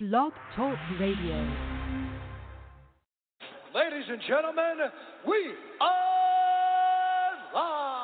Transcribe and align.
Blog 0.00 0.32
Talk 0.56 0.76
Radio. 0.98 1.38
Ladies 3.72 4.10
and 4.10 4.20
gentlemen, 4.26 4.90
we 5.24 5.54
are 5.80 7.38
live. 7.54 8.02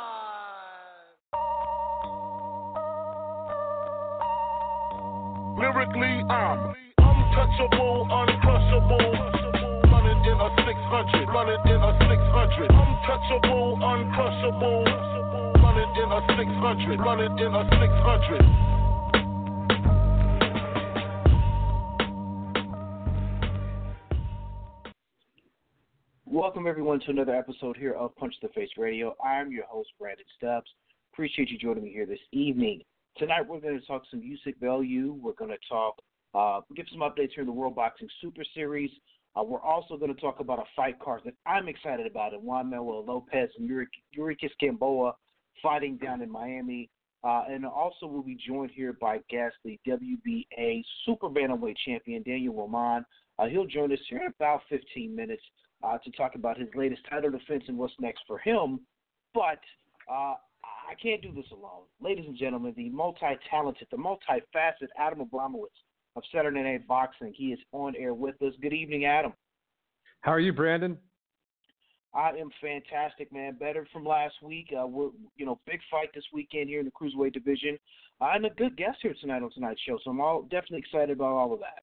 Lyrically, 5.58 6.22
I'm 6.30 6.74
untouchable, 6.96 8.06
uncrushable. 8.06 9.10
Running 9.90 10.22
in 10.30 10.38
a 10.38 10.48
600, 10.62 11.26
running 11.26 11.58
in 11.66 11.82
a 11.82 11.92
600. 12.06 12.70
Untouchable, 12.70 13.82
uncrushable. 13.82 14.86
Running 15.58 15.90
in 15.98 16.06
a 16.06 16.22
600, 16.38 17.00
running 17.00 17.36
in 17.40 17.52
a 17.52 17.66
600. 17.68 18.79
Welcome 26.32 26.68
everyone 26.68 27.00
to 27.00 27.10
another 27.10 27.34
episode 27.34 27.76
here 27.76 27.94
of 27.94 28.14
Punch 28.14 28.36
the 28.40 28.46
Face 28.50 28.70
Radio. 28.78 29.16
I'm 29.20 29.50
your 29.50 29.64
host 29.64 29.88
Brandon 29.98 30.24
Stubbs. 30.36 30.70
Appreciate 31.12 31.50
you 31.50 31.58
joining 31.58 31.82
me 31.82 31.90
here 31.90 32.06
this 32.06 32.20
evening. 32.30 32.82
Tonight 33.16 33.48
we're 33.48 33.58
going 33.58 33.80
to 33.80 33.84
talk 33.84 34.02
some 34.08 34.20
Usyk 34.20 34.60
Bellew. 34.60 35.18
We're 35.20 35.32
going 35.32 35.50
to 35.50 35.58
talk, 35.68 35.96
uh, 36.32 36.60
give 36.76 36.86
some 36.92 37.00
updates 37.00 37.32
here 37.34 37.40
in 37.40 37.46
the 37.46 37.52
World 37.52 37.74
Boxing 37.74 38.08
Super 38.20 38.44
Series. 38.54 38.92
Uh, 39.34 39.42
we're 39.42 39.60
also 39.60 39.96
going 39.96 40.14
to 40.14 40.20
talk 40.20 40.38
about 40.38 40.60
a 40.60 40.64
fight 40.76 41.00
card 41.00 41.22
that 41.24 41.34
I'm 41.46 41.66
excited 41.66 42.06
about, 42.06 42.32
and 42.32 42.44
Juan 42.44 42.70
Manuel 42.70 43.04
Lopez 43.04 43.50
and 43.58 43.68
Yuriorkis 43.68 44.50
Gamboa 44.60 45.16
fighting 45.60 45.96
down 45.96 46.22
in 46.22 46.30
Miami. 46.30 46.90
Uh, 47.24 47.42
and 47.50 47.66
also 47.66 48.06
we'll 48.06 48.22
be 48.22 48.38
joined 48.46 48.70
here 48.72 48.92
by 49.00 49.18
guest, 49.30 49.56
WBA 49.66 50.84
Super 51.04 51.28
Bantamweight 51.28 51.76
Champion 51.84 52.22
Daniel 52.22 52.54
Roman. 52.54 53.04
Uh, 53.36 53.46
he'll 53.46 53.66
join 53.66 53.92
us 53.92 53.98
here 54.08 54.20
in 54.20 54.32
about 54.38 54.60
15 54.68 55.12
minutes 55.16 55.42
uh, 55.82 55.98
to 55.98 56.10
talk 56.12 56.34
about 56.34 56.58
his 56.58 56.68
latest 56.74 57.02
title 57.08 57.30
defense 57.30 57.64
and 57.68 57.78
what's 57.78 57.94
next 58.00 58.22
for 58.26 58.38
him. 58.38 58.80
But 59.34 59.60
uh, 60.10 60.34
I 60.64 60.94
can't 61.00 61.22
do 61.22 61.32
this 61.32 61.50
alone. 61.52 61.82
Ladies 62.00 62.24
and 62.26 62.36
gentlemen, 62.36 62.74
the 62.76 62.90
multi-talented, 62.90 63.88
the 63.90 63.96
multifaceted 63.96 64.88
Adam 64.98 65.20
Abramowitz 65.20 65.66
of 66.16 66.22
Saturday 66.34 66.62
Night 66.62 66.86
Boxing. 66.86 67.32
He 67.34 67.52
is 67.52 67.60
on 67.72 67.94
air 67.96 68.14
with 68.14 68.40
us. 68.42 68.52
Good 68.60 68.72
evening, 68.72 69.04
Adam. 69.04 69.32
How 70.22 70.32
are 70.32 70.40
you, 70.40 70.52
Brandon? 70.52 70.98
I 72.12 72.30
am 72.30 72.50
fantastic, 72.60 73.32
man. 73.32 73.54
Better 73.54 73.86
from 73.92 74.04
last 74.04 74.34
week. 74.42 74.72
Uh, 74.76 74.86
we're, 74.86 75.10
you 75.36 75.46
know, 75.46 75.60
big 75.64 75.80
fight 75.90 76.08
this 76.12 76.24
weekend 76.32 76.68
here 76.68 76.80
in 76.80 76.86
the 76.86 76.90
cruiserweight 76.90 77.32
division. 77.32 77.78
And 78.20 78.44
a 78.44 78.50
good 78.50 78.76
guest 78.76 78.98
here 79.00 79.14
tonight 79.20 79.42
on 79.42 79.50
tonight's 79.52 79.80
show. 79.86 79.96
So 80.02 80.10
I'm 80.10 80.20
all 80.20 80.42
definitely 80.42 80.80
excited 80.80 81.10
about 81.10 81.32
all 81.32 81.54
of 81.54 81.60
that. 81.60 81.82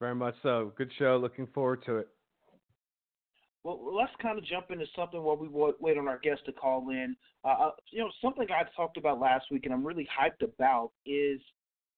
Very 0.00 0.14
much 0.14 0.34
so. 0.42 0.72
Good 0.76 0.90
show. 0.98 1.18
Looking 1.22 1.46
forward 1.54 1.84
to 1.86 1.98
it. 1.98 2.08
Well, 3.64 3.94
let's 3.94 4.12
kind 4.22 4.38
of 4.38 4.44
jump 4.44 4.70
into 4.70 4.86
something 4.94 5.20
while 5.22 5.36
we 5.36 5.48
wait 5.50 5.98
on 5.98 6.08
our 6.08 6.18
guest 6.18 6.42
to 6.46 6.52
call 6.52 6.90
in. 6.90 7.16
Uh, 7.44 7.70
you 7.90 7.98
know, 7.98 8.10
something 8.22 8.46
I 8.50 8.62
talked 8.76 8.96
about 8.96 9.20
last 9.20 9.46
week 9.50 9.64
and 9.64 9.74
I'm 9.74 9.86
really 9.86 10.08
hyped 10.18 10.44
about 10.44 10.92
is 11.04 11.40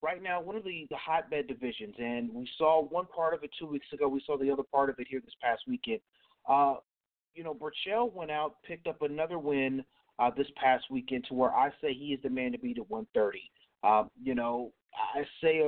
right 0.03 0.23
now 0.23 0.41
one 0.41 0.57
of 0.57 0.65
the, 0.65 0.87
the 0.91 0.97
hotbed 0.97 1.49
divisions. 1.49 1.95
And 1.99 2.33
we 2.33 2.49
saw 2.57 2.83
one 2.83 3.07
part 3.15 3.35
of 3.35 3.45
it 3.45 3.51
two 3.59 3.67
weeks 3.67 3.87
ago. 3.93 4.09
We 4.09 4.23
saw 4.27 4.39
the 4.39 4.51
other 4.51 4.63
part 4.63 4.91
of 4.91 4.99
it 4.99 5.07
here 5.09 5.21
this 5.21 5.35
past 5.43 5.63
weekend. 5.69 6.01
Uh, 6.49 6.77
you 7.35 7.45
know, 7.45 7.55
Berchelt 7.55 8.13
went 8.15 8.31
out, 8.31 8.57
picked 8.67 8.87
up 8.87 9.03
another 9.03 9.39
win 9.39 9.85
uh, 10.19 10.31
this 10.37 10.49
past 10.57 10.85
weekend 10.91 11.25
to 11.29 11.35
where 11.35 11.55
I 11.55 11.71
say 11.81 11.93
he 11.93 12.15
is 12.15 12.23
the 12.23 12.31
man 12.31 12.53
to 12.53 12.59
beat 12.59 12.79
at 12.79 12.91
130. 12.91 13.39
Uh, 13.83 14.05
you 14.23 14.35
know, 14.35 14.73
I 15.15 15.23
say 15.43 15.63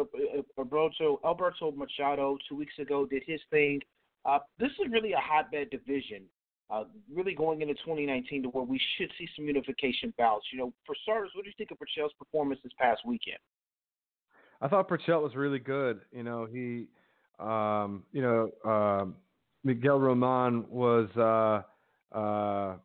Alberto, 0.59 1.21
Alberto 1.25 1.71
Machado 1.73 2.37
two 2.49 2.57
weeks 2.57 2.75
ago 2.79 3.07
did 3.07 3.23
his 3.27 3.41
thing. 3.51 3.81
Uh, 4.25 4.39
this 4.59 4.71
is 4.71 4.91
really 4.91 5.13
a 5.13 5.19
hotbed 5.19 5.71
division, 5.71 6.23
uh, 6.71 6.85
really 7.13 7.35
going 7.35 7.61
into 7.61 7.75
2019 7.75 8.45
to 8.45 8.49
where 8.51 8.65
we 8.65 8.81
should 8.97 9.11
see 9.19 9.29
some 9.37 9.47
unification 9.47 10.15
bouts. 10.17 10.47
You 10.53 10.59
know, 10.59 10.73
for 10.87 10.95
starters, 11.03 11.31
what 11.35 11.45
do 11.45 11.49
you 11.49 11.55
think 11.59 11.71
of 11.71 11.79
Berchelt's 11.79 12.15
performance 12.19 12.61
this 12.63 12.73
past 12.79 13.03
weekend? 13.05 13.39
I 14.61 14.69
thought 14.69 14.89
Berchelt 14.89 15.23
was 15.23 15.35
really 15.35 15.59
good. 15.59 16.01
You 16.13 16.23
know, 16.23 16.47
he, 16.47 16.87
um, 17.41 18.05
you 18.13 18.23
know, 18.23 18.71
um, 18.71 19.17
Miguel 19.65 19.99
Roman 19.99 20.65
was 20.69 21.09
uh, 21.17 22.17
uh, 22.17 22.77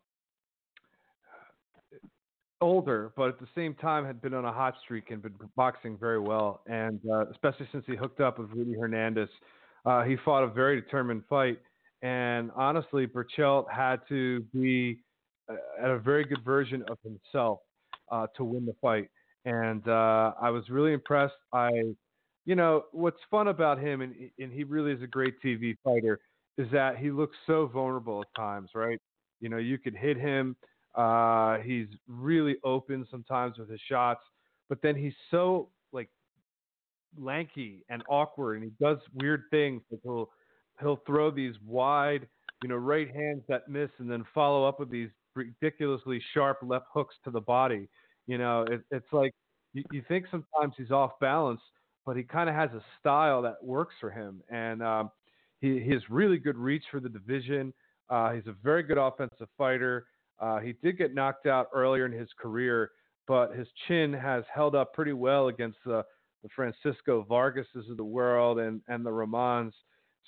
older, 2.62 3.12
but 3.16 3.30
at 3.30 3.40
the 3.40 3.48
same 3.56 3.76
time 3.76 4.06
had 4.06 4.22
been 4.22 4.34
on 4.34 4.46
a 4.46 4.52
hot 4.52 4.76
streak 4.84 5.12
and 5.12 5.22
been 5.22 5.36
boxing 5.56 5.98
very 5.98 6.20
well. 6.20 6.62
And 6.66 7.00
uh, 7.12 7.28
especially 7.30 7.68
since 7.72 7.84
he 7.86 7.96
hooked 7.96 8.22
up 8.22 8.40
with 8.40 8.50
Rudy 8.52 8.74
Hernandez, 8.74 9.30
uh, 9.88 10.04
he 10.04 10.18
fought 10.26 10.44
a 10.44 10.48
very 10.48 10.80
determined 10.82 11.24
fight. 11.30 11.60
And 12.02 12.52
honestly, 12.56 13.08
Berchelt 13.08 13.72
had 13.72 14.02
to 14.10 14.42
be 14.54 15.00
uh, 15.50 15.56
at 15.82 15.90
a 15.90 15.98
very 15.98 16.26
good 16.26 16.44
version 16.44 16.84
of 16.90 16.98
himself 17.04 17.60
uh, 18.12 18.28
to 18.36 18.44
win 18.44 18.66
the 18.66 18.76
fight. 18.82 19.10
And 19.46 19.88
uh, 19.88 20.34
I 20.42 20.50
was 20.50 20.70
really 20.70 20.92
impressed. 20.92 21.36
I, 21.54 21.70
you 22.46 22.56
know, 22.56 22.84
what's 22.92 23.20
fun 23.32 23.48
about 23.48 23.80
him, 23.80 24.02
and, 24.02 24.14
and 24.38 24.52
he 24.52 24.66
really 24.66 24.92
is 24.92 25.02
a 25.02 25.08
great 25.08 25.42
TV 25.42 25.76
fighter, 25.84 26.20
is 26.58 26.68
that 26.72 26.98
he 26.98 27.10
looks 27.10 27.38
so 27.48 27.68
vulnerable 27.68 28.22
at 28.22 28.28
times, 28.36 28.72
right? 28.76 29.00
You 29.40 29.48
know, 29.48 29.58
you 29.58 29.78
could 29.78 29.96
hit 29.96 30.18
him. 30.18 30.58
Uh, 30.96 31.60
he's 31.60 31.88
really 32.08 32.58
open 32.66 33.08
sometimes 33.10 33.58
with 33.58 33.70
his 33.70 33.80
shots, 33.88 34.22
but 34.68 34.82
then 34.82 34.96
he's 34.96 35.14
so 35.32 35.70
lanky 37.20 37.84
and 37.90 38.04
awkward, 38.10 38.56
and 38.56 38.64
he 38.64 38.72
does 38.84 38.98
weird 39.14 39.44
things. 39.52 39.82
Like 39.92 40.02
he'll 40.04 40.30
he'll 40.80 41.02
throw 41.06 41.32
these 41.32 41.56
wide, 41.66 42.28
you 42.64 42.70
know, 42.70 42.76
right 42.76 43.14
hands 43.14 43.44
that 43.48 43.70
miss, 43.70 43.90
and 44.00 44.10
then 44.10 44.24
follow 44.34 44.68
up 44.68 44.80
with 44.80 44.90
these 44.90 45.10
ridiculously 45.36 46.22
sharp 46.34 46.60
left 46.64 46.86
hooks 46.94 47.16
to 47.24 47.32
the 47.32 47.42
body. 47.42 47.88
You 48.26 48.38
know, 48.38 48.64
it, 48.70 48.82
it's 48.92 49.12
like 49.12 49.34
you, 49.74 49.84
you 49.92 50.04
think 50.08 50.26
sometimes 50.32 50.74
he's 50.78 50.92
off 50.92 51.12
balance, 51.20 51.62
but 52.06 52.18
he 52.18 52.24
kind 52.24 52.50
of 52.50 52.56
has 52.56 52.70
a 52.72 52.84
style 53.00 53.42
that 53.44 53.64
works 53.64 53.96
for 54.00 54.10
him, 54.10 54.42
and 54.50 54.82
um, 54.84 55.12
he, 55.62 55.80
he 55.80 55.92
has 55.92 56.02
really 56.10 56.38
good 56.38 56.58
reach 56.58 56.84
for 56.92 57.00
the 57.00 57.10
division. 57.10 57.74
Uh, 58.10 58.32
he's 58.34 58.48
a 58.48 58.56
very 58.64 58.84
good 58.84 58.98
offensive 58.98 59.48
fighter. 59.58 60.08
Uh, 60.40 60.60
he 60.60 60.74
did 60.84 60.98
get 60.98 61.14
knocked 61.14 61.48
out 61.48 61.68
earlier 61.74 62.06
in 62.06 62.12
his 62.12 62.30
career, 62.40 62.92
but 63.28 63.56
his 63.56 63.68
chin 63.88 64.14
has 64.14 64.44
held 64.54 64.76
up 64.76 64.94
pretty 64.94 65.14
well 65.14 65.48
against 65.48 65.78
the, 65.86 66.04
the 66.44 66.50
Francisco 66.56 67.26
Vargases 67.30 67.90
of 67.90 67.98
the 67.98 68.04
world 68.04 68.60
and, 68.60 68.82
and 68.88 69.06
the 69.06 69.12
Romans. 69.12 69.74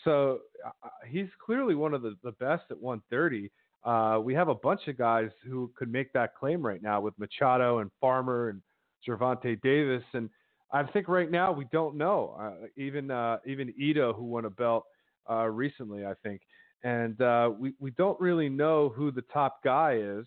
So 0.03 0.39
uh, 0.65 0.89
he's 1.07 1.27
clearly 1.43 1.75
one 1.75 1.93
of 1.93 2.01
the, 2.01 2.15
the 2.23 2.31
best 2.33 2.63
at 2.71 2.79
130. 2.79 3.51
Uh, 3.83 4.19
we 4.21 4.33
have 4.33 4.49
a 4.49 4.55
bunch 4.55 4.87
of 4.87 4.97
guys 4.97 5.29
who 5.45 5.71
could 5.77 5.91
make 5.91 6.11
that 6.13 6.35
claim 6.35 6.61
right 6.61 6.81
now 6.81 6.99
with 6.99 7.13
Machado 7.17 7.79
and 7.79 7.89
Farmer 8.01 8.49
and 8.49 8.61
Gervonta 9.07 9.59
Davis. 9.61 10.03
And 10.13 10.29
I 10.71 10.83
think 10.83 11.07
right 11.07 11.31
now 11.31 11.51
we 11.51 11.65
don't 11.71 11.95
know. 11.95 12.37
Uh, 12.39 12.67
even 12.75 13.11
uh, 13.11 13.37
even 13.45 13.73
Ito, 13.77 14.13
who 14.13 14.23
won 14.23 14.45
a 14.45 14.49
belt 14.49 14.85
uh, 15.29 15.45
recently, 15.45 16.05
I 16.05 16.13
think 16.23 16.41
and 16.83 17.21
uh, 17.21 17.51
we 17.57 17.73
we 17.79 17.91
don't 17.91 18.19
really 18.19 18.49
know 18.49 18.89
who 18.89 19.11
the 19.11 19.23
top 19.33 19.63
guy 19.63 19.97
is. 20.01 20.25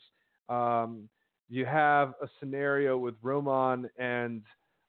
Um, 0.48 1.08
you 1.48 1.64
have 1.66 2.14
a 2.22 2.28
scenario 2.38 2.96
with 2.96 3.14
Roman 3.22 3.88
and 3.98 4.42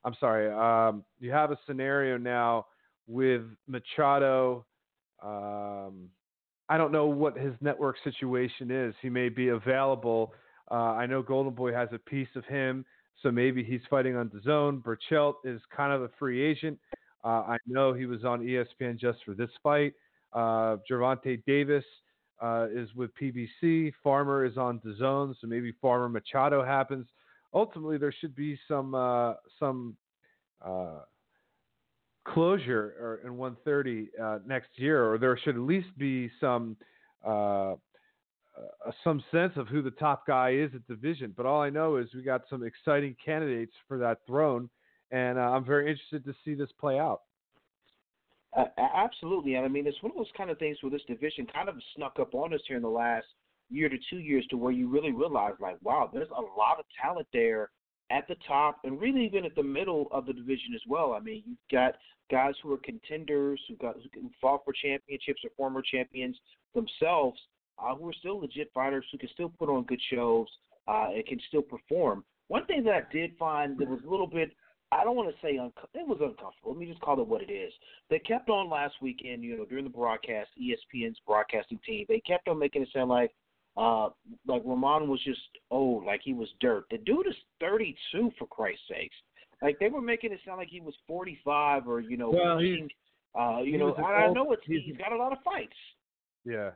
I'm 0.06 0.16
sorry, 0.20 0.52
um, 0.52 1.04
you 1.20 1.32
have 1.32 1.52
a 1.52 1.58
scenario 1.66 2.18
now 2.18 2.66
with 3.08 3.44
Machado. 3.68 4.66
Um, 5.24 6.10
I 6.70 6.78
don't 6.78 6.92
know 6.92 7.06
what 7.06 7.38
his 7.38 7.54
network 7.62 7.96
situation 8.04 8.72
is. 8.72 8.94
He 9.02 9.10
may 9.10 9.30
be 9.30 9.50
available. 9.50 10.34
Uh, 10.70 10.96
I 10.96 11.06
know 11.06 11.22
Golden 11.22 11.54
Boy 11.54 11.74
has 11.74 11.90
a 11.94 12.00
piece 12.00 12.30
of 12.36 12.46
him, 12.46 12.86
so 13.22 13.32
maybe 13.32 13.64
he's 13.64 13.82
fighting 13.90 14.16
on 14.16 14.30
the 14.34 14.42
zone. 14.42 14.82
Berchelt 14.86 15.36
is 15.44 15.62
kind 15.76 15.94
of 15.94 16.02
a 16.02 16.10
free 16.20 16.42
agent. 16.42 16.80
Uh, 17.24 17.44
I 17.48 17.58
know 17.68 17.94
he 17.94 18.06
was 18.06 18.26
on 18.26 18.42
ESPN 18.42 19.00
just 19.00 19.20
for 19.26 19.34
this 19.34 19.50
fight. 19.62 19.94
Uh, 20.34 20.78
Gervonta 20.90 21.42
Davis 21.46 21.86
uh, 22.42 22.68
is 22.74 22.94
with 22.96 23.12
PBC. 23.16 23.94
Farmer 24.04 24.46
is 24.46 24.58
on 24.58 24.82
the 24.84 24.96
zone, 24.96 25.36
so 25.40 25.48
maybe 25.48 25.74
Farmer 25.82 26.10
Machado 26.10 26.64
happens. 26.64 27.06
Ultimately, 27.54 27.98
there 27.98 28.14
should 28.20 28.36
be 28.36 28.58
some 28.68 28.96
uh, 28.96 29.34
some 29.60 29.96
uh, 30.64 31.02
closure 32.26 33.20
in 33.24 33.38
130 33.38 34.10
uh, 34.22 34.40
next 34.46 34.70
year, 34.76 35.12
or 35.12 35.18
there 35.18 35.38
should 35.44 35.56
at 35.56 35.62
least 35.62 35.96
be 35.98 36.30
some 36.40 36.76
uh, 37.26 37.74
uh, 38.56 38.92
some 39.04 39.24
sense 39.32 39.54
of 39.56 39.68
who 39.68 39.82
the 39.82 39.92
top 39.92 40.28
guy 40.28 40.52
is 40.52 40.70
at 40.76 40.86
division. 40.88 41.34
But 41.36 41.46
all 41.46 41.62
I 41.62 41.70
know 41.70 41.98
is 41.98 42.08
we 42.14 42.22
got 42.22 42.44
some 42.50 42.64
exciting 42.64 43.16
candidates 43.24 43.74
for 43.88 43.98
that 43.98 44.20
throne, 44.28 44.70
and 45.12 45.38
uh, 45.38 45.42
I'm 45.42 45.66
very 45.66 45.90
interested 45.90 46.24
to 46.26 46.36
see 46.46 46.54
this 46.54 46.70
play 46.80 47.00
out. 47.00 47.22
Absolutely, 48.78 49.56
and 49.56 49.66
I 49.66 49.68
mean 49.68 49.88
it's 49.88 50.02
one 50.04 50.12
of 50.12 50.18
those 50.18 50.32
kind 50.38 50.52
of 50.52 50.60
things 50.60 50.78
where 50.82 50.92
this 50.92 51.02
division 51.08 51.48
kind 51.52 51.68
of 51.70 51.76
snuck 51.96 52.18
up 52.20 52.36
on 52.36 52.54
us 52.54 52.62
here 52.68 52.78
in 52.78 52.84
the 52.84 52.90
last 52.90 53.26
year 53.74 53.90
to 53.90 53.98
two 54.10 54.20
years, 54.20 54.46
to 54.50 54.58
where 54.58 54.72
you 54.72 54.88
really 54.88 55.12
realize, 55.12 55.54
like, 55.60 55.78
wow, 55.81 56.10
there's 56.12 56.30
a 56.30 56.42
lot 56.42 56.80
of 56.80 56.86
talent 57.02 57.28
there 57.34 57.70
at 58.12 58.28
the 58.28 58.36
top, 58.48 58.80
and 58.84 59.00
really 59.00 59.25
even 59.25 59.46
at 59.46 59.56
the 59.56 59.64
middle 59.64 60.08
of 60.12 60.25
the 60.25 60.34
division 60.34 60.74
as 60.75 60.81
well. 60.88 61.14
I 61.14 61.20
mean, 61.20 61.44
you've 61.46 61.58
got 61.72 61.96
guys 62.30 62.54
who 62.62 62.72
are 62.74 62.78
contenders, 62.78 63.60
who 63.68 63.75
got 63.75 63.96
who 64.14 64.30
fought 64.40 64.62
for 64.64 64.74
championships 64.74 65.42
or 65.44 65.50
former 65.58 65.81
champions 65.81 66.38
themselves, 66.75 67.40
uh, 67.80 67.96
who 67.96 68.08
are 68.10 68.14
still 68.14 68.40
legit 68.40 68.72
fighters 68.74 69.06
who 69.12 69.18
can 69.18 69.30
still 69.30 69.50
put 69.50 69.70
on 69.70 69.84
good 69.84 70.02
shows 70.12 70.48
uh, 70.88 71.08
and 71.14 71.25
can 71.25 71.40
still 71.48 71.62
perform. 71.62 72.24
One 72.50 72.66
thing 72.66 72.84
that 72.84 72.94
I 72.94 73.02
did 73.12 73.31
find 73.40 73.78
that 73.80 73.90
was 73.90 74.02
a 74.06 74.10
little 74.10 74.28
bit 74.28 74.52
I 74.94 75.04
don't 75.04 75.16
want 75.16 75.30
to 75.30 75.42
say 75.42 75.58
unco- 75.58 75.90
it 75.94 76.08
was 76.08 76.20
uncomfortable. 76.22 76.72
Let 76.72 76.78
me 76.78 76.86
just 76.86 77.02
call 77.02 77.20
it 77.20 77.28
what 77.28 77.42
it 77.42 77.52
is. 77.52 77.74
They 78.10 78.20
kept 78.20 78.50
on 78.50 78.70
last 78.70 78.96
weekend, 79.02 79.44
you 79.44 79.58
know, 79.58 79.66
during 79.66 79.86
the 79.86 79.90
broadcast, 79.90 80.50
ESPN's 80.62 81.18
broadcasting 81.25 81.80
team. 81.86 82.06
They 82.08 82.20
kept 82.20 82.48
on 82.48 82.60
making 82.60 82.84
it 82.84 82.90
sound 82.94 83.10
like, 83.10 83.31
uh, 83.75 84.10
like 84.48 84.62
Roman 84.66 85.08
was 85.08 85.20
just 85.24 85.40
old, 85.72 86.06
like 86.06 86.22
he 86.24 86.34
was 86.34 86.48
dirt. 86.60 86.86
The 86.92 87.00
dude 87.00 87.28
is 87.28 87.36
32 87.60 88.31
for 88.38 88.48
Christ's 88.48 88.81
sakes. 88.90 89.16
Like 89.62 89.80
they 89.80 89.90
were 89.90 90.02
making 90.02 90.31
it 90.31 90.40
sound 90.46 90.60
like 90.60 90.68
he 90.70 90.81
was 90.81 90.94
45 91.08 91.88
or 91.88 92.02
you 92.02 92.18
know, 92.18 92.30
well, 92.30 92.60
being, 92.60 92.90
uh, 93.40 93.62
you 93.62 93.78
know, 93.78 93.94
I, 93.94 94.25
I 94.25 94.34
know 94.34 94.52
it's 94.52 94.62
he's, 94.66 94.81
he's 94.86 94.98
got 94.98 95.12
a 95.12 95.18
lot 95.18 95.31
of 95.31 95.40
fights. 95.44 95.74
Yeah, 96.46 96.72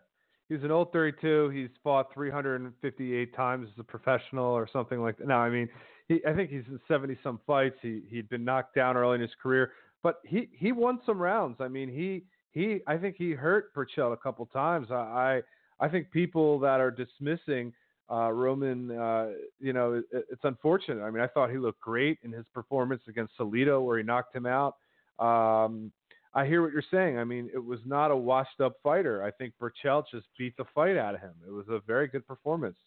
he's 0.49 0.63
an 0.63 0.71
old 0.71 0.91
32. 0.93 1.49
He's 1.49 1.69
fought 1.83 2.13
358 2.13 3.35
times 3.35 3.67
as 3.71 3.79
a 3.79 3.83
professional 3.83 4.45
or 4.45 4.67
something 4.71 5.01
like 5.01 5.17
that. 5.17 5.27
No, 5.27 5.35
I 5.35 5.49
mean, 5.49 5.67
he, 6.07 6.21
I 6.27 6.33
think 6.33 6.49
he's 6.49 6.63
in 6.67 6.79
70 6.87 7.17
some 7.21 7.39
fights. 7.45 7.75
He 7.81 8.01
he'd 8.09 8.29
been 8.29 8.45
knocked 8.45 8.73
down 8.75 8.95
early 8.97 9.15
in 9.15 9.21
his 9.21 9.35
career, 9.41 9.73
but 10.01 10.15
he 10.25 10.49
he 10.53 10.71
won 10.71 10.99
some 11.05 11.21
rounds. 11.21 11.57
I 11.59 11.67
mean, 11.67 11.89
he 11.89 12.23
he 12.51 12.79
I 12.87 12.97
think 12.97 13.15
he 13.17 13.31
hurt 13.31 13.73
Berchelt 13.75 14.13
a 14.13 14.17
couple 14.17 14.45
times. 14.47 14.87
I 14.89 14.95
I, 14.95 15.41
I 15.79 15.87
think 15.87 16.11
people 16.11 16.59
that 16.59 16.79
are 16.79 16.91
dismissing 16.91 17.73
uh, 18.09 18.31
Roman, 18.31 18.91
uh, 18.91 19.29
you 19.59 19.73
know, 19.73 19.93
it, 19.93 20.25
it's 20.31 20.43
unfortunate. 20.43 21.03
I 21.03 21.11
mean, 21.11 21.21
I 21.21 21.27
thought 21.27 21.49
he 21.51 21.57
looked 21.57 21.81
great 21.81 22.17
in 22.23 22.31
his 22.31 22.45
performance 22.53 23.01
against 23.07 23.37
Salido, 23.37 23.83
where 23.83 23.97
he 23.97 24.03
knocked 24.03 24.35
him 24.35 24.45
out. 24.45 24.75
Um, 25.19 25.91
I 26.33 26.45
hear 26.45 26.61
what 26.61 26.71
you're 26.71 26.83
saying. 26.91 27.17
I 27.17 27.23
mean, 27.23 27.49
it 27.53 27.63
was 27.63 27.79
not 27.85 28.11
a 28.11 28.15
washed 28.15 28.61
up 28.61 28.75
fighter. 28.83 29.23
I 29.23 29.31
think 29.31 29.53
Berchelt 29.61 30.05
just 30.11 30.27
beat 30.37 30.55
the 30.57 30.65
fight 30.73 30.97
out 30.97 31.15
of 31.15 31.21
him. 31.21 31.33
It 31.47 31.51
was 31.51 31.65
a 31.69 31.81
very 31.85 32.07
good 32.07 32.25
performance. 32.27 32.77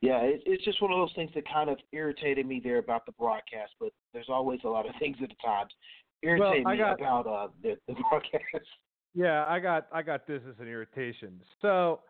Yeah, 0.00 0.20
it, 0.20 0.42
it's 0.46 0.64
just 0.64 0.80
one 0.80 0.92
of 0.92 0.98
those 0.98 1.12
things 1.16 1.30
that 1.34 1.44
kind 1.52 1.70
of 1.70 1.78
irritated 1.92 2.46
me 2.46 2.60
there 2.62 2.78
about 2.78 3.04
the 3.04 3.12
broadcast. 3.12 3.72
But 3.80 3.92
there's 4.12 4.28
always 4.28 4.60
a 4.64 4.68
lot 4.68 4.88
of 4.88 4.94
things 5.00 5.16
at 5.22 5.28
the 5.28 5.34
times 5.44 5.72
irritate 6.22 6.64
well, 6.64 6.74
me 6.74 6.78
got, 6.78 7.00
about 7.00 7.26
uh, 7.26 7.48
the, 7.62 7.76
the 7.86 7.94
broadcast. 8.10 8.44
Yeah, 9.14 9.44
I 9.48 9.58
got 9.58 9.86
I 9.92 10.02
got 10.02 10.26
this 10.26 10.42
as 10.48 10.54
an 10.60 10.68
irritation. 10.68 11.40
So, 11.60 12.00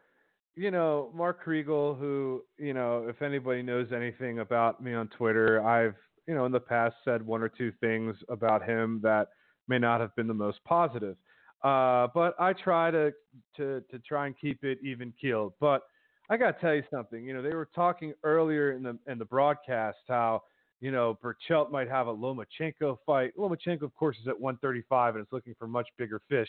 you 0.57 0.71
know, 0.71 1.11
Mark 1.15 1.45
Kriegel, 1.45 1.99
who 1.99 2.43
you 2.59 2.75
know, 2.75 3.07
if 3.09 3.23
anybody 3.23 3.63
knows 3.63 3.89
anything 3.95 4.41
about 4.41 4.83
me 4.83 4.95
on 4.95 5.09
Twitter, 5.09 5.65
I've 5.65 5.97
you 6.27 6.35
know 6.35 6.45
in 6.45 6.53
the 6.53 6.61
past 6.61 6.97
said 7.05 7.25
one 7.25 7.43
or 7.43 7.49
two 7.49 7.73
things 7.81 8.17
about 8.29 8.65
him 8.69 9.01
that 9.03 9.29
may 9.69 9.79
not 9.79 10.01
have 10.01 10.15
been 10.17 10.27
the 10.27 10.35
most 10.35 10.63
positive. 10.65 11.17
Uh, 11.63 12.07
but 12.15 12.35
I 12.39 12.53
try 12.53 12.91
to 12.91 13.13
to 13.57 13.83
to 13.91 13.99
try 14.01 14.27
and 14.27 14.35
keep 14.39 14.65
it 14.65 14.79
even 14.83 15.13
keeled. 15.21 15.55
But 15.61 15.83
I 16.31 16.37
got 16.37 16.57
to 16.57 16.61
tell 16.61 16.75
you 16.75 16.83
something. 16.91 17.25
You 17.25 17.35
know, 17.35 17.43
they 17.43 17.55
were 17.55 17.69
talking 17.75 18.13
earlier 18.23 18.73
in 18.73 18.83
the 18.83 18.99
in 19.07 19.19
the 19.19 19.25
broadcast 19.25 19.99
how 20.09 20.43
you 20.81 20.91
know 20.91 21.19
Berchelt 21.23 21.71
might 21.71 21.89
have 21.89 22.07
a 22.07 22.15
Lomachenko 22.15 22.99
fight. 23.07 23.33
Lomachenko, 23.37 23.83
of 23.83 23.95
course, 23.95 24.17
is 24.21 24.29
at 24.29 24.39
135 24.39 25.17
and 25.17 25.23
is 25.23 25.33
looking 25.33 25.55
for 25.59 25.67
much 25.67 25.89
bigger 25.97 26.21
fish. 26.29 26.49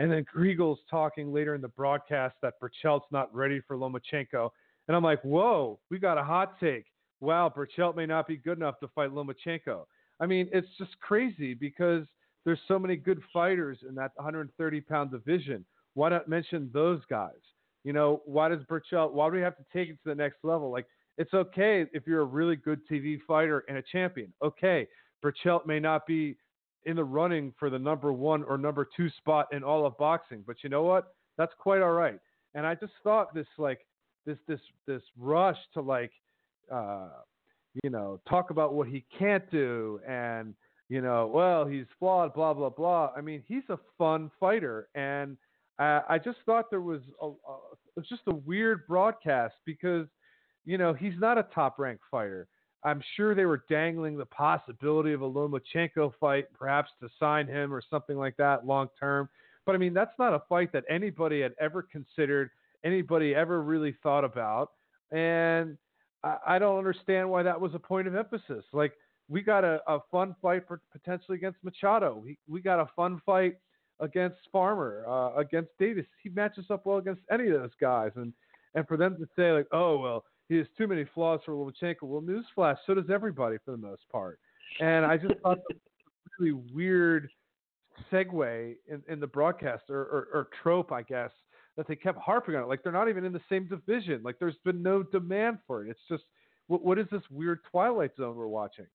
And 0.00 0.10
then 0.10 0.24
Kriegel's 0.24 0.80
talking 0.90 1.30
later 1.30 1.54
in 1.54 1.60
the 1.60 1.68
broadcast 1.68 2.34
that 2.40 2.54
Berchelt's 2.58 3.04
not 3.12 3.32
ready 3.34 3.60
for 3.60 3.76
Lomachenko. 3.76 4.48
And 4.88 4.96
I'm 4.96 5.04
like, 5.04 5.20
whoa, 5.22 5.78
we 5.90 5.98
got 5.98 6.16
a 6.16 6.24
hot 6.24 6.58
take. 6.58 6.86
Wow, 7.20 7.52
Berchelt 7.54 7.94
may 7.96 8.06
not 8.06 8.26
be 8.26 8.38
good 8.38 8.56
enough 8.56 8.80
to 8.80 8.88
fight 8.88 9.10
Lomachenko. 9.10 9.84
I 10.18 10.24
mean, 10.24 10.48
it's 10.52 10.66
just 10.78 10.98
crazy 11.00 11.52
because 11.52 12.06
there's 12.46 12.58
so 12.66 12.78
many 12.78 12.96
good 12.96 13.20
fighters 13.30 13.80
in 13.86 13.94
that 13.96 14.12
130 14.16 14.80
pound 14.80 15.10
division. 15.10 15.66
Why 15.92 16.08
not 16.08 16.28
mention 16.28 16.70
those 16.72 17.02
guys? 17.10 17.34
You 17.84 17.92
know, 17.92 18.22
why 18.24 18.48
does 18.48 18.64
Berchelt, 18.70 19.12
why 19.12 19.28
do 19.28 19.36
we 19.36 19.42
have 19.42 19.56
to 19.58 19.64
take 19.70 19.90
it 19.90 19.98
to 20.02 20.08
the 20.08 20.14
next 20.14 20.38
level? 20.42 20.72
Like, 20.72 20.86
it's 21.18 21.34
okay 21.34 21.84
if 21.92 22.06
you're 22.06 22.22
a 22.22 22.24
really 22.24 22.56
good 22.56 22.80
TV 22.90 23.18
fighter 23.28 23.64
and 23.68 23.76
a 23.76 23.82
champion. 23.82 24.32
Okay, 24.42 24.88
Berchelt 25.22 25.66
may 25.66 25.78
not 25.78 26.06
be 26.06 26.38
in 26.84 26.96
the 26.96 27.04
running 27.04 27.52
for 27.58 27.70
the 27.70 27.78
number 27.78 28.12
one 28.12 28.42
or 28.44 28.56
number 28.56 28.88
two 28.96 29.10
spot 29.18 29.46
in 29.52 29.62
all 29.62 29.86
of 29.86 29.96
boxing, 29.98 30.42
but 30.46 30.56
you 30.62 30.70
know 30.70 30.82
what? 30.82 31.14
That's 31.36 31.52
quite 31.58 31.82
all 31.82 31.92
right. 31.92 32.18
And 32.54 32.66
I 32.66 32.74
just 32.74 32.92
thought 33.02 33.34
this 33.34 33.46
like 33.58 33.80
this 34.26 34.38
this 34.48 34.60
this 34.86 35.02
rush 35.18 35.58
to 35.74 35.80
like 35.80 36.12
uh, 36.72 37.08
you 37.82 37.90
know 37.90 38.20
talk 38.28 38.50
about 38.50 38.74
what 38.74 38.88
he 38.88 39.04
can't 39.16 39.48
do 39.50 40.00
and 40.08 40.54
you 40.88 41.00
know 41.00 41.30
well 41.32 41.66
he's 41.66 41.86
flawed 41.98 42.34
blah 42.34 42.54
blah 42.54 42.70
blah. 42.70 43.10
I 43.16 43.20
mean 43.20 43.42
he's 43.46 43.62
a 43.68 43.78
fun 43.98 44.30
fighter 44.40 44.88
and 44.94 45.36
uh, 45.78 46.02
I 46.08 46.18
just 46.18 46.38
thought 46.44 46.68
there 46.70 46.82
was 46.82 47.00
a, 47.22 47.28
a 47.28 48.02
just 48.02 48.22
a 48.26 48.34
weird 48.34 48.86
broadcast 48.86 49.54
because 49.64 50.06
you 50.64 50.76
know 50.76 50.92
he's 50.92 51.18
not 51.18 51.38
a 51.38 51.46
top 51.54 51.78
ranked 51.78 52.04
fighter. 52.10 52.48
I'm 52.82 53.02
sure 53.16 53.34
they 53.34 53.44
were 53.44 53.64
dangling 53.68 54.16
the 54.16 54.26
possibility 54.26 55.12
of 55.12 55.22
a 55.22 55.30
Lomachenko 55.30 56.12
fight, 56.18 56.46
perhaps 56.58 56.90
to 57.00 57.08
sign 57.18 57.46
him 57.46 57.74
or 57.74 57.82
something 57.90 58.16
like 58.16 58.36
that 58.38 58.66
long 58.66 58.88
term. 58.98 59.28
But 59.66 59.74
I 59.74 59.78
mean, 59.78 59.92
that's 59.92 60.18
not 60.18 60.32
a 60.32 60.42
fight 60.48 60.72
that 60.72 60.84
anybody 60.88 61.42
had 61.42 61.54
ever 61.60 61.82
considered, 61.82 62.50
anybody 62.84 63.34
ever 63.34 63.62
really 63.62 63.94
thought 64.02 64.24
about. 64.24 64.70
And 65.12 65.76
I, 66.24 66.36
I 66.46 66.58
don't 66.58 66.78
understand 66.78 67.28
why 67.28 67.42
that 67.42 67.60
was 67.60 67.74
a 67.74 67.78
point 67.78 68.08
of 68.08 68.14
emphasis. 68.14 68.64
Like, 68.72 68.92
we 69.28 69.42
got 69.42 69.62
a, 69.62 69.80
a 69.86 70.00
fun 70.10 70.34
fight 70.42 70.64
potentially 70.90 71.36
against 71.36 71.62
Machado. 71.62 72.20
We, 72.24 72.38
we 72.48 72.60
got 72.60 72.80
a 72.80 72.88
fun 72.96 73.20
fight 73.24 73.58
against 74.00 74.38
Farmer, 74.50 75.04
uh, 75.06 75.34
against 75.38 75.70
Davis. 75.78 76.06
He 76.22 76.30
matches 76.30 76.64
up 76.70 76.86
well 76.86 76.98
against 76.98 77.22
any 77.30 77.48
of 77.48 77.60
those 77.60 77.70
guys. 77.80 78.10
And, 78.16 78.32
and 78.74 78.88
for 78.88 78.96
them 78.96 79.16
to 79.18 79.26
say, 79.36 79.52
like, 79.52 79.68
oh, 79.70 79.98
well, 79.98 80.24
he 80.50 80.56
has 80.56 80.66
too 80.76 80.88
many 80.88 81.06
flaws 81.14 81.40
for 81.46 81.52
Lomachenko. 81.52 82.02
Well, 82.02 82.22
newsflash, 82.22 82.76
so 82.84 82.94
does 82.94 83.08
everybody 83.08 83.56
for 83.64 83.70
the 83.70 83.76
most 83.78 84.02
part. 84.10 84.40
And 84.80 85.06
I 85.06 85.16
just 85.16 85.34
thought 85.42 85.58
that 85.68 85.76
was 85.76 85.76
a 86.26 86.42
really 86.42 86.60
weird 86.74 87.30
segue 88.12 88.74
in, 88.88 89.02
in 89.08 89.20
the 89.20 89.26
broadcast 89.28 89.84
or, 89.88 90.00
or, 90.00 90.28
or 90.32 90.48
trope, 90.62 90.90
I 90.90 91.02
guess, 91.02 91.30
that 91.76 91.86
they 91.86 91.94
kept 91.94 92.18
harping 92.18 92.56
on 92.56 92.64
it. 92.64 92.66
Like 92.66 92.82
they're 92.82 92.92
not 92.92 93.08
even 93.08 93.24
in 93.24 93.32
the 93.32 93.40
same 93.48 93.68
division. 93.68 94.22
Like 94.24 94.40
there's 94.40 94.58
been 94.64 94.82
no 94.82 95.04
demand 95.04 95.58
for 95.68 95.86
it. 95.86 95.90
It's 95.90 96.00
just 96.08 96.24
what, 96.66 96.84
what 96.84 96.98
is 96.98 97.06
this 97.12 97.22
weird 97.30 97.60
Twilight 97.70 98.10
Zone 98.16 98.34
we're 98.34 98.48
watching? 98.48 98.86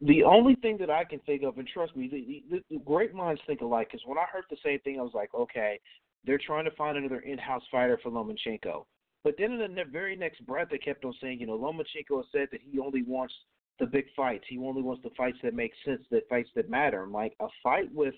The 0.00 0.22
only 0.22 0.54
thing 0.54 0.76
that 0.78 0.90
I 0.90 1.02
can 1.02 1.18
think 1.20 1.42
of, 1.42 1.58
and 1.58 1.66
trust 1.66 1.96
me, 1.96 2.08
the, 2.08 2.44
the, 2.56 2.62
the 2.70 2.80
great 2.84 3.12
minds 3.12 3.40
think 3.44 3.60
alike. 3.60 3.88
Because 3.90 4.06
when 4.06 4.18
I 4.18 4.26
heard 4.32 4.44
the 4.50 4.56
same 4.64 4.78
thing, 4.80 5.00
I 5.00 5.02
was 5.02 5.14
like, 5.14 5.34
okay, 5.34 5.80
they're 6.24 6.38
trying 6.38 6.64
to 6.66 6.70
find 6.72 6.96
another 6.96 7.20
in-house 7.20 7.64
fighter 7.72 7.98
for 8.00 8.10
Lomachenko. 8.12 8.84
But 9.28 9.34
then 9.36 9.60
in 9.60 9.74
the 9.74 9.84
very 9.84 10.16
next 10.16 10.46
breath, 10.46 10.68
they 10.70 10.78
kept 10.78 11.04
on 11.04 11.12
saying, 11.20 11.38
you 11.38 11.46
know, 11.46 11.58
Lomachenko 11.58 12.22
said 12.32 12.48
that 12.50 12.62
he 12.62 12.78
only 12.78 13.02
wants 13.02 13.34
the 13.78 13.84
big 13.84 14.06
fights. 14.16 14.44
He 14.48 14.56
only 14.56 14.80
wants 14.80 15.02
the 15.02 15.10
fights 15.18 15.36
that 15.42 15.52
make 15.52 15.72
sense, 15.84 16.00
the 16.10 16.22
fights 16.30 16.48
that 16.56 16.70
matter. 16.70 17.02
I'm 17.02 17.12
like, 17.12 17.34
a 17.38 17.48
fight 17.62 17.94
with 17.94 18.14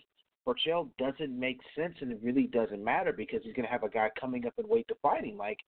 Berchelt 0.46 0.90
doesn't 0.98 1.36
make 1.36 1.58
sense, 1.76 1.96
and 2.00 2.12
it 2.12 2.20
really 2.22 2.46
doesn't 2.46 2.84
matter 2.84 3.12
because 3.12 3.40
he's 3.42 3.54
going 3.54 3.66
to 3.66 3.72
have 3.72 3.82
a 3.82 3.88
guy 3.88 4.08
coming 4.20 4.46
up 4.46 4.54
and 4.58 4.68
wait 4.68 4.86
to 4.86 4.94
fight 5.02 5.24
him. 5.24 5.36
Like, 5.36 5.58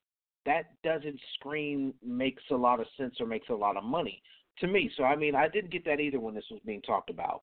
that 0.46 0.80
doesn't 0.84 1.18
scream 1.34 1.92
makes 2.06 2.44
a 2.52 2.56
lot 2.56 2.78
of 2.78 2.86
sense 2.96 3.16
or 3.18 3.26
makes 3.26 3.48
a 3.48 3.52
lot 3.52 3.76
of 3.76 3.82
money 3.82 4.22
to 4.60 4.68
me. 4.68 4.92
So, 4.96 5.02
I 5.02 5.16
mean, 5.16 5.34
I 5.34 5.48
didn't 5.48 5.72
get 5.72 5.84
that 5.86 5.98
either 5.98 6.20
when 6.20 6.36
this 6.36 6.46
was 6.52 6.60
being 6.64 6.82
talked 6.82 7.10
about. 7.10 7.42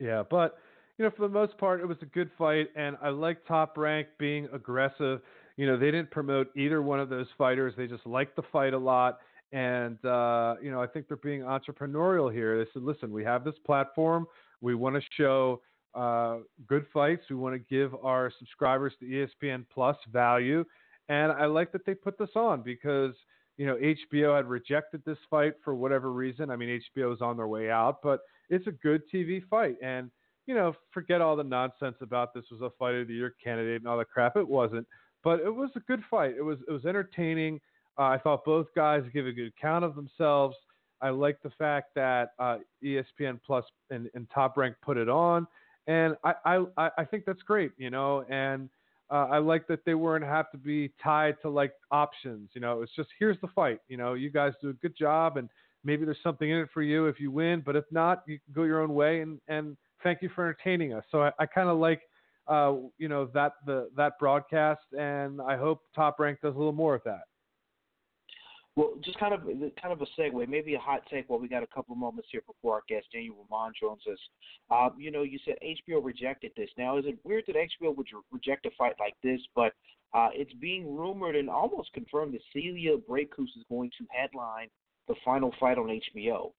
Yeah, 0.00 0.24
but 0.28 0.58
you 0.98 1.04
know, 1.04 1.12
for 1.16 1.22
the 1.22 1.32
most 1.32 1.56
part, 1.58 1.80
it 1.80 1.86
was 1.86 1.98
a 2.02 2.06
good 2.06 2.32
fight, 2.36 2.70
and 2.74 2.96
I 3.00 3.10
like 3.10 3.46
Top 3.46 3.78
Rank 3.78 4.08
being 4.18 4.48
aggressive 4.52 5.20
you 5.56 5.66
know, 5.66 5.76
they 5.76 5.86
didn't 5.86 6.10
promote 6.10 6.48
either 6.56 6.82
one 6.82 7.00
of 7.00 7.08
those 7.08 7.26
fighters. 7.38 7.74
They 7.76 7.86
just 7.86 8.06
liked 8.06 8.36
the 8.36 8.42
fight 8.52 8.74
a 8.74 8.78
lot. 8.78 9.18
And, 9.52 10.04
uh, 10.04 10.56
you 10.60 10.70
know, 10.70 10.82
I 10.82 10.86
think 10.86 11.06
they're 11.06 11.16
being 11.18 11.42
entrepreneurial 11.42 12.32
here. 12.32 12.58
They 12.58 12.68
said, 12.72 12.82
listen, 12.82 13.12
we 13.12 13.22
have 13.24 13.44
this 13.44 13.54
platform. 13.64 14.26
We 14.60 14.74
want 14.74 14.96
to 14.96 15.02
show 15.16 15.60
uh, 15.94 16.38
good 16.66 16.86
fights. 16.92 17.22
We 17.30 17.36
want 17.36 17.54
to 17.54 17.60
give 17.74 17.94
our 18.02 18.32
subscribers 18.38 18.94
to 19.00 19.06
ESPN 19.06 19.64
Plus 19.72 19.96
value. 20.12 20.64
And 21.08 21.30
I 21.30 21.46
like 21.46 21.70
that 21.72 21.86
they 21.86 21.94
put 21.94 22.18
this 22.18 22.30
on 22.34 22.62
because, 22.62 23.14
you 23.56 23.66
know, 23.66 23.76
HBO 23.76 24.34
had 24.34 24.46
rejected 24.46 25.02
this 25.04 25.18
fight 25.30 25.54
for 25.62 25.74
whatever 25.74 26.12
reason. 26.12 26.50
I 26.50 26.56
mean, 26.56 26.80
HBO 26.96 27.14
is 27.14 27.20
on 27.20 27.36
their 27.36 27.46
way 27.46 27.70
out, 27.70 28.02
but 28.02 28.20
it's 28.50 28.66
a 28.66 28.72
good 28.72 29.02
TV 29.12 29.46
fight. 29.48 29.76
And, 29.82 30.10
you 30.46 30.54
know, 30.54 30.74
forget 30.92 31.20
all 31.20 31.36
the 31.36 31.44
nonsense 31.44 31.96
about 32.00 32.34
this 32.34 32.44
was 32.50 32.60
a 32.60 32.70
fight 32.78 32.94
of 32.94 33.06
the 33.06 33.14
year 33.14 33.34
candidate 33.42 33.82
and 33.82 33.86
all 33.86 33.98
the 33.98 34.04
crap. 34.04 34.36
It 34.36 34.48
wasn't, 34.48 34.86
but 35.24 35.40
it 35.40 35.50
was 35.50 35.70
a 35.74 35.80
good 35.80 36.02
fight. 36.10 36.34
It 36.36 36.42
was 36.42 36.58
it 36.68 36.70
was 36.72 36.84
entertaining. 36.84 37.60
Uh, 37.98 38.02
I 38.02 38.18
thought 38.18 38.44
both 38.44 38.66
guys 38.74 39.02
give 39.12 39.26
a 39.26 39.32
good 39.32 39.52
account 39.58 39.84
of 39.84 39.94
themselves. 39.94 40.56
I 41.00 41.10
like 41.10 41.40
the 41.42 41.50
fact 41.50 41.94
that 41.94 42.30
uh, 42.38 42.58
ESPN 42.82 43.40
Plus 43.44 43.64
and, 43.90 44.08
and 44.14 44.26
Top 44.32 44.56
Rank 44.56 44.76
put 44.82 44.96
it 44.96 45.08
on, 45.08 45.46
and 45.86 46.16
I, 46.24 46.34
I 46.76 46.90
I 46.98 47.04
think 47.04 47.24
that's 47.24 47.42
great, 47.42 47.72
you 47.78 47.90
know. 47.90 48.24
And 48.28 48.68
uh, 49.10 49.28
I 49.30 49.38
like 49.38 49.66
that 49.68 49.84
they 49.84 49.94
weren't 49.94 50.24
have 50.24 50.50
to 50.52 50.58
be 50.58 50.92
tied 51.02 51.36
to 51.42 51.48
like 51.48 51.72
options. 51.90 52.50
You 52.54 52.60
know, 52.60 52.82
it's 52.82 52.94
just 52.96 53.08
here's 53.18 53.40
the 53.40 53.48
fight. 53.48 53.80
You 53.88 53.96
know, 53.96 54.14
you 54.14 54.30
guys 54.30 54.52
do 54.62 54.70
a 54.70 54.74
good 54.74 54.96
job, 54.96 55.36
and 55.36 55.48
maybe 55.84 56.04
there's 56.04 56.18
something 56.22 56.48
in 56.48 56.58
it 56.58 56.68
for 56.72 56.82
you 56.82 57.06
if 57.06 57.20
you 57.20 57.30
win. 57.30 57.62
But 57.64 57.76
if 57.76 57.84
not, 57.90 58.22
you 58.26 58.38
can 58.44 58.54
go 58.54 58.62
your 58.64 58.82
own 58.82 58.94
way. 58.94 59.20
And 59.20 59.40
and 59.48 59.76
thank 60.02 60.22
you 60.22 60.30
for 60.34 60.44
entertaining 60.44 60.94
us. 60.94 61.04
So 61.10 61.22
I, 61.22 61.32
I 61.38 61.46
kind 61.46 61.68
of 61.68 61.78
like 61.78 62.02
uh, 62.46 62.74
you 62.98 63.08
know 63.08 63.26
that 63.34 63.54
the 63.66 63.90
that 63.96 64.18
broadcast, 64.18 64.82
and 64.98 65.40
I 65.40 65.56
hope 65.56 65.80
Top 65.94 66.18
Rank 66.18 66.40
does 66.42 66.54
a 66.54 66.58
little 66.58 66.72
more 66.72 66.94
of 66.94 67.02
that. 67.04 67.22
Well, 68.76 68.94
just 69.04 69.18
kind 69.20 69.32
of 69.32 69.42
kind 69.80 69.92
of 69.92 70.02
a 70.02 70.20
segue, 70.20 70.48
maybe 70.48 70.74
a 70.74 70.80
hot 70.80 71.02
take 71.08 71.30
while 71.30 71.38
we 71.38 71.46
got 71.46 71.62
a 71.62 71.66
couple 71.68 71.92
of 71.92 71.98
moments 71.98 72.28
here 72.32 72.42
before 72.44 72.74
our 72.74 72.82
guest 72.88 73.06
Daniel 73.12 73.46
Roman 73.48 73.72
joins 73.80 74.02
us. 74.10 74.18
Uh, 74.68 74.88
you 74.98 75.12
know, 75.12 75.22
you 75.22 75.38
said 75.44 75.54
HBO 75.62 76.04
rejected 76.04 76.50
this. 76.56 76.70
Now, 76.76 76.98
is 76.98 77.04
it 77.06 77.16
weird 77.22 77.44
that 77.46 77.54
HBO 77.54 77.96
would 77.96 78.08
reject 78.32 78.66
a 78.66 78.70
fight 78.76 78.94
like 78.98 79.14
this? 79.22 79.40
But 79.54 79.74
uh, 80.12 80.30
it's 80.32 80.52
being 80.54 80.96
rumored 80.96 81.36
and 81.36 81.48
almost 81.48 81.92
confirmed 81.92 82.34
that 82.34 82.40
Celia 82.52 82.96
Braekhus 82.96 83.56
is 83.56 83.64
going 83.68 83.90
to 83.96 84.06
headline 84.10 84.68
the 85.06 85.14
final 85.24 85.54
fight 85.60 85.78
on 85.78 86.00
HBO. 86.16 86.50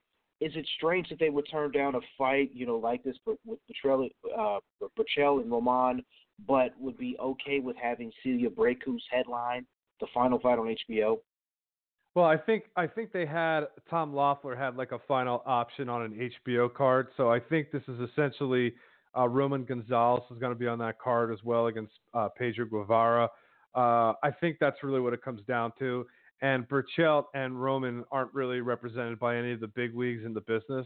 Is 0.41 0.51
it 0.55 0.67
strange 0.77 1.09
that 1.09 1.19
they 1.19 1.29
would 1.29 1.47
turn 1.49 1.71
down 1.71 1.95
a 1.95 1.99
fight, 2.17 2.51
you 2.53 2.65
know, 2.65 2.77
like 2.77 3.03
this 3.03 3.15
but 3.25 3.37
with 3.45 3.59
Berchelt, 3.69 4.09
uh, 4.37 5.39
and 5.39 5.51
Roman, 5.51 6.03
but 6.47 6.71
would 6.79 6.97
be 6.97 7.15
okay 7.19 7.59
with 7.59 7.77
having 7.81 8.11
Celia 8.21 8.49
Braekhus 8.49 8.99
headline 9.09 9.65
the 10.01 10.07
final 10.13 10.39
fight 10.39 10.59
on 10.59 10.75
HBO? 10.89 11.19
Well, 12.15 12.25
I 12.25 12.37
think 12.37 12.65
I 12.77 12.87
think 12.87 13.11
they 13.11 13.25
had 13.25 13.65
Tom 13.89 14.13
Loeffler 14.13 14.55
had 14.55 14.77
like 14.77 14.93
a 14.93 14.99
final 15.07 15.43
option 15.45 15.89
on 15.89 16.01
an 16.01 16.31
HBO 16.47 16.73
card, 16.73 17.07
so 17.17 17.29
I 17.29 17.39
think 17.39 17.71
this 17.71 17.83
is 17.89 17.99
essentially 18.09 18.73
uh, 19.17 19.27
Roman 19.27 19.65
Gonzalez 19.65 20.23
is 20.31 20.37
going 20.39 20.53
to 20.53 20.59
be 20.59 20.67
on 20.67 20.79
that 20.79 20.99
card 20.99 21.31
as 21.31 21.39
well 21.43 21.67
against 21.67 21.93
uh, 22.13 22.29
Pedro 22.37 22.65
Guevara. 22.65 23.29
Uh, 23.73 24.13
I 24.23 24.31
think 24.39 24.57
that's 24.61 24.77
really 24.81 25.01
what 25.01 25.13
it 25.13 25.21
comes 25.21 25.41
down 25.45 25.73
to. 25.79 26.05
And 26.41 26.67
Berchelt 26.67 27.25
and 27.33 27.61
Roman 27.61 28.03
aren't 28.11 28.33
really 28.33 28.61
represented 28.61 29.19
by 29.19 29.37
any 29.37 29.53
of 29.53 29.59
the 29.59 29.67
big 29.67 29.95
leagues 29.95 30.25
in 30.25 30.33
the 30.33 30.41
business, 30.41 30.85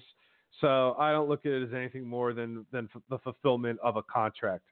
so 0.61 0.95
I 0.99 1.11
don't 1.11 1.27
look 1.27 1.45
at 1.45 1.51
it 1.51 1.63
as 1.63 1.73
anything 1.73 2.07
more 2.07 2.33
than 2.33 2.65
than 2.71 2.87
f- 2.93 3.01
the 3.09 3.17
fulfillment 3.19 3.79
of 3.83 3.95
a 3.95 4.03
contract. 4.03 4.63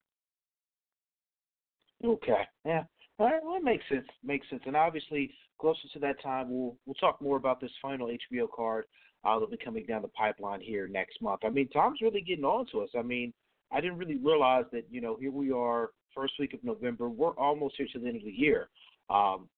Okay, 2.06 2.44
yeah, 2.64 2.84
all 3.20 3.26
right, 3.26 3.44
well, 3.44 3.56
it 3.56 3.64
makes 3.64 3.84
sense. 3.90 4.06
Makes 4.24 4.50
sense. 4.50 4.62
And 4.66 4.76
obviously, 4.76 5.32
closer 5.60 5.88
to 5.94 6.00
that 6.00 6.22
time, 6.22 6.50
we'll 6.50 6.76
we'll 6.86 6.94
talk 6.96 7.22
more 7.22 7.38
about 7.38 7.60
this 7.60 7.72
final 7.82 8.08
HBO 8.08 8.48
card 8.56 8.86
uh, 9.24 9.34
that'll 9.34 9.48
be 9.48 9.58
coming 9.58 9.86
down 9.86 10.04
the 10.04 10.08
pipeline 10.10 10.62
here 10.62 10.88
next 10.88 11.22
month. 11.22 11.42
I 11.44 11.50
mean, 11.50 11.68
Tom's 11.70 12.02
really 12.02 12.22
getting 12.22 12.46
on 12.46 12.68
to 12.72 12.82
us. 12.82 12.90
I 12.98 13.02
mean, 13.02 13.34
I 13.72 13.82
didn't 13.82 13.98
really 13.98 14.18
realize 14.18 14.66
that. 14.72 14.86
You 14.92 15.02
know, 15.02 15.18
here 15.20 15.32
we 15.32 15.52
are, 15.52 15.90
first 16.14 16.34
week 16.40 16.54
of 16.54 16.64
November. 16.64 17.10
We're 17.10 17.36
almost 17.38 17.76
here 17.78 17.88
to 17.94 18.00
the 18.00 18.08
end 18.08 18.18
of 18.18 18.24
the 18.24 18.32
year. 18.32 18.70
Um, 19.10 19.50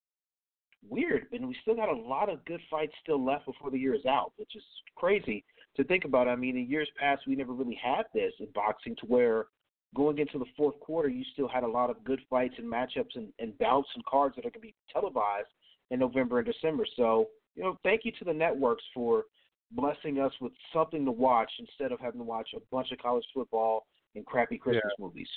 weird, 0.88 1.28
and 1.32 1.48
we 1.48 1.56
still 1.62 1.76
got 1.76 1.90
a 1.90 1.96
lot 1.96 2.30
of 2.30 2.44
good 2.46 2.62
fights 2.70 2.94
still 3.02 3.24
left 3.24 3.46
before 3.46 3.72
the 3.72 3.78
year 3.78 3.94
is 3.94 4.06
out, 4.06 4.34
which 4.38 4.56
is 4.56 4.64
crazy 4.96 5.44
to 5.76 5.84
think 5.84 6.06
about. 6.06 6.28
I 6.28 6.36
mean, 6.36 6.58
in 6.58 6.70
years 6.70 6.90
past, 7.00 7.24
we 7.28 7.36
never 7.36 7.54
really 7.54 7.80
had 7.82 8.04
this 8.14 8.34
in 8.40 8.48
boxing 8.54 8.96
to 8.98 9.06
where 9.06 9.48
going 9.96 10.20
into 10.20 10.38
the 10.38 10.46
fourth 10.56 10.80
quarter, 10.80 11.10
you 11.10 11.24
still 11.34 11.48
had 11.48 11.64
a 11.64 11.68
lot 11.68 11.90
of 11.90 12.04
good 12.04 12.22
fights 12.30 12.56
and 12.58 12.72
matchups 12.72 13.16
and, 13.16 13.30
and 13.40 13.58
bouts 13.58 13.90
and 13.96 14.06
cards 14.06 14.36
that 14.36 14.46
are 14.46 14.52
going 14.52 14.54
to 14.54 14.60
be 14.60 14.76
televised 14.92 15.48
in 15.92 16.00
November 16.00 16.40
and 16.40 16.48
December. 16.48 16.86
So, 16.96 17.28
you 17.56 17.64
know, 17.64 17.78
thank 17.84 18.06
you 18.06 18.12
to 18.20 18.26
the 18.26 18.34
networks 18.34 18.84
for 18.94 19.26
blessing 19.72 20.20
us 20.20 20.34
with 20.42 20.52
something 20.74 21.06
to 21.06 21.12
watch 21.12 21.52
instead 21.60 21.92
of 21.92 22.00
having 22.00 22.20
to 22.20 22.26
watch 22.26 22.50
a 22.56 22.60
bunch 22.72 22.92
of 22.92 23.00
college 23.00 23.26
football 23.34 23.86
and 24.16 24.26
crappy 24.26 24.58
Christmas 24.58 24.84
yeah. 24.98 25.06
movies. 25.06 25.30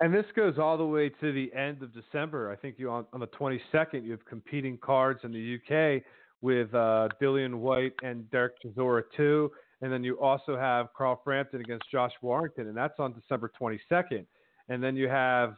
And 0.00 0.12
this 0.12 0.26
goes 0.34 0.58
all 0.58 0.76
the 0.76 0.84
way 0.84 1.08
to 1.08 1.32
the 1.32 1.50
end 1.54 1.82
of 1.82 1.94
December. 1.94 2.50
I 2.50 2.56
think 2.56 2.76
you 2.78 2.90
on, 2.90 3.06
on 3.12 3.20
the 3.20 3.28
22nd 3.28 4.04
you 4.04 4.10
have 4.10 4.24
competing 4.26 4.76
cards 4.78 5.20
in 5.24 5.32
the 5.32 5.56
UK 5.56 6.02
with 6.42 6.74
uh, 6.74 7.08
Dillian 7.20 7.54
Whyte 7.54 7.94
and 8.02 8.30
Derek 8.30 8.54
Chisora 8.62 9.02
too. 9.16 9.50
And 9.80 9.92
then 9.92 10.04
you 10.04 10.20
also 10.20 10.56
have 10.56 10.88
Carl 10.96 11.20
Frampton 11.24 11.60
against 11.60 11.90
Josh 11.90 12.12
Warrington, 12.22 12.68
and 12.68 12.76
that's 12.76 12.98
on 12.98 13.12
December 13.12 13.50
22nd. 13.60 14.24
And 14.68 14.82
then 14.82 14.96
you 14.96 15.08
have, 15.08 15.50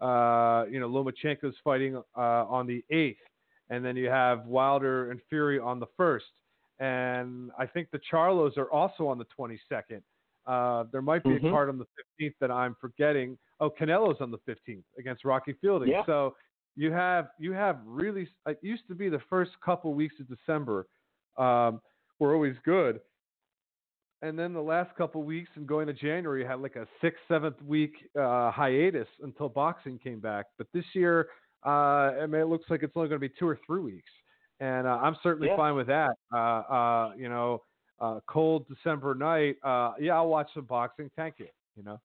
uh, 0.00 0.64
you 0.70 0.80
know, 0.80 0.88
Lomachenko's 0.88 1.56
fighting 1.62 1.96
uh, 1.96 2.20
on 2.20 2.66
the 2.66 2.84
8th. 2.92 3.16
And 3.70 3.84
then 3.84 3.96
you 3.96 4.08
have 4.08 4.44
Wilder 4.46 5.10
and 5.10 5.20
Fury 5.28 5.58
on 5.58 5.80
the 5.80 5.86
1st. 5.98 6.20
And 6.80 7.50
I 7.58 7.66
think 7.66 7.90
the 7.90 8.00
Charlos 8.12 8.56
are 8.56 8.70
also 8.70 9.06
on 9.06 9.18
the 9.18 9.26
22nd. 9.38 10.02
Uh, 10.46 10.84
there 10.92 11.02
might 11.02 11.24
be 11.24 11.30
mm-hmm. 11.30 11.46
a 11.46 11.50
card 11.50 11.68
on 11.68 11.78
the 11.78 11.86
15th 12.20 12.34
that 12.40 12.50
I'm 12.50 12.76
forgetting. 12.80 13.38
Oh, 13.60 13.70
Canelo's 13.70 14.20
on 14.20 14.30
the 14.30 14.38
15th 14.48 14.82
against 14.98 15.24
Rocky 15.24 15.54
Fielding. 15.60 15.88
Yeah. 15.88 16.02
So 16.06 16.34
you 16.76 16.90
have 16.92 17.28
you 17.38 17.52
have 17.52 17.78
really. 17.84 18.28
It 18.46 18.58
used 18.62 18.86
to 18.88 18.94
be 18.94 19.08
the 19.08 19.20
first 19.30 19.52
couple 19.64 19.94
weeks 19.94 20.16
of 20.20 20.28
December 20.28 20.86
um, 21.36 21.80
were 22.18 22.34
always 22.34 22.56
good, 22.64 23.00
and 24.22 24.38
then 24.38 24.52
the 24.52 24.60
last 24.60 24.94
couple 24.96 25.22
weeks 25.22 25.50
and 25.54 25.66
going 25.66 25.86
to 25.86 25.92
January 25.92 26.44
had 26.44 26.60
like 26.60 26.76
a 26.76 26.86
sixth, 27.00 27.20
seventh 27.28 27.60
week 27.62 27.92
uh, 28.18 28.50
hiatus 28.50 29.08
until 29.22 29.48
boxing 29.48 29.98
came 29.98 30.18
back. 30.18 30.46
But 30.58 30.66
this 30.74 30.84
year, 30.94 31.28
uh, 31.64 31.68
I 32.20 32.26
mean, 32.26 32.40
it 32.40 32.48
looks 32.48 32.64
like 32.70 32.82
it's 32.82 32.94
only 32.96 33.08
going 33.08 33.20
to 33.20 33.28
be 33.28 33.34
two 33.38 33.48
or 33.48 33.58
three 33.66 33.80
weeks, 33.80 34.10
and 34.58 34.86
uh, 34.86 34.98
I'm 35.00 35.16
certainly 35.22 35.48
yeah. 35.48 35.56
fine 35.56 35.76
with 35.76 35.86
that. 35.86 36.14
Uh, 36.32 36.36
uh, 36.36 37.12
you 37.16 37.28
know, 37.28 37.62
uh, 38.00 38.18
cold 38.26 38.66
December 38.66 39.14
night, 39.14 39.56
yeah, 40.00 40.14
I'll 40.14 40.28
watch 40.28 40.48
some 40.54 40.64
boxing. 40.64 41.08
Thank 41.14 41.36
you. 41.38 41.46
You 41.76 41.84
know. 41.84 42.00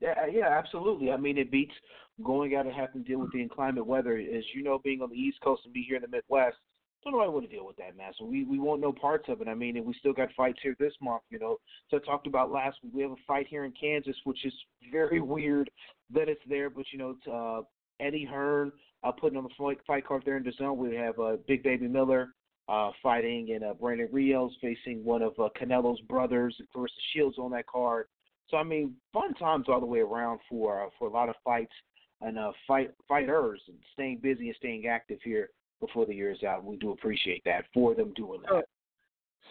Yeah, 0.00 0.26
yeah, 0.30 0.48
absolutely. 0.48 1.10
I 1.10 1.16
mean, 1.16 1.38
it 1.38 1.50
beats 1.50 1.74
going 2.22 2.54
out 2.54 2.66
and 2.66 2.74
having 2.74 3.02
to 3.02 3.08
deal 3.08 3.20
with 3.20 3.32
the 3.32 3.42
inclement 3.42 3.86
weather. 3.86 4.16
As 4.16 4.44
you 4.54 4.62
know, 4.62 4.78
being 4.82 5.02
on 5.02 5.10
the 5.10 5.16
East 5.16 5.40
Coast 5.42 5.62
and 5.64 5.74
be 5.74 5.82
here 5.82 5.96
in 5.96 6.02
the 6.02 6.08
Midwest, 6.08 6.56
don't 7.02 7.12
nobody 7.12 7.30
want 7.30 7.48
to 7.50 7.54
deal 7.54 7.66
with 7.66 7.76
that. 7.76 7.92
So 8.18 8.24
we 8.24 8.44
we 8.44 8.58
want 8.58 8.80
no 8.80 8.92
parts 8.92 9.26
of 9.28 9.40
it. 9.40 9.48
I 9.48 9.54
mean, 9.54 9.76
and 9.76 9.86
we 9.86 9.94
still 9.98 10.12
got 10.12 10.28
fights 10.36 10.58
here 10.62 10.74
this 10.78 10.94
month. 11.02 11.22
You 11.30 11.38
know, 11.38 11.58
so 11.90 11.98
I 11.98 12.00
talked 12.00 12.26
about 12.26 12.50
last 12.50 12.78
week. 12.82 12.92
We 12.94 13.02
have 13.02 13.10
a 13.10 13.16
fight 13.26 13.46
here 13.46 13.64
in 13.64 13.72
Kansas, 13.78 14.16
which 14.24 14.44
is 14.44 14.54
very 14.92 15.20
weird 15.20 15.70
that 16.12 16.28
it's 16.28 16.42
there. 16.48 16.70
But 16.70 16.86
you 16.92 16.98
know, 16.98 17.16
uh, 17.30 17.62
Eddie 18.04 18.24
Hearn 18.24 18.72
uh, 19.02 19.12
putting 19.12 19.36
on 19.36 19.44
the 19.44 19.50
fight, 19.56 19.78
fight 19.86 20.06
card 20.06 20.22
there 20.24 20.36
in 20.36 20.44
the 20.44 20.52
zone. 20.52 20.78
We 20.78 20.96
have 20.96 21.18
uh, 21.18 21.36
Big 21.46 21.62
Baby 21.62 21.88
Miller 21.88 22.34
uh, 22.68 22.90
fighting, 23.02 23.52
and 23.54 23.64
uh, 23.64 23.74
Brandon 23.74 24.08
Rios 24.10 24.52
facing 24.60 25.04
one 25.04 25.22
of 25.22 25.32
uh, 25.38 25.48
Canelo's 25.60 26.00
brothers. 26.02 26.56
Of 26.60 26.72
course, 26.72 26.92
the 26.96 27.02
Shields 27.12 27.38
on 27.38 27.50
that 27.52 27.66
card. 27.66 28.06
So 28.50 28.56
I 28.56 28.62
mean, 28.62 28.94
fun 29.12 29.34
times 29.34 29.66
all 29.68 29.80
the 29.80 29.86
way 29.86 30.00
around 30.00 30.40
for 30.48 30.84
uh, 30.84 30.88
for 30.98 31.08
a 31.08 31.12
lot 31.12 31.28
of 31.28 31.34
fights 31.44 31.72
and 32.20 32.38
uh, 32.38 32.52
fight 32.66 32.92
fighters 33.08 33.60
and 33.68 33.76
staying 33.92 34.18
busy 34.22 34.48
and 34.48 34.56
staying 34.56 34.86
active 34.86 35.18
here 35.22 35.50
before 35.80 36.06
the 36.06 36.14
year 36.14 36.30
is 36.30 36.42
out. 36.42 36.64
We 36.64 36.76
do 36.76 36.92
appreciate 36.92 37.42
that 37.44 37.64
for 37.72 37.94
them 37.94 38.12
doing 38.14 38.40
that. 38.42 38.64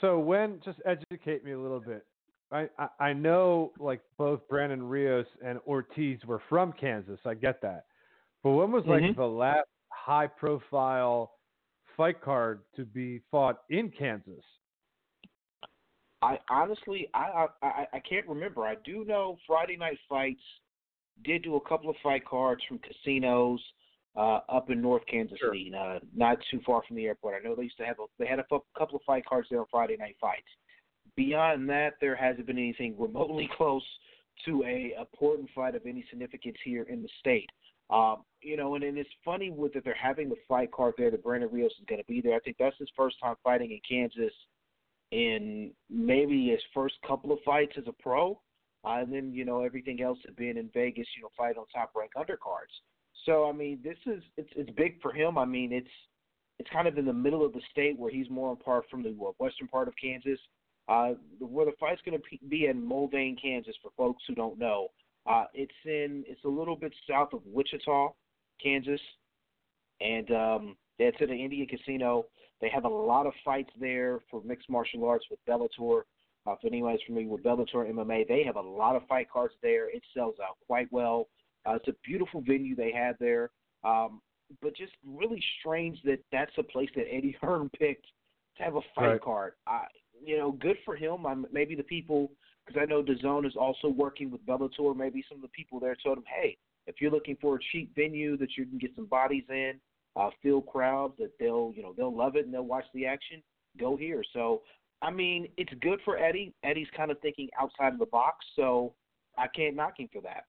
So, 0.01 0.19
when 0.19 0.59
just 0.63 0.79
educate 0.85 1.43
me 1.45 1.51
a 1.51 1.59
little 1.59 1.79
bit. 1.79 2.05
I, 2.51 2.69
I, 2.77 2.87
I 2.99 3.13
know 3.13 3.71
like 3.79 4.01
both 4.17 4.47
Brandon 4.47 4.83
Rios 4.83 5.25
and 5.43 5.59
Ortiz 5.67 6.19
were 6.25 6.41
from 6.49 6.71
Kansas. 6.73 7.19
I 7.25 7.33
get 7.33 7.61
that. 7.63 7.85
But 8.43 8.51
when 8.51 8.71
was 8.71 8.83
like 8.85 9.01
mm-hmm. 9.01 9.19
the 9.19 9.25
last 9.25 9.67
high 9.89 10.27
profile 10.27 11.31
fight 11.97 12.21
card 12.21 12.59
to 12.75 12.85
be 12.85 13.21
fought 13.31 13.61
in 13.69 13.89
Kansas? 13.89 14.43
I 16.23 16.39
honestly 16.49 17.09
I, 17.13 17.47
I 17.61 17.85
I 17.93 17.99
can't 17.99 18.27
remember. 18.27 18.65
I 18.65 18.75
do 18.85 19.03
know 19.05 19.37
Friday 19.45 19.77
night 19.77 19.97
fights 20.07 20.41
did 21.23 21.43
do 21.43 21.55
a 21.55 21.61
couple 21.61 21.89
of 21.89 21.95
fight 22.01 22.25
cards 22.25 22.61
from 22.67 22.79
casinos 22.79 23.59
uh, 24.15 24.39
up 24.49 24.69
in 24.69 24.81
North 24.81 25.03
Kansas 25.09 25.37
sure. 25.39 25.53
City, 25.53 25.71
uh, 25.77 25.99
not 26.15 26.37
too 26.51 26.59
far 26.65 26.81
from 26.87 26.95
the 26.95 27.05
airport. 27.05 27.35
I 27.39 27.47
know 27.47 27.55
they 27.55 27.63
used 27.63 27.77
to 27.77 27.85
have 27.85 27.97
a, 27.99 28.05
they 28.19 28.25
had 28.25 28.39
a 28.39 28.45
couple 28.77 28.95
of 28.95 29.01
fight 29.05 29.25
cards 29.25 29.47
there 29.49 29.59
on 29.59 29.65
Friday 29.71 29.97
night 29.97 30.15
fights. 30.19 30.47
Beyond 31.15 31.69
that, 31.69 31.93
there 32.01 32.15
hasn't 32.15 32.47
been 32.47 32.57
anything 32.57 32.95
remotely 32.97 33.49
close 33.57 33.83
to 34.45 34.63
a 34.63 34.95
important 34.99 35.49
fight 35.53 35.75
of 35.75 35.85
any 35.85 36.05
significance 36.09 36.57
here 36.63 36.83
in 36.83 37.01
the 37.01 37.09
state. 37.19 37.49
Um, 37.89 38.23
you 38.41 38.57
know, 38.57 38.75
and, 38.75 38.83
and 38.83 38.97
it's 38.97 39.09
funny 39.23 39.51
with 39.51 39.73
that 39.73 39.83
they're 39.83 39.95
having 39.99 40.29
the 40.29 40.35
fight 40.47 40.71
card 40.71 40.95
there 40.97 41.11
that 41.11 41.23
Brandon 41.23 41.49
Rios 41.51 41.71
is 41.79 41.85
going 41.87 42.01
to 42.01 42.07
be 42.07 42.21
there. 42.21 42.35
I 42.35 42.39
think 42.39 42.57
that's 42.59 42.77
his 42.79 42.89
first 42.95 43.17
time 43.21 43.35
fighting 43.43 43.71
in 43.71 43.79
Kansas 43.87 44.33
in 45.13 45.71
maybe 45.91 46.49
his 46.49 46.59
first 46.73 46.95
couple 47.07 47.31
of 47.31 47.37
fights 47.45 47.73
as 47.77 47.83
a 47.87 47.91
pro. 47.91 48.39
Uh, 48.83 48.99
and 48.99 49.13
then, 49.13 49.31
you 49.31 49.45
know, 49.45 49.61
everything 49.61 50.01
else 50.01 50.17
had 50.25 50.35
been 50.35 50.57
in 50.57 50.69
Vegas, 50.73 51.07
you 51.15 51.21
know, 51.21 51.29
fight 51.37 51.55
on 51.55 51.65
top 51.73 51.91
rank 51.95 52.11
undercards. 52.17 52.73
So 53.25 53.47
I 53.47 53.53
mean, 53.53 53.79
this 53.83 53.97
is 54.05 54.23
it's 54.35 54.49
it's 54.55 54.71
big 54.71 54.99
for 55.01 55.13
him. 55.13 55.37
I 55.37 55.45
mean, 55.45 55.71
it's 55.71 55.87
it's 56.59 56.69
kind 56.71 56.87
of 56.87 56.97
in 56.97 57.05
the 57.05 57.13
middle 57.13 57.45
of 57.45 57.53
the 57.53 57.61
state 57.71 57.97
where 57.97 58.11
he's 58.11 58.29
more 58.29 58.51
apart 58.51 58.85
from 58.89 59.03
the 59.03 59.11
western 59.37 59.67
part 59.67 59.87
of 59.87 59.93
Kansas. 60.01 60.39
Uh, 60.89 61.13
where 61.39 61.65
the 61.65 61.71
fight's 61.79 62.01
going 62.05 62.19
to 62.19 62.47
be 62.49 62.65
in 62.65 62.85
Mulvane, 62.85 63.41
Kansas, 63.41 63.73
for 63.81 63.91
folks 63.95 64.21
who 64.27 64.35
don't 64.35 64.59
know. 64.59 64.89
Uh, 65.25 65.45
it's 65.53 65.71
in 65.85 66.25
it's 66.27 66.43
a 66.43 66.49
little 66.49 66.75
bit 66.75 66.93
south 67.09 67.31
of 67.31 67.39
Wichita, 67.45 68.09
Kansas, 68.61 68.99
and 70.01 70.29
um, 70.31 70.75
it's 70.99 71.17
at 71.21 71.29
an 71.29 71.39
Indian 71.39 71.67
casino. 71.67 72.25
They 72.63 72.69
have 72.69 72.85
a 72.85 72.89
lot 72.89 73.27
of 73.27 73.33
fights 73.43 73.71
there 73.77 74.21
for 74.31 74.41
mixed 74.45 74.69
martial 74.69 75.03
arts 75.03 75.25
with 75.29 75.37
Bellator. 75.45 76.03
Uh, 76.47 76.53
if 76.53 76.59
anyone's 76.65 77.01
familiar 77.05 77.27
with 77.27 77.43
Bellator 77.43 77.91
MMA, 77.91 78.25
they 78.25 78.41
have 78.45 78.55
a 78.55 78.61
lot 78.61 78.95
of 78.95 79.05
fight 79.05 79.29
cards 79.29 79.53
there. 79.61 79.89
It 79.89 80.01
sells 80.13 80.35
out 80.41 80.55
quite 80.65 80.87
well. 80.89 81.27
Uh, 81.65 81.73
it's 81.73 81.89
a 81.89 81.95
beautiful 82.05 82.39
venue 82.39 82.73
they 82.73 82.93
have 82.93 83.17
there, 83.19 83.51
um, 83.83 84.21
but 84.61 84.77
just 84.77 84.93
really 85.05 85.43
strange 85.59 85.99
that 86.05 86.19
that's 86.31 86.53
a 86.57 86.63
place 86.63 86.89
that 86.95 87.03
Eddie 87.11 87.35
Hearn 87.41 87.69
picked 87.77 88.05
to 88.55 88.63
have 88.63 88.75
a 88.75 88.81
fight 88.95 89.07
right. 89.07 89.21
card. 89.21 89.53
I, 89.67 89.83
you 90.25 90.37
know, 90.37 90.53
good 90.53 90.77
for 90.85 90.95
him. 90.95 91.25
I'm, 91.25 91.45
maybe 91.51 91.75
the 91.75 91.83
people, 91.83 92.31
because 92.65 92.81
I 92.81 92.85
know 92.85 93.03
DAZN 93.03 93.45
is 93.45 93.57
also 93.59 93.89
working 93.89 94.31
with 94.31 94.45
Bellator. 94.45 94.95
Maybe 94.95 95.21
some 95.27 95.39
of 95.39 95.41
the 95.41 95.49
people 95.49 95.81
there 95.81 95.97
told 96.01 96.17
him, 96.17 96.23
hey, 96.33 96.55
if 96.87 97.01
you're 97.01 97.11
looking 97.11 97.35
for 97.41 97.55
a 97.55 97.59
cheap 97.73 97.93
venue 97.93 98.37
that 98.37 98.55
you 98.57 98.65
can 98.65 98.77
get 98.77 98.95
some 98.95 99.05
bodies 99.05 99.43
in, 99.49 99.73
uh, 100.15 100.29
fill 100.41 100.61
crowds 100.61 101.13
that 101.19 101.31
they'll, 101.39 101.71
you 101.75 101.81
know, 101.81 101.93
they'll 101.95 102.15
love 102.15 102.35
it 102.35 102.45
and 102.45 102.53
they'll 102.53 102.63
watch 102.63 102.85
the 102.93 103.05
action, 103.05 103.41
go 103.79 103.97
here. 103.97 104.23
So 104.33 104.61
I 105.03 105.11
mean, 105.11 105.49
it's 105.57 105.73
good 105.81 105.99
for 106.05 106.17
Eddie. 106.17 106.53
Eddie's 106.63 106.87
kind 106.95 107.11
of 107.11 107.19
thinking 107.19 107.49
outside 107.59 107.91
of 107.91 107.99
the 107.99 108.05
box, 108.05 108.37
so 108.55 108.93
I 109.37 109.47
can't 109.47 109.75
knock 109.75 109.99
him 109.99 110.07
for 110.11 110.21
that. 110.21 110.45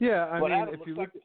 Yeah, 0.00 0.26
I 0.26 0.40
but 0.40 0.50
mean, 0.50 0.62
Adam, 0.62 0.74
if 0.74 0.80
you 0.84 0.96
like, 0.96 1.14
look, 1.14 1.22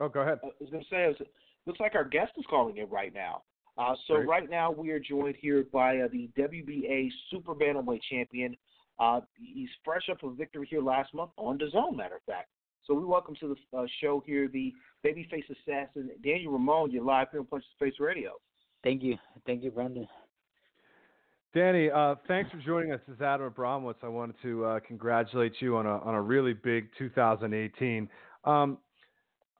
oh, 0.00 0.08
go 0.10 0.20
ahead. 0.20 0.38
I 0.44 0.48
was 0.60 0.70
going 0.70 0.82
to 0.82 0.88
say, 0.90 1.04
it 1.04 1.28
looks 1.66 1.80
like 1.80 1.94
our 1.94 2.04
guest 2.04 2.32
is 2.36 2.44
calling 2.50 2.76
in 2.76 2.88
right 2.90 3.14
now. 3.14 3.42
Uh, 3.78 3.94
so 4.06 4.16
Great. 4.16 4.28
right 4.28 4.50
now 4.50 4.70
we 4.70 4.90
are 4.90 5.00
joined 5.00 5.36
here 5.40 5.64
by 5.72 6.00
uh, 6.00 6.08
the 6.12 6.28
WBA 6.38 7.08
Super 7.30 7.54
Bantamweight 7.54 8.02
Champion. 8.10 8.54
Uh, 9.00 9.20
he's 9.34 9.70
fresh 9.82 10.02
up 10.10 10.22
a 10.22 10.30
victory 10.30 10.66
here 10.68 10.82
last 10.82 11.14
month 11.14 11.30
on 11.38 11.56
the 11.56 11.70
zone, 11.70 11.96
matter 11.96 12.16
of 12.16 12.22
fact. 12.24 12.50
So 12.86 12.94
we 12.94 13.04
welcome 13.04 13.36
to 13.36 13.54
the 13.72 13.78
uh, 13.78 13.86
show 14.00 14.24
here 14.26 14.48
the 14.48 14.72
babyface 15.06 15.44
assassin 15.48 16.10
Daniel 16.24 16.52
Roman. 16.52 16.90
You're 16.90 17.04
live 17.04 17.28
here 17.30 17.38
on 17.38 17.46
Punch 17.46 17.62
the 17.78 17.86
Face 17.86 17.94
Radio. 18.00 18.32
Thank 18.82 19.04
you, 19.04 19.16
thank 19.46 19.62
you, 19.62 19.70
Brandon. 19.70 20.08
Danny, 21.54 21.92
uh, 21.92 22.16
thanks 22.26 22.50
for 22.50 22.56
joining 22.56 22.90
us. 22.90 22.98
This 23.06 23.14
is 23.16 23.22
Adam 23.22 23.48
Abramowitz. 23.48 24.02
I 24.02 24.08
wanted 24.08 24.34
to 24.42 24.64
uh, 24.64 24.80
congratulate 24.80 25.52
you 25.60 25.76
on 25.76 25.86
a 25.86 25.98
on 25.98 26.14
a 26.14 26.20
really 26.20 26.54
big 26.54 26.88
2018. 26.98 28.08
Um, 28.44 28.78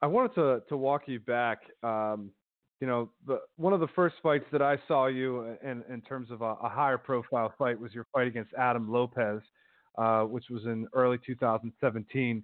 I 0.01 0.07
wanted 0.09 0.35
to 0.35 0.63
to 0.69 0.77
walk 0.77 1.03
you 1.07 1.21
back. 1.21 1.61
Um, 1.85 2.33
you 2.81 2.89
know, 2.89 3.09
the, 3.29 3.39
one 3.57 3.73
of 3.73 3.79
the 3.79 3.89
first 3.95 4.17
fights 4.21 4.47
that 4.51 4.63
I 4.63 4.79
saw 4.89 5.07
you 5.07 5.57
in 5.63 5.85
in 5.89 6.01
terms 6.01 6.33
of 6.33 6.43
a, 6.43 6.57
a 6.61 6.69
higher 6.69 6.99
profile 6.99 7.55
fight 7.57 7.79
was 7.79 7.95
your 7.95 8.07
fight 8.13 8.27
against 8.27 8.53
Adam 8.55 8.91
Lopez, 8.91 9.43
uh, 9.97 10.23
which 10.23 10.47
was 10.51 10.65
in 10.65 10.89
early 10.93 11.19
2017. 11.25 12.43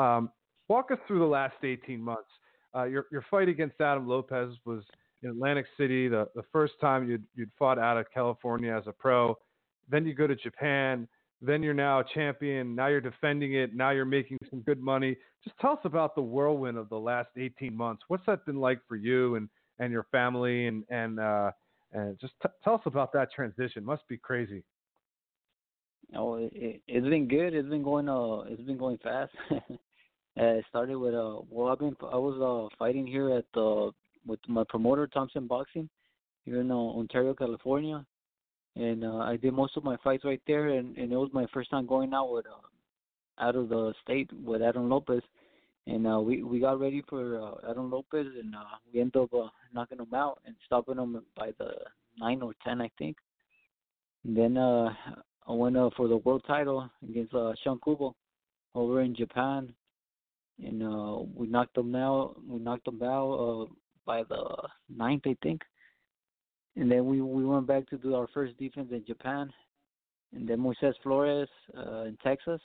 Um, 0.00 0.30
walk 0.68 0.90
us 0.90 0.98
through 1.06 1.18
the 1.18 1.24
last 1.24 1.56
18 1.62 2.00
months. 2.00 2.30
Uh, 2.74 2.84
your 2.84 3.06
your 3.10 3.24
fight 3.30 3.48
against 3.48 3.80
Adam 3.80 4.06
Lopez 4.06 4.54
was 4.64 4.84
in 5.22 5.30
Atlantic 5.30 5.66
City, 5.76 6.08
the, 6.08 6.28
the 6.34 6.44
first 6.52 6.74
time 6.80 7.08
you'd, 7.08 7.24
you'd 7.34 7.50
fought 7.58 7.78
out 7.78 7.96
of 7.98 8.06
California 8.12 8.74
as 8.74 8.86
a 8.86 8.92
pro. 8.92 9.36
Then 9.90 10.06
you 10.06 10.14
go 10.14 10.26
to 10.26 10.36
Japan. 10.36 11.08
Then 11.42 11.62
you're 11.62 11.74
now 11.74 12.00
a 12.00 12.04
champion. 12.14 12.74
Now 12.74 12.88
you're 12.88 13.00
defending 13.00 13.54
it. 13.54 13.74
Now 13.74 13.90
you're 13.90 14.04
making 14.04 14.38
some 14.50 14.60
good 14.60 14.80
money. 14.80 15.16
Just 15.44 15.58
tell 15.58 15.72
us 15.72 15.78
about 15.84 16.14
the 16.14 16.22
whirlwind 16.22 16.76
of 16.76 16.88
the 16.88 16.98
last 16.98 17.30
18 17.36 17.74
months. 17.74 18.02
What's 18.08 18.24
that 18.26 18.44
been 18.44 18.60
like 18.60 18.80
for 18.88 18.96
you 18.96 19.36
and, 19.36 19.48
and 19.78 19.92
your 19.92 20.06
family? 20.12 20.66
And, 20.66 20.84
and, 20.90 21.18
uh, 21.18 21.50
and 21.92 22.18
just 22.20 22.34
t- 22.42 22.50
tell 22.62 22.74
us 22.74 22.82
about 22.84 23.12
that 23.14 23.32
transition. 23.32 23.84
Must 23.84 24.06
be 24.08 24.16
crazy. 24.16 24.62
Oh, 26.14 26.36
it, 26.36 26.82
it's 26.86 27.06
been 27.06 27.26
good. 27.26 27.54
It's 27.54 27.68
been 27.68 27.82
going. 27.82 28.08
Uh, 28.08 28.42
it's 28.48 28.62
been 28.62 28.78
going 28.78 28.98
fast. 28.98 29.32
it 30.44 30.64
started 30.68 30.96
with 30.96 31.14
uh. 31.14 31.40
Well, 31.50 31.68
I've 31.68 31.78
been. 31.78 31.96
I 32.02 32.16
was 32.16 32.36
uh 32.40 32.74
fighting 32.78 33.06
here 33.06 33.34
at 33.36 33.44
the 33.54 33.92
with 34.26 34.40
my 34.48 34.64
promoter 34.68 35.06
Thompson 35.06 35.46
Boxing 35.46 35.88
here 36.44 36.60
in 36.60 36.70
uh, 36.70 36.74
Ontario, 36.74 37.34
California, 37.34 38.04
and 38.76 39.04
uh, 39.04 39.18
I 39.18 39.36
did 39.36 39.52
most 39.52 39.76
of 39.76 39.84
my 39.84 39.96
fights 40.02 40.24
right 40.24 40.40
there, 40.46 40.68
and, 40.68 40.96
and 40.96 41.12
it 41.12 41.16
was 41.16 41.30
my 41.32 41.46
first 41.52 41.70
time 41.70 41.86
going 41.86 42.12
out 42.14 42.32
with 42.32 42.46
uh, 42.46 43.42
out 43.42 43.56
of 43.56 43.68
the 43.68 43.94
state 44.02 44.30
with 44.44 44.62
Adam 44.62 44.88
Lopez, 44.88 45.22
and 45.86 46.06
uh, 46.06 46.20
we 46.20 46.42
we 46.42 46.60
got 46.60 46.80
ready 46.80 47.02
for 47.08 47.40
uh, 47.40 47.70
Adam 47.70 47.90
Lopez, 47.90 48.26
and 48.40 48.54
uh, 48.54 48.76
we 48.92 49.00
ended 49.00 49.16
up 49.16 49.32
uh, 49.34 49.48
knocking 49.74 49.98
him 49.98 50.14
out 50.14 50.40
and 50.46 50.54
stopping 50.66 50.96
him 50.96 51.22
by 51.36 51.50
the 51.58 51.70
nine 52.18 52.42
or 52.42 52.54
ten, 52.64 52.80
I 52.80 52.90
think. 52.98 53.16
And 54.24 54.36
then 54.36 54.56
uh, 54.56 54.90
I 55.46 55.52
went 55.52 55.76
uh, 55.76 55.90
for 55.96 56.08
the 56.08 56.18
world 56.18 56.44
title 56.46 56.88
against 57.08 57.34
uh, 57.34 57.52
Shun 57.64 57.80
Kubo 57.82 58.14
over 58.74 59.00
in 59.00 59.14
Japan, 59.16 59.72
and 60.64 60.82
uh, 60.82 61.22
we 61.34 61.46
knocked 61.46 61.76
him 61.76 61.94
out. 61.94 62.36
We 62.46 62.58
knocked 62.60 62.88
him 62.88 63.02
out. 63.02 63.32
Uh, 63.32 63.74
by 64.06 64.22
the 64.28 64.44
ninth, 64.88 65.22
I 65.26 65.36
think. 65.42 65.62
And 66.76 66.90
then 66.90 67.06
we 67.06 67.20
we 67.20 67.44
went 67.44 67.66
back 67.66 67.88
to 67.90 67.98
do 67.98 68.14
our 68.14 68.26
first 68.32 68.56
defense 68.58 68.88
in 68.90 69.04
Japan, 69.06 69.52
and 70.34 70.48
then 70.48 70.58
Moises 70.58 70.94
Flores 71.02 71.48
uh, 71.76 72.02
in 72.02 72.16
Texas 72.22 72.60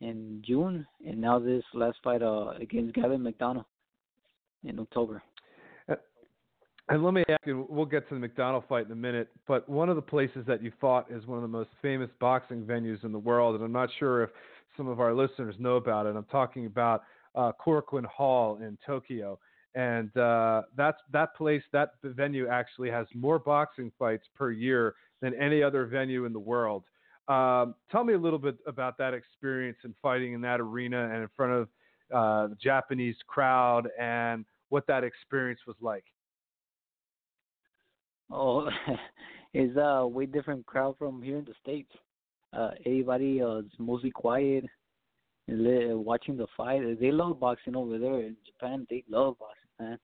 in 0.00 0.42
June, 0.46 0.86
and 1.06 1.20
now 1.20 1.38
this 1.38 1.62
last 1.74 1.98
fight 2.02 2.22
uh, 2.22 2.52
against 2.58 2.94
Gavin 2.94 3.20
McDonnell 3.20 3.66
in 4.64 4.78
October. 4.78 5.22
And 6.88 7.04
let 7.04 7.14
me 7.14 7.22
ask 7.28 7.46
you, 7.46 7.66
we'll 7.68 7.84
get 7.84 8.08
to 8.08 8.18
the 8.18 8.26
McDonnell 8.26 8.66
fight 8.66 8.86
in 8.86 8.92
a 8.92 8.96
minute, 8.96 9.28
but 9.46 9.68
one 9.68 9.88
of 9.88 9.94
the 9.94 10.02
places 10.02 10.44
that 10.48 10.60
you 10.60 10.72
fought 10.80 11.06
is 11.08 11.24
one 11.24 11.38
of 11.38 11.42
the 11.42 11.48
most 11.48 11.70
famous 11.80 12.10
boxing 12.18 12.62
venues 12.62 13.04
in 13.04 13.12
the 13.12 13.18
world, 13.18 13.54
and 13.54 13.62
I'm 13.62 13.70
not 13.70 13.90
sure 14.00 14.24
if 14.24 14.30
some 14.80 14.88
of 14.88 14.98
our 14.98 15.12
listeners 15.12 15.54
know 15.58 15.76
about 15.76 16.06
it. 16.06 16.16
I'm 16.16 16.24
talking 16.24 16.64
about 16.64 17.02
uh, 17.34 17.52
Hall 17.58 18.56
in 18.62 18.78
Tokyo 18.86 19.38
and 19.74 20.14
uh, 20.16 20.62
that's 20.76 20.98
that 21.12 21.36
place, 21.36 21.62
that 21.72 21.90
venue 22.02 22.48
actually 22.48 22.90
has 22.90 23.06
more 23.14 23.38
boxing 23.38 23.92
fights 23.98 24.24
per 24.34 24.50
year 24.50 24.94
than 25.20 25.34
any 25.34 25.62
other 25.62 25.86
venue 25.86 26.24
in 26.24 26.32
the 26.32 26.40
world. 26.40 26.84
Um, 27.28 27.74
tell 27.90 28.02
me 28.02 28.14
a 28.14 28.18
little 28.18 28.38
bit 28.38 28.56
about 28.66 28.98
that 28.98 29.14
experience 29.14 29.78
in 29.84 29.94
fighting 30.02 30.32
in 30.32 30.40
that 30.40 30.60
arena 30.60 31.10
and 31.12 31.22
in 31.22 31.28
front 31.36 31.52
of 31.52 31.68
uh, 32.12 32.48
the 32.48 32.56
Japanese 32.60 33.16
crowd, 33.28 33.88
and 34.00 34.44
what 34.70 34.86
that 34.88 35.04
experience 35.04 35.60
was 35.66 35.76
like. 35.80 36.04
Oh, 38.32 38.68
it's 39.54 39.76
a 39.76 40.06
way 40.06 40.26
different 40.26 40.66
crowd 40.66 40.96
from 40.98 41.22
here 41.22 41.38
in 41.38 41.44
the 41.44 41.54
states. 41.62 41.92
Uh, 42.52 42.70
everybody 42.84 43.40
uh, 43.40 43.58
is 43.58 43.66
mostly 43.78 44.10
quiet, 44.10 44.64
watching 45.48 46.36
the 46.36 46.46
fight. 46.56 46.82
They 47.00 47.12
love 47.12 47.38
boxing 47.40 47.76
over 47.76 47.98
there 47.98 48.20
in 48.20 48.36
Japan. 48.46 48.86
They 48.90 49.04
love 49.08 49.36
boxing 49.38 49.70
man. 49.78 49.98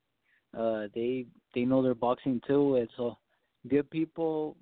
Uh, 0.56 0.88
they 0.94 1.26
they 1.54 1.64
know 1.64 1.82
their 1.82 1.94
boxing 1.94 2.40
too. 2.46 2.76
It's 2.76 2.98
a 2.98 3.10
good 3.68 3.90
people. 3.90 4.56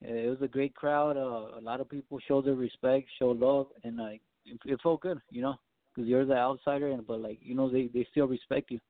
It 0.00 0.28
was 0.28 0.38
a 0.42 0.48
great 0.48 0.74
crowd. 0.74 1.16
Uh, 1.16 1.58
a 1.58 1.60
lot 1.60 1.80
of 1.80 1.88
people 1.88 2.18
showed 2.26 2.46
their 2.46 2.54
respect, 2.54 3.08
showed 3.18 3.38
love, 3.38 3.66
and 3.84 3.96
like 3.96 4.20
it, 4.46 4.58
it 4.64 4.80
felt 4.82 5.00
good, 5.00 5.18
you 5.30 5.42
know, 5.42 5.56
because 5.94 6.08
you're 6.08 6.24
the 6.24 6.36
outsider, 6.36 6.88
and 6.88 7.06
but 7.06 7.20
like 7.20 7.38
you 7.42 7.54
know 7.54 7.68
they 7.68 7.88
they 7.92 8.06
still 8.10 8.26
respect 8.26 8.70
you. 8.70 8.80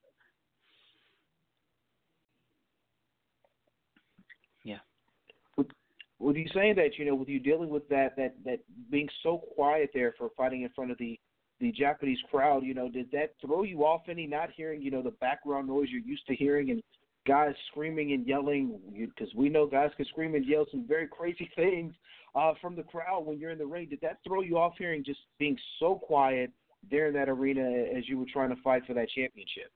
Yeah. 4.64 4.78
With, 6.20 6.36
you 6.36 6.48
saying 6.52 6.76
that, 6.76 6.98
you 6.98 7.04
know, 7.04 7.14
with 7.14 7.28
you 7.28 7.38
dealing 7.38 7.68
with 7.68 7.88
that 7.88 8.16
that 8.16 8.34
that 8.44 8.58
being 8.90 9.08
so 9.22 9.38
quiet 9.54 9.90
there 9.94 10.14
for 10.18 10.30
fighting 10.36 10.62
in 10.62 10.70
front 10.70 10.90
of 10.90 10.98
the 10.98 11.18
the 11.60 11.72
Japanese 11.72 12.18
crowd, 12.30 12.64
you 12.64 12.74
know, 12.74 12.88
did 12.88 13.10
that 13.12 13.34
throw 13.44 13.62
you 13.62 13.84
off 13.84 14.02
any 14.08 14.26
not 14.26 14.50
hearing, 14.56 14.80
you 14.80 14.90
know, 14.90 15.02
the 15.02 15.10
background 15.12 15.66
noise 15.66 15.88
you're 15.90 16.00
used 16.00 16.26
to 16.28 16.34
hearing 16.34 16.70
and 16.70 16.82
guys 17.26 17.54
screaming 17.70 18.12
and 18.12 18.26
yelling? 18.26 18.78
Because 18.96 19.32
we 19.34 19.48
know 19.48 19.66
guys 19.66 19.90
can 19.96 20.06
scream 20.06 20.34
and 20.34 20.46
yell 20.46 20.66
some 20.70 20.86
very 20.86 21.06
crazy 21.08 21.50
things 21.56 21.94
uh, 22.34 22.52
from 22.60 22.76
the 22.76 22.84
crowd 22.84 23.26
when 23.26 23.38
you're 23.38 23.50
in 23.50 23.58
the 23.58 23.66
ring. 23.66 23.88
Did 23.88 24.00
that 24.02 24.18
throw 24.26 24.42
you 24.42 24.58
off 24.58 24.74
hearing 24.78 25.04
just 25.04 25.20
being 25.38 25.58
so 25.78 25.96
quiet 25.96 26.52
there 26.90 27.08
in 27.08 27.14
that 27.14 27.28
arena 27.28 27.62
as 27.96 28.08
you 28.08 28.18
were 28.18 28.26
trying 28.32 28.50
to 28.50 28.62
fight 28.62 28.82
for 28.86 28.94
that 28.94 29.08
championship? 29.10 29.70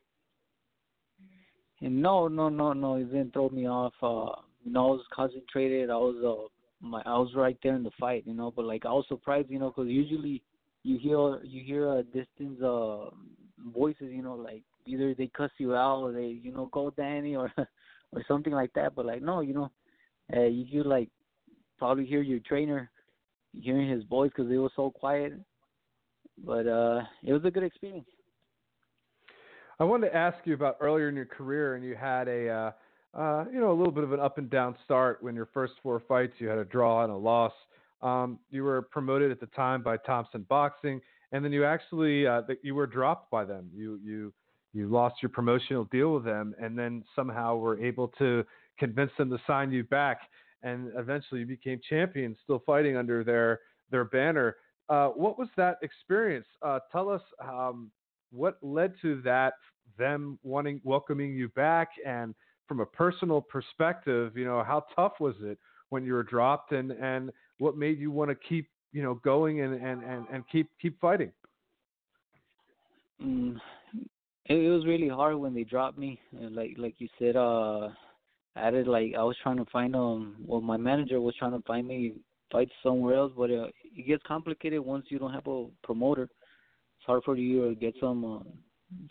No, 1.80 2.28
no, 2.28 2.48
no, 2.48 2.72
no. 2.72 2.94
It 2.94 3.10
didn't 3.10 3.32
throw 3.32 3.48
me 3.48 3.66
off. 3.66 3.94
Uh, 4.00 4.40
you 4.64 4.72
know, 4.72 4.88
I 4.88 4.90
was 4.90 5.04
concentrated. 5.12 5.90
I 5.90 5.96
was, 5.96 6.16
uh, 6.24 6.86
my, 6.86 7.02
I 7.06 7.18
was 7.18 7.32
right 7.34 7.56
there 7.62 7.74
in 7.76 7.82
the 7.82 7.90
fight. 7.98 8.24
You 8.26 8.34
know, 8.34 8.52
but 8.54 8.64
like 8.64 8.84
I 8.86 8.92
was 8.92 9.04
surprised. 9.08 9.50
You 9.50 9.58
know, 9.58 9.68
because 9.70 9.88
usually 9.88 10.42
you 10.82 10.98
hear 10.98 11.42
you 11.44 11.64
hear 11.64 11.92
a 11.98 12.02
distance 12.02 12.60
uh 12.62 13.10
voices, 13.72 14.10
you 14.10 14.22
know, 14.22 14.34
like 14.34 14.62
either 14.86 15.14
they 15.14 15.28
cuss 15.28 15.50
you 15.58 15.74
out 15.74 16.00
or 16.00 16.12
they, 16.12 16.26
you 16.42 16.52
know, 16.52 16.68
go 16.72 16.90
Danny 16.90 17.36
or 17.36 17.52
or 18.12 18.24
something 18.26 18.52
like 18.52 18.72
that. 18.74 18.94
But 18.94 19.06
like 19.06 19.22
no, 19.22 19.40
you 19.40 19.54
know, 19.54 19.70
uh, 20.34 20.46
you 20.46 20.64
hear 20.64 20.84
like 20.84 21.08
probably 21.78 22.06
hear 22.06 22.22
your 22.22 22.40
trainer 22.40 22.90
hearing 23.60 23.88
his 23.88 24.04
voice 24.04 24.30
because 24.34 24.50
it 24.50 24.56
was 24.56 24.72
so 24.76 24.90
quiet. 24.90 25.32
But 26.44 26.66
uh 26.66 27.02
it 27.22 27.32
was 27.32 27.44
a 27.44 27.50
good 27.50 27.64
experience. 27.64 28.08
I 29.78 29.84
wanted 29.84 30.10
to 30.10 30.16
ask 30.16 30.38
you 30.44 30.54
about 30.54 30.76
earlier 30.80 31.08
in 31.08 31.16
your 31.16 31.26
career, 31.26 31.74
and 31.74 31.84
you 31.84 31.96
had 31.96 32.28
a, 32.28 32.48
uh, 32.48 32.70
uh, 33.14 33.44
you 33.52 33.60
know, 33.60 33.70
a 33.72 33.76
little 33.76 33.92
bit 33.92 34.04
of 34.04 34.12
an 34.12 34.20
up 34.20 34.38
and 34.38 34.48
down 34.48 34.74
start. 34.84 35.22
When 35.22 35.34
your 35.34 35.48
first 35.52 35.74
four 35.82 36.02
fights, 36.08 36.34
you 36.38 36.48
had 36.48 36.58
a 36.58 36.64
draw 36.64 37.04
and 37.04 37.12
a 37.12 37.16
loss. 37.16 37.52
Um, 38.00 38.38
you 38.50 38.64
were 38.64 38.82
promoted 38.82 39.30
at 39.30 39.38
the 39.38 39.46
time 39.46 39.82
by 39.82 39.96
Thompson 39.98 40.44
Boxing, 40.48 41.00
and 41.30 41.44
then 41.44 41.52
you 41.52 41.64
actually 41.64 42.26
uh, 42.26 42.42
you 42.62 42.74
were 42.74 42.86
dropped 42.86 43.30
by 43.30 43.44
them. 43.44 43.70
You 43.74 44.00
you 44.02 44.32
you 44.72 44.88
lost 44.88 45.16
your 45.22 45.28
promotional 45.28 45.84
deal 45.84 46.14
with 46.14 46.24
them, 46.24 46.54
and 46.60 46.78
then 46.78 47.04
somehow 47.14 47.56
were 47.56 47.80
able 47.80 48.08
to 48.18 48.44
convince 48.78 49.12
them 49.18 49.30
to 49.30 49.38
sign 49.46 49.70
you 49.70 49.84
back, 49.84 50.20
and 50.62 50.90
eventually 50.96 51.40
you 51.40 51.46
became 51.46 51.80
champion, 51.88 52.36
still 52.42 52.62
fighting 52.64 52.96
under 52.96 53.22
their 53.22 53.60
their 53.90 54.04
banner. 54.04 54.56
Uh, 54.88 55.08
what 55.08 55.38
was 55.38 55.48
that 55.56 55.76
experience? 55.82 56.46
Uh, 56.62 56.78
tell 56.90 57.08
us 57.08 57.22
um, 57.40 57.90
what 58.32 58.58
led 58.62 58.94
to 59.02 59.20
that, 59.22 59.54
them 59.98 60.38
wanting 60.42 60.80
welcoming 60.82 61.34
you 61.34 61.48
back, 61.50 61.90
and 62.06 62.34
from 62.68 62.80
a 62.80 62.86
personal 62.86 63.40
perspective, 63.40 64.36
you 64.36 64.44
know, 64.44 64.62
how 64.62 64.84
tough 64.94 65.14
was 65.20 65.34
it 65.40 65.58
when 65.90 66.04
you 66.04 66.14
were 66.14 66.22
dropped, 66.22 66.72
and 66.72 66.92
and 66.92 67.30
what 67.58 67.76
made 67.76 67.98
you 67.98 68.10
want 68.10 68.30
to 68.30 68.34
keep 68.34 68.68
you 68.92 69.02
know 69.02 69.14
going 69.16 69.60
and 69.60 69.74
and 69.74 70.02
and, 70.02 70.26
and 70.32 70.44
keep 70.50 70.70
keep 70.80 71.00
fighting? 71.00 71.32
Mm, 73.22 73.56
it, 74.46 74.70
was 74.70 74.86
really 74.86 75.08
hard 75.08 75.36
when 75.36 75.54
they 75.54 75.64
dropped 75.64 75.98
me. 75.98 76.20
Like 76.32 76.74
like 76.76 76.94
you 76.98 77.08
said, 77.18 77.36
uh, 77.36 77.88
I 78.56 78.70
did 78.70 78.86
like 78.86 79.14
I 79.16 79.22
was 79.22 79.36
trying 79.42 79.58
to 79.58 79.66
find 79.66 79.94
um 79.94 80.36
well 80.44 80.60
my 80.60 80.76
manager 80.76 81.20
was 81.20 81.34
trying 81.38 81.52
to 81.52 81.62
find 81.66 81.86
me 81.86 82.14
fight 82.50 82.68
somewhere 82.82 83.16
else, 83.16 83.32
but 83.36 83.50
uh, 83.50 83.68
it 83.96 84.06
gets 84.06 84.22
complicated 84.26 84.80
once 84.80 85.06
you 85.08 85.18
don't 85.18 85.32
have 85.32 85.46
a 85.46 85.66
promoter. 85.82 86.24
It's 86.24 87.06
hard 87.06 87.22
for 87.24 87.36
you 87.36 87.68
to 87.68 87.74
get 87.74 87.94
some 88.00 88.24
uh, 88.24 88.38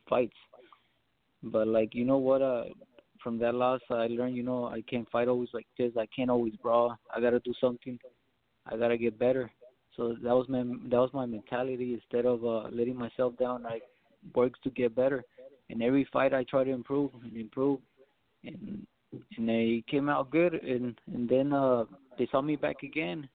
fights. 0.10 0.36
But 1.44 1.68
like 1.68 1.96
you 1.96 2.06
know 2.06 2.18
what, 2.18 2.42
uh, 2.42 2.66
from 3.24 3.38
that 3.40 3.56
loss 3.56 3.82
I 3.90 4.08
learned 4.08 4.36
you 4.36 4.44
know 4.44 4.66
I 4.66 4.82
can't 4.82 5.10
fight 5.10 5.28
always 5.28 5.50
like 5.54 5.68
this. 5.78 5.94
I 5.98 6.08
can't 6.16 6.30
always 6.30 6.56
brawl. 6.56 6.98
I 7.16 7.20
gotta 7.20 7.40
do 7.40 7.54
something. 7.60 8.00
I 8.66 8.78
gotta 8.78 8.98
get 8.98 9.18
better. 9.20 9.52
So 9.96 10.16
that 10.24 10.34
was 10.34 10.48
my 10.48 10.64
that 10.90 10.98
was 10.98 11.10
my 11.14 11.26
mentality. 11.26 11.94
Instead 11.94 12.26
of 12.26 12.44
uh, 12.46 12.70
letting 12.72 12.96
myself 12.96 13.38
down, 13.38 13.66
I 13.66 13.80
worked 14.36 14.64
to 14.64 14.70
get 14.70 14.96
better. 14.96 15.24
And 15.70 15.82
every 15.82 16.08
fight 16.12 16.34
I 16.34 16.44
try 16.44 16.64
to 16.64 16.72
improve 16.72 17.12
and 17.24 17.36
improve, 17.36 17.80
and 18.44 18.86
and 19.38 19.50
they 19.50 19.84
came 19.90 20.10
out 20.10 20.32
good. 20.32 20.54
And 20.54 20.98
and 21.14 21.28
then 21.28 21.54
uh, 21.54 21.86
they 22.18 22.28
saw 22.32 22.42
me 22.42 22.56
back 22.56 22.84
again, 22.84 23.28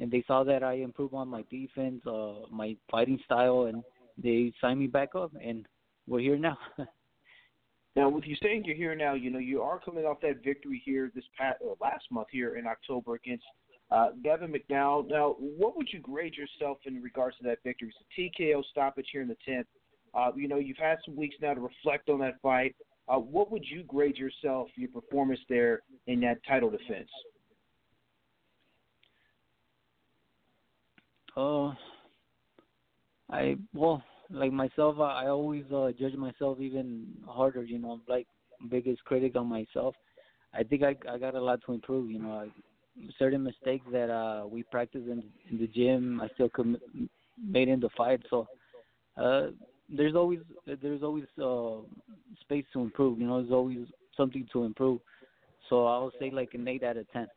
and 0.00 0.10
they 0.10 0.24
saw 0.26 0.44
that 0.44 0.62
I 0.62 0.74
improved 0.74 1.14
on 1.14 1.28
my 1.28 1.44
defense, 1.50 2.00
uh, 2.06 2.46
my 2.50 2.76
fighting 2.90 3.18
style, 3.24 3.64
and 3.64 3.82
they 4.22 4.52
signed 4.60 4.80
me 4.80 4.86
back 4.86 5.14
up. 5.14 5.32
And 5.42 5.66
we're 6.06 6.20
here 6.20 6.38
now. 6.38 6.58
Now, 7.98 8.08
with 8.08 8.26
you 8.26 8.36
saying 8.40 8.62
you're 8.64 8.76
here 8.76 8.94
now, 8.94 9.14
you 9.14 9.28
know 9.28 9.40
you 9.40 9.60
are 9.60 9.80
coming 9.80 10.04
off 10.04 10.20
that 10.20 10.44
victory 10.44 10.80
here 10.84 11.10
this 11.16 11.24
past 11.36 11.58
uh, 11.68 11.74
last 11.80 12.04
month 12.12 12.28
here 12.30 12.54
in 12.54 12.64
October 12.64 13.16
against 13.16 13.42
uh, 13.90 14.10
Gavin 14.22 14.54
McDonnell. 14.54 15.10
Now, 15.10 15.34
what 15.40 15.76
would 15.76 15.88
you 15.92 15.98
grade 15.98 16.36
yourself 16.36 16.78
in 16.84 17.02
regards 17.02 17.36
to 17.38 17.42
that 17.42 17.58
victory? 17.64 17.92
It's 18.14 18.38
a 18.38 18.40
TKO 18.40 18.62
stoppage 18.70 19.08
here 19.10 19.22
in 19.22 19.26
the 19.26 19.36
tenth. 19.44 19.66
Uh, 20.14 20.30
you 20.36 20.46
know, 20.46 20.58
you've 20.58 20.76
had 20.76 20.98
some 21.04 21.16
weeks 21.16 21.34
now 21.42 21.54
to 21.54 21.60
reflect 21.60 22.08
on 22.08 22.20
that 22.20 22.40
fight. 22.40 22.76
Uh, 23.08 23.16
what 23.16 23.50
would 23.50 23.64
you 23.68 23.82
grade 23.82 24.16
yourself, 24.16 24.68
your 24.76 24.90
performance 24.90 25.40
there 25.48 25.80
in 26.06 26.20
that 26.20 26.38
title 26.46 26.70
defense? 26.70 27.10
Uh, 31.36 31.72
I 33.28 33.56
well, 33.74 34.04
like 34.30 34.52
myself, 34.52 34.98
I, 35.00 35.24
I 35.24 35.28
always 35.28 35.64
uh, 35.74 35.90
judge 35.98 36.14
myself 36.14 36.58
even 36.60 37.06
harder. 37.26 37.62
You 37.62 37.78
know, 37.78 37.92
I'm 37.92 38.02
like 38.08 38.26
biggest 38.70 39.04
critic 39.04 39.36
on 39.36 39.46
myself. 39.46 39.94
I 40.54 40.62
think 40.62 40.82
I 40.82 40.96
I 41.10 41.18
got 41.18 41.34
a 41.34 41.40
lot 41.40 41.60
to 41.66 41.72
improve. 41.72 42.10
You 42.10 42.20
know, 42.20 42.32
I, 42.32 42.48
certain 43.18 43.42
mistakes 43.42 43.86
that 43.92 44.10
uh 44.10 44.46
we 44.46 44.62
practice 44.64 45.02
in, 45.06 45.22
in 45.50 45.58
the 45.58 45.66
gym, 45.68 46.20
I 46.20 46.28
still 46.34 46.48
commit, 46.48 46.82
made 47.42 47.68
in 47.68 47.80
the 47.80 47.90
fight. 47.96 48.20
So 48.30 48.48
uh 49.16 49.48
there's 49.88 50.14
always 50.14 50.40
there's 50.66 51.02
always 51.02 51.24
uh 51.42 51.86
space 52.40 52.64
to 52.72 52.80
improve. 52.80 53.18
You 53.18 53.26
know, 53.26 53.40
there's 53.40 53.52
always 53.52 53.86
something 54.16 54.46
to 54.52 54.64
improve. 54.64 55.00
So 55.68 55.86
I 55.86 56.02
would 56.02 56.14
say 56.18 56.30
like 56.30 56.54
an 56.54 56.66
eight 56.66 56.82
out 56.82 56.96
of 56.96 57.10
ten. 57.12 57.28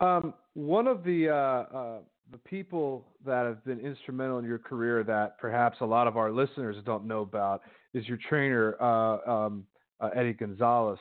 Um, 0.00 0.32
one 0.54 0.86
of 0.86 1.04
the 1.04 1.28
uh, 1.28 1.76
uh, 1.76 1.98
the 2.30 2.38
people 2.38 3.06
that 3.24 3.44
have 3.44 3.64
been 3.64 3.80
instrumental 3.80 4.38
in 4.38 4.44
your 4.44 4.58
career 4.58 5.02
that 5.04 5.38
perhaps 5.38 5.78
a 5.80 5.84
lot 5.84 6.06
of 6.06 6.16
our 6.16 6.30
listeners 6.30 6.76
don't 6.84 7.06
know 7.06 7.22
about 7.22 7.62
is 7.94 8.06
your 8.06 8.18
trainer 8.28 8.76
uh, 8.80 9.18
um, 9.30 9.64
uh, 10.00 10.10
Eddie 10.14 10.32
Gonzalez. 10.32 10.98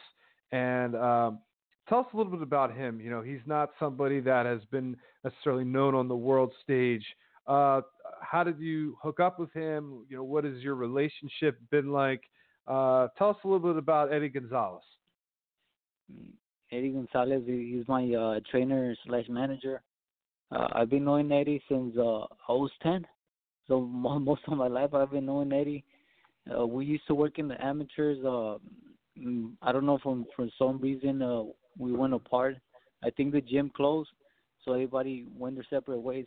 And 0.51 0.95
um, 0.95 1.39
tell 1.87 1.99
us 1.99 2.07
a 2.13 2.17
little 2.17 2.31
bit 2.31 2.41
about 2.41 2.75
him. 2.75 2.99
You 2.99 3.09
know, 3.09 3.21
he's 3.21 3.41
not 3.45 3.71
somebody 3.79 4.19
that 4.21 4.45
has 4.45 4.61
been 4.71 4.97
necessarily 5.23 5.63
known 5.63 5.93
on 5.93 6.07
the 6.07 6.15
world 6.15 6.51
stage. 6.63 7.05
Uh, 7.45 7.81
how 8.21 8.43
did 8.43 8.59
you 8.59 8.97
hook 9.01 9.19
up 9.19 9.39
with 9.39 9.51
him? 9.53 10.05
You 10.09 10.17
know, 10.17 10.23
what 10.23 10.43
has 10.43 10.57
your 10.61 10.75
relationship 10.75 11.59
been 11.69 11.91
like? 11.91 12.21
Uh, 12.67 13.07
tell 13.17 13.29
us 13.29 13.37
a 13.43 13.47
little 13.47 13.67
bit 13.67 13.77
about 13.77 14.13
Eddie 14.13 14.29
Gonzalez. 14.29 14.83
Eddie 16.71 16.89
Gonzalez, 16.89 17.43
he's 17.45 17.87
my 17.87 18.11
uh, 18.13 18.39
trainer 18.51 18.95
slash 19.05 19.25
manager. 19.27 19.81
Uh, 20.51 20.67
I've 20.73 20.89
been 20.89 21.05
knowing 21.05 21.31
Eddie 21.31 21.61
since 21.69 21.95
uh, 21.97 22.21
I 22.47 22.51
was 22.51 22.71
10. 22.83 23.05
So 23.67 23.81
most 23.81 24.41
of 24.47 24.57
my 24.57 24.67
life 24.67 24.93
I've 24.93 25.11
been 25.11 25.25
knowing 25.25 25.53
Eddie. 25.53 25.83
Uh, 26.49 26.65
we 26.65 26.85
used 26.85 27.05
to 27.07 27.15
work 27.15 27.37
in 27.37 27.47
the 27.47 27.63
amateurs. 27.63 28.17
Uh, 28.23 28.57
mm, 29.19 29.51
I 29.61 29.71
don't 29.71 29.85
know 29.85 29.99
from 30.01 30.25
for 30.35 30.47
some 30.57 30.79
reason 30.79 31.21
uh, 31.21 31.43
we 31.77 31.91
went 31.91 32.13
apart. 32.13 32.57
I 33.03 33.09
think 33.11 33.31
the 33.31 33.41
gym 33.41 33.71
closed, 33.75 34.09
so 34.65 34.73
everybody 34.73 35.25
went 35.37 35.55
their 35.55 35.65
separate 35.69 35.99
ways. 35.99 36.25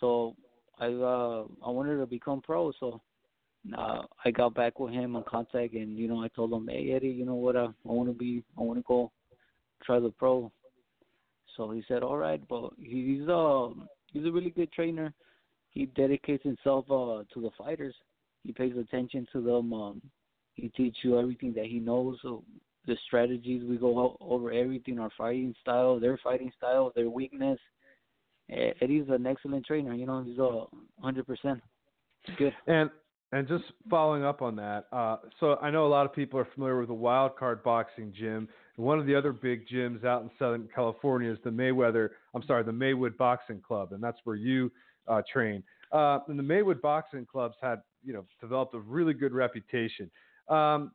So 0.00 0.34
I 0.78 0.86
uh 0.86 1.44
I 1.64 1.70
wanted 1.70 1.98
to 1.98 2.06
become 2.06 2.40
pro, 2.42 2.72
so 2.80 3.00
uh, 3.76 4.02
I 4.24 4.30
got 4.30 4.54
back 4.54 4.78
with 4.78 4.92
him 4.92 5.16
on 5.16 5.24
contact, 5.28 5.74
and 5.74 5.96
you 5.96 6.08
know 6.08 6.22
I 6.22 6.28
told 6.28 6.52
him, 6.52 6.68
hey 6.70 6.92
Eddie, 6.92 7.08
you 7.08 7.24
know 7.24 7.34
what, 7.34 7.56
uh, 7.56 7.68
I 7.68 7.92
want 7.92 8.08
to 8.08 8.14
be, 8.14 8.42
I 8.58 8.62
want 8.62 8.78
to 8.78 8.84
go 8.86 9.10
try 9.84 9.98
the 10.00 10.10
pro. 10.10 10.50
So 11.56 11.70
he 11.70 11.82
said, 11.88 12.02
all 12.02 12.16
right, 12.16 12.40
but 12.48 12.70
he's 12.78 13.26
a 13.28 13.70
he's 14.12 14.26
a 14.26 14.32
really 14.32 14.50
good 14.50 14.72
trainer. 14.72 15.12
He 15.70 15.86
dedicates 15.86 16.44
himself 16.44 16.86
uh 16.90 17.24
to 17.34 17.40
the 17.40 17.50
fighters. 17.56 17.94
He 18.44 18.52
pays 18.52 18.74
attention 18.76 19.26
to 19.32 19.40
them. 19.40 19.72
Um, 19.72 20.02
he 20.54 20.68
teaches 20.68 20.98
you 21.02 21.18
everything 21.18 21.52
that 21.54 21.66
he 21.66 21.78
knows. 21.78 22.18
So 22.22 22.44
the 22.86 22.96
strategies 23.06 23.62
we 23.68 23.76
go 23.76 24.16
over 24.20 24.52
everything, 24.52 24.98
our 24.98 25.10
fighting 25.18 25.54
style, 25.60 25.98
their 25.98 26.18
fighting 26.22 26.52
style, 26.56 26.92
their 26.94 27.10
weakness. 27.10 27.58
And 28.48 28.74
he's 28.78 29.08
an 29.08 29.26
excellent 29.26 29.66
trainer. 29.66 29.92
You 29.92 30.06
know, 30.06 30.22
he's 30.22 30.38
a 30.38 30.64
hundred 31.02 31.26
percent 31.26 31.60
good. 32.38 32.52
And 32.66 32.90
and 33.32 33.48
just 33.48 33.64
following 33.90 34.24
up 34.24 34.40
on 34.40 34.56
that, 34.56 34.86
uh, 34.92 35.16
so 35.40 35.56
I 35.60 35.70
know 35.70 35.86
a 35.86 35.88
lot 35.88 36.06
of 36.06 36.12
people 36.12 36.38
are 36.38 36.48
familiar 36.54 36.78
with 36.78 36.88
the 36.88 36.94
Wild 36.94 37.36
Card 37.36 37.62
Boxing 37.64 38.12
Gym. 38.16 38.48
One 38.76 38.98
of 38.98 39.06
the 39.06 39.14
other 39.14 39.32
big 39.32 39.66
gyms 39.68 40.04
out 40.04 40.22
in 40.22 40.30
Southern 40.38 40.68
California 40.74 41.30
is 41.30 41.38
the 41.44 41.50
Mayweather. 41.50 42.10
I'm 42.34 42.42
sorry, 42.46 42.62
the 42.62 42.72
Maywood 42.72 43.16
Boxing 43.16 43.62
Club, 43.66 43.92
and 43.92 44.02
that's 44.02 44.18
where 44.24 44.36
you 44.36 44.70
uh, 45.08 45.22
train. 45.30 45.62
Uh, 45.92 46.18
and 46.28 46.38
the 46.38 46.42
Maywood 46.42 46.82
Boxing 46.82 47.26
Clubs 47.30 47.54
had, 47.62 47.80
you 48.04 48.12
know, 48.12 48.24
developed 48.40 48.74
a 48.74 48.78
really 48.78 49.14
good 49.14 49.32
reputation. 49.32 50.10
Um, 50.48 50.92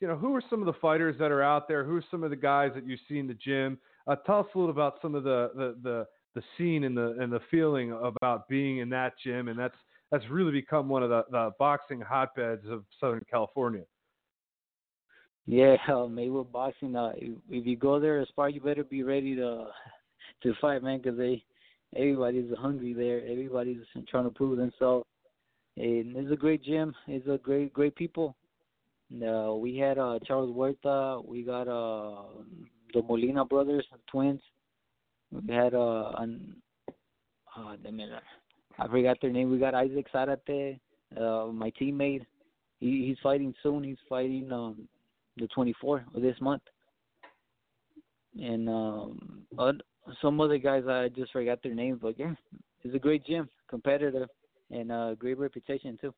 you 0.00 0.08
know, 0.08 0.16
who 0.16 0.34
are 0.34 0.42
some 0.50 0.60
of 0.60 0.66
the 0.66 0.78
fighters 0.80 1.16
that 1.18 1.30
are 1.30 1.42
out 1.42 1.68
there? 1.68 1.84
Who 1.84 1.96
are 1.96 2.04
some 2.10 2.22
of 2.22 2.30
the 2.30 2.36
guys 2.36 2.72
that 2.74 2.86
you 2.86 2.96
see 3.08 3.18
in 3.18 3.26
the 3.26 3.34
gym? 3.34 3.78
Uh, 4.06 4.16
tell 4.16 4.40
us 4.40 4.46
a 4.54 4.58
little 4.58 4.70
about 4.70 4.96
some 5.00 5.14
of 5.14 5.24
the, 5.24 5.50
the, 5.54 5.76
the, 5.82 6.06
the 6.34 6.42
scene 6.56 6.84
and 6.84 6.96
the, 6.96 7.16
and 7.18 7.32
the 7.32 7.40
feeling 7.50 7.92
about 7.92 8.46
being 8.48 8.78
in 8.78 8.90
that 8.90 9.14
gym. 9.24 9.48
And 9.48 9.58
that's, 9.58 9.74
that's 10.10 10.24
really 10.30 10.52
become 10.52 10.88
one 10.88 11.02
of 11.02 11.08
the, 11.08 11.24
the 11.30 11.50
boxing 11.58 12.00
hotbeds 12.00 12.66
of 12.68 12.84
Southern 13.00 13.24
California. 13.30 13.82
Yeah, 15.46 15.76
uh, 15.92 16.06
Maywood 16.06 16.52
Boxing. 16.52 16.96
Uh, 16.96 17.12
if, 17.16 17.38
if 17.48 17.66
you 17.66 17.76
go 17.76 17.98
there 18.00 18.20
as 18.20 18.28
far, 18.34 18.48
you 18.48 18.60
better 18.60 18.84
be 18.84 19.02
ready 19.02 19.34
to 19.36 19.66
to 20.42 20.54
fight, 20.60 20.82
man, 20.82 20.98
because 20.98 21.16
they 21.16 21.42
everybody's 21.94 22.50
hungry 22.58 22.92
there. 22.92 23.20
Everybody's 23.30 23.82
trying 24.08 24.24
to 24.24 24.30
prove 24.30 24.58
themselves. 24.58 25.06
And 25.76 26.16
it's 26.16 26.32
a 26.32 26.36
great 26.36 26.64
gym. 26.64 26.94
It's 27.06 27.28
a 27.28 27.38
great 27.38 27.72
great 27.72 27.94
people. 27.94 28.36
Uh, 29.12 29.54
we 29.54 29.76
had 29.76 29.98
uh, 29.98 30.18
Charles 30.26 30.54
Huerta. 30.54 31.22
We 31.24 31.42
got 31.42 31.68
uh, 31.68 32.22
the 32.92 33.02
Molina 33.02 33.44
brothers, 33.44 33.86
twins. 34.10 34.40
We 35.30 35.54
had 35.54 35.74
uh, 35.74 36.12
an, 36.18 36.56
uh, 37.56 37.76
I 38.78 38.88
forgot 38.88 39.18
their 39.20 39.30
name. 39.30 39.50
We 39.50 39.58
got 39.58 39.74
Isaac 39.74 40.06
Zarate, 40.12 40.80
uh, 41.16 41.46
my 41.52 41.70
teammate. 41.80 42.26
He, 42.80 43.06
he's 43.06 43.16
fighting 43.22 43.54
soon. 43.62 43.84
He's 43.84 43.96
fighting 44.08 44.50
um, 44.52 44.88
the 45.36 45.48
24th 45.56 46.04
of 46.14 46.22
this 46.22 46.36
month. 46.40 46.62
And 48.38 48.68
um, 48.68 49.42
uh, 49.58 49.72
some 50.20 50.40
other 50.40 50.58
guys 50.58 50.84
I 50.88 51.08
just 51.08 51.32
forgot 51.32 51.62
their 51.62 51.74
names, 51.74 51.98
but 52.02 52.18
yeah, 52.18 52.34
it's 52.84 52.94
a 52.94 52.98
great 52.98 53.24
gym, 53.24 53.48
competitive, 53.68 54.28
and 54.70 54.92
a 54.92 55.16
great 55.18 55.38
reputation 55.38 55.98
too. 56.00 56.14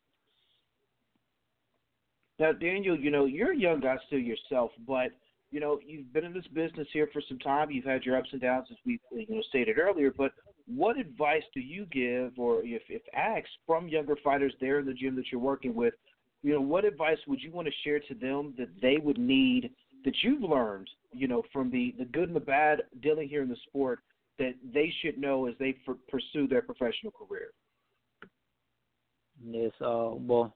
Now, 2.38 2.52
Daniel, 2.52 2.96
you 2.96 3.10
know 3.10 3.24
you're 3.24 3.52
a 3.52 3.56
young 3.56 3.80
guy 3.80 3.96
still 4.06 4.18
yourself, 4.18 4.70
but 4.86 5.10
you 5.50 5.60
know 5.60 5.80
you've 5.84 6.12
been 6.12 6.24
in 6.24 6.32
this 6.32 6.46
business 6.52 6.86
here 6.92 7.08
for 7.12 7.22
some 7.28 7.38
time. 7.38 7.70
You've 7.70 7.84
had 7.84 8.04
your 8.04 8.16
ups 8.16 8.28
and 8.32 8.40
downs, 8.40 8.68
as 8.70 8.76
we 8.84 9.00
you 9.12 9.26
know 9.28 9.42
stated 9.48 9.78
earlier. 9.78 10.12
But 10.16 10.32
what 10.66 10.98
advice 10.98 11.42
do 11.54 11.60
you 11.60 11.86
give, 11.86 12.38
or 12.38 12.62
if 12.64 12.82
if 12.88 13.02
asked 13.14 13.48
from 13.66 13.88
younger 13.88 14.16
fighters 14.22 14.54
there 14.60 14.78
in 14.78 14.86
the 14.86 14.92
gym 14.92 15.16
that 15.16 15.26
you're 15.32 15.40
working 15.40 15.74
with, 15.74 15.94
you 16.42 16.54
know, 16.54 16.60
what 16.60 16.84
advice 16.84 17.18
would 17.26 17.40
you 17.40 17.50
want 17.52 17.66
to 17.66 17.74
share 17.84 18.00
to 18.00 18.14
them 18.14 18.54
that 18.58 18.68
they 18.80 18.96
would 19.02 19.18
need 19.18 19.70
that 20.04 20.14
you've 20.22 20.42
learned, 20.42 20.88
you 21.12 21.26
know, 21.26 21.42
from 21.52 21.70
the 21.70 21.94
the 21.98 22.04
good 22.04 22.28
and 22.28 22.36
the 22.36 22.40
bad 22.40 22.82
dealing 23.02 23.28
here 23.28 23.42
in 23.42 23.48
the 23.48 23.56
sport 23.68 24.00
that 24.38 24.54
they 24.72 24.92
should 25.02 25.18
know 25.18 25.46
as 25.46 25.54
they 25.58 25.76
pursue 26.08 26.46
their 26.46 26.62
professional 26.62 27.12
career? 27.12 27.50
Yes. 29.44 29.72
Uh. 29.80 30.10
Well, 30.14 30.54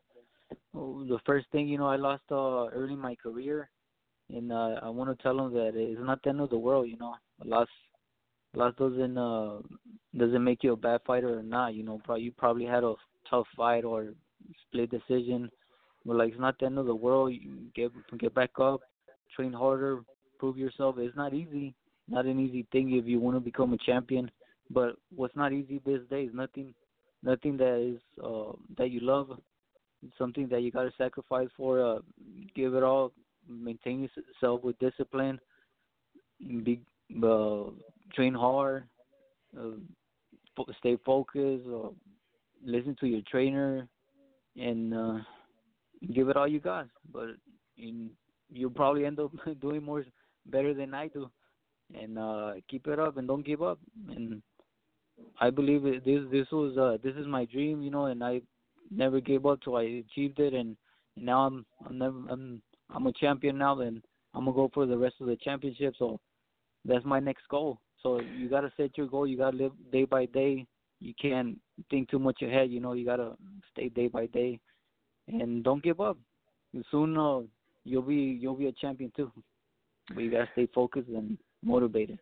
the 0.74 1.18
first 1.26 1.46
thing 1.52 1.68
you 1.68 1.78
know, 1.78 1.86
I 1.88 1.96
lost 1.96 2.22
uh 2.30 2.68
early 2.68 2.92
in 2.94 2.98
my 2.98 3.14
career, 3.16 3.68
and 4.30 4.52
uh, 4.52 4.80
I 4.82 4.88
want 4.88 5.16
to 5.16 5.22
tell 5.22 5.36
them 5.36 5.52
that 5.54 5.72
it's 5.74 6.00
not 6.00 6.22
the 6.22 6.30
end 6.30 6.40
of 6.40 6.50
the 6.50 6.58
world. 6.58 6.88
You 6.88 6.96
know, 6.98 7.14
a 7.42 7.46
loss, 7.46 7.68
loss 8.54 8.74
doesn't 8.78 9.18
uh 9.18 9.58
doesn't 10.16 10.44
make 10.44 10.62
you 10.62 10.72
a 10.72 10.76
bad 10.76 11.00
fighter 11.06 11.38
or 11.38 11.42
not. 11.42 11.74
You 11.74 11.82
know, 11.82 12.00
probably 12.04 12.24
you 12.24 12.32
probably 12.32 12.64
had 12.64 12.84
a 12.84 12.94
tough 13.28 13.46
fight 13.56 13.84
or 13.84 14.14
split 14.66 14.90
decision, 14.90 15.50
but 16.04 16.16
like 16.16 16.30
it's 16.32 16.40
not 16.40 16.58
the 16.58 16.66
end 16.66 16.78
of 16.78 16.86
the 16.86 16.94
world. 16.94 17.32
You 17.32 17.66
get 17.74 17.92
get 18.18 18.34
back 18.34 18.50
up, 18.60 18.80
train 19.34 19.52
harder, 19.52 20.00
prove 20.38 20.58
yourself. 20.58 20.96
It's 20.98 21.16
not 21.16 21.34
easy, 21.34 21.74
not 22.08 22.26
an 22.26 22.40
easy 22.40 22.66
thing 22.72 22.92
if 22.96 23.06
you 23.06 23.20
want 23.20 23.36
to 23.36 23.40
become 23.40 23.72
a 23.72 23.78
champion. 23.78 24.30
But 24.70 24.96
what's 25.14 25.36
not 25.36 25.52
easy 25.52 25.80
these 25.84 26.00
days? 26.10 26.30
Nothing, 26.32 26.74
nothing 27.22 27.56
that 27.58 27.94
is 27.94 28.00
uh, 28.24 28.52
that 28.78 28.90
you 28.90 29.00
love 29.00 29.38
something 30.18 30.48
that 30.48 30.62
you 30.62 30.70
got 30.70 30.84
to 30.84 30.92
sacrifice 30.98 31.48
for. 31.56 31.84
Uh, 31.84 31.98
give 32.54 32.74
it 32.74 32.82
all. 32.82 33.12
Maintain 33.48 34.08
yourself 34.08 34.62
with 34.62 34.78
discipline. 34.78 35.40
Be 36.40 36.80
uh, 37.22 37.64
train 38.14 38.34
hard. 38.34 38.84
Uh, 39.56 40.62
stay 40.78 40.96
focused. 41.04 41.66
Uh, 41.66 41.88
listen 42.64 42.96
to 43.00 43.06
your 43.06 43.22
trainer, 43.30 43.88
and 44.56 44.94
uh, 44.94 45.18
give 46.14 46.28
it 46.28 46.36
all 46.36 46.48
you 46.48 46.60
got. 46.60 46.86
But 47.12 47.30
in, 47.76 48.10
you'll 48.50 48.70
probably 48.70 49.04
end 49.04 49.20
up 49.20 49.32
doing 49.60 49.82
more 49.82 50.04
better 50.46 50.74
than 50.74 50.94
I 50.94 51.08
do. 51.08 51.30
And 51.94 52.18
uh, 52.18 52.52
keep 52.70 52.86
it 52.86 52.98
up 52.98 53.16
and 53.18 53.28
don't 53.28 53.44
give 53.44 53.62
up. 53.62 53.78
And 54.08 54.42
I 55.40 55.50
believe 55.50 55.82
this 55.82 56.22
this 56.30 56.46
was 56.50 56.76
uh, 56.78 56.98
this 57.02 57.16
is 57.16 57.26
my 57.26 57.44
dream, 57.44 57.82
you 57.82 57.90
know, 57.90 58.06
and 58.06 58.22
I 58.24 58.40
never 58.90 59.20
gave 59.20 59.46
up 59.46 59.60
till 59.62 59.76
I 59.76 60.04
achieved 60.06 60.38
it, 60.38 60.54
and, 60.54 60.76
and 61.16 61.26
now 61.26 61.46
I'm 61.46 61.66
I'm 61.86 61.98
never 61.98 62.18
I'm 62.30 62.62
I'm 62.90 63.06
a 63.06 63.12
champion 63.12 63.58
now, 63.58 63.80
and 63.80 64.02
I'm 64.34 64.44
gonna 64.44 64.56
go 64.56 64.70
for 64.72 64.86
the 64.86 64.96
rest 64.96 65.16
of 65.20 65.26
the 65.26 65.36
championship. 65.36 65.94
So 65.98 66.20
that's 66.84 67.04
my 67.04 67.20
next 67.20 67.42
goal. 67.50 67.80
So 68.02 68.20
you 68.20 68.48
gotta 68.48 68.72
set 68.76 68.96
your 68.96 69.06
goal. 69.06 69.26
You 69.26 69.36
gotta 69.36 69.56
live 69.56 69.72
day 69.90 70.04
by 70.04 70.26
day. 70.26 70.66
You 71.00 71.14
can't 71.20 71.58
think 71.90 72.10
too 72.10 72.18
much 72.18 72.42
ahead. 72.42 72.70
You 72.70 72.80
know, 72.80 72.92
you 72.92 73.04
gotta 73.04 73.32
stay 73.72 73.88
day 73.88 74.08
by 74.08 74.26
day, 74.26 74.60
and 75.28 75.62
don't 75.64 75.82
give 75.82 76.00
up. 76.00 76.18
Soon 76.90 77.16
uh, 77.16 77.40
you'll 77.84 78.02
be 78.02 78.38
you'll 78.40 78.56
be 78.56 78.68
a 78.68 78.72
champion 78.72 79.12
too. 79.16 79.30
But 80.08 80.22
you 80.22 80.30
gotta 80.30 80.48
stay 80.52 80.68
focused 80.74 81.08
and 81.08 81.38
motivated. 81.62 82.18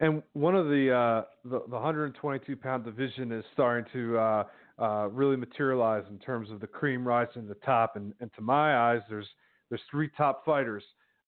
And 0.00 0.22
one 0.34 0.54
of 0.54 0.66
the 0.66 0.92
uh, 0.92 1.22
the, 1.44 1.60
the 1.68 1.74
122 1.74 2.56
pound 2.56 2.84
division 2.84 3.32
is 3.32 3.44
starting 3.52 3.84
to 3.92 4.18
uh, 4.18 4.44
uh, 4.78 5.08
really 5.08 5.36
materialize 5.36 6.04
in 6.10 6.18
terms 6.18 6.50
of 6.50 6.60
the 6.60 6.66
cream 6.66 7.06
rising 7.06 7.42
to 7.42 7.48
the 7.48 7.54
top. 7.56 7.96
And, 7.96 8.12
and 8.20 8.30
to 8.34 8.42
my 8.42 8.76
eyes, 8.76 9.00
there's 9.08 9.28
there's 9.68 9.80
three 9.90 10.10
top 10.16 10.44
fighters 10.44 10.82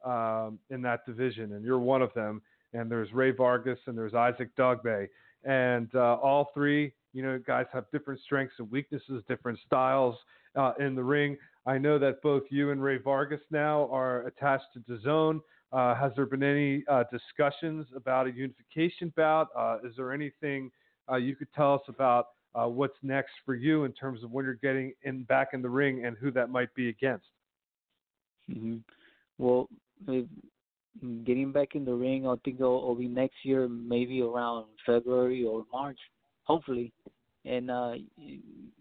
um, 0.04 0.58
in 0.70 0.82
that 0.82 1.06
division, 1.06 1.52
and 1.52 1.64
you're 1.64 1.78
one 1.78 2.02
of 2.02 2.12
them. 2.14 2.42
And 2.74 2.90
there's 2.90 3.10
Rey 3.14 3.30
Vargas 3.30 3.78
and 3.86 3.96
there's 3.96 4.12
Isaac 4.12 4.54
Dogboe, 4.54 5.08
and 5.44 5.88
uh, 5.94 6.16
all 6.16 6.50
three, 6.52 6.92
you 7.14 7.22
know, 7.22 7.38
guys 7.38 7.64
have 7.72 7.90
different 7.90 8.20
strengths 8.20 8.54
and 8.58 8.70
weaknesses, 8.70 9.22
different 9.26 9.58
styles 9.66 10.14
uh, 10.58 10.72
in 10.78 10.94
the 10.94 11.02
ring. 11.02 11.36
I 11.66 11.78
know 11.78 11.98
that 11.98 12.22
both 12.22 12.42
you 12.50 12.70
and 12.70 12.82
Rey 12.82 12.98
Vargas 12.98 13.40
now 13.50 13.88
are 13.90 14.26
attached 14.26 14.64
to 14.74 14.80
DAZN. 14.80 15.40
Uh, 15.72 15.94
has 15.94 16.12
there 16.16 16.26
been 16.26 16.42
any 16.42 16.84
uh, 16.88 17.04
discussions 17.12 17.86
about 17.94 18.26
a 18.26 18.32
unification 18.32 19.12
bout? 19.16 19.48
Uh, 19.56 19.78
is 19.84 19.94
there 19.96 20.12
anything 20.12 20.70
uh, 21.10 21.16
you 21.16 21.36
could 21.36 21.52
tell 21.54 21.74
us 21.74 21.82
about 21.88 22.28
uh, 22.54 22.66
what's 22.66 22.96
next 23.02 23.32
for 23.44 23.54
you 23.54 23.84
in 23.84 23.92
terms 23.92 24.24
of 24.24 24.30
when 24.30 24.44
you're 24.44 24.54
getting 24.54 24.92
in 25.02 25.22
back 25.24 25.48
in 25.52 25.62
the 25.62 25.68
ring 25.68 26.04
and 26.04 26.16
who 26.16 26.30
that 26.32 26.50
might 26.50 26.74
be 26.74 26.88
against. 26.88 27.26
Mm-hmm. 28.50 28.78
Well, 29.36 29.68
getting 31.24 31.52
back 31.52 31.74
in 31.74 31.84
the 31.84 31.94
ring, 31.94 32.26
I 32.26 32.34
think 32.44 32.58
it'll, 32.58 32.78
it'll, 32.78 32.94
be 32.94 33.06
next 33.06 33.36
year, 33.44 33.68
maybe 33.68 34.22
around 34.22 34.66
February 34.86 35.44
or 35.44 35.64
March, 35.72 35.98
hopefully. 36.44 36.92
And 37.44 37.70
uh, 37.70 37.94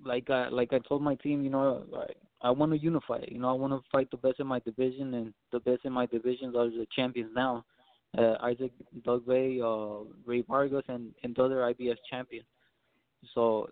like 0.06 0.30
I 0.30 0.50
like 0.50 0.74
I 0.74 0.80
told 0.80 1.02
my 1.02 1.16
team, 1.16 1.44
you 1.44 1.50
know, 1.50 1.86
I, 1.96 2.48
I 2.48 2.52
want 2.52 2.72
to 2.72 2.78
unify. 2.78 3.20
You 3.28 3.40
know, 3.40 3.50
I 3.50 3.54
want 3.54 3.74
to 3.74 3.82
fight 3.92 4.10
the 4.12 4.18
best 4.18 4.40
in 4.40 4.48
my 4.48 4.60
division, 4.60 5.14
and 5.14 5.34
the 5.52 5.60
best 5.60 5.86
in 5.86 5.94
my 5.94 6.06
divisions 6.06 6.56
are 6.56 6.70
the 6.70 6.88
champions 6.96 7.32
now. 7.36 7.66
Uh, 8.18 8.36
Isaac 8.42 8.72
Dogboe, 9.06 9.62
uh, 9.62 10.06
Rey 10.26 10.44
Vargas, 10.48 10.84
and 10.88 11.14
and 11.24 11.36
the 11.36 11.44
other 11.44 11.58
IBF 11.58 11.98
champions. 12.10 12.46
So 13.34 13.70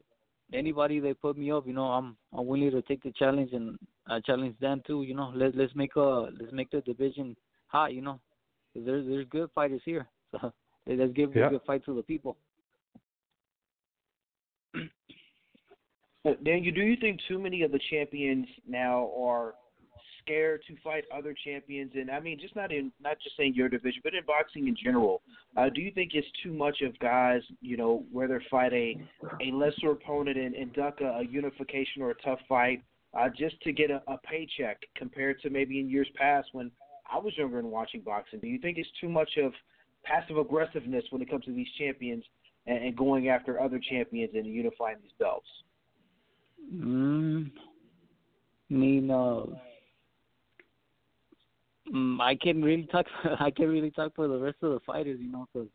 anybody 0.53 0.99
they 0.99 1.13
put 1.13 1.37
me 1.37 1.51
up, 1.51 1.67
you 1.67 1.73
know, 1.73 1.85
I'm 1.85 2.17
I'm 2.37 2.45
willing 2.45 2.71
to 2.71 2.81
take 2.83 3.03
the 3.03 3.11
challenge 3.11 3.53
and 3.53 3.77
I 4.07 4.19
challenge 4.21 4.55
them 4.59 4.81
too. 4.85 5.03
You 5.03 5.15
know, 5.15 5.31
let 5.35 5.55
let's 5.55 5.75
make 5.75 5.95
a 5.95 6.29
let's 6.39 6.53
make 6.53 6.71
the 6.71 6.81
division 6.81 7.35
hot. 7.67 7.93
You 7.93 8.01
know, 8.01 8.19
there's 8.75 9.07
there's 9.07 9.27
good 9.29 9.49
fighters 9.55 9.81
here, 9.85 10.07
so 10.31 10.51
let's 10.87 11.13
give 11.13 11.35
yeah. 11.35 11.47
a 11.47 11.49
good 11.51 11.61
fight 11.65 11.85
to 11.85 11.95
the 11.95 12.03
people. 12.03 12.37
Daniel, 16.43 16.73
do 16.73 16.81
you 16.81 16.95
think 16.99 17.19
too 17.27 17.37
many 17.37 17.61
of 17.61 17.71
the 17.71 17.79
champions 17.91 18.47
now 18.67 19.11
are 19.15 19.53
scared 20.21 20.61
to 20.67 20.75
fight 20.83 21.03
other 21.15 21.35
champions? 21.45 21.91
And 21.93 22.09
I 22.09 22.19
mean, 22.19 22.39
just 22.39 22.55
not 22.55 22.71
in 22.71 22.91
not 22.99 23.17
just 23.23 23.37
saying 23.37 23.53
your 23.53 23.69
division, 23.69 24.01
but 24.03 24.15
in 24.15 24.25
boxing 24.25 24.67
in 24.67 24.75
general. 24.81 25.21
Uh, 25.55 25.69
do 25.69 25.81
you 25.81 25.91
think 25.91 26.11
it's 26.13 26.27
too 26.41 26.51
much 26.51 26.81
of 26.81 26.97
guys, 26.99 27.41
you 27.61 27.77
know, 27.77 28.03
whether 28.11 28.41
fight 28.49 28.73
a 28.73 28.97
a 29.41 29.51
lesser 29.51 29.91
opponent 29.91 30.37
and, 30.37 30.55
and 30.55 30.73
duck 30.73 30.99
a, 31.01 31.19
a 31.19 31.23
unification 31.23 32.01
or 32.01 32.11
a 32.11 32.15
tough 32.15 32.39
fight 32.49 32.83
uh, 33.17 33.29
just 33.29 33.61
to 33.61 33.71
get 33.71 33.91
a, 33.91 34.01
a 34.07 34.17
paycheck 34.17 34.81
compared 34.97 35.39
to 35.41 35.49
maybe 35.49 35.79
in 35.79 35.89
years 35.89 36.07
past 36.15 36.49
when 36.53 36.71
I 37.11 37.19
was 37.19 37.37
younger 37.37 37.59
and 37.59 37.69
watching 37.69 38.01
boxing? 38.01 38.39
Do 38.39 38.47
you 38.47 38.59
think 38.59 38.79
it's 38.79 38.89
too 38.99 39.09
much 39.09 39.37
of 39.37 39.53
passive 40.03 40.37
aggressiveness 40.37 41.03
when 41.11 41.21
it 41.21 41.29
comes 41.29 41.45
to 41.45 41.53
these 41.53 41.67
champions 41.77 42.23
and, 42.67 42.77
and 42.83 42.97
going 42.97 43.29
after 43.29 43.59
other 43.59 43.79
champions 43.79 44.31
and 44.33 44.45
unifying 44.45 44.97
these 45.01 45.11
belts? 45.19 45.47
Mm, 46.73 47.51
I 48.69 48.73
mean, 48.73 49.11
uh, 49.11 49.43
mm, 51.93 52.19
I 52.19 52.35
can 52.35 52.63
really 52.63 52.87
talk. 52.91 53.05
I 53.39 53.51
can 53.51 53.67
really 53.67 53.91
talk 53.91 54.15
for 54.15 54.27
the 54.27 54.37
rest 54.37 54.57
of 54.61 54.71
the 54.71 54.79
fighters, 54.85 55.19
you 55.21 55.31
know. 55.31 55.47
Because 55.53 55.69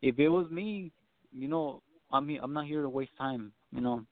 if 0.00 0.18
it 0.18 0.28
was 0.28 0.50
me, 0.50 0.90
you 1.32 1.48
know, 1.48 1.82
I'm 2.10 2.28
I'm 2.42 2.52
not 2.52 2.66
here 2.66 2.82
to 2.82 2.88
waste 2.88 3.16
time. 3.16 3.52
You 3.70 3.80
know, 3.80 4.04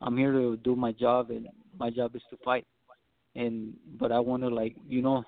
I'm 0.00 0.16
here 0.16 0.32
to 0.32 0.56
do 0.58 0.76
my 0.76 0.92
job, 0.92 1.30
and 1.30 1.48
my 1.78 1.90
job 1.90 2.14
is 2.14 2.22
to 2.30 2.36
fight. 2.44 2.66
And 3.34 3.74
but 3.98 4.12
I 4.12 4.20
want 4.20 4.42
to 4.42 4.48
like, 4.48 4.76
you 4.86 5.00
know, 5.00 5.24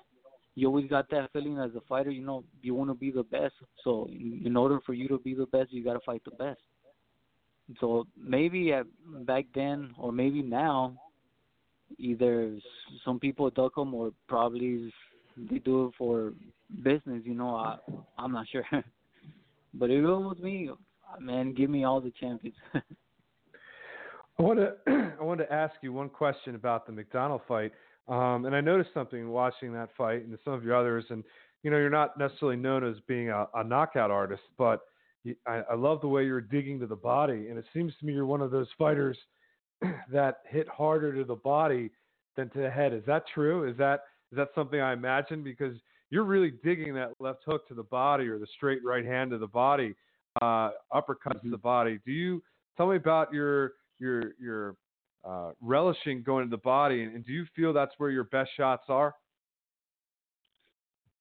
you 0.55 0.67
always 0.67 0.89
got 0.89 1.09
that 1.09 1.31
feeling 1.31 1.57
as 1.59 1.71
a 1.75 1.81
fighter. 1.87 2.11
You 2.11 2.25
know, 2.25 2.43
you 2.61 2.75
want 2.75 2.89
to 2.89 2.93
be 2.93 3.11
the 3.11 3.23
best. 3.23 3.53
So 3.83 4.09
in, 4.09 4.55
order 4.57 4.79
for 4.85 4.93
you 4.93 5.07
to 5.07 5.17
be 5.17 5.33
the 5.33 5.45
best, 5.45 5.71
you 5.71 5.83
got 5.83 5.93
to 5.93 5.99
fight 6.05 6.21
the 6.25 6.31
best. 6.31 6.59
So 7.79 8.05
maybe 8.21 8.73
at, 8.73 8.85
back 9.25 9.45
then, 9.55 9.93
or 9.97 10.11
maybe 10.11 10.41
now, 10.41 10.93
either 11.97 12.57
some 13.05 13.19
people 13.19 13.49
duck 13.49 13.75
them 13.75 13.93
or 13.93 14.11
probably 14.27 14.93
they 15.37 15.59
do 15.59 15.87
it 15.87 15.93
for 15.97 16.33
business. 16.83 17.21
You 17.23 17.33
know, 17.33 17.55
I 17.55 17.77
I'm 18.17 18.33
not 18.33 18.47
sure. 18.51 18.65
but 19.73 19.89
if 19.89 20.03
it 20.03 20.05
was 20.05 20.37
me, 20.39 20.69
man, 21.19 21.53
give 21.53 21.69
me 21.69 21.85
all 21.85 22.01
the 22.01 22.11
champions. 22.19 22.55
I 22.73 24.43
want 24.43 24.59
to 24.87 25.13
I 25.19 25.23
want 25.23 25.39
to 25.39 25.51
ask 25.51 25.75
you 25.81 25.93
one 25.93 26.09
question 26.09 26.55
about 26.55 26.85
the 26.85 26.91
McDonnell 26.91 27.41
fight, 27.47 27.71
um, 28.11 28.45
and 28.45 28.55
I 28.55 28.61
noticed 28.61 28.91
something 28.93 29.29
watching 29.29 29.73
that 29.73 29.89
fight 29.97 30.25
and 30.25 30.37
some 30.43 30.53
of 30.53 30.63
your 30.63 30.75
others, 30.75 31.05
and 31.09 31.23
you 31.63 31.71
know 31.71 31.77
you're 31.77 31.89
not 31.89 32.17
necessarily 32.19 32.57
known 32.57 32.83
as 32.83 32.97
being 33.07 33.29
a, 33.29 33.47
a 33.55 33.63
knockout 33.63 34.11
artist, 34.11 34.43
but 34.57 34.81
I, 35.47 35.61
I 35.71 35.75
love 35.75 36.01
the 36.01 36.07
way 36.07 36.25
you're 36.25 36.41
digging 36.41 36.79
to 36.81 36.87
the 36.87 36.95
body, 36.95 37.47
and 37.49 37.57
it 37.57 37.65
seems 37.73 37.93
to 37.99 38.05
me 38.05 38.13
you're 38.13 38.25
one 38.25 38.41
of 38.41 38.51
those 38.51 38.67
fighters 38.77 39.17
that 40.11 40.39
hit 40.49 40.67
harder 40.67 41.15
to 41.15 41.23
the 41.23 41.35
body 41.35 41.89
than 42.35 42.49
to 42.49 42.59
the 42.59 42.69
head. 42.69 42.93
Is 42.93 43.03
that 43.07 43.23
true? 43.33 43.69
Is 43.69 43.77
that 43.77 44.01
is 44.31 44.37
that 44.37 44.49
something 44.55 44.79
I 44.79 44.93
imagine? 44.93 45.43
Because 45.43 45.75
you're 46.09 46.23
really 46.23 46.51
digging 46.63 46.93
that 46.95 47.11
left 47.19 47.43
hook 47.45 47.67
to 47.69 47.73
the 47.73 47.83
body 47.83 48.27
or 48.27 48.39
the 48.39 48.47
straight 48.57 48.83
right 48.83 49.05
hand 49.05 49.31
to 49.31 49.37
the 49.37 49.47
body, 49.47 49.95
uh, 50.41 50.71
uppercut 50.93 51.37
mm-hmm. 51.37 51.47
to 51.47 51.51
the 51.51 51.57
body. 51.57 51.99
Do 52.05 52.11
you 52.11 52.43
tell 52.77 52.87
me 52.87 52.97
about 52.97 53.33
your 53.33 53.73
your 53.99 54.33
your 54.39 54.75
uh, 55.23 55.51
relishing 55.61 56.23
going 56.23 56.45
to 56.45 56.49
the 56.49 56.61
body. 56.61 57.03
And, 57.03 57.15
and 57.15 57.25
do 57.25 57.31
you 57.31 57.45
feel 57.55 57.73
that's 57.73 57.93
where 57.97 58.09
your 58.09 58.25
best 58.25 58.51
shots 58.55 58.85
are? 58.89 59.13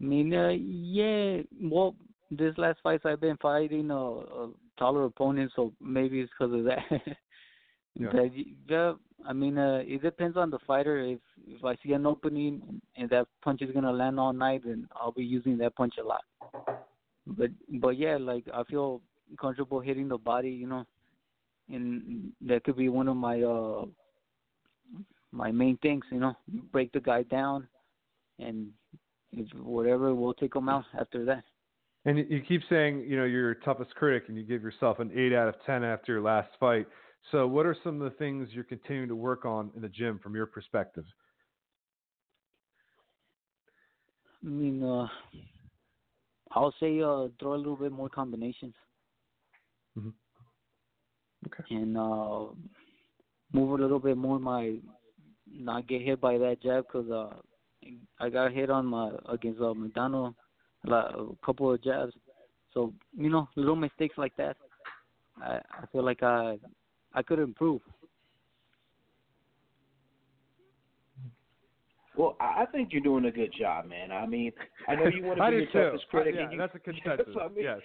I 0.00 0.04
mean, 0.04 0.32
uh, 0.34 0.50
yeah. 0.50 1.42
Well, 1.60 1.94
this 2.30 2.56
last 2.56 2.78
fights 2.82 3.04
I've 3.04 3.20
been 3.20 3.36
fighting 3.36 3.90
uh, 3.90 4.10
uh 4.10 4.46
taller 4.78 5.04
opponents, 5.04 5.52
so 5.56 5.74
maybe 5.80 6.20
it's 6.20 6.30
because 6.38 6.54
of 6.54 6.64
that. 6.64 7.16
Yeah. 7.96 8.08
But 8.12 8.30
yeah, 8.68 8.92
I 9.26 9.32
mean, 9.32 9.58
uh, 9.58 9.82
it 9.84 10.02
depends 10.02 10.36
on 10.36 10.50
the 10.50 10.58
fighter. 10.66 11.00
If 11.00 11.18
if 11.46 11.64
I 11.64 11.76
see 11.82 11.92
an 11.92 12.06
opening 12.06 12.80
and 12.96 13.10
that 13.10 13.26
punch 13.42 13.62
is 13.62 13.70
gonna 13.72 13.92
land 13.92 14.20
all 14.20 14.32
night, 14.32 14.62
then 14.64 14.88
I'll 14.94 15.12
be 15.12 15.24
using 15.24 15.58
that 15.58 15.74
punch 15.74 15.94
a 15.98 16.06
lot. 16.06 16.22
But 17.26 17.50
but 17.80 17.98
yeah, 17.98 18.16
like 18.16 18.44
I 18.54 18.62
feel 18.64 19.02
comfortable 19.40 19.80
hitting 19.80 20.08
the 20.08 20.18
body, 20.18 20.50
you 20.50 20.66
know, 20.66 20.86
and 21.72 22.32
that 22.42 22.64
could 22.64 22.76
be 22.76 22.88
one 22.88 23.08
of 23.08 23.16
my 23.16 23.42
uh 23.42 23.84
my 25.32 25.52
main 25.52 25.76
things, 25.78 26.04
you 26.10 26.18
know, 26.18 26.34
break 26.72 26.92
the 26.92 27.00
guy 27.00 27.22
down, 27.24 27.68
and 28.38 28.70
whatever, 29.54 30.14
we'll 30.14 30.34
take 30.34 30.56
him 30.56 30.68
out 30.68 30.84
after 30.98 31.24
that. 31.24 31.44
And 32.04 32.18
you- 32.18 32.40
keep 32.40 32.62
saying, 32.68 33.00
you 33.00 33.16
know, 33.16 33.24
you're 33.24 33.42
your 33.42 33.54
toughest 33.56 33.94
critic, 33.94 34.28
and 34.28 34.36
you 34.36 34.42
give 34.42 34.62
yourself 34.62 34.98
an 34.98 35.10
eight 35.14 35.32
out 35.32 35.48
of 35.48 35.54
ten 35.64 35.84
after 35.84 36.12
your 36.12 36.22
last 36.22 36.50
fight. 36.58 36.86
So, 37.30 37.46
what 37.46 37.66
are 37.66 37.76
some 37.84 38.00
of 38.00 38.10
the 38.10 38.16
things 38.16 38.48
you're 38.52 38.64
continuing 38.64 39.08
to 39.08 39.16
work 39.16 39.44
on 39.44 39.70
in 39.76 39.82
the 39.82 39.88
gym 39.88 40.18
from 40.18 40.34
your 40.34 40.46
perspective? 40.46 41.04
I 44.42 44.48
mean, 44.48 44.82
uh, 44.82 45.06
I'll 46.52 46.74
say 46.80 47.00
uh, 47.00 47.28
throw 47.38 47.54
a 47.54 47.56
little 47.56 47.76
bit 47.76 47.92
more 47.92 48.08
combinations. 48.08 48.74
Mhm. 49.98 50.14
Okay. 51.46 51.74
And 51.74 51.96
uh, 51.96 52.46
move 53.52 53.78
a 53.78 53.82
little 53.82 53.98
bit 53.98 54.16
more 54.16 54.38
my 54.38 54.76
not 55.52 55.88
get 55.88 56.02
hit 56.02 56.20
by 56.20 56.38
that 56.38 56.62
jab 56.62 56.84
because 56.86 57.10
uh, 57.10 57.34
I 58.18 58.28
got 58.28 58.52
hit 58.52 58.70
on 58.70 58.86
my 58.86 59.10
against 59.28 59.60
uh, 59.60 59.74
McDonnell 59.74 60.34
like, 60.84 61.14
a 61.14 61.26
couple 61.44 61.72
of 61.72 61.82
jabs. 61.82 62.12
So 62.72 62.92
you 63.16 63.30
know, 63.30 63.48
little 63.56 63.76
mistakes 63.76 64.16
like 64.16 64.36
that. 64.36 64.56
I 65.42 65.60
I 65.72 65.86
feel 65.92 66.04
like 66.04 66.22
I 66.22 66.58
I 67.14 67.22
could 67.22 67.38
improve. 67.38 67.80
Well, 72.16 72.36
I 72.40 72.62
I 72.62 72.66
think 72.66 72.92
you're 72.92 73.02
doing 73.02 73.24
a 73.24 73.30
good 73.30 73.52
job, 73.58 73.86
man. 73.86 74.12
I 74.12 74.26
mean, 74.26 74.52
I 74.88 74.94
know 74.94 75.06
you 75.06 75.24
want 75.24 75.38
to 75.38 75.42
I 75.44 75.50
be 75.50 75.56
do 75.56 75.62
your 75.62 75.72
too. 75.72 75.78
toughest 75.84 76.08
critic. 76.08 76.34
yeah, 76.36 76.42
and 76.44 76.52
you, 76.52 76.58
that's 76.58 76.74
a 76.74 76.78
consensus. 76.80 77.34
I 77.40 77.48
mean, 77.48 77.64
yes. 77.64 77.80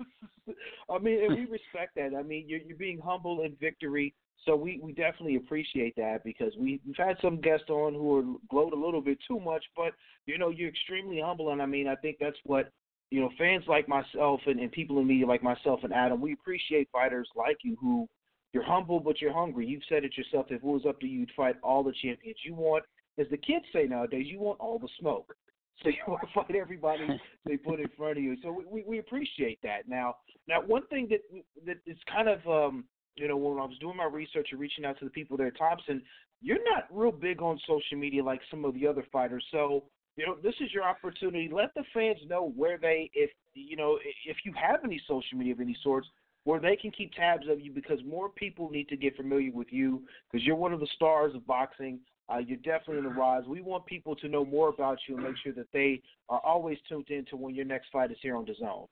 I 0.90 0.98
mean, 0.98 1.24
and 1.24 1.34
we 1.34 1.44
respect 1.46 1.94
that. 1.96 2.16
I 2.18 2.22
mean, 2.22 2.44
you're, 2.48 2.60
you're 2.60 2.76
being 2.76 3.00
humble 3.02 3.42
in 3.42 3.56
victory, 3.60 4.14
so 4.44 4.56
we, 4.56 4.80
we 4.82 4.92
definitely 4.92 5.36
appreciate 5.36 5.94
that 5.96 6.24
because 6.24 6.52
we, 6.58 6.80
we've 6.86 6.96
had 6.96 7.16
some 7.20 7.40
guests 7.40 7.70
on 7.70 7.94
who 7.94 8.16
are 8.16 8.36
glowed 8.50 8.72
a 8.72 8.76
little 8.76 9.00
bit 9.00 9.18
too 9.26 9.40
much, 9.40 9.64
but 9.76 9.92
you 10.26 10.38
know, 10.38 10.50
you're 10.50 10.68
extremely 10.68 11.20
humble, 11.24 11.50
and 11.50 11.62
I 11.62 11.66
mean, 11.66 11.88
I 11.88 11.96
think 11.96 12.16
that's 12.20 12.38
what 12.44 12.70
you 13.10 13.20
know, 13.20 13.30
fans 13.38 13.64
like 13.66 13.88
myself 13.88 14.40
and, 14.46 14.60
and 14.60 14.70
people 14.70 14.98
in 14.98 15.06
media 15.06 15.26
like 15.26 15.42
myself 15.42 15.80
and 15.82 15.92
Adam, 15.92 16.20
we 16.20 16.34
appreciate 16.34 16.88
fighters 16.92 17.28
like 17.36 17.56
you 17.62 17.76
who 17.80 18.06
you're 18.52 18.64
humble 18.64 19.00
but 19.00 19.20
you're 19.20 19.32
hungry. 19.32 19.66
You've 19.66 19.82
said 19.88 20.04
it 20.04 20.16
yourself. 20.16 20.46
If 20.50 20.56
it 20.56 20.64
was 20.64 20.84
up 20.86 21.00
to 21.00 21.06
you, 21.06 21.20
you'd 21.20 21.30
fight 21.36 21.56
all 21.62 21.82
the 21.82 21.92
champions. 22.02 22.38
You 22.44 22.54
want, 22.54 22.84
as 23.18 23.26
the 23.30 23.36
kids 23.36 23.64
say 23.72 23.86
nowadays, 23.86 24.26
you 24.28 24.40
want 24.40 24.60
all 24.60 24.78
the 24.78 24.88
smoke. 24.98 25.34
So 25.84 25.90
you 25.90 25.96
want 26.08 26.22
to 26.22 26.28
fight 26.34 26.56
everybody 26.56 27.06
they 27.46 27.56
put 27.56 27.78
in 27.78 27.86
front 27.96 28.18
of 28.18 28.24
you. 28.24 28.36
So 28.42 28.64
we, 28.68 28.82
we, 28.84 28.98
appreciate 28.98 29.60
that. 29.62 29.88
Now, 29.88 30.16
now 30.48 30.60
one 30.60 30.84
thing 30.88 31.06
that 31.10 31.20
that 31.66 31.76
is 31.86 31.96
kind 32.12 32.28
of 32.28 32.44
um, 32.48 32.84
you 33.14 33.28
know 33.28 33.36
when 33.36 33.60
I 33.60 33.64
was 33.64 33.78
doing 33.78 33.96
my 33.96 34.06
research 34.06 34.48
and 34.50 34.60
reaching 34.60 34.84
out 34.84 34.98
to 34.98 35.04
the 35.04 35.10
people 35.10 35.36
there 35.36 35.52
Thompson, 35.52 36.02
you're 36.40 36.64
not 36.64 36.86
real 36.90 37.12
big 37.12 37.42
on 37.42 37.60
social 37.64 37.96
media 37.96 38.24
like 38.24 38.40
some 38.50 38.64
of 38.64 38.74
the 38.74 38.88
other 38.88 39.04
fighters. 39.12 39.44
So 39.52 39.84
you 40.16 40.26
know 40.26 40.36
this 40.42 40.54
is 40.60 40.72
your 40.72 40.82
opportunity. 40.82 41.48
Let 41.52 41.72
the 41.74 41.84
fans 41.94 42.18
know 42.28 42.52
where 42.56 42.76
they, 42.76 43.08
if 43.14 43.30
you 43.54 43.76
know, 43.76 43.98
if 44.26 44.38
you 44.44 44.52
have 44.60 44.80
any 44.84 45.00
social 45.06 45.38
media 45.38 45.52
of 45.52 45.60
any 45.60 45.76
sorts, 45.84 46.08
where 46.44 46.60
they 46.60 46.76
can 46.76 46.90
keep 46.90 47.12
tabs 47.12 47.46
of 47.48 47.60
you 47.60 47.70
because 47.70 47.98
more 48.06 48.30
people 48.30 48.70
need 48.70 48.88
to 48.88 48.96
get 48.96 49.16
familiar 49.16 49.52
with 49.52 49.68
you 49.70 50.02
because 50.30 50.46
you're 50.46 50.56
one 50.56 50.72
of 50.72 50.80
the 50.80 50.88
stars 50.94 51.34
of 51.34 51.46
boxing. 51.46 52.00
Uh, 52.32 52.38
you're 52.38 52.58
definitely 52.58 52.98
on 52.98 53.04
the 53.04 53.10
rise. 53.10 53.44
We 53.46 53.62
want 53.62 53.86
people 53.86 54.14
to 54.16 54.28
know 54.28 54.44
more 54.44 54.68
about 54.68 54.98
you 55.08 55.16
and 55.16 55.24
make 55.24 55.36
sure 55.42 55.52
that 55.54 55.68
they 55.72 56.02
are 56.28 56.40
always 56.44 56.76
tuned 56.88 57.08
in 57.08 57.24
to 57.26 57.36
when 57.36 57.54
your 57.54 57.64
next 57.64 57.88
fight 57.90 58.10
is 58.10 58.18
here 58.20 58.36
on 58.36 58.44
DAZN. 58.44 58.86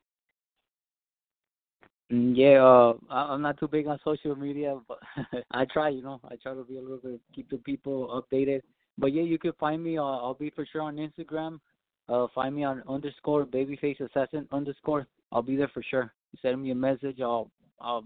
Mm, 2.13 2.35
Yeah, 2.37 2.65
uh, 2.65 2.95
I'm 3.11 3.43
not 3.43 3.59
too 3.59 3.69
big 3.69 3.87
on 3.87 3.99
social 4.05 4.37
media, 4.37 4.79
but 4.89 4.99
I 5.51 5.67
try. 5.67 5.91
You 5.91 6.03
know, 6.03 6.21
I 6.31 6.37
try 6.37 6.55
to 6.55 6.65
be 6.65 6.79
a 6.79 6.81
little 6.81 6.99
bit 6.99 7.21
keep 7.35 7.51
the 7.51 7.59
people 7.59 8.23
updated. 8.33 8.63
But 8.99 9.13
yeah, 9.13 9.23
you 9.23 9.39
can 9.39 9.53
find 9.61 9.83
me. 9.83 9.99
Uh, 9.99 10.03
I'll 10.03 10.35
be 10.35 10.51
for 10.51 10.65
sure 10.65 10.83
on 10.83 10.97
Instagram. 10.97 11.61
Uh, 12.09 12.29
find 12.35 12.55
me 12.55 12.65
on 12.65 12.83
underscore 12.89 13.45
babyface 13.45 14.01
assassin 14.01 14.47
underscore. 14.53 15.07
I'll 15.33 15.43
be 15.43 15.57
there 15.57 15.71
for 15.75 15.83
sure. 15.83 16.13
Send 16.41 16.63
me 16.63 16.71
a 16.71 16.75
message. 16.75 17.21
I'll 17.21 17.51
I'll 17.81 18.05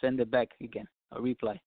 send 0.00 0.20
it 0.20 0.30
back 0.30 0.48
again. 0.60 0.88
A 1.12 1.20
reply. 1.20 1.60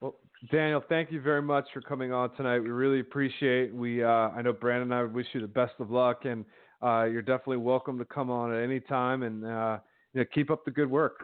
Well, 0.00 0.16
Daniel, 0.52 0.82
thank 0.88 1.10
you 1.10 1.20
very 1.20 1.42
much 1.42 1.66
for 1.72 1.80
coming 1.80 2.12
on 2.12 2.34
tonight. 2.36 2.60
We 2.60 2.68
really 2.68 3.00
appreciate. 3.00 3.74
We, 3.74 4.04
uh, 4.04 4.08
I 4.08 4.42
know 4.42 4.52
Brandon 4.52 4.92
and 4.92 4.94
I 4.94 5.02
wish 5.02 5.26
you 5.32 5.40
the 5.40 5.48
best 5.48 5.74
of 5.80 5.90
luck, 5.90 6.24
and 6.24 6.44
uh, 6.82 7.04
you're 7.04 7.22
definitely 7.22 7.56
welcome 7.56 7.98
to 7.98 8.04
come 8.04 8.30
on 8.30 8.54
at 8.54 8.62
any 8.62 8.80
time. 8.80 9.24
And 9.24 9.44
uh, 9.44 9.78
you 10.14 10.20
know, 10.20 10.26
keep 10.32 10.50
up 10.50 10.64
the 10.64 10.70
good 10.70 10.90
work. 10.90 11.20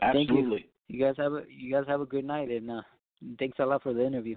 Thank 0.00 0.30
you. 0.30 0.38
Absolutely. 0.38 0.66
You 0.88 1.00
guys 1.00 1.14
have 1.18 1.32
a 1.32 1.42
you 1.48 1.72
guys 1.72 1.84
have 1.88 2.00
a 2.00 2.06
good 2.06 2.24
night, 2.24 2.50
and 2.50 2.70
uh, 2.70 2.82
thanks 3.38 3.58
a 3.58 3.66
lot 3.66 3.82
for 3.82 3.92
the 3.92 4.04
interview. 4.04 4.36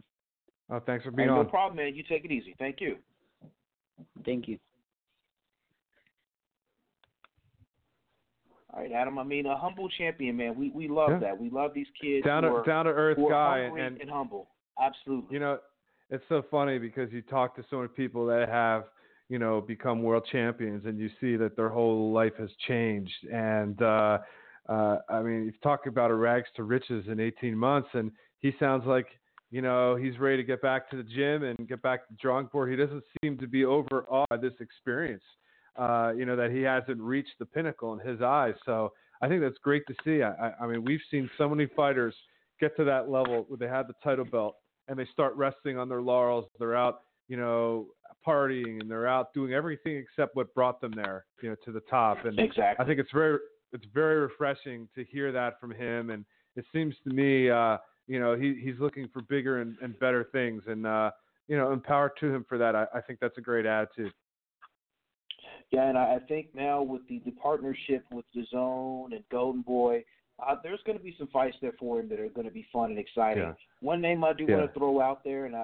Uh, 0.69 0.79
thanks 0.85 1.05
for 1.05 1.11
Hey, 1.11 1.17
being 1.17 1.29
no 1.29 1.43
problem, 1.45 1.77
man. 1.77 1.95
You 1.95 2.03
take 2.03 2.25
it 2.25 2.31
easy. 2.31 2.55
Thank 2.59 2.81
you. 2.81 2.97
Thank 4.25 4.47
you. 4.47 4.57
All 8.73 8.81
right, 8.81 8.91
Adam. 8.91 9.17
I 9.17 9.23
mean, 9.23 9.45
a 9.45 9.57
humble 9.57 9.89
champion, 9.89 10.37
man. 10.37 10.55
We 10.55 10.69
we 10.69 10.87
love 10.87 11.11
Yeah. 11.11 11.19
that. 11.19 11.39
We 11.39 11.49
love 11.49 11.73
these 11.73 11.89
kids. 11.99 12.25
Down 12.25 12.43
to 12.43 12.49
are, 12.49 12.63
down 12.63 12.85
to 12.85 12.91
earth 12.91 13.17
guy, 13.17 13.59
and 13.59 13.99
and 13.99 14.09
humble. 14.09 14.49
Absolutely. 14.79 15.33
you 15.33 15.39
know, 15.39 15.59
it's 16.09 16.23
so 16.29 16.41
funny 16.49 16.77
because 16.79 17.11
you 17.11 17.21
talk 17.21 17.55
to 17.55 17.63
so 17.69 17.77
many 17.77 17.89
people 17.89 18.25
that 18.27 18.47
have, 18.47 18.85
you 19.27 19.37
know, 19.39 19.59
become 19.59 20.01
world 20.03 20.25
champions, 20.31 20.85
and 20.85 20.97
you 20.99 21.09
see 21.19 21.35
that 21.35 21.55
their 21.55 21.69
whole 21.69 22.11
life 22.11 22.33
has 22.37 22.49
changed. 22.67 23.27
And 23.31 23.81
uh, 23.81 24.19
uh, 24.69 24.97
I 25.09 25.21
mean, 25.21 25.45
you 25.45 25.53
talk 25.63 25.87
about 25.87 26.11
a 26.11 26.15
rags 26.15 26.47
to 26.55 26.63
riches 26.63 27.05
in 27.07 27.19
18 27.19 27.57
months, 27.57 27.89
and 27.93 28.11
he 28.39 28.53
sounds 28.59 28.85
like, 28.85 29.07
you 29.51 29.61
know, 29.61 29.95
he's 29.95 30.17
ready 30.19 30.37
to 30.37 30.43
get 30.43 30.61
back 30.61 30.89
to 30.91 30.97
the 30.97 31.03
gym 31.03 31.43
and 31.43 31.67
get 31.67 31.81
back 31.81 32.07
to 32.07 32.13
the 32.13 32.17
drawing 32.21 32.45
board. 32.47 32.69
He 32.69 32.75
doesn't 32.75 33.03
seem 33.21 33.37
to 33.39 33.47
be 33.47 33.65
overawed 33.65 34.29
by 34.29 34.37
this 34.37 34.53
experience. 34.59 35.23
Uh, 35.79 36.11
you 36.15 36.25
know 36.25 36.35
that 36.35 36.51
he 36.51 36.61
hasn't 36.61 36.99
reached 36.99 37.33
the 37.39 37.45
pinnacle 37.45 37.93
in 37.93 38.05
his 38.05 38.21
eyes. 38.21 38.53
So 38.65 38.91
I 39.21 39.27
think 39.27 39.41
that's 39.41 39.57
great 39.63 39.83
to 39.87 39.95
see. 40.03 40.23
I, 40.23 40.51
I, 40.61 40.67
mean, 40.67 40.83
we've 40.83 40.99
seen 41.09 41.29
so 41.37 41.47
many 41.47 41.67
fighters 41.75 42.13
get 42.59 42.75
to 42.77 42.83
that 42.83 43.09
level 43.09 43.45
where 43.47 43.57
they 43.57 43.67
have 43.67 43.87
the 43.87 43.93
title 44.03 44.25
belt 44.25 44.55
and 44.87 44.99
they 44.99 45.07
start 45.11 45.35
resting 45.35 45.77
on 45.77 45.87
their 45.87 46.01
laurels. 46.01 46.45
They're 46.59 46.75
out, 46.75 47.01
you 47.27 47.37
know, 47.37 47.87
partying 48.27 48.81
and 48.81 48.89
they're 48.91 49.07
out 49.07 49.33
doing 49.33 49.53
everything 49.53 49.97
except 49.97 50.35
what 50.35 50.53
brought 50.53 50.81
them 50.81 50.91
there, 50.95 51.25
you 51.41 51.49
know, 51.49 51.55
to 51.65 51.71
the 51.71 51.81
top. 51.89 52.25
And 52.25 52.37
Exactly. 52.39 52.83
I 52.83 52.87
think 52.87 52.99
it's 52.99 53.11
very, 53.13 53.39
it's 53.71 53.85
very 53.93 54.19
refreshing 54.19 54.89
to 54.95 55.05
hear 55.05 55.31
that 55.31 55.59
from 55.61 55.71
him. 55.71 56.09
And 56.09 56.25
it 56.55 56.65
seems 56.73 56.95
to 57.07 57.13
me, 57.13 57.49
uh, 57.49 57.77
you 58.07 58.19
know, 58.19 58.35
he, 58.35 58.59
he's 58.61 58.79
looking 58.79 59.07
for 59.13 59.21
bigger 59.21 59.61
and, 59.61 59.75
and 59.81 59.97
better 59.99 60.27
things. 60.33 60.63
And 60.67 60.85
uh, 60.85 61.11
you 61.49 61.57
know, 61.57 61.73
empower 61.73 62.13
to 62.19 62.33
him 62.33 62.45
for 62.47 62.57
that. 62.57 62.75
I, 62.75 62.85
I 62.93 63.01
think 63.01 63.19
that's 63.19 63.37
a 63.37 63.41
great 63.41 63.65
attitude. 63.65 64.13
Yeah, 65.71 65.87
and 65.87 65.97
I 65.97 66.17
think 66.27 66.47
now 66.55 66.81
with 66.81 67.07
the, 67.07 67.21
the 67.25 67.31
partnership 67.31 68.03
with 68.11 68.25
DAZN 68.35 69.13
and 69.13 69.23
Golden 69.31 69.61
Boy, 69.61 70.03
uh, 70.45 70.55
there's 70.63 70.79
going 70.85 70.97
to 70.97 71.03
be 71.03 71.13
some 71.17 71.27
fights 71.27 71.57
there 71.61 71.73
for 71.79 71.99
him 71.99 72.09
that 72.09 72.19
are 72.19 72.29
going 72.29 72.47
to 72.47 72.53
be 72.53 72.65
fun 72.73 72.91
and 72.91 72.99
exciting. 72.99 73.43
Yeah. 73.43 73.53
One 73.81 74.01
name 74.01 74.23
I 74.23 74.33
do 74.33 74.45
Yeah. 74.47 74.57
want 74.57 74.73
to 74.73 74.79
throw 74.79 75.01
out 75.01 75.23
there, 75.23 75.45
and 75.45 75.55
I, 75.55 75.59
I, 75.59 75.63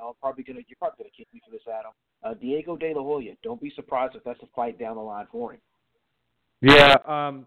I 0.00 0.06
I'm 0.06 0.14
probably 0.20 0.44
going 0.44 0.56
to 0.56 0.64
you're 0.68 0.76
probably 0.78 1.04
going 1.04 1.10
to 1.10 1.16
kick 1.16 1.28
me 1.34 1.40
for 1.44 1.50
this, 1.50 1.62
Adam. 1.68 1.92
Uh, 2.22 2.34
Diego 2.34 2.76
De 2.76 2.94
La 2.94 3.02
Hoya. 3.02 3.34
Don't 3.42 3.60
be 3.60 3.70
surprised 3.70 4.16
if 4.16 4.24
that's 4.24 4.42
a 4.42 4.46
fight 4.56 4.78
down 4.78 4.96
the 4.96 5.02
line 5.02 5.26
for 5.30 5.52
him. 5.52 5.60
Yeah, 6.62 6.96
um, 7.06 7.46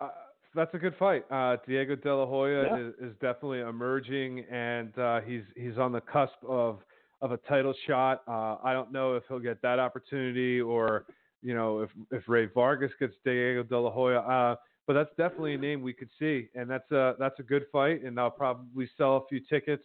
uh, 0.00 0.10
that's 0.54 0.72
a 0.74 0.78
good 0.78 0.94
fight. 0.96 1.24
Uh, 1.30 1.56
Diego 1.66 1.96
De 1.96 2.14
La 2.14 2.26
Hoya 2.26 2.64
Yeah. 2.64 2.76
is, 2.76 2.94
is 3.00 3.12
definitely 3.20 3.60
emerging, 3.60 4.44
and 4.50 4.96
uh, 4.98 5.20
he's 5.22 5.42
he's 5.56 5.76
on 5.76 5.90
the 5.92 6.00
cusp 6.00 6.36
of 6.46 6.80
of 7.22 7.32
a 7.32 7.36
title 7.38 7.74
shot. 7.86 8.22
Uh, 8.28 8.56
I 8.62 8.72
don't 8.72 8.92
know 8.92 9.14
if 9.14 9.24
he'll 9.28 9.38
get 9.38 9.62
that 9.62 9.78
opportunity, 9.78 10.60
or 10.60 11.06
you 11.42 11.54
know, 11.54 11.80
if 11.80 11.90
if 12.10 12.28
Rey 12.28 12.46
Vargas 12.46 12.92
gets 12.98 13.14
Diego 13.24 13.62
De 13.62 13.78
La 13.78 13.90
Hoya. 13.90 14.20
Uh, 14.20 14.56
but 14.86 14.92
that's 14.92 15.10
definitely 15.16 15.54
a 15.54 15.58
name 15.58 15.82
we 15.82 15.92
could 15.92 16.10
see, 16.18 16.48
and 16.54 16.70
that's 16.70 16.90
a 16.92 17.14
that's 17.18 17.38
a 17.40 17.42
good 17.42 17.66
fight, 17.72 18.02
and 18.04 18.18
I'll 18.20 18.30
probably 18.30 18.88
sell 18.96 19.16
a 19.16 19.26
few 19.28 19.40
tickets, 19.40 19.84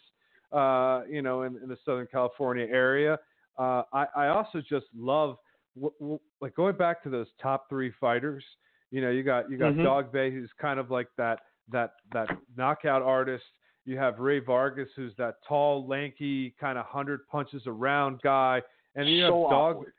uh, 0.52 1.02
you 1.10 1.22
know, 1.22 1.42
in, 1.44 1.58
in 1.64 1.70
the 1.70 1.78
Southern 1.86 2.08
California 2.08 2.68
area. 2.70 3.18
Uh, 3.58 3.84
I, 3.94 4.06
I 4.16 4.28
also 4.28 4.62
just 4.62 4.86
love 4.96 5.38
w- 5.76 5.94
w- 6.00 6.20
like 6.40 6.54
going 6.56 6.76
back 6.78 7.02
to 7.04 7.10
those 7.10 7.28
top 7.42 7.68
three 7.68 7.92
fighters. 8.00 8.44
You 8.92 9.02
know, 9.02 9.10
you 9.10 9.24
got 9.24 9.50
you 9.50 9.58
got 9.58 9.74
Mhm. 9.74 9.84
Dogboe, 9.84 10.32
who's 10.32 10.52
kind 10.60 10.80
of 10.80 10.92
like 10.92 11.08
that 11.18 11.40
that 11.72 11.94
that 12.14 12.30
knockout 12.56 13.02
artist. 13.02 13.46
You 13.86 13.98
have 13.98 14.20
Rey 14.20 14.40
Vargas, 14.40 14.90
who's 14.96 15.14
that 15.18 15.36
tall, 15.48 15.88
lanky, 15.88 16.54
kind 16.60 16.78
of 16.78 16.86
hundred 16.86 17.28
punches 17.28 17.64
around 17.66 18.22
guy, 18.22 18.62
and 18.96 19.08
then 19.08 19.14
you 19.14 19.28
So 19.28 19.42
have 19.42 19.50
Dog. 19.52 19.76
awkward. 19.78 19.94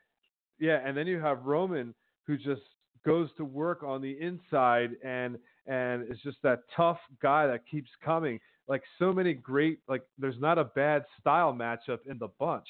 Yeah, 0.59 0.79
and 0.85 0.95
then 0.95 1.07
you 1.07 1.19
have 1.19 1.43
Roman, 1.43 1.93
who 2.25 2.37
just 2.37 2.61
goes 3.05 3.29
to 3.37 3.43
work 3.45 3.83
on 3.83 4.01
the 4.01 4.17
inside 4.21 4.91
and 5.03 5.37
and 5.65 6.09
is 6.09 6.19
just 6.23 6.37
that 6.43 6.59
tough 6.75 6.99
guy 7.21 7.47
that 7.47 7.61
keeps 7.69 7.89
coming. 8.03 8.39
Like 8.67 8.83
so 8.99 9.11
many 9.11 9.33
great 9.33 9.79
like 9.87 10.03
there's 10.17 10.39
not 10.39 10.57
a 10.57 10.65
bad 10.65 11.03
style 11.19 11.53
matchup 11.53 11.99
in 12.09 12.17
the 12.17 12.29
bunch. 12.39 12.67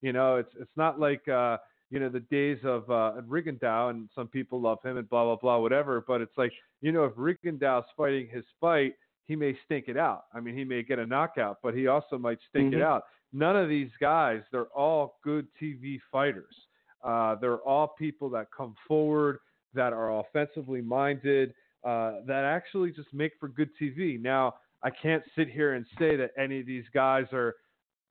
You 0.00 0.12
know, 0.12 0.36
it's 0.36 0.52
it's 0.58 0.76
not 0.76 0.98
like 0.98 1.26
uh 1.28 1.58
you 1.90 2.00
know 2.00 2.08
the 2.08 2.20
days 2.20 2.58
of 2.64 2.90
uh 2.90 3.12
Rigondeaux 3.28 3.90
and 3.90 4.08
some 4.14 4.28
people 4.28 4.60
love 4.60 4.78
him 4.82 4.96
and 4.96 5.08
blah 5.08 5.24
blah 5.24 5.36
blah 5.36 5.58
whatever, 5.58 6.02
but 6.06 6.20
it's 6.22 6.36
like 6.38 6.52
you 6.80 6.92
know 6.92 7.04
if 7.04 7.12
Rigondeaux's 7.14 7.90
fighting 7.96 8.28
his 8.28 8.44
fight, 8.60 8.94
he 9.26 9.36
may 9.36 9.56
stink 9.64 9.88
it 9.88 9.96
out. 9.96 10.24
I 10.32 10.40
mean, 10.40 10.56
he 10.56 10.64
may 10.64 10.82
get 10.82 10.98
a 10.98 11.06
knockout, 11.06 11.58
but 11.62 11.74
he 11.74 11.86
also 11.86 12.18
might 12.18 12.38
stink 12.48 12.74
it 12.74 12.78
Mhm. 12.78 12.82
out. 12.82 13.04
None 13.32 13.56
of 13.56 13.68
these 13.68 13.90
guys, 13.98 14.42
they're 14.50 14.66
all 14.66 15.18
good 15.22 15.52
TV 15.54 15.98
fighters. 16.10 16.68
Uh, 17.02 17.34
they're 17.36 17.58
all 17.58 17.88
people 17.88 18.28
that 18.30 18.50
come 18.50 18.74
forward, 18.86 19.40
that 19.74 19.92
are 19.92 20.20
offensively 20.20 20.80
minded, 20.80 21.54
uh, 21.82 22.20
that 22.24 22.44
actually 22.44 22.92
just 22.92 23.12
make 23.12 23.34
for 23.38 23.48
good 23.48 23.74
TV. 23.76 24.18
Now, 24.18 24.54
I 24.82 24.90
can't 24.90 25.24
sit 25.34 25.48
here 25.48 25.74
and 25.74 25.86
say 25.98 26.16
that 26.16 26.32
any 26.36 26.60
of 26.60 26.66
these 26.66 26.88
guys 26.90 27.26
are 27.32 27.56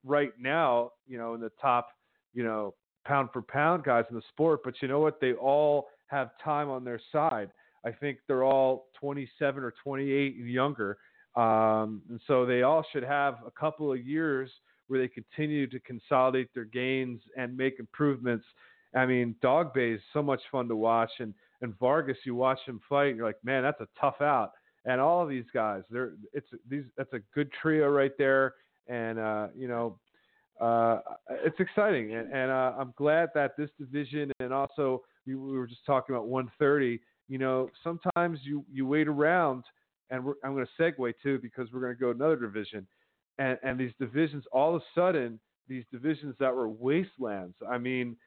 right 0.03 0.37
now, 0.37 0.91
you 1.07 1.17
know, 1.17 1.33
in 1.35 1.41
the 1.41 1.51
top, 1.51 1.89
you 2.33 2.43
know, 2.43 2.73
pound 3.05 3.31
for 3.31 3.41
pound 3.41 3.83
guys 3.83 4.05
in 4.09 4.15
the 4.15 4.21
sport, 4.23 4.61
but 4.63 4.81
you 4.81 4.87
know 4.87 4.99
what? 4.99 5.19
They 5.19 5.33
all 5.33 5.87
have 6.07 6.37
time 6.43 6.69
on 6.69 6.83
their 6.83 6.99
side. 7.11 7.51
I 7.85 7.91
think 7.91 8.19
they're 8.27 8.43
all 8.43 8.87
27 8.99 9.63
or 9.63 9.73
28 9.83 10.35
and 10.37 10.49
younger. 10.49 10.97
Um, 11.35 12.01
and 12.09 12.19
so 12.27 12.45
they 12.45 12.61
all 12.61 12.85
should 12.91 13.03
have 13.03 13.39
a 13.45 13.51
couple 13.51 13.91
of 13.91 14.05
years 14.05 14.49
where 14.87 14.99
they 14.99 15.07
continue 15.07 15.67
to 15.67 15.79
consolidate 15.79 16.53
their 16.53 16.65
gains 16.65 17.21
and 17.37 17.55
make 17.57 17.79
improvements. 17.79 18.45
I 18.95 19.05
mean, 19.05 19.35
Dogboe 19.41 19.95
is 19.95 20.01
so 20.13 20.21
much 20.21 20.41
fun 20.51 20.67
to 20.67 20.75
watch, 20.75 21.11
and 21.19 21.33
and 21.61 21.77
Vargas, 21.79 22.17
you 22.25 22.35
watch 22.35 22.59
him 22.65 22.81
fight, 22.89 23.07
and 23.07 23.17
you're 23.17 23.25
like, 23.25 23.43
man, 23.43 23.63
that's 23.63 23.79
a 23.79 23.87
tough 23.99 24.21
out. 24.21 24.51
And 24.85 24.99
all 24.99 25.23
of 25.23 25.29
these 25.29 25.45
guys, 25.53 25.81
they're 25.89 26.13
it's 26.33 26.47
these 26.69 26.83
that's 26.97 27.13
a 27.13 27.19
good 27.33 27.49
trio 27.61 27.87
right 27.89 28.11
there, 28.17 28.53
and 28.87 29.17
uh, 29.17 29.47
you 29.55 29.67
know, 29.67 29.97
uh, 30.61 30.99
it's 31.29 31.59
exciting, 31.59 32.13
and, 32.13 32.31
and 32.31 32.51
uh, 32.51 32.73
I'm 32.77 32.93
glad 32.97 33.29
that 33.33 33.57
this 33.57 33.69
division, 33.79 34.31
and 34.39 34.53
also 34.53 35.01
we, 35.25 35.35
we 35.35 35.57
were 35.57 35.67
just 35.67 35.85
talking 35.85 36.13
about 36.15 36.27
130. 36.27 36.99
You 37.33 37.39
know, 37.39 37.71
sometimes 37.83 38.37
you 38.43 38.63
you 38.71 38.85
wait 38.85 39.07
around, 39.07 39.63
and 40.11 40.23
we're, 40.23 40.35
I'm 40.43 40.53
going 40.53 40.67
to 40.67 40.83
segue 40.83 41.13
too 41.23 41.39
because 41.41 41.67
we're 41.73 41.79
going 41.79 41.95
to 41.95 41.99
go 41.99 42.11
another 42.11 42.35
division, 42.35 42.85
and 43.39 43.57
and 43.63 43.79
these 43.79 43.93
divisions 43.99 44.43
all 44.51 44.75
of 44.75 44.83
a 44.83 44.85
sudden 44.93 45.39
these 45.67 45.83
divisions 45.91 46.35
that 46.39 46.53
were 46.53 46.69
wastelands. 46.69 47.55
I 47.67 47.79
mean, 47.79 48.17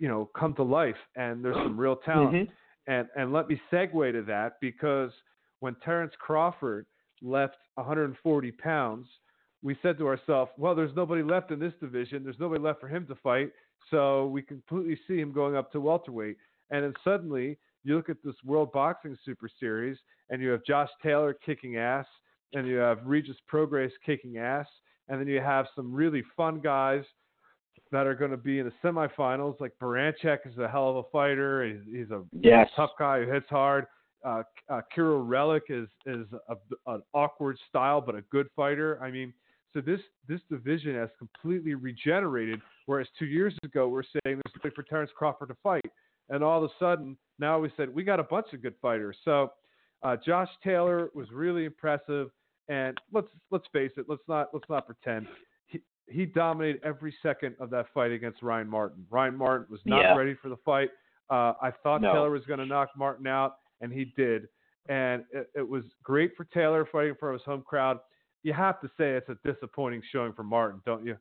you 0.00 0.08
know, 0.08 0.28
come 0.36 0.54
to 0.54 0.64
life, 0.64 0.96
and 1.14 1.44
there's 1.44 1.54
some 1.54 1.78
real 1.78 1.94
talent. 2.04 2.32
Mhm. 2.32 2.48
And 2.88 3.06
and 3.14 3.32
let 3.32 3.48
me 3.48 3.60
segue 3.72 4.10
to 4.10 4.22
that 4.22 4.54
because 4.60 5.12
when 5.60 5.76
Terrence 5.76 6.14
Crawford 6.18 6.86
left 7.22 7.58
140 7.76 8.50
pounds, 8.50 9.06
we 9.62 9.78
said 9.82 9.98
to 9.98 10.08
ourselves, 10.08 10.50
well, 10.58 10.74
there's 10.74 10.96
nobody 10.96 11.22
left 11.22 11.52
in 11.52 11.60
this 11.60 11.74
division. 11.78 12.24
There's 12.24 12.40
nobody 12.40 12.60
left 12.60 12.80
for 12.80 12.88
him 12.88 13.06
to 13.06 13.14
fight. 13.14 13.52
So 13.88 14.26
we 14.26 14.42
completely 14.42 14.98
see 15.06 15.20
him 15.20 15.30
going 15.32 15.54
up 15.54 15.70
to 15.70 15.80
welterweight. 15.80 16.38
And 16.72 16.82
then 16.82 16.94
suddenly 17.04 17.56
you 17.84 17.96
look 17.96 18.08
at 18.08 18.16
this 18.24 18.34
World 18.44 18.72
Boxing 18.72 19.16
Super 19.24 19.48
Series 19.58 19.96
and 20.28 20.42
you 20.42 20.50
have 20.50 20.64
Josh 20.64 20.90
Taylor 21.02 21.34
kicking 21.34 21.76
ass 21.76 22.06
and 22.52 22.66
you 22.66 22.76
have 22.76 22.98
Regis 23.04 23.36
Prograis 23.52 23.92
kicking 24.04 24.38
ass. 24.38 24.66
And 25.08 25.20
then 25.20 25.26
you 25.26 25.40
have 25.40 25.66
some 25.74 25.92
really 25.92 26.22
fun 26.36 26.60
guys 26.60 27.02
that 27.90 28.06
are 28.06 28.14
going 28.14 28.30
to 28.30 28.36
be 28.36 28.60
in 28.60 28.66
the 28.66 28.72
semifinals. 28.88 29.58
Like 29.60 29.72
Baranchyk 29.82 30.46
is 30.46 30.58
a 30.58 30.68
hell 30.68 30.90
of 30.90 30.96
a 30.96 31.02
fighter. 31.10 31.64
He's, 31.64 31.80
he's 31.92 32.10
a 32.10 32.22
Yes. 32.32 32.68
tough 32.76 32.90
guy 32.98 33.24
who 33.24 33.32
hits 33.32 33.48
hard. 33.48 33.86
Uh, 34.24 34.42
uh, 34.68 34.82
Kiryl 34.94 35.26
Relikh 35.26 35.70
is 35.70 35.88
is 36.04 36.26
a, 36.50 36.56
an 36.92 37.02
awkward 37.14 37.56
style 37.68 38.02
but 38.02 38.14
a 38.14 38.20
good 38.30 38.48
fighter. 38.54 39.02
I 39.02 39.10
mean, 39.10 39.32
so 39.72 39.80
this 39.80 40.00
this 40.28 40.40
division 40.50 40.94
has 40.94 41.08
completely 41.18 41.74
regenerated. 41.74 42.60
Whereas 42.84 43.08
two 43.18 43.24
years 43.24 43.56
ago 43.64 43.88
we 43.88 43.98
are 43.98 44.02
saying 44.02 44.20
there's 44.36 44.54
nobody 44.56 44.74
for 44.74 44.82
Terrence 44.82 45.10
Crawford 45.16 45.48
to 45.48 45.56
fight, 45.62 45.79
and 46.30 46.42
all 46.42 46.64
of 46.64 46.70
a 46.70 46.74
sudden 46.78 47.16
now 47.38 47.58
we 47.58 47.70
said 47.76 47.92
we 47.94 48.02
got 48.04 48.20
a 48.20 48.24
bunch 48.24 48.46
of 48.52 48.62
good 48.62 48.74
fighters. 48.80 49.16
So 49.24 49.50
uh, 50.02 50.16
Josh 50.24 50.48
Taylor 50.64 51.10
was 51.14 51.30
really 51.30 51.64
impressive, 51.66 52.30
and 52.68 52.96
let's 53.12 53.28
let's 53.50 53.66
face 53.72 53.92
it, 53.96 54.06
let's 54.08 54.22
not 54.28 54.48
let's 54.54 54.68
not 54.70 54.86
pretend. 54.86 55.26
He, 55.66 55.80
he 56.08 56.26
dominated 56.26 56.80
every 56.84 57.14
second 57.22 57.54
of 57.60 57.70
that 57.70 57.86
fight 57.92 58.10
against 58.12 58.42
Ryan 58.42 58.68
Martin. 58.68 59.06
Ryan 59.10 59.36
Martin 59.36 59.66
was 59.70 59.80
not 59.84 60.00
Yeah. 60.00 60.16
ready 60.16 60.34
for 60.34 60.48
the 60.48 60.56
fight. 60.64 60.90
Uh, 61.28 61.52
I 61.60 61.70
thought 61.82 62.00
No. 62.00 62.12
Taylor 62.12 62.30
was 62.30 62.44
going 62.46 62.58
to 62.58 62.66
knock 62.66 62.88
Martin 62.96 63.26
out, 63.26 63.56
and 63.80 63.92
he 63.92 64.06
did. 64.16 64.48
And 64.88 65.24
it, 65.32 65.50
it 65.54 65.68
was 65.68 65.84
great 66.02 66.34
for 66.36 66.44
Taylor 66.46 66.84
fighting 66.90 67.14
for 67.20 67.32
his 67.32 67.42
home 67.42 67.62
crowd. 67.62 67.98
You 68.42 68.52
have 68.54 68.80
to 68.80 68.88
say 68.98 69.10
it's 69.10 69.28
a 69.28 69.36
disappointing 69.44 70.02
showing 70.10 70.32
for 70.32 70.42
Martin, 70.42 70.80
don't 70.84 71.04
you? 71.04 71.16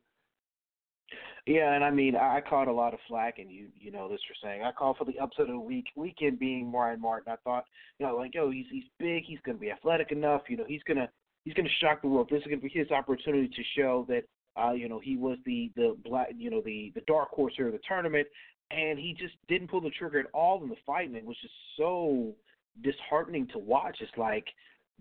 Yeah, 1.45 1.73
and 1.73 1.83
I 1.83 1.91
mean, 1.91 2.15
I 2.15 2.41
caught 2.41 2.67
a 2.67 2.73
lot 2.73 2.93
of 2.93 2.99
flack, 3.07 3.39
and 3.39 3.51
you 3.51 3.67
you 3.79 3.91
know 3.91 4.09
this 4.09 4.19
for 4.27 4.35
saying 4.45 4.63
I 4.63 4.71
called 4.71 4.97
for 4.97 5.05
the 5.05 5.17
upset 5.19 5.43
of 5.43 5.47
the 5.47 5.59
week 5.59 5.87
weekend 5.95 6.39
being 6.39 6.71
Ryan 6.71 7.01
Martin. 7.01 7.31
I 7.31 7.37
thought, 7.43 7.65
you 7.97 8.05
know, 8.05 8.15
like 8.15 8.35
yo, 8.35 8.51
he's 8.51 8.65
he's 8.69 8.83
big, 8.99 9.23
he's 9.25 9.39
going 9.45 9.57
to 9.57 9.61
be 9.61 9.71
athletic 9.71 10.11
enough, 10.11 10.43
you 10.47 10.57
know, 10.57 10.65
he's 10.67 10.83
gonna 10.83 11.09
he's 11.45 11.53
gonna 11.53 11.69
shock 11.81 12.01
the 12.01 12.07
world. 12.07 12.27
This 12.29 12.41
is 12.41 12.47
going 12.47 12.59
to 12.59 12.67
be 12.67 12.71
his 12.73 12.91
opportunity 12.91 13.47
to 13.47 13.63
show 13.77 14.05
that, 14.09 14.23
uh, 14.61 14.71
you 14.71 14.89
know, 14.89 14.99
he 14.99 15.17
was 15.17 15.37
the 15.45 15.71
the 15.75 15.95
black, 16.03 16.29
you 16.37 16.49
know, 16.49 16.61
the 16.61 16.91
the 16.95 17.01
dark 17.07 17.29
horse 17.29 17.53
here 17.55 17.67
of 17.67 17.73
the 17.73 17.79
tournament, 17.87 18.27
and 18.71 18.99
he 18.99 19.15
just 19.17 19.35
didn't 19.47 19.69
pull 19.69 19.81
the 19.81 19.91
trigger 19.91 20.19
at 20.19 20.27
all 20.33 20.61
in 20.63 20.69
the 20.69 20.75
fight, 20.85 21.07
and 21.07 21.15
it 21.15 21.25
was 21.25 21.37
just 21.41 21.53
so 21.77 22.33
disheartening 22.83 23.47
to 23.47 23.59
watch. 23.59 23.97
It's 24.01 24.11
like 24.17 24.45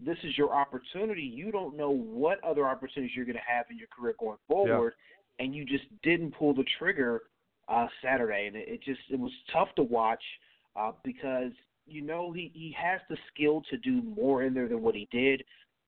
this 0.05 0.19
is 0.23 0.39
your 0.39 0.55
opportunity. 0.55 1.23
You 1.23 1.51
don't 1.51 1.77
know 1.77 1.91
what 1.91 2.43
other 2.45 2.69
opportunities 2.69 3.15
you're 3.17 3.25
going 3.25 3.37
to 3.37 3.53
have 3.53 3.67
in 3.71 3.77
your 3.77 3.89
career 3.89 4.15
going 4.19 4.39
forward 4.47 4.95
and 5.39 5.55
you 5.55 5.65
just 5.65 5.85
didn't 6.03 6.33
pull 6.33 6.55
the 6.55 6.65
trigger 6.79 7.23
uh, 7.69 7.87
Saturday, 8.03 8.47
and 8.47 8.57
it, 8.57 8.69
it 8.69 8.83
just 8.83 9.01
it 9.11 9.19
was 9.19 9.33
tough 9.53 9.69
to 9.77 9.83
watch 9.83 10.23
uh, 10.77 10.93
because 11.05 11.53
you 11.87 12.03
know 12.03 12.33
he 12.33 12.51
he 12.55 12.75
has 12.81 13.01
the 13.09 13.17
skill 13.33 13.63
to 13.71 13.77
do 13.79 14.03
more 14.03 14.43
in 14.43 14.55
there 14.55 14.69
than 14.69 14.83
what 14.83 14.95
he 14.95 15.09
did. 15.11 15.43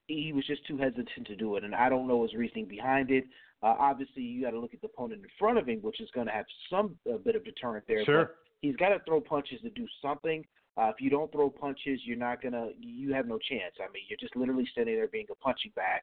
He 0.07 0.33
was 0.33 0.47
just 0.47 0.67
too 0.67 0.77
hesitant 0.77 1.27
to 1.27 1.37
do 1.37 1.57
it, 1.57 1.65
and 1.65 1.75
I 1.75 1.89
don't 1.89 2.09
know 2.09 2.23
his 2.23 2.35
reasoning 2.35 2.67
behind 2.67 3.11
it. 3.11 3.25
Uh, 3.63 3.77
obviously, 3.79 4.23
you 4.23 4.43
got 4.43 4.51
to 4.51 4.59
look 4.59 4.75
at 4.75 4.81
the 4.81 4.89
opponent 4.89 5.23
in 5.23 5.29
front 5.39 5.59
of 5.59 5.69
him, 5.69 5.79
which 5.83 6.01
is 6.01 6.09
going 6.15 6.27
to 6.27 6.33
have 6.33 6.47
some 6.71 6.97
a 7.13 7.19
bit 7.19 7.37
of 7.37 7.45
deterrent 7.45 7.85
there. 7.87 8.05
Sure. 8.05 8.33
He's 8.63 8.77
got 8.77 8.89
to 8.89 8.99
throw 9.07 9.21
punches 9.21 9.61
to 9.63 9.71
do 9.71 9.87
something. 10.03 10.45
Uh, 10.77 10.89
if 10.89 10.97
you 11.01 11.11
don't 11.11 11.31
throw 11.33 11.51
punches, 11.51 12.01
you're 12.05 12.17
not 12.17 12.43
gonna. 12.43 12.69
You 12.81 13.13
have 13.13 13.27
no 13.27 13.39
chance. 13.39 13.75
I 13.79 13.91
mean, 13.93 14.03
you're 14.09 14.19
just 14.19 14.37
literally 14.37 14.69
standing 14.73 14.97
there 14.97 15.09
being 15.09 15.27
a 15.31 15.35
punching 15.37 15.73
bag, 15.77 16.01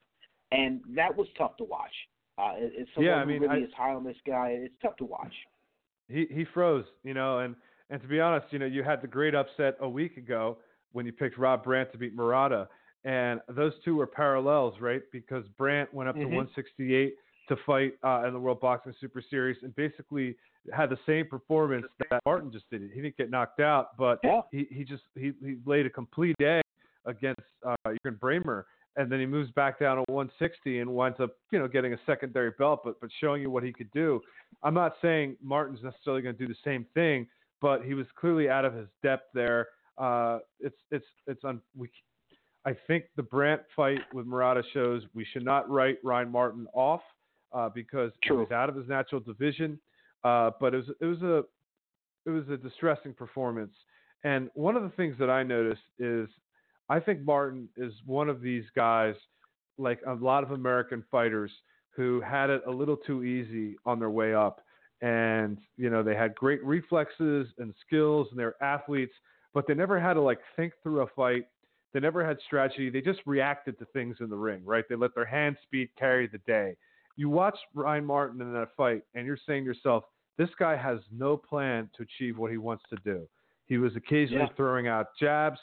and 0.51 0.81
that 0.95 1.15
was 1.15 1.27
tough 1.37 1.57
to 1.57 1.63
watch. 1.63 1.93
Uh, 2.37 2.53
it- 2.57 2.73
it's 2.75 2.93
someone 2.93 3.05
Yeah, 3.11 3.17
I 3.21 3.25
mean, 3.25 3.41
who 3.41 3.47
really 3.49 3.63
I- 3.63 3.65
is 3.65 3.73
high 3.73 3.93
on 3.93 4.03
this 4.03 4.17
guy. 4.25 4.49
It's 4.51 4.77
tough 4.81 4.95
to 4.97 5.05
watch. 5.05 5.33
he 6.09 6.25
he 6.27 6.45
froze, 6.45 6.85
you 7.03 7.13
know, 7.13 7.39
and 7.39 7.55
and 7.89 8.01
to 8.01 8.07
be 8.07 8.19
honest, 8.19 8.51
you 8.53 8.59
know, 8.59 8.65
you 8.65 8.83
had 8.83 9.01
the 9.01 9.07
great 9.07 9.33
upset 9.35 9.75
a 9.79 9.89
week 9.89 10.17
ago 10.17 10.57
when 10.91 11.05
you 11.05 11.11
picked 11.13 11.37
Rob 11.37 11.63
Brandt 11.63 11.91
to 11.93 11.97
beat 11.97 12.13
Murata, 12.15 12.67
and 13.05 13.41
those 13.49 13.77
two 13.83 13.95
were 13.95 14.07
parallels, 14.07 14.79
right? 14.79 15.01
Because 15.11 15.47
Brandt 15.57 15.93
went 15.93 16.09
up 16.09 16.15
to 16.15 16.21
Mhm. 16.21 16.31
168 16.31 17.15
to 17.49 17.55
fight 17.57 17.97
uh, 18.03 18.23
in 18.27 18.33
the 18.33 18.39
World 18.39 18.59
Boxing 18.59 18.93
Super 18.99 19.21
Series, 19.21 19.61
and 19.63 19.73
basically 19.75 20.35
had 20.73 20.89
the 20.89 20.97
same 21.05 21.25
performance 21.27 21.85
that 22.09 22.21
Martin 22.25 22.51
just 22.51 22.69
did. 22.69 22.81
He 22.91 23.01
didn't 23.01 23.15
get 23.17 23.29
knocked 23.29 23.59
out, 23.61 23.95
but 23.97 24.19
Yeah. 24.23 24.41
he 24.51 24.65
he 24.65 24.83
just 24.83 25.03
he 25.15 25.31
he 25.41 25.57
laid 25.65 25.85
a 25.85 25.89
complete 25.89 26.35
egg 26.41 26.63
against 27.05 27.41
uh, 27.65 27.75
Jürgen 27.85 28.19
Brähmer. 28.19 28.65
And 28.97 29.11
then 29.11 29.19
he 29.19 29.25
moves 29.25 29.51
back 29.51 29.79
down 29.79 29.97
to 29.97 30.03
160 30.11 30.79
and 30.79 30.89
winds 30.89 31.19
up, 31.19 31.31
you 31.51 31.59
know, 31.59 31.67
getting 31.67 31.93
a 31.93 31.97
secondary 32.05 32.51
belt, 32.57 32.81
but 32.83 32.99
but 32.99 33.09
showing 33.21 33.41
you 33.41 33.49
what 33.49 33.63
he 33.63 33.71
could 33.71 33.91
do. 33.91 34.19
I'm 34.63 34.73
not 34.73 34.95
saying 35.01 35.37
Martin's 35.41 35.83
necessarily 35.83 36.21
going 36.23 36.35
to 36.35 36.45
do 36.45 36.51
the 36.51 36.59
same 36.65 36.85
thing, 36.93 37.27
but 37.61 37.83
he 37.83 37.93
was 37.93 38.07
clearly 38.19 38.49
out 38.49 38.65
of 38.65 38.73
his 38.73 38.87
depth 39.03 39.27
there. 39.33 39.67
Uh, 39.97 40.39
it's 40.59 40.77
it's 40.91 41.05
it's 41.27 41.43
on. 41.43 41.61
We, 41.75 41.89
I 42.65 42.75
think 42.87 43.05
the 43.15 43.23
Brandt 43.23 43.61
fight 43.75 44.01
with 44.13 44.25
Murata 44.25 44.63
shows 44.73 45.03
we 45.13 45.25
should 45.31 45.45
not 45.45 45.69
write 45.69 45.99
Ryan 46.03 46.31
Martin 46.31 46.67
off 46.73 47.01
uh, 47.53 47.69
because 47.69 48.11
he 48.23 48.31
was 48.33 48.51
out 48.51 48.67
of 48.67 48.75
his 48.75 48.87
natural 48.87 49.21
division. 49.21 49.79
Uh, 50.23 50.51
but 50.59 50.73
it 50.73 50.77
was 50.77 50.89
it 50.99 51.05
was 51.05 51.21
a 51.21 51.43
it 52.25 52.31
was 52.31 52.49
a 52.49 52.57
distressing 52.57 53.13
performance. 53.13 53.73
And 54.23 54.49
one 54.53 54.75
of 54.75 54.83
the 54.83 54.89
things 54.89 55.15
that 55.19 55.29
I 55.29 55.43
noticed 55.43 55.81
is 55.99 56.27
I 56.89 56.99
think 56.99 57.21
Martin 57.21 57.67
is 57.77 57.93
one 58.05 58.29
of 58.29 58.41
these 58.41 58.65
guys, 58.75 59.15
like 59.77 59.99
a 60.07 60.13
lot 60.13 60.43
of 60.43 60.51
American 60.51 61.03
fighters, 61.11 61.51
who 61.91 62.21
had 62.21 62.49
it 62.49 62.61
a 62.67 62.71
little 62.71 62.97
too 62.97 63.23
easy 63.23 63.75
on 63.85 63.99
their 63.99 64.09
way 64.11 64.33
up. 64.33 64.61
And, 65.01 65.57
you 65.77 65.89
know, 65.89 66.01
they 66.03 66.15
had 66.15 66.33
great 66.35 66.63
reflexes 66.63 67.47
and 67.57 67.73
skills 67.85 68.27
and 68.31 68.39
they're 68.39 68.61
athletes, 68.63 69.13
but 69.53 69.67
they 69.67 69.73
never 69.73 69.99
had 69.99 70.13
to 70.13 70.21
like 70.21 70.39
think 70.55 70.73
through 70.81 71.01
a 71.01 71.07
fight. 71.07 71.45
They 71.93 71.99
never 71.99 72.25
had 72.25 72.37
strategy. 72.45 72.89
They 72.89 73.01
just 73.01 73.19
reacted 73.25 73.77
to 73.79 73.85
things 73.85 74.17
in 74.19 74.29
the 74.29 74.35
ring, 74.35 74.61
right? 74.65 74.85
They 74.87 74.95
let 74.95 75.15
their 75.15 75.25
hand 75.25 75.57
speed 75.63 75.89
carry 75.97 76.27
the 76.27 76.39
day. 76.39 76.75
You 77.15 77.29
watch 77.29 77.57
Ryan 77.73 78.05
Martin 78.05 78.41
in 78.41 78.53
that 78.53 78.69
fight, 78.77 79.01
and 79.15 79.25
you're 79.25 79.39
saying 79.47 79.63
to 79.63 79.67
yourself, 79.67 80.03
this 80.37 80.49
guy 80.59 80.75
has 80.75 80.99
no 81.11 81.35
plan 81.35 81.89
to 81.97 82.03
achieve 82.03 82.37
what 82.37 82.51
he 82.51 82.57
wants 82.57 82.83
to 82.91 82.97
do. 83.03 83.27
He 83.65 83.79
was 83.79 83.95
occasionally 83.95 84.43
Yeah. 84.43 84.53
throwing 84.55 84.87
out 84.87 85.15
jabs, 85.19 85.59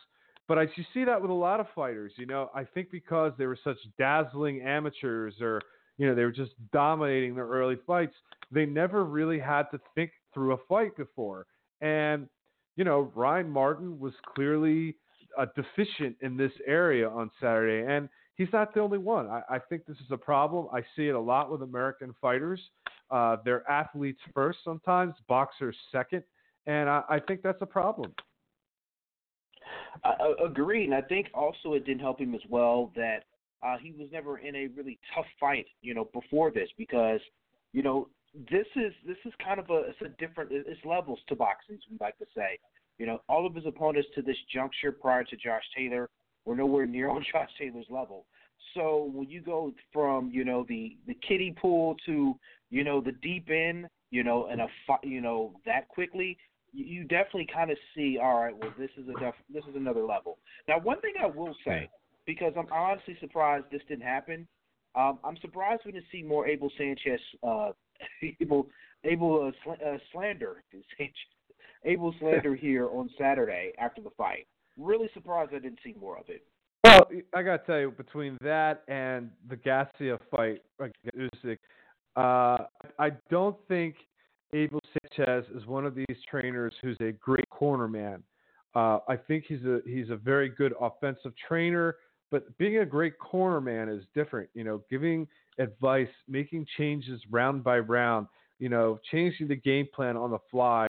but 0.48 0.58
I 0.58 0.62
you 0.76 0.84
see 0.92 1.04
that 1.04 1.20
with 1.20 1.30
a 1.30 1.34
lot 1.34 1.60
of 1.60 1.66
fighters. 1.74 2.12
You 2.16 2.26
know, 2.26 2.50
I 2.54 2.64
think 2.64 2.90
because 2.90 3.32
they 3.38 3.46
were 3.46 3.58
such 3.62 3.78
dazzling 3.98 4.62
amateurs, 4.62 5.34
or 5.40 5.60
you 5.96 6.06
know, 6.06 6.14
they 6.14 6.24
were 6.24 6.32
just 6.32 6.52
dominating 6.72 7.34
their 7.34 7.46
early 7.46 7.76
fights. 7.86 8.14
They 8.50 8.66
never 8.66 9.04
really 9.04 9.38
had 9.38 9.64
to 9.72 9.80
think 9.94 10.10
through 10.32 10.52
a 10.52 10.58
fight 10.68 10.96
before, 10.96 11.46
and 11.80 12.28
you 12.76 12.84
know, 12.84 13.12
Ryan 13.14 13.50
Martin 13.50 13.98
was 13.98 14.12
clearly 14.34 14.96
deficient 15.56 16.16
in 16.20 16.36
this 16.36 16.52
area 16.66 17.08
on 17.08 17.30
Saturday, 17.40 17.90
and 17.90 18.08
he's 18.36 18.48
not 18.52 18.74
the 18.74 18.80
only 18.80 18.98
one. 18.98 19.28
I, 19.28 19.42
I 19.50 19.58
think 19.58 19.86
this 19.86 19.96
is 19.98 20.10
a 20.10 20.16
problem. 20.16 20.68
I 20.72 20.80
see 20.96 21.08
it 21.08 21.14
a 21.14 21.20
lot 21.20 21.50
with 21.50 21.62
American 21.62 22.14
fighters. 22.20 22.60
Uh, 23.10 23.36
they're 23.44 23.68
athletes 23.70 24.20
first 24.34 24.58
sometimes, 24.64 25.14
boxers 25.28 25.76
second, 25.92 26.22
and 26.66 26.88
I, 26.88 27.02
I 27.08 27.20
think 27.20 27.42
that's 27.42 27.62
a 27.62 27.66
problem. 27.66 28.12
I, 30.02 30.10
I 30.10 30.46
agree, 30.46 30.84
and 30.84 30.94
I 30.94 31.02
think 31.02 31.28
also 31.34 31.74
it 31.74 31.84
didn't 31.84 32.00
help 32.00 32.20
him 32.20 32.34
as 32.34 32.40
well 32.48 32.90
that 32.96 33.24
uh, 33.62 33.76
he 33.78 33.92
was 33.92 34.08
never 34.12 34.38
in 34.38 34.54
a 34.56 34.66
really 34.68 34.98
tough 35.14 35.26
fight, 35.40 35.66
you 35.80 35.94
know, 35.94 36.08
before 36.12 36.50
this 36.50 36.68
because, 36.76 37.20
you 37.72 37.82
know, 37.82 38.08
this 38.50 38.66
is 38.74 38.92
this 39.06 39.16
is 39.24 39.32
kind 39.44 39.60
of 39.60 39.70
a 39.70 39.84
it's 39.88 40.00
a 40.02 40.08
different 40.18 40.50
it's 40.52 40.84
levels 40.84 41.20
to 41.28 41.36
boxing, 41.36 41.78
we 41.90 41.96
like 42.00 42.18
to 42.18 42.26
say. 42.36 42.58
You 42.98 43.06
know, 43.06 43.20
all 43.28 43.46
of 43.46 43.54
his 43.54 43.66
opponents 43.66 44.08
to 44.14 44.22
this 44.22 44.36
juncture 44.52 44.92
prior 44.92 45.24
to 45.24 45.36
Josh 45.36 45.62
Taylor 45.76 46.10
were 46.44 46.56
nowhere 46.56 46.86
near 46.86 47.10
on 47.10 47.24
Josh 47.32 47.50
Taylor's 47.58 47.86
level. 47.88 48.26
So 48.74 49.10
when 49.12 49.28
you 49.30 49.40
go 49.40 49.72
from 49.92 50.30
you 50.32 50.44
know 50.44 50.66
the 50.68 50.96
the 51.06 51.16
kiddie 51.26 51.54
pool 51.60 51.96
to 52.06 52.34
you 52.70 52.84
know 52.84 53.00
the 53.00 53.12
deep 53.12 53.48
end, 53.50 53.86
you 54.10 54.24
know, 54.24 54.46
and 54.46 54.60
a 54.60 54.66
you 55.02 55.20
know 55.20 55.52
that 55.64 55.88
quickly, 55.88 56.36
you, 56.74 56.84
you 56.84 57.02
definitely 57.04 57.48
kind 57.52 57.70
of 57.70 57.78
see. 57.94 58.18
All 58.22 58.40
right, 58.40 58.56
well 58.56 58.72
this 58.78 58.90
is 58.96 59.08
a 59.08 59.20
def- 59.20 59.34
this 59.52 59.64
is 59.64 59.76
another 59.76 60.04
level. 60.04 60.38
Now, 60.68 60.78
one 60.80 61.00
thing 61.00 61.14
I 61.22 61.26
will 61.26 61.54
say, 61.66 61.88
because 62.26 62.52
I'm 62.56 62.70
honestly 62.72 63.16
surprised 63.20 63.66
this 63.70 63.82
didn't 63.88 64.04
happen. 64.04 64.46
Um, 64.94 65.18
I'm 65.24 65.36
surprised 65.40 65.82
we 65.84 65.92
didn't 65.92 66.06
see 66.12 66.22
more 66.22 66.46
Abel 66.46 66.70
Sanchez, 66.78 67.20
uh, 67.42 67.70
Abel 68.40 68.66
Abel 69.04 69.48
uh, 69.48 69.50
sl- 69.64 69.84
uh, 69.84 69.98
slander, 70.12 70.62
Abel 71.84 72.14
slander 72.20 72.54
here 72.60 72.88
on 72.88 73.10
Saturday 73.18 73.72
after 73.78 74.00
the 74.00 74.10
fight. 74.16 74.46
Really 74.76 75.08
surprised 75.14 75.52
I 75.54 75.58
didn't 75.58 75.78
see 75.84 75.94
more 76.00 76.18
of 76.18 76.24
it. 76.28 76.44
Well, 76.84 77.08
I 77.34 77.42
got 77.42 77.58
to 77.58 77.66
tell 77.66 77.80
you, 77.80 77.90
between 77.90 78.36
that 78.42 78.82
and 78.88 79.30
the 79.48 79.56
Gassiev 79.56 80.18
fight 80.30 80.62
against 80.78 81.34
Usyk, 81.44 81.58
uh, 82.16 82.64
I 82.98 83.10
don't 83.30 83.56
think 83.68 83.94
Abel 84.54 84.80
Sanchez 84.92 85.44
is 85.54 85.66
one 85.66 85.84
of 85.84 85.94
these 85.94 86.16
trainers 86.30 86.72
who's 86.80 86.96
a 87.00 87.12
great 87.12 87.48
corner 87.50 87.88
man. 87.88 88.22
Uh, 88.74 88.98
I 89.08 89.16
think 89.16 89.44
he's 89.48 89.64
a 89.64 89.80
he's 89.84 90.10
a 90.10 90.16
very 90.16 90.48
good 90.48 90.72
offensive 90.80 91.32
trainer, 91.46 91.96
but 92.30 92.56
being 92.56 92.78
a 92.78 92.86
great 92.86 93.18
corner 93.18 93.60
man 93.60 93.88
is 93.88 94.04
different. 94.14 94.48
You 94.54 94.64
know, 94.64 94.82
giving 94.88 95.26
advice, 95.58 96.08
making 96.28 96.66
changes 96.78 97.20
round 97.30 97.64
by 97.64 97.78
round. 97.78 98.28
You 98.60 98.68
know, 98.68 99.00
changing 99.10 99.48
the 99.48 99.56
game 99.56 99.88
plan 99.92 100.16
on 100.16 100.30
the 100.30 100.38
fly. 100.50 100.86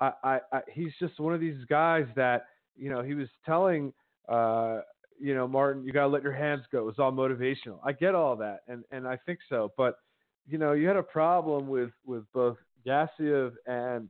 I, 0.00 0.12
I, 0.24 0.38
I 0.52 0.60
he's 0.72 0.92
just 0.98 1.18
one 1.20 1.32
of 1.32 1.40
these 1.40 1.64
guys 1.68 2.06
that 2.16 2.46
you 2.76 2.90
know 2.90 3.02
he 3.02 3.14
was 3.14 3.28
telling. 3.46 3.92
Uh, 4.28 4.80
you 5.20 5.34
know, 5.34 5.46
Martin, 5.46 5.84
you 5.84 5.92
gotta 5.92 6.08
let 6.08 6.24
your 6.24 6.32
hands 6.32 6.64
go. 6.72 6.80
It 6.80 6.84
was 6.84 6.98
all 6.98 7.12
motivational. 7.12 7.78
I 7.84 7.92
get 7.92 8.16
all 8.16 8.34
that, 8.36 8.60
and 8.66 8.82
and 8.90 9.06
I 9.06 9.16
think 9.24 9.38
so. 9.48 9.72
But 9.76 9.98
you 10.46 10.58
know, 10.58 10.72
you 10.72 10.88
had 10.88 10.96
a 10.96 11.02
problem 11.02 11.68
with 11.68 11.90
with 12.04 12.24
both 12.32 12.56
Gassiev 12.86 13.52
and 13.66 14.08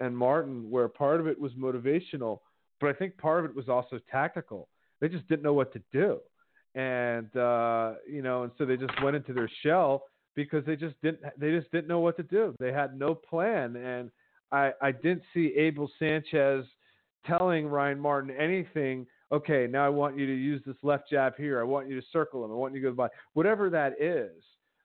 and 0.00 0.16
Martin, 0.16 0.68
where 0.70 0.88
part 0.88 1.20
of 1.20 1.26
it 1.26 1.38
was 1.38 1.52
motivational, 1.52 2.40
but 2.80 2.90
I 2.90 2.92
think 2.92 3.16
part 3.18 3.44
of 3.44 3.50
it 3.50 3.56
was 3.56 3.68
also 3.68 4.00
tactical. 4.10 4.68
They 5.00 5.08
just 5.08 5.28
didn't 5.28 5.42
know 5.42 5.52
what 5.52 5.72
to 5.74 5.82
do, 5.92 6.18
and 6.74 7.34
uh, 7.36 7.94
you 8.10 8.22
know, 8.22 8.44
and 8.44 8.52
so 8.58 8.64
they 8.64 8.76
just 8.76 9.00
went 9.02 9.16
into 9.16 9.32
their 9.32 9.50
shell 9.62 10.04
because 10.34 10.64
they 10.64 10.76
just 10.76 10.94
didn't 11.02 11.20
they 11.38 11.50
just 11.50 11.70
didn't 11.70 11.88
know 11.88 12.00
what 12.00 12.16
to 12.16 12.22
do. 12.22 12.54
They 12.58 12.72
had 12.72 12.98
no 12.98 13.14
plan, 13.14 13.76
and 13.76 14.10
I 14.50 14.72
I 14.80 14.92
didn't 14.92 15.22
see 15.34 15.54
Abel 15.56 15.90
Sanchez 15.98 16.64
telling 17.26 17.66
Ryan 17.66 18.00
Martin 18.00 18.30
anything 18.30 19.06
okay, 19.32 19.66
now 19.68 19.84
I 19.84 19.88
want 19.88 20.16
you 20.16 20.26
to 20.26 20.34
use 20.34 20.62
this 20.66 20.76
left 20.82 21.08
jab 21.10 21.36
here. 21.36 21.58
I 21.58 21.64
want 21.64 21.88
you 21.88 21.98
to 21.98 22.06
circle 22.12 22.44
him. 22.44 22.52
I 22.52 22.54
want 22.54 22.74
you 22.74 22.82
to 22.82 22.90
go 22.90 22.94
by 22.94 23.08
whatever 23.32 23.70
that 23.70 23.94
is. 23.98 24.30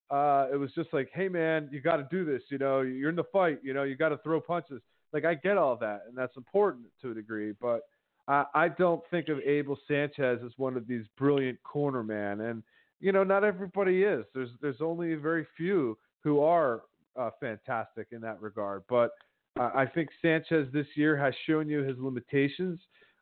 Uh, 0.10 0.48
it 0.52 0.56
was 0.56 0.72
just 0.74 0.94
like, 0.94 1.10
hey 1.14 1.28
man, 1.28 1.70
you 1.72 1.82
got 1.82 1.98
to 1.98 2.08
do 2.10 2.24
this. 2.24 2.42
You 2.50 2.58
know, 2.58 2.82
you're 2.82 3.10
in 3.10 3.16
the 3.16 3.26
fight. 3.26 3.60
You 3.64 3.74
know, 3.74 3.84
you 3.84 3.96
got 3.96 4.10
to 4.10 4.18
throw 4.20 4.40
punches. 4.40 4.82
Like 5.14 5.26
I 5.26 5.36
get 5.36 5.58
all 5.58 5.76
that, 5.78 6.04
and 6.08 6.18
that's 6.18 6.36
important 6.38 6.86
to 7.02 7.12
a 7.12 7.14
degree, 7.14 7.54
but 7.60 7.82
I, 8.28 8.46
I 8.54 8.68
don't 8.70 9.02
think 9.10 9.30
of 9.30 9.40
Abel 9.40 9.78
Sanchez 9.88 10.40
as 10.46 10.52
one 10.58 10.76
of 10.78 10.88
these 10.88 11.04
brilliant 11.18 11.62
corner 11.64 12.04
man. 12.04 12.42
And 12.42 12.64
you 13.00 13.12
know, 13.12 13.24
not 13.24 13.44
everybody 13.44 14.04
is. 14.04 14.26
There's 14.34 14.50
there's 14.62 14.82
only 14.82 15.16
very 15.16 15.46
few 15.56 15.98
who 16.24 16.42
are 16.42 16.82
uh, 17.18 17.32
fantastic 17.40 18.08
in 18.12 18.22
that 18.22 18.42
regard. 18.42 18.84
But 18.90 19.12
uh, 19.60 19.72
I 19.74 19.86
think 19.86 20.10
Sanchez 20.22 20.68
this 20.74 20.88
year 20.96 21.18
has 21.18 21.34
shown 21.46 21.70
you 21.70 21.84
his 21.84 21.98
limitations. 22.00 22.80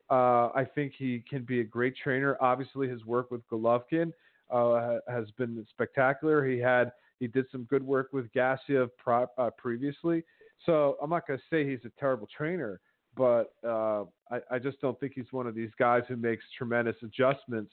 Uh, 0.09 0.49
I 0.53 0.67
think 0.75 0.93
he 0.97 1.23
can 1.27 1.43
be 1.43 1.61
a 1.61 1.63
great 1.63 1.95
trainer. 2.01 2.37
Obviously, 2.39 2.87
his 2.87 3.03
work 3.05 3.31
with 3.31 3.41
Golovkin 3.49 4.11
uh, 4.51 4.97
has 5.07 5.29
been 5.37 5.65
spectacular. 5.69 6.45
He 6.45 6.59
had 6.59 6.91
he 7.19 7.27
did 7.27 7.45
some 7.51 7.63
good 7.63 7.83
work 7.83 8.09
with 8.11 8.31
Gassiev 8.33 8.89
pro- 8.97 9.27
uh, 9.37 9.49
previously. 9.57 10.23
So 10.65 10.97
I'm 11.01 11.09
not 11.09 11.27
going 11.27 11.39
to 11.39 11.45
say 11.49 11.69
he's 11.69 11.85
a 11.85 11.99
terrible 11.99 12.27
trainer, 12.35 12.79
but 13.15 13.53
uh, 13.65 14.03
I, 14.31 14.39
I 14.51 14.59
just 14.59 14.81
don't 14.81 14.99
think 14.99 15.13
he's 15.15 15.31
one 15.31 15.47
of 15.47 15.55
these 15.55 15.71
guys 15.79 16.03
who 16.07 16.15
makes 16.15 16.43
tremendous 16.57 16.95
adjustments. 17.03 17.71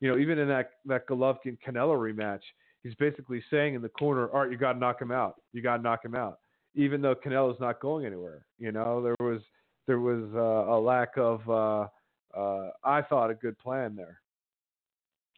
You 0.00 0.10
know, 0.10 0.18
even 0.18 0.38
in 0.38 0.48
that 0.48 0.70
that 0.86 1.08
Golovkin 1.08 1.58
Canelo 1.66 1.96
rematch, 1.96 2.42
he's 2.82 2.94
basically 2.96 3.42
saying 3.50 3.74
in 3.74 3.82
the 3.82 3.88
corner, 3.88 4.28
"All 4.28 4.40
right, 4.40 4.50
you 4.50 4.56
got 4.56 4.74
to 4.74 4.78
knock 4.78 5.00
him 5.00 5.10
out. 5.10 5.36
You 5.52 5.62
got 5.62 5.78
to 5.78 5.82
knock 5.82 6.04
him 6.04 6.14
out." 6.14 6.38
Even 6.74 7.02
though 7.02 7.14
Canelo's 7.14 7.60
not 7.60 7.80
going 7.80 8.06
anywhere, 8.06 8.46
you 8.58 8.72
know, 8.72 9.02
there 9.02 9.16
was 9.20 9.42
there 9.86 10.00
was 10.00 10.24
uh, 10.34 10.72
a 10.72 10.78
lack 10.78 11.16
of, 11.16 11.48
uh, 11.48 11.86
uh, 12.38 12.70
I 12.84 13.02
thought, 13.02 13.30
a 13.30 13.34
good 13.34 13.58
plan 13.58 13.96
there. 13.96 14.20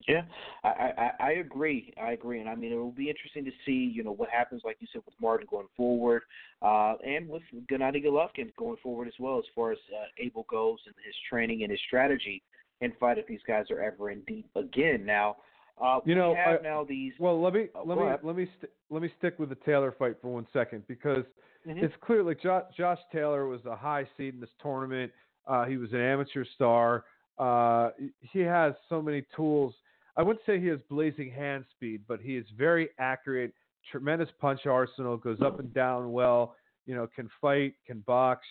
Yeah, 0.06 0.22
I, 0.62 0.68
I 0.98 1.10
I 1.20 1.30
agree. 1.32 1.94
I 2.00 2.12
agree, 2.12 2.40
and 2.40 2.48
I 2.48 2.54
mean 2.54 2.72
it 2.72 2.76
will 2.76 2.90
be 2.92 3.08
interesting 3.08 3.44
to 3.46 3.50
see, 3.64 3.72
you 3.72 4.04
know, 4.04 4.12
what 4.12 4.28
happens, 4.28 4.60
like 4.64 4.76
you 4.80 4.86
said, 4.92 5.02
with 5.06 5.14
Martin 5.20 5.46
going 5.50 5.68
forward, 5.76 6.22
uh, 6.60 6.94
and 7.06 7.26
with 7.28 7.42
Gennady 7.70 8.04
Golovkin 8.04 8.54
going 8.58 8.76
forward 8.82 9.08
as 9.08 9.14
well, 9.18 9.38
as 9.38 9.44
far 9.54 9.72
as 9.72 9.78
uh, 9.94 10.04
Abel 10.18 10.44
goes 10.50 10.78
and 10.86 10.94
his 11.06 11.14
training 11.30 11.62
and 11.62 11.70
his 11.70 11.80
strategy 11.86 12.42
and 12.82 12.92
fight 13.00 13.18
if 13.18 13.26
these 13.26 13.40
guys 13.46 13.70
are 13.70 13.80
ever 13.80 14.10
in 14.10 14.20
deep 14.26 14.48
again. 14.56 15.06
Now, 15.06 15.36
uh, 15.82 16.00
you 16.04 16.14
know, 16.14 16.34
have 16.34 16.60
I, 16.60 16.62
now 16.62 16.84
these. 16.84 17.12
Well, 17.18 17.40
let 17.40 17.54
me 17.54 17.68
uh, 17.74 17.82
let 17.84 17.98
me 17.98 18.04
let 18.22 18.36
me 18.36 18.48
st- 18.58 18.72
let 18.90 19.02
me 19.02 19.10
stick 19.18 19.38
with 19.38 19.48
the 19.48 19.58
Taylor 19.66 19.94
fight 19.98 20.16
for 20.20 20.28
one 20.28 20.46
second 20.52 20.86
because 20.86 21.24
Mhm. 21.66 21.82
it's 21.82 21.96
clear 22.02 22.22
like 22.22 22.40
jo- 22.40 22.66
Josh 22.76 23.00
Taylor 23.10 23.46
was 23.46 23.64
a 23.64 23.74
high 23.74 24.06
seed 24.16 24.34
in 24.34 24.40
this 24.40 24.52
tournament. 24.60 25.10
Uh, 25.46 25.64
he 25.64 25.78
was 25.78 25.92
an 25.92 26.00
amateur 26.00 26.44
star. 26.44 27.04
Uh, 27.38 27.90
he 28.20 28.40
has 28.40 28.74
so 28.88 29.00
many 29.00 29.22
tools. 29.34 29.74
I 30.16 30.22
wouldn't 30.22 30.44
say 30.46 30.60
he 30.60 30.68
has 30.68 30.80
blazing 30.88 31.30
hand 31.30 31.64
speed, 31.76 32.02
but 32.06 32.20
he 32.20 32.36
is 32.36 32.46
very 32.56 32.90
accurate. 32.98 33.52
Tremendous 33.90 34.28
punch 34.40 34.66
arsenal, 34.66 35.16
goes 35.16 35.40
up 35.42 35.58
and 35.58 35.72
down 35.74 36.12
well. 36.12 36.54
You 36.86 36.94
know, 36.94 37.08
can 37.14 37.28
fight, 37.40 37.74
can 37.86 38.00
box. 38.00 38.46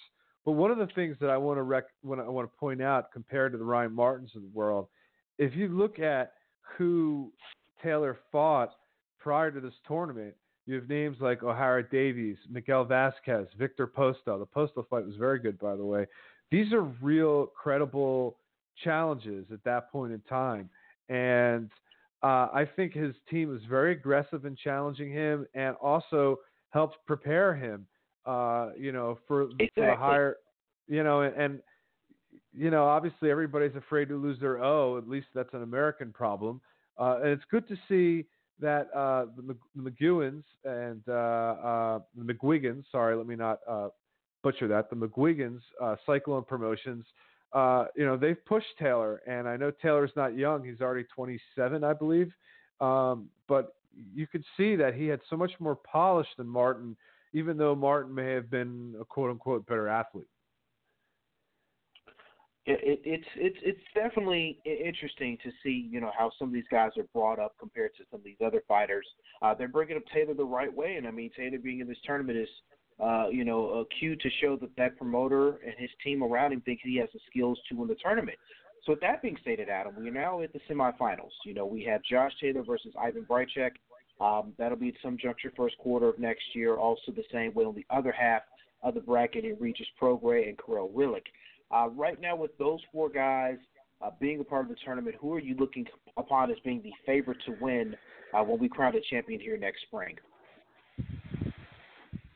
But 0.45 0.53
one 0.53 0.71
of 0.71 0.77
the 0.77 0.87
things 0.87 1.15
that 1.21 1.29
I 1.29 1.37
want 1.37 1.57
to 1.57 1.63
rec- 1.63 1.85
when 2.01 2.19
I 2.19 2.27
want 2.27 2.51
to 2.51 2.57
point 2.57 2.81
out 2.81 3.11
compared 3.11 3.53
to 3.53 3.57
the 3.57 3.63
Ryan 3.63 3.93
Martins 3.93 4.31
of 4.35 4.41
the 4.41 4.49
world, 4.53 4.87
if 5.37 5.55
you 5.55 5.67
look 5.69 5.99
at 5.99 6.33
who 6.77 7.31
Taylor 7.81 8.17
fought 8.31 8.73
prior 9.19 9.51
to 9.51 9.59
this 9.59 9.73
tournament, 9.87 10.33
you 10.65 10.75
have 10.75 10.89
names 10.89 11.17
like 11.19 11.41
Ohara 11.41 11.89
Davies, 11.89 12.37
Miguel 12.49 12.85
Vasquez, 12.85 13.47
Viktor 13.57 13.87
Postol. 13.87 14.39
The 14.39 14.45
Postol 14.45 14.87
fight 14.89 15.05
was 15.05 15.15
very 15.15 15.39
good, 15.39 15.59
by 15.59 15.75
the 15.75 15.85
way. 15.85 16.07
These 16.51 16.71
are 16.73 16.83
real 16.83 17.47
credible 17.47 18.37
challenges 18.83 19.45
at 19.51 19.63
that 19.65 19.91
point 19.91 20.13
in 20.13 20.21
time. 20.21 20.69
And 21.09 21.69
uh, 22.21 22.47
I 22.53 22.67
think 22.75 22.93
his 22.93 23.13
team 23.29 23.49
was 23.49 23.61
very 23.69 23.91
aggressive 23.91 24.45
in 24.45 24.55
challenging 24.55 25.11
him 25.11 25.45
and 25.53 25.75
also 25.81 26.37
helped 26.69 26.97
prepare 27.05 27.53
him, 27.55 27.85
uh, 28.25 28.69
you 28.77 28.91
know, 28.91 29.19
for, 29.27 29.47
for 29.75 29.85
the 29.85 29.95
higher, 29.95 30.37
you 30.87 31.03
know, 31.03 31.21
and, 31.21 31.35
and, 31.35 31.59
you 32.55 32.69
know, 32.69 32.85
obviously 32.85 33.29
everybody's 33.29 33.75
afraid 33.75 34.07
to 34.07 34.15
lose 34.15 34.39
their 34.39 34.63
O. 34.63 34.97
At 34.97 35.07
least 35.07 35.27
that's 35.35 35.53
an 35.53 35.63
American 35.63 36.11
problem. 36.11 36.61
Uh, 36.97 37.19
and 37.21 37.29
it's 37.29 37.43
good 37.49 37.67
to 37.67 37.75
see 37.87 38.25
that 38.59 38.87
uh, 38.95 39.25
the, 39.35 39.41
Mc- 39.41 39.93
McGuins 39.99 40.43
and 40.63 41.01
uh, 41.07 41.11
uh, 41.11 41.99
the 42.15 42.33
McGuigans, 42.33 42.83
sorry, 42.91 43.15
let 43.15 43.27
me 43.27 43.35
not 43.35 43.59
uh, 43.67 43.89
butcher 44.43 44.67
that, 44.67 44.89
the 44.89 44.95
McGuigans, 44.95 45.59
uh, 45.81 45.95
Cyclone 46.05 46.43
Promotions, 46.43 47.05
uh, 47.53 47.85
you 47.95 48.05
know, 48.05 48.17
they've 48.17 48.43
pushed 48.45 48.67
Taylor, 48.79 49.21
and 49.27 49.47
I 49.47 49.57
know 49.57 49.71
Taylor's 49.71 50.11
not 50.15 50.35
young; 50.35 50.63
he's 50.65 50.81
already 50.81 51.05
27, 51.15 51.83
I 51.83 51.93
believe. 51.93 52.31
Um, 52.81 53.29
but 53.47 53.75
you 54.13 54.27
could 54.27 54.43
see 54.57 54.75
that 54.75 54.95
he 54.95 55.07
had 55.07 55.19
so 55.29 55.37
much 55.37 55.51
more 55.59 55.75
polish 55.75 56.27
than 56.37 56.47
Martin, 56.47 56.97
even 57.33 57.57
though 57.57 57.75
Martin 57.75 58.13
may 58.13 58.31
have 58.31 58.49
been 58.49 58.95
a 58.99 59.05
quote 59.05 59.29
unquote 59.29 59.65
better 59.67 59.87
athlete. 59.87 60.27
It, 62.65 62.79
it, 62.81 63.01
it's 63.03 63.27
it's 63.35 63.57
it's 63.61 63.83
definitely 63.93 64.57
interesting 64.65 65.37
to 65.43 65.51
see 65.61 65.89
you 65.91 65.99
know 65.99 66.11
how 66.17 66.31
some 66.39 66.47
of 66.47 66.53
these 66.53 66.63
guys 66.71 66.91
are 66.97 67.03
brought 67.13 67.37
up 67.37 67.55
compared 67.59 67.91
to 67.97 68.03
some 68.09 68.21
of 68.21 68.23
these 68.23 68.37
other 68.43 68.63
fighters. 68.67 69.05
Uh, 69.41 69.53
they're 69.53 69.67
bringing 69.67 69.97
up 69.97 70.03
Taylor 70.13 70.33
the 70.33 70.45
right 70.45 70.73
way, 70.73 70.95
and 70.95 71.05
I 71.05 71.11
mean 71.11 71.29
Taylor 71.35 71.57
being 71.57 71.81
in 71.81 71.87
this 71.87 71.97
tournament 72.05 72.37
is 72.37 72.47
uh, 72.99 73.27
you 73.29 73.45
know 73.45 73.69
a 73.69 73.85
cue 73.99 74.15
to 74.15 74.29
show 74.41 74.55
that 74.57 74.75
that 74.77 74.97
promoter 74.97 75.57
and 75.65 75.73
his 75.77 75.89
team 76.03 76.23
around 76.23 76.53
him 76.53 76.61
think 76.61 76.79
he 76.83 76.97
has 76.97 77.09
the 77.13 77.19
skills 77.29 77.59
to 77.69 77.75
win 77.75 77.87
the 77.87 77.95
tournament. 77.95 78.37
So 78.85 78.91
with 78.91 79.01
that 79.01 79.21
being 79.21 79.37
stated, 79.41 79.69
Adam, 79.69 79.95
we 79.97 80.09
are 80.09 80.13
now 80.13 80.41
at 80.41 80.51
the 80.51 80.59
semifinals. 80.69 81.31
You 81.45 81.53
know 81.53 81.65
we 81.65 81.83
have 81.85 82.01
Josh 82.03 82.31
Taylor 82.41 82.63
versus 82.63 82.93
Ivan 82.99 83.25
Baranchyk. 83.29 83.71
Um, 84.21 84.53
that'll 84.57 84.77
be 84.77 84.89
at 84.89 84.95
some 85.01 85.17
juncture 85.17 85.51
first 85.55 85.77
quarter 85.79 86.07
of 86.07 86.19
next 86.19 86.43
year. 86.53 86.75
Also 86.77 87.11
the 87.11 87.23
same 87.31 87.53
way 87.53 87.65
on 87.65 87.75
the 87.75 87.85
other 87.89 88.11
half 88.11 88.43
of 88.83 88.93
the 88.93 89.01
bracket 89.01 89.45
in 89.45 89.55
Regis 89.59 89.87
Prograis 89.99 90.47
and 90.47 90.57
Kiryl 90.57 90.91
Relikh. 90.93 91.23
Uh, 91.71 91.89
right 91.89 92.19
now, 92.21 92.35
with 92.35 92.55
those 92.57 92.79
four 92.91 93.09
guys 93.09 93.57
uh, 94.01 94.11
being 94.19 94.39
a 94.39 94.43
part 94.43 94.63
of 94.63 94.69
the 94.69 94.75
tournament, 94.85 95.15
who 95.19 95.33
are 95.33 95.39
you 95.39 95.55
looking 95.55 95.85
upon 96.17 96.51
as 96.51 96.57
being 96.63 96.81
the 96.83 96.91
favorite 97.05 97.37
to 97.45 97.55
win 97.61 97.95
uh, 98.33 98.43
when 98.43 98.59
we 98.59 98.69
crown 98.69 98.95
a 98.95 99.01
champion 99.09 99.39
here 99.39 99.57
next 99.57 99.81
spring? 99.83 100.15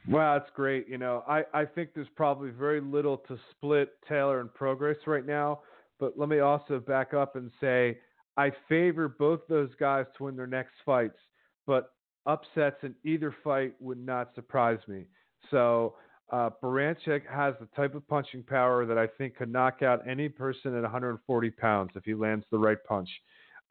Wow, 0.10 0.38
that's 0.38 0.51
great. 0.55 0.88
You 0.88 0.97
know, 0.97 1.24
I, 1.28 1.43
I 1.53 1.66
think 1.66 1.89
there's 1.93 2.08
probably 2.16 2.49
very 2.49 2.80
little 2.80 3.18
to 3.28 3.38
split 3.51 3.89
Taylor 4.08 4.39
and 4.39 4.49
Prograis 4.49 4.95
right 5.05 5.26
now. 5.26 5.60
But 5.99 6.18
let 6.18 6.30
me 6.30 6.39
also 6.39 6.80
back 6.80 7.14
up 7.14 7.36
and 7.36 7.51
say 7.60 7.97
I 8.38 8.51
favor 8.70 9.10
both 9.10 9.41
those 9.49 9.70
guys 9.80 10.05
to 10.18 10.26
win 10.26 10.36
their 10.36 10.47
next 10.47 10.74
fights, 10.86 11.18
but 11.66 11.91
upsets 12.26 12.78
in 12.84 12.93
either 13.03 13.36
fight 13.43 13.74
would 13.80 13.97
not 13.97 14.36
surprise 14.36 14.80
me. 14.88 15.05
So 15.49 15.95
uh, 16.32 16.51
Baranchyk 16.62 17.22
has 17.30 17.55
the 17.60 17.68
type 17.76 17.95
of 17.95 18.08
punching 18.08 18.43
power 18.43 18.86
that 18.86 18.97
I 18.97 19.08
think 19.08 19.38
could 19.38 19.51
knock 19.51 19.82
out 19.82 20.08
any 20.08 20.30
person 20.30 20.76
at 20.76 20.84
140 20.84 21.49
pounds 21.51 21.91
if 21.95 22.03
he 22.03 22.14
lands 22.14 22.45
the 22.51 22.60
right 22.60 22.78
punch. 22.88 23.10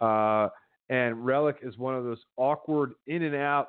Uh, 0.00 0.48
and 0.88 1.16
Relikh 1.16 1.66
is 1.66 1.76
one 1.78 1.94
of 1.94 2.04
those 2.04 2.20
awkward 2.36 2.94
in 3.06 3.22
and 3.22 3.36
out 3.36 3.68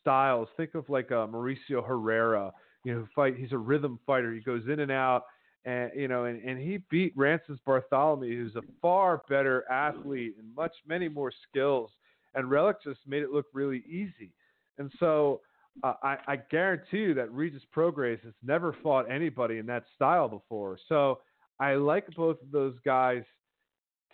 styles. 0.00 0.48
Think 0.56 0.74
of 0.74 0.88
like 0.88 1.10
a 1.10 1.26
Mauricio 1.26 1.86
Herrera, 1.86 2.52
you 2.84 2.94
know, 2.94 3.08
fight. 3.14 3.36
He's 3.36 3.52
a 3.52 3.58
rhythm 3.58 3.98
fighter. 4.06 4.32
He 4.32 4.40
goes 4.40 4.62
in 4.70 4.80
and 4.80 4.90
out, 4.90 5.24
and 5.64 5.90
you 5.94 6.08
know, 6.08 6.24
and, 6.24 6.42
and 6.42 6.58
he 6.58 6.78
beat 6.90 7.12
Rances 7.16 7.58
Barthelemy, 7.66 8.36
who's 8.36 8.56
a 8.56 8.62
far 8.80 9.22
better 9.28 9.64
athlete 9.70 10.34
and 10.38 10.54
much 10.54 10.72
many 10.86 11.08
more 11.08 11.32
skills. 11.48 11.90
And 12.34 12.46
Relikh 12.46 12.82
just 12.84 13.00
made 13.06 13.22
it 13.22 13.30
look 13.30 13.46
really 13.52 13.82
easy. 13.88 14.32
And 14.78 14.92
so 15.00 15.40
uh, 15.82 15.94
I, 16.02 16.16
I 16.26 16.36
guarantee 16.36 16.98
you 16.98 17.14
that 17.14 17.32
Regis 17.32 17.62
Prograis 17.74 18.22
has 18.22 18.34
never 18.42 18.76
fought 18.82 19.10
anybody 19.10 19.58
in 19.58 19.66
that 19.66 19.84
style 19.94 20.28
before. 20.28 20.78
So 20.88 21.20
I 21.60 21.74
like 21.74 22.06
both 22.14 22.40
of 22.42 22.50
those 22.50 22.74
guys 22.84 23.22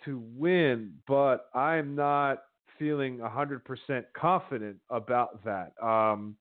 to 0.05 0.21
win, 0.35 0.93
but 1.07 1.49
I'm 1.53 1.95
not 1.95 2.43
feeling 2.77 3.19
100% 3.19 4.03
confident 4.15 4.77
about 4.89 5.43
that. 5.43 5.71
Um, 5.81 6.35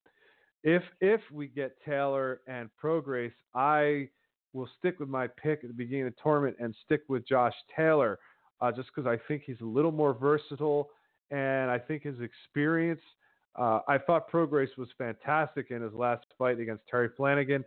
if 0.63 0.83
if 1.01 1.21
we 1.31 1.47
get 1.49 1.77
Taylor 1.85 2.41
and 2.47 2.71
Prograis, 2.83 3.33
I 3.55 4.09
will 4.53 4.69
stick 4.79 4.99
with 4.99 5.09
my 5.09 5.27
pick 5.27 5.61
at 5.63 5.69
the 5.69 5.75
beginning 5.75 6.07
of 6.07 6.15
the 6.15 6.23
tournament 6.23 6.57
and 6.59 6.75
stick 6.85 7.03
with 7.09 7.29
Josh 7.29 7.55
Taylor, 7.77 8.19
uh, 8.61 8.73
just 8.73 8.89
because 8.95 9.07
I 9.07 9.19
think 9.29 9.43
he's 9.45 9.61
a 9.61 9.67
little 9.67 9.93
more 9.93 10.15
versatile 10.15 10.89
and 11.31 11.71
I 11.71 11.79
think 11.79 12.03
his 12.03 12.21
experience– 12.21 13.01
uh, 13.57 13.81
I 13.87 13.99
thought 13.99 14.31
Prograis 14.31 14.77
was 14.77 14.89
fantastic 14.99 15.71
in 15.71 15.83
his 15.83 15.93
last 15.93 16.25
fight 16.39 16.59
against 16.59 16.83
Terry 16.91 17.11
Flanagan. 17.17 17.65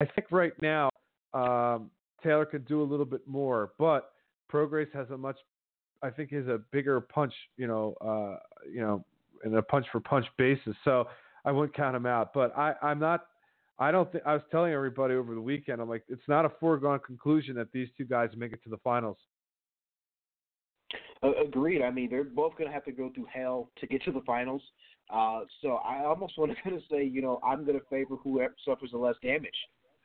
I 0.00 0.04
think 0.04 0.26
right 0.30 0.52
now 0.60 0.90
um, 1.32 1.90
Taylor 2.22 2.44
could 2.44 2.66
do 2.66 2.82
a 2.82 2.84
little 2.84 3.06
bit 3.06 3.26
more, 3.26 3.72
but 3.78 4.12
Prograis 4.52 4.92
has 4.92 5.08
a 5.10 5.16
much, 5.16 5.38
I 6.02 6.10
think, 6.10 6.32
is 6.32 6.48
a 6.48 6.60
bigger 6.70 7.00
punch, 7.00 7.32
you 7.56 7.66
know, 7.66 7.94
uh, 8.00 8.38
you 8.70 8.80
know, 8.80 9.04
in 9.44 9.54
a 9.54 9.62
punch 9.62 9.86
for 9.92 10.00
punch 10.00 10.26
basis. 10.38 10.74
So 10.84 11.06
I 11.44 11.52
wouldn't 11.52 11.74
count 11.74 11.96
him 11.96 12.06
out. 12.06 12.32
But 12.32 12.56
I, 12.56 12.74
I'm 12.82 12.98
not. 12.98 13.26
I 13.78 13.90
don't 13.90 14.12
think 14.12 14.24
I 14.26 14.34
was 14.34 14.42
telling 14.50 14.74
everybody 14.74 15.14
over 15.14 15.34
the 15.34 15.40
weekend. 15.40 15.80
I'm 15.80 15.88
like, 15.88 16.04
it's 16.08 16.28
not 16.28 16.44
a 16.44 16.50
foregone 16.60 17.00
conclusion 17.00 17.56
that 17.56 17.72
these 17.72 17.88
two 17.96 18.04
guys 18.04 18.28
make 18.36 18.52
it 18.52 18.62
to 18.64 18.68
the 18.68 18.76
finals. 18.78 19.16
Agreed. 21.22 21.82
I 21.82 21.90
mean, 21.90 22.10
they're 22.10 22.24
both 22.24 22.56
going 22.56 22.68
to 22.68 22.74
have 22.74 22.84
to 22.84 22.92
go 22.92 23.10
through 23.14 23.26
hell 23.32 23.70
to 23.78 23.86
get 23.86 24.02
to 24.04 24.12
the 24.12 24.22
finals. 24.26 24.62
Uh, 25.12 25.40
so 25.62 25.76
I 25.76 26.04
almost 26.04 26.34
want 26.38 26.52
to 26.52 26.80
say, 26.90 27.04
you 27.04 27.22
know, 27.22 27.40
I'm 27.44 27.64
going 27.64 27.78
to 27.78 27.84
favor 27.86 28.16
whoever 28.16 28.54
suffers 28.64 28.90
the 28.92 28.98
less 28.98 29.16
damage. 29.22 29.50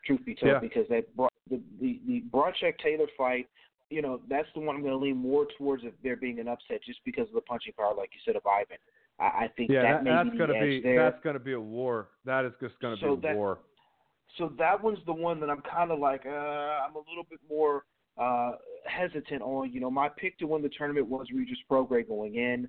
Truth 0.05 0.25
be 0.25 0.35
told, 0.35 0.51
yeah. 0.51 0.59
because 0.59 0.87
that 0.89 1.05
the 1.49 1.59
the 1.81 1.99
the 2.05 2.73
Taylor 2.83 3.07
fight, 3.17 3.47
you 3.89 4.01
know, 4.01 4.21
that's 4.29 4.47
the 4.55 4.61
one 4.61 4.75
I'm 4.75 4.81
going 4.81 4.93
to 4.93 4.99
lean 4.99 5.17
more 5.17 5.47
towards 5.57 5.83
if 5.83 5.93
there 6.03 6.15
being 6.15 6.39
an 6.39 6.47
upset, 6.47 6.81
just 6.83 6.99
because 7.05 7.27
of 7.27 7.33
the 7.33 7.41
punching 7.41 7.73
power, 7.73 7.93
like 7.95 8.09
you 8.13 8.19
said, 8.25 8.36
of 8.36 8.45
Ivan. 8.45 8.77
I, 9.19 9.45
I 9.45 9.51
think 9.55 9.69
yeah, 9.69 9.83
that, 9.83 10.03
that 10.03 10.25
that's 10.25 10.38
going 10.38 10.49
to 10.49 10.65
be 10.65 10.81
there. 10.81 11.03
that's 11.03 11.23
going 11.23 11.36
to 11.36 11.39
be 11.39 11.53
a 11.53 11.59
war. 11.59 12.09
That 12.25 12.45
is 12.45 12.53
just 12.59 12.79
going 12.79 12.95
to 12.95 13.01
so 13.01 13.15
be 13.15 13.27
a 13.27 13.29
that, 13.29 13.38
war. 13.38 13.59
So 14.38 14.51
that 14.57 14.83
one's 14.83 14.99
the 15.05 15.13
one 15.13 15.39
that 15.39 15.49
I'm 15.49 15.61
kind 15.61 15.91
of 15.91 15.99
like, 15.99 16.25
uh, 16.25 16.29
I'm 16.29 16.95
a 16.95 17.03
little 17.07 17.25
bit 17.29 17.39
more 17.47 17.83
uh, 18.17 18.53
hesitant 18.86 19.41
on. 19.41 19.71
You 19.71 19.79
know, 19.79 19.91
my 19.91 20.09
pick 20.09 20.38
to 20.39 20.47
win 20.47 20.61
the 20.61 20.69
tournament 20.69 21.07
was 21.07 21.27
Regis 21.33 21.57
Prograis 21.69 22.07
going 22.07 22.36
in. 22.36 22.67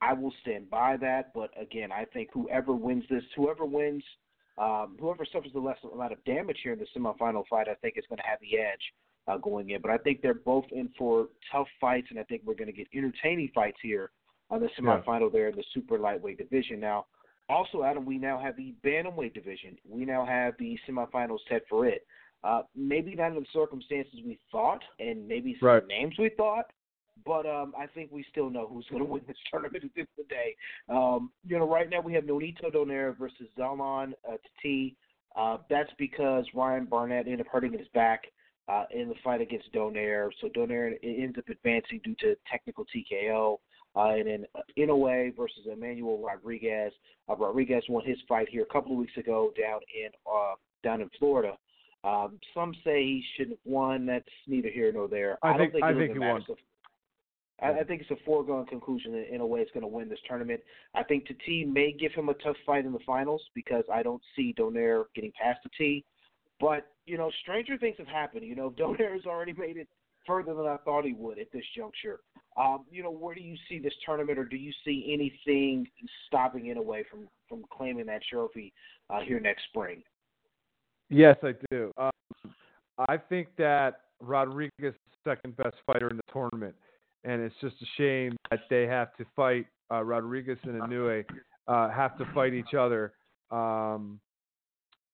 I 0.00 0.12
will 0.12 0.32
stand 0.42 0.70
by 0.70 0.96
that. 0.98 1.32
But 1.34 1.50
again, 1.60 1.90
I 1.90 2.04
think 2.04 2.28
whoever 2.32 2.72
wins 2.72 3.04
this, 3.10 3.24
whoever 3.34 3.64
wins, 3.64 4.04
um, 4.58 4.96
whoever 5.00 5.24
suffers 5.32 5.52
the 5.52 5.60
less 5.60 5.78
amount 5.92 6.12
of 6.12 6.22
damage 6.24 6.58
here 6.62 6.74
in 6.74 6.78
the 6.78 6.86
semifinal 6.96 7.44
fight, 7.48 7.68
I 7.68 7.74
think 7.74 7.94
is 7.96 8.04
going 8.08 8.18
to 8.18 8.26
have 8.26 8.38
the 8.40 8.58
edge 8.58 8.82
uh, 9.28 9.36
going 9.36 9.70
in. 9.70 9.80
But 9.80 9.90
I 9.90 9.98
think 9.98 10.22
they're 10.22 10.34
both 10.34 10.64
in 10.72 10.88
for 10.98 11.28
tough 11.52 11.68
fights, 11.80 12.08
and 12.10 12.18
I 12.18 12.24
think 12.24 12.42
we're 12.44 12.54
going 12.54 12.70
to 12.70 12.76
get 12.76 12.88
entertaining 12.94 13.50
fights 13.54 13.78
here 13.82 14.10
on 14.50 14.60
the 14.60 14.68
semifinal 14.80 15.20
yeah. 15.20 15.28
there 15.32 15.48
in 15.48 15.56
the 15.56 15.64
super 15.74 15.98
lightweight 15.98 16.38
division. 16.38 16.80
Now, 16.80 17.06
also, 17.48 17.82
Adam, 17.82 18.04
we 18.04 18.18
now 18.18 18.38
have 18.38 18.56
the 18.56 18.74
bantamweight 18.84 19.34
division. 19.34 19.76
We 19.88 20.04
now 20.04 20.24
have 20.26 20.54
the 20.58 20.78
semifinals 20.88 21.38
set 21.48 21.62
for 21.68 21.86
it. 21.86 22.06
Uh, 22.44 22.62
maybe 22.76 23.14
not 23.14 23.32
in 23.32 23.34
the 23.34 23.46
circumstances 23.52 24.20
we 24.24 24.38
thought, 24.52 24.82
and 25.00 25.26
maybe 25.26 25.56
some 25.58 25.68
right. 25.68 25.86
names 25.86 26.14
we 26.18 26.30
thought, 26.36 26.66
but 27.26 27.46
um, 27.46 27.72
I 27.76 27.86
think 27.86 28.12
we 28.12 28.24
still 28.30 28.48
know 28.48 28.68
who's 28.68 28.86
going 28.90 29.02
to 29.02 29.08
win 29.08 29.22
this 29.26 29.36
tournament 29.50 29.84
at 29.84 29.90
the 29.94 30.00
end 30.00 30.08
of 30.18 30.24
the 30.24 30.34
day. 30.34 30.54
Um, 30.88 31.30
you 31.46 31.58
know, 31.58 31.68
right 31.68 31.90
now 31.90 32.00
we 32.00 32.14
have 32.14 32.24
Nonito 32.24 32.72
Donaire 32.72 33.18
versus 33.18 33.48
Zolani 33.58 34.12
uh, 34.28 34.36
Tete. 34.62 34.96
Uh, 35.36 35.58
that's 35.68 35.90
because 35.98 36.44
Ryan 36.54 36.84
Burnett 36.84 37.26
ended 37.26 37.40
up 37.40 37.46
hurting 37.52 37.72
his 37.72 37.88
back 37.92 38.24
uh, 38.68 38.84
in 38.90 39.08
the 39.08 39.14
fight 39.24 39.40
against 39.40 39.72
Donaire. 39.72 40.30
So 40.40 40.48
Donaire 40.48 40.92
ends 41.02 41.38
up 41.38 41.48
advancing 41.48 42.00
due 42.04 42.14
to 42.20 42.36
technical 42.50 42.84
TKO. 42.84 43.58
Uh, 43.96 44.14
and 44.14 44.26
then 44.26 44.44
uh, 44.54 44.60
Inoue 44.78 45.34
versus 45.36 45.66
Emmanuel 45.70 46.22
Rodriguez. 46.24 46.92
Uh, 47.28 47.36
Rodriguez 47.36 47.82
won 47.88 48.04
his 48.04 48.18
fight 48.28 48.48
here 48.48 48.62
a 48.62 48.72
couple 48.72 48.92
of 48.92 48.98
weeks 48.98 49.16
ago 49.16 49.52
down 49.58 49.80
in 49.98 50.10
uh, 50.30 50.54
down 50.84 51.00
in 51.00 51.10
Florida. 51.18 51.56
Um, 52.04 52.38
some 52.54 52.74
say 52.84 53.02
he 53.02 53.24
shouldn't 53.36 53.58
have 53.64 53.72
won. 53.72 54.06
That's 54.06 54.24
neither 54.46 54.68
here 54.68 54.92
nor 54.92 55.08
there. 55.08 55.38
I, 55.42 55.48
I 55.48 55.50
don't 55.52 55.60
think, 55.60 55.72
think, 55.72 55.84
I 55.84 55.94
think 55.94 56.12
he 56.12 56.18
won. 56.18 56.44
I, 57.60 57.80
I 57.80 57.84
think 57.84 58.02
it's 58.02 58.10
a 58.10 58.24
foregone 58.24 58.66
conclusion 58.66 59.12
Inoue 59.12 59.58
it's 59.58 59.72
going 59.72 59.82
to 59.82 59.88
win 59.88 60.08
this 60.08 60.20
tournament. 60.28 60.60
I 60.94 61.02
think 61.02 61.26
Tete 61.26 61.66
may 61.66 61.92
give 61.92 62.12
him 62.12 62.28
a 62.28 62.34
tough 62.34 62.56
fight 62.64 62.84
in 62.84 62.92
the 62.92 63.00
finals 63.04 63.42
because 63.54 63.84
I 63.92 64.02
don't 64.02 64.22
see 64.36 64.54
Donaire 64.56 65.04
getting 65.14 65.32
past 65.40 65.60
Tete. 65.76 66.04
But 66.60 66.86
you 67.06 67.16
know, 67.16 67.30
stranger 67.42 67.78
things 67.78 67.96
have 67.98 68.08
happened. 68.08 68.44
You 68.44 68.54
know, 68.54 68.70
Donaire 68.78 69.12
has 69.12 69.26
already 69.26 69.52
made 69.52 69.76
it 69.76 69.88
further 70.26 70.54
than 70.54 70.66
I 70.66 70.76
thought 70.78 71.04
he 71.04 71.14
would 71.14 71.38
at 71.38 71.50
this 71.52 71.64
juncture. 71.76 72.20
Um, 72.56 72.84
you 72.90 73.02
know, 73.02 73.10
where 73.10 73.34
do 73.34 73.40
you 73.40 73.56
see 73.68 73.78
this 73.78 73.94
tournament, 74.04 74.38
or 74.38 74.44
do 74.44 74.56
you 74.56 74.72
see 74.84 75.10
anything 75.12 75.86
stopping 76.26 76.66
it 76.66 76.76
away 76.76 77.04
from 77.10 77.28
from 77.48 77.64
claiming 77.70 78.06
that 78.06 78.22
trophy 78.30 78.72
uh, 79.10 79.20
here 79.20 79.40
next 79.40 79.64
spring? 79.68 80.02
Yes, 81.10 81.36
I 81.42 81.52
do. 81.70 81.90
Um, 81.96 82.10
I 83.08 83.16
think 83.16 83.48
that 83.56 84.00
Rodriguez 84.20 84.70
is 84.80 84.94
second 85.24 85.56
best 85.56 85.76
fighter 85.86 86.08
in 86.08 86.16
the 86.16 86.32
tournament 86.32 86.74
and 87.24 87.42
it's 87.42 87.54
just 87.60 87.74
a 87.82 87.86
shame 87.96 88.36
that 88.50 88.60
they 88.70 88.86
have 88.86 89.14
to 89.16 89.24
fight 89.34 89.66
uh, 89.92 90.02
Rodriguez 90.02 90.58
and 90.64 90.80
Inoue 90.80 91.24
uh, 91.66 91.90
have 91.90 92.16
to 92.18 92.24
fight 92.34 92.54
each 92.54 92.74
other 92.78 93.12
um, 93.50 94.20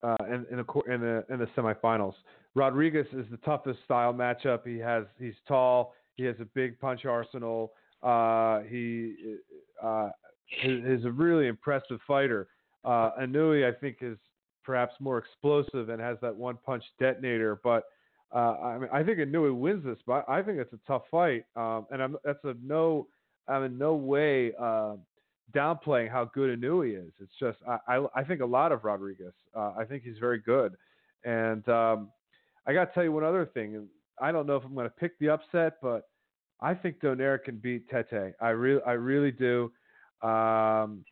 uh, 0.05 0.25
in, 0.27 0.47
in, 0.53 0.59
a, 0.59 0.95
in, 0.95 1.01
the 1.01 1.25
in 1.33 1.39
the 1.39 1.49
semifinals. 1.57 2.15
Rodriguez 2.55 3.07
is 3.13 3.27
the 3.31 3.39
toughest 3.39 3.81
style 3.85 4.13
matchup. 4.13 4.61
He 4.67 4.79
has 4.79 5.05
he's 5.19 5.39
tall. 5.49 5.95
He 6.17 6.25
has 6.25 6.37
a 6.41 6.49
big 6.55 6.79
punch 6.79 7.05
arsenal. 7.05 7.73
Uh, 8.03 8.61
he 8.73 9.15
uh, 9.83 10.11
is, 10.63 11.05
a 11.05 11.11
really 11.11 11.47
impressive 11.49 12.01
fighter. 12.07 12.49
Uh, 12.85 13.11
Inoue, 13.23 13.67
I 13.69 13.73
think, 13.81 13.97
is 14.03 14.19
perhaps 14.63 14.95
more 15.01 15.19
explosive 15.19 15.89
and 15.89 16.01
has 16.01 16.17
that 16.21 16.35
one 16.37 16.59
punch 16.65 16.85
detonator, 17.01 17.61
but 17.65 17.85
Uh, 18.35 18.57
I 18.63 18.79
mean, 18.79 18.91
I 18.93 19.03
think 19.05 19.19
Inoue 19.21 19.55
wins 19.57 19.85
this, 19.85 19.99
but 20.07 20.25
I 20.29 20.43
think 20.43 20.59
it's 20.59 20.73
a 20.73 20.81
tough 20.87 21.05
fight, 21.11 21.45
um, 21.55 21.87
and 21.91 22.03
I'm, 22.03 22.17
that's 22.25 22.45
a 22.45 22.55
no. 22.63 23.07
I'm 23.47 23.63
in 23.63 23.79
no 23.79 23.95
way 23.95 24.53
uh, 24.59 24.97
downplaying 25.53 26.11
how 26.11 26.25
good 26.25 26.59
Inoue 26.59 27.07
is. 27.07 27.13
It's 27.21 27.33
just 27.39 27.59
I, 27.69 27.97
I, 27.97 28.07
I 28.17 28.25
think 28.25 28.41
a 28.41 28.47
lot 28.47 28.73
of 28.73 28.85
Rodriguez. 28.85 29.35
Uh, 29.55 29.73
I 29.79 29.85
think 29.85 30.03
he's 30.03 30.19
very 30.19 30.39
good, 30.39 30.75
and 31.25 31.69
um, 31.69 32.11
I 32.67 32.73
got 32.73 32.87
to 32.87 32.95
tell 32.95 33.05
you 33.05 33.13
one 33.13 33.25
other 33.25 33.47
thing. 33.47 33.89
I 34.21 34.33
don't 34.33 34.47
know 34.47 34.57
if 34.57 34.65
I'm 34.65 34.75
going 34.75 34.87
to 34.87 34.95
pick 34.95 35.19
the 35.19 35.29
upset, 35.31 35.75
but 35.83 36.09
I 36.61 36.75
think 36.75 37.01
Donaire 37.01 37.43
can 37.43 37.57
beat 37.57 37.89
Tete. 37.89 38.35
I 38.41 38.49
really 38.51 38.81
I 38.87 38.93
really 38.93 39.33
do. 39.33 39.73
Um, 40.23 41.05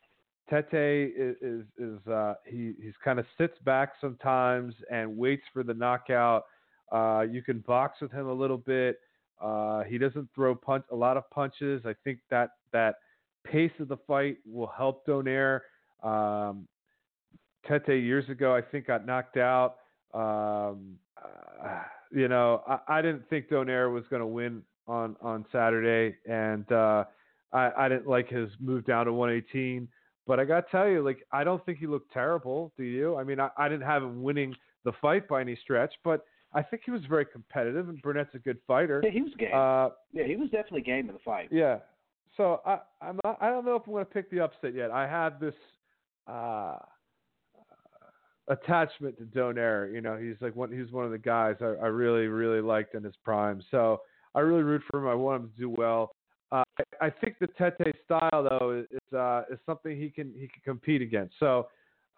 Tete 0.49 1.12
is 1.16 1.37
is, 1.41 1.64
is 1.78 2.07
uh, 2.07 2.35
he 2.47 2.74
he's 2.80 2.95
kind 3.05 3.18
of 3.18 3.26
sits 3.39 3.59
back 3.64 3.93
sometimes 4.01 4.74
and 4.91 5.16
waits 5.16 5.45
for 5.53 5.62
the 5.62 5.74
knockout. 5.74 6.45
Uh, 6.91 7.24
you 7.28 7.43
can 7.43 7.61
box 7.61 8.01
with 8.01 8.12
him 8.12 8.26
a 8.26 8.33
little 8.33 8.59
bit. 8.59 8.99
Uh, 9.41 9.83
he 9.85 9.99
doesn't 9.99 10.28
throw 10.35 10.55
punch 10.55 10.85
a 10.93 10.97
lot 10.97 11.16
of 11.16 11.28
punches. 11.30 11.83
I 11.85 11.95
think 12.05 12.20
that 12.30 12.51
that 12.72 12.97
pace 13.45 13.72
of 13.80 13.88
the 13.88 13.97
fight 14.07 14.38
will 14.47 14.72
help 14.76 15.07
Donaire. 15.07 15.61
Um, 16.03 16.66
Tete 17.68 18.03
years 18.03 18.28
ago, 18.28 18.55
I 18.55 18.61
think, 18.61 18.86
got 18.86 19.07
knocked 19.07 19.36
out. 19.36 19.76
Um, 20.14 20.97
uh, 21.16 21.82
you 22.11 22.28
know, 22.28 22.62
I, 22.66 22.99
I, 22.99 23.03
didn't 23.03 23.28
think 23.30 23.49
Donaire 23.49 23.93
was 23.93 24.05
going 24.11 24.20
to 24.20 24.26
win 24.26 24.62
on 24.86 25.16
on 25.22 25.47
Saturday, 25.53 26.16
and 26.28 26.70
uh, 26.72 27.05
I, 27.53 27.70
I 27.78 27.88
didn't 27.88 28.09
like 28.09 28.28
his 28.28 28.51
move 28.61 28.84
down 28.84 29.07
to 29.07 29.12
118. 29.12 29.88
But 30.26 30.38
I 30.38 30.45
got 30.45 30.66
to 30.66 30.70
tell 30.70 30.88
you, 30.88 31.03
like, 31.03 31.26
I 31.32 31.45
don't 31.45 31.64
think 31.64 31.78
he 31.78 31.86
looked 31.86 32.12
terrible. 32.12 32.72
Do 32.76 32.84
you? 32.84 33.16
I 33.16 33.24
mean, 33.24 33.40
I, 33.40 33.49
I 33.57 33.68
didn't 33.68 33.86
have 33.86 34.03
him 34.03 34.22
winning 34.22 34.55
the 34.84 34.93
fight 35.01 35.28
by 35.28 35.40
any 35.40 35.57
stretch, 35.57 35.95
but 36.05 36.24
I 36.55 36.62
think 36.62 36.82
he 36.84 36.90
was 36.90 37.03
very 37.09 37.24
competitive, 37.24 37.88
and 37.88 38.01
Burnett's 38.03 38.34
a 38.34 38.38
good 38.38 38.59
fighter. 38.66 39.01
Yeah, 39.05 39.11
he 39.11 39.22
was 39.22 39.32
game. 39.38 39.51
Uh, 39.55 39.88
yeah, 40.12 40.24
he 40.26 40.36
was 40.36 40.51
definitely 40.51 40.82
game 40.82 41.09
in 41.09 41.14
the 41.14 41.20
fight. 41.24 41.49
Yeah. 41.51 41.78
So 42.37 42.61
I 42.64 42.78
I'm 43.01 43.18
not, 43.24 43.39
I 43.41 43.51
don't 43.51 43.64
know 43.64 43.76
if 43.76 43.83
I'm 43.87 43.93
going 43.93 44.05
to 44.05 44.11
pick 44.11 44.30
the 44.30 44.41
upset 44.41 44.74
yet. 44.74 44.91
I 44.91 45.07
have 45.07 45.39
this 45.39 45.55
uh, 46.26 46.76
attachment 48.49 49.18
to 49.18 49.24
Donaire. 49.24 49.93
You 49.93 50.01
know, 50.01 50.16
he's 50.16 50.37
like 50.41 50.57
one 50.57 50.72
he's 50.72 50.93
one 50.93 51.05
of 51.05 51.11
the 51.11 51.18
guys 51.18 51.57
I, 51.61 51.64
I 51.64 51.87
really 51.89 52.26
really 52.26 52.61
liked 52.61 52.95
in 52.95 53.05
his 53.05 53.14
prime. 53.24 53.62
So 53.70 54.01
I 54.35 54.41
really 54.41 54.62
root 54.62 54.83
for 54.91 55.01
him. 55.01 55.09
I 55.09 55.14
want 55.14 55.43
him 55.43 55.51
to 55.51 55.61
do 55.61 55.70
well. 55.70 56.14
Uh, 56.51 56.64
I, 56.78 57.07
I 57.07 57.11
think 57.11 57.37
the 57.41 57.49
Tete 57.59 57.95
style 58.05 58.47
though 58.49 58.85
is 58.91 59.16
uh, 59.16 59.43
is 59.51 59.59
something 59.66 59.99
he 59.99 60.11
can 60.11 60.33
he 60.35 60.49
can 60.49 60.62
compete 60.64 61.03
against. 61.03 61.35
So 61.39 61.68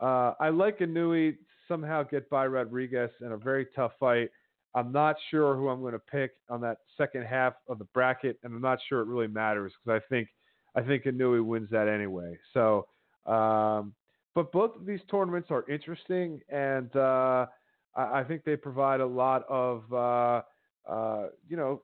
uh, 0.01 0.35
I 0.41 0.49
like 0.49 0.79
Inoue 0.79 1.37
somehow 1.69 2.03
get 2.03 2.29
by 2.31 2.47
Rodriguez 2.47 3.11
in 3.21 3.33
a 3.33 3.37
very 3.37 3.67
tough 3.75 3.93
fight. 3.99 4.31
I'm 4.75 4.91
not 4.91 5.17
sure 5.31 5.55
who 5.57 5.69
I'm 5.69 5.81
going 5.81 5.93
to 5.93 5.99
pick 5.99 6.33
on 6.51 6.61
that 6.63 6.79
second 6.97 7.25
half 7.25 7.55
of 7.69 7.79
the 7.79 7.85
bracket, 7.85 8.39
and 8.43 8.55
I'm 8.55 8.61
not 8.61 8.79
sure 8.89 9.01
it 9.01 9.07
really 9.07 9.29
matters 9.29 9.73
because 9.85 10.01
I 10.03 10.07
think 10.09 10.29
I 10.75 10.83
think 10.83 11.05
Inoue 11.05 11.45
wins 11.45 11.71
that 11.71 11.87
anyway. 11.89 12.37
So, 12.53 12.87
um, 13.27 13.95
but 14.35 14.51
both 14.51 14.75
of 14.75 14.85
these 14.85 15.01
tournaments 15.09 15.49
are 15.51 15.69
interesting, 15.71 16.41
and 16.49 16.95
uh, 16.97 17.47
I, 17.95 18.21
I, 18.21 18.25
think 18.27 18.43
they 18.45 18.57
provide 18.57 19.01
a 19.01 19.07
lot 19.07 19.45
of 19.49 19.85
uh, 19.93 20.43
uh, 20.91 21.29
you 21.49 21.57
know 21.57 21.83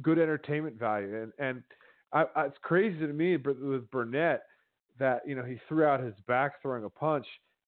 good 0.00 0.18
entertainment 0.18 0.78
value. 0.78 1.22
And 1.22 1.32
and 1.38 1.62
I, 2.12 2.26
I, 2.36 2.44
it's 2.46 2.58
crazy 2.62 2.98
to 3.00 3.12
me 3.12 3.36
with 3.36 3.90
Burnett 3.90 4.42
that 4.98 5.22
you 5.26 5.34
know 5.34 5.44
he 5.44 5.58
threw 5.68 5.84
out 5.84 6.00
his 6.00 6.14
back 6.28 6.62
throwing 6.62 6.84
a 6.84 6.90
punch. 6.90 7.26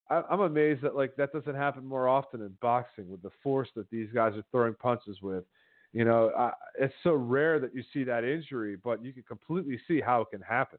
I, 0.09 0.23
I'm 0.31 0.41
amazed 0.41 0.83
that 0.83 0.95
like 0.95 1.17
that 1.17 1.33
doesn't 1.33 1.55
happen 1.55 1.85
more 1.85 2.09
often 2.09 2.41
in 2.41 2.57
boxing 2.61 3.09
with 3.09 3.23
the 3.23 3.31
force 3.43 3.69
that 3.77 3.91
these 3.91 4.09
guys 4.15 4.35
are 4.37 4.45
throwing 4.51 4.75
punches 4.75 5.21
with. 5.23 5.45
You 5.93 6.05
know, 6.05 6.31
I, 6.37 6.53
it's 6.79 6.95
so 7.03 7.15
rare 7.15 7.59
that 7.61 7.75
you 7.75 7.83
see 7.93 8.05
that 8.05 8.25
injury, 8.25 8.77
but 8.83 9.05
you 9.05 9.13
can 9.13 9.23
completely 9.23 9.81
see 9.89 10.01
how 10.01 10.23
it 10.23 10.29
can 10.31 10.43
happen. 10.43 10.79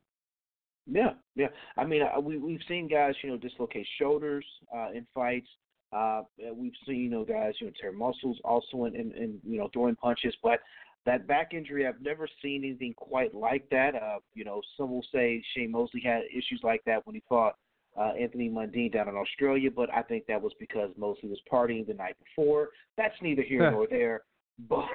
Yeah, 0.85 1.13
yeah. 1.35 1.47
I 1.77 1.85
mean, 1.85 2.01
uh, 2.03 2.19
we 2.19 2.37
we've 2.37 2.61
seen 2.67 2.87
guys, 2.87 3.15
you 3.23 3.29
know, 3.29 3.37
dislocate 3.37 3.87
shoulders 3.99 4.45
uh, 4.75 4.91
in 4.93 5.05
fights. 5.13 5.49
Uh, 5.93 6.21
we've 6.53 6.73
seen, 6.85 6.97
you 6.97 7.09
know, 7.09 7.23
guys, 7.23 7.53
you 7.59 7.67
know, 7.67 7.73
tear 7.79 7.93
muscles 7.93 8.37
also 8.43 8.85
in, 8.85 8.95
in, 8.95 9.11
in 9.13 9.39
you 9.43 9.57
know 9.57 9.69
throwing 9.73 9.95
punches. 9.95 10.35
But 10.43 10.59
that 11.05 11.27
back 11.27 11.53
injury, 11.53 11.87
I've 11.87 12.01
never 12.01 12.27
seen 12.41 12.63
anything 12.63 12.93
quite 12.95 13.33
like 13.33 13.69
that. 13.71 13.95
Uh, 13.95 14.19
you 14.33 14.45
know, 14.45 14.61
some 14.77 14.91
will 14.91 15.05
say 15.13 15.43
Shane 15.55 15.71
Mosley 15.71 16.01
had 16.01 16.23
issues 16.31 16.61
like 16.63 16.83
that 16.85 17.05
when 17.05 17.15
he 17.15 17.23
fought 17.27 17.55
uh, 17.97 18.13
Anthony 18.19 18.49
Mundine 18.49 18.93
down 18.93 19.09
in 19.09 19.15
Australia, 19.15 19.69
but 19.75 19.91
I 19.93 20.01
think 20.03 20.25
that 20.27 20.41
was 20.41 20.53
because 20.59 20.91
Mosley 20.97 21.29
was 21.29 21.39
partying 21.51 21.87
the 21.87 21.93
night 21.93 22.15
before. 22.23 22.69
That's 22.95 23.15
neither 23.21 23.41
here 23.41 23.71
nor 23.71 23.87
there. 23.87 24.21
But 24.69 24.85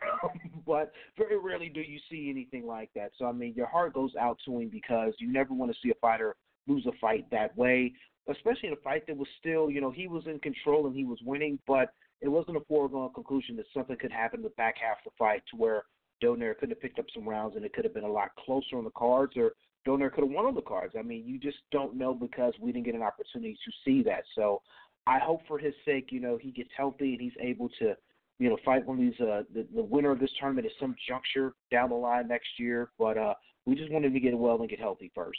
but 0.67 0.91
very 1.17 1.39
rarely 1.39 1.69
do 1.69 1.83
you 1.83 2.01
see 2.11 2.29
anything 2.29 2.67
like 2.67 2.91
that. 2.97 3.13
So 3.17 3.27
I 3.27 3.33
mean, 3.33 3.55
your 3.55 3.69
heart 3.69 3.95
goes 3.95 4.11
out 4.21 4.39
to 4.45 4.59
him 4.59 4.69
because 4.69 5.13
you 5.21 5.33
never 5.33 5.55
want 5.55 5.71
to 5.71 5.79
see 5.81 5.91
a 5.91 5.95
fighter 6.01 6.35
lose 6.67 6.85
a 6.87 6.93
fight 7.01 7.27
that 7.31 7.57
way, 7.57 7.93
especially 8.29 8.69
in 8.69 8.73
a 8.73 8.83
fight 8.83 9.07
that 9.07 9.17
was 9.17 9.29
still, 9.39 9.71
you 9.71 9.81
know, 9.81 9.93
he 9.93 10.09
was 10.09 10.25
in 10.27 10.39
control 10.41 10.89
and 10.89 10.97
he 10.97 11.05
was 11.05 11.19
winning, 11.25 11.61
but 11.67 11.93
it 12.21 12.29
wasn't 12.29 12.57
a 12.57 12.65
foregone 12.69 13.13
conclusion 13.15 13.57
that 13.57 13.67
something 13.75 13.97
could 14.01 14.13
happen 14.13 14.41
in 14.41 14.45
the 14.45 14.51
back 14.51 14.77
half 14.81 14.99
of 14.99 15.13
the 15.13 15.17
fight 15.19 15.43
to 15.51 15.57
where 15.57 15.85
Donaire 16.23 16.57
could 16.57 16.71
have 16.71 16.81
picked 16.81 16.99
up 16.99 17.07
some 17.15 17.29
rounds 17.29 17.57
and 17.57 17.65
it 17.65 17.73
could 17.73 17.85
have 17.85 17.95
been 17.95 18.05
a 18.05 18.13
lot 18.13 18.31
closer 18.45 18.77
on 18.77 18.85
the 18.85 18.91
cards 18.91 19.37
or 19.37 19.53
Donaire 19.87 20.13
could 20.13 20.25
have 20.25 20.33
won 20.33 20.47
on 20.47 20.55
the 20.55 20.63
cards. 20.63 20.95
I 20.99 21.03
mean, 21.03 21.25
you 21.27 21.39
just 21.39 21.59
don't 21.71 21.97
know 21.97 22.15
because 22.15 22.55
we 22.61 22.73
didn't 22.73 22.87
get 22.87 22.95
an 22.95 23.03
opportunity 23.03 23.59
to 23.65 23.73
see 23.85 24.03
that. 24.05 24.25
So 24.35 24.63
I 25.07 25.19
hope 25.19 25.41
for 25.49 25.59
his 25.59 25.75
sake, 25.85 26.09
you 26.11 26.21
know, 26.21 26.39
he 26.41 26.51
gets 26.51 26.71
healthy 26.77 27.13
and 27.13 27.21
he's 27.21 27.33
able 27.41 27.69
to, 27.81 27.95
you 28.39 28.49
know, 28.49 28.57
fight 28.65 28.87
one 28.87 28.99
of 28.99 29.03
these 29.03 29.21
uh 29.21 29.43
the, 29.55 29.67
the 29.75 29.83
winner 29.83 30.13
of 30.13 30.21
this 30.21 30.31
tournament 30.39 30.67
at 30.67 30.73
some 30.81 30.95
juncture 31.09 31.55
down 31.71 31.91
the 31.91 31.97
line 31.97 32.29
next 32.29 32.49
year. 32.59 32.91
But 32.99 33.19
uh 33.19 33.35
we 33.67 33.75
just 33.75 33.91
wanted 33.93 34.13
to 34.13 34.21
get 34.21 34.37
well 34.37 34.61
and 34.61 34.69
get 34.69 34.81
healthy 34.81 35.11
first. 35.15 35.39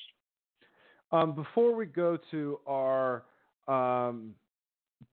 Um, 1.11 1.35
before 1.35 1.75
we 1.75 1.85
go 1.85 2.17
to 2.31 2.59
our 2.65 3.23
um, 3.67 4.33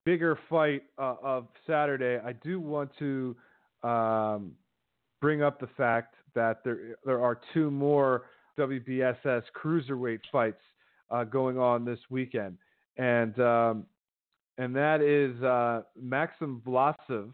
bigger 0.04 0.38
fight 0.48 0.84
uh, 0.98 1.16
of 1.22 1.46
Saturday, 1.66 2.18
I 2.24 2.32
do 2.32 2.58
want 2.60 2.90
to 2.98 3.36
um, 3.82 4.52
bring 5.20 5.42
up 5.42 5.60
the 5.60 5.66
fact 5.76 6.14
that 6.34 6.64
there 6.64 6.96
there 7.04 7.22
are 7.22 7.38
two 7.52 7.70
more 7.70 8.22
WBSS 8.60 9.42
cruiserweight 9.56 10.20
fights 10.30 10.60
uh, 11.10 11.24
going 11.24 11.58
on 11.58 11.84
this 11.84 11.98
weekend, 12.10 12.58
and 12.98 13.38
um, 13.40 13.86
and 14.58 14.76
that 14.76 15.00
is 15.00 15.42
uh, 15.42 15.82
Maxim 15.98 16.60
Vlasov 16.66 17.32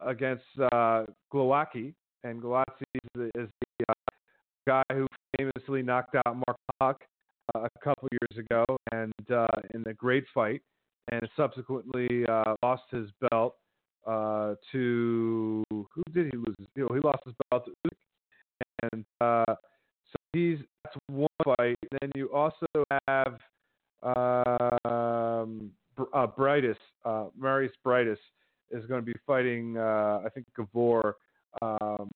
against 0.00 0.44
uh, 0.72 1.04
Glowacki, 1.32 1.92
and 2.24 2.42
Glowacki 2.42 2.84
is, 2.94 3.30
is 3.34 3.48
the 3.78 3.84
uh, 3.88 3.94
guy 4.66 4.82
who 4.92 5.06
famously 5.36 5.82
knocked 5.82 6.16
out 6.16 6.34
Mark 6.34 6.56
Huck 6.80 7.02
uh, 7.54 7.60
a 7.60 7.84
couple 7.84 8.08
years 8.10 8.44
ago, 8.44 8.64
and 8.92 9.12
uh, 9.30 9.46
in 9.74 9.84
a 9.86 9.92
great 9.92 10.24
fight, 10.32 10.62
and 11.10 11.28
subsequently 11.36 12.24
uh, 12.28 12.54
lost 12.62 12.84
his 12.90 13.08
belt 13.30 13.56
to 14.72 15.62
who 15.70 16.02
did 16.14 16.26
he 16.32 16.36
lose? 16.36 16.68
You 16.74 16.88
know, 16.88 16.94
he 16.94 17.00
lost 17.00 17.20
his 17.26 17.34
belt 17.50 17.66
to 17.66 17.72
Usyk, 17.86 18.90
and 18.92 19.04
uh, 19.20 19.54
so 20.10 20.16
he's 20.32 20.58
that's 20.84 20.96
one 21.08 21.28
fight. 21.44 21.76
Then 22.00 22.10
you 22.14 22.32
also 22.32 22.66
have 23.08 23.38
um, 24.02 25.70
uh, 26.12 26.26
Briedis, 26.26 26.76
uh, 27.04 27.26
Mairis 27.40 27.70
Briedis 27.86 28.16
is 28.70 28.84
going 28.86 29.00
to 29.00 29.06
be 29.06 29.14
fighting. 29.26 29.76
Uh, 29.76 30.20
I 30.24 30.28
think 30.32 30.46
Gevor. 30.56 31.16
Um, 31.60 32.10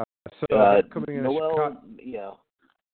uh, 0.00 0.30
so 0.40 0.56
uh, 0.56 0.82
coming 0.92 1.16
in 1.16 1.22
Noel, 1.24 1.76
yeah, 2.02 2.30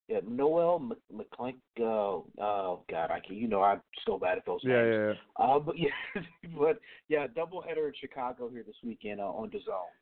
yeah, 0.08 0.20
Noel 0.28 0.90
McClink. 1.14 1.56
Oh, 1.80 2.26
oh 2.40 2.80
God, 2.90 3.10
I 3.10 3.20
can. 3.20 3.36
You 3.36 3.48
know, 3.48 3.62
I'm 3.62 3.80
so 4.06 4.18
bad 4.18 4.38
at 4.38 4.46
those 4.46 4.60
yeah, 4.62 4.82
names. 4.82 4.94
Yeah, 4.94 5.12
yeah. 5.38 5.54
Uh, 5.54 5.58
but 5.58 5.78
yeah, 5.78 6.22
but 6.58 6.80
yeah, 7.08 7.26
doubleheader 7.26 7.86
in 7.88 7.92
Chicago 8.00 8.48
here 8.48 8.62
this 8.66 8.76
weekend 8.84 9.20
uh, 9.20 9.24
on 9.24 9.50
DAZN. 9.50 9.60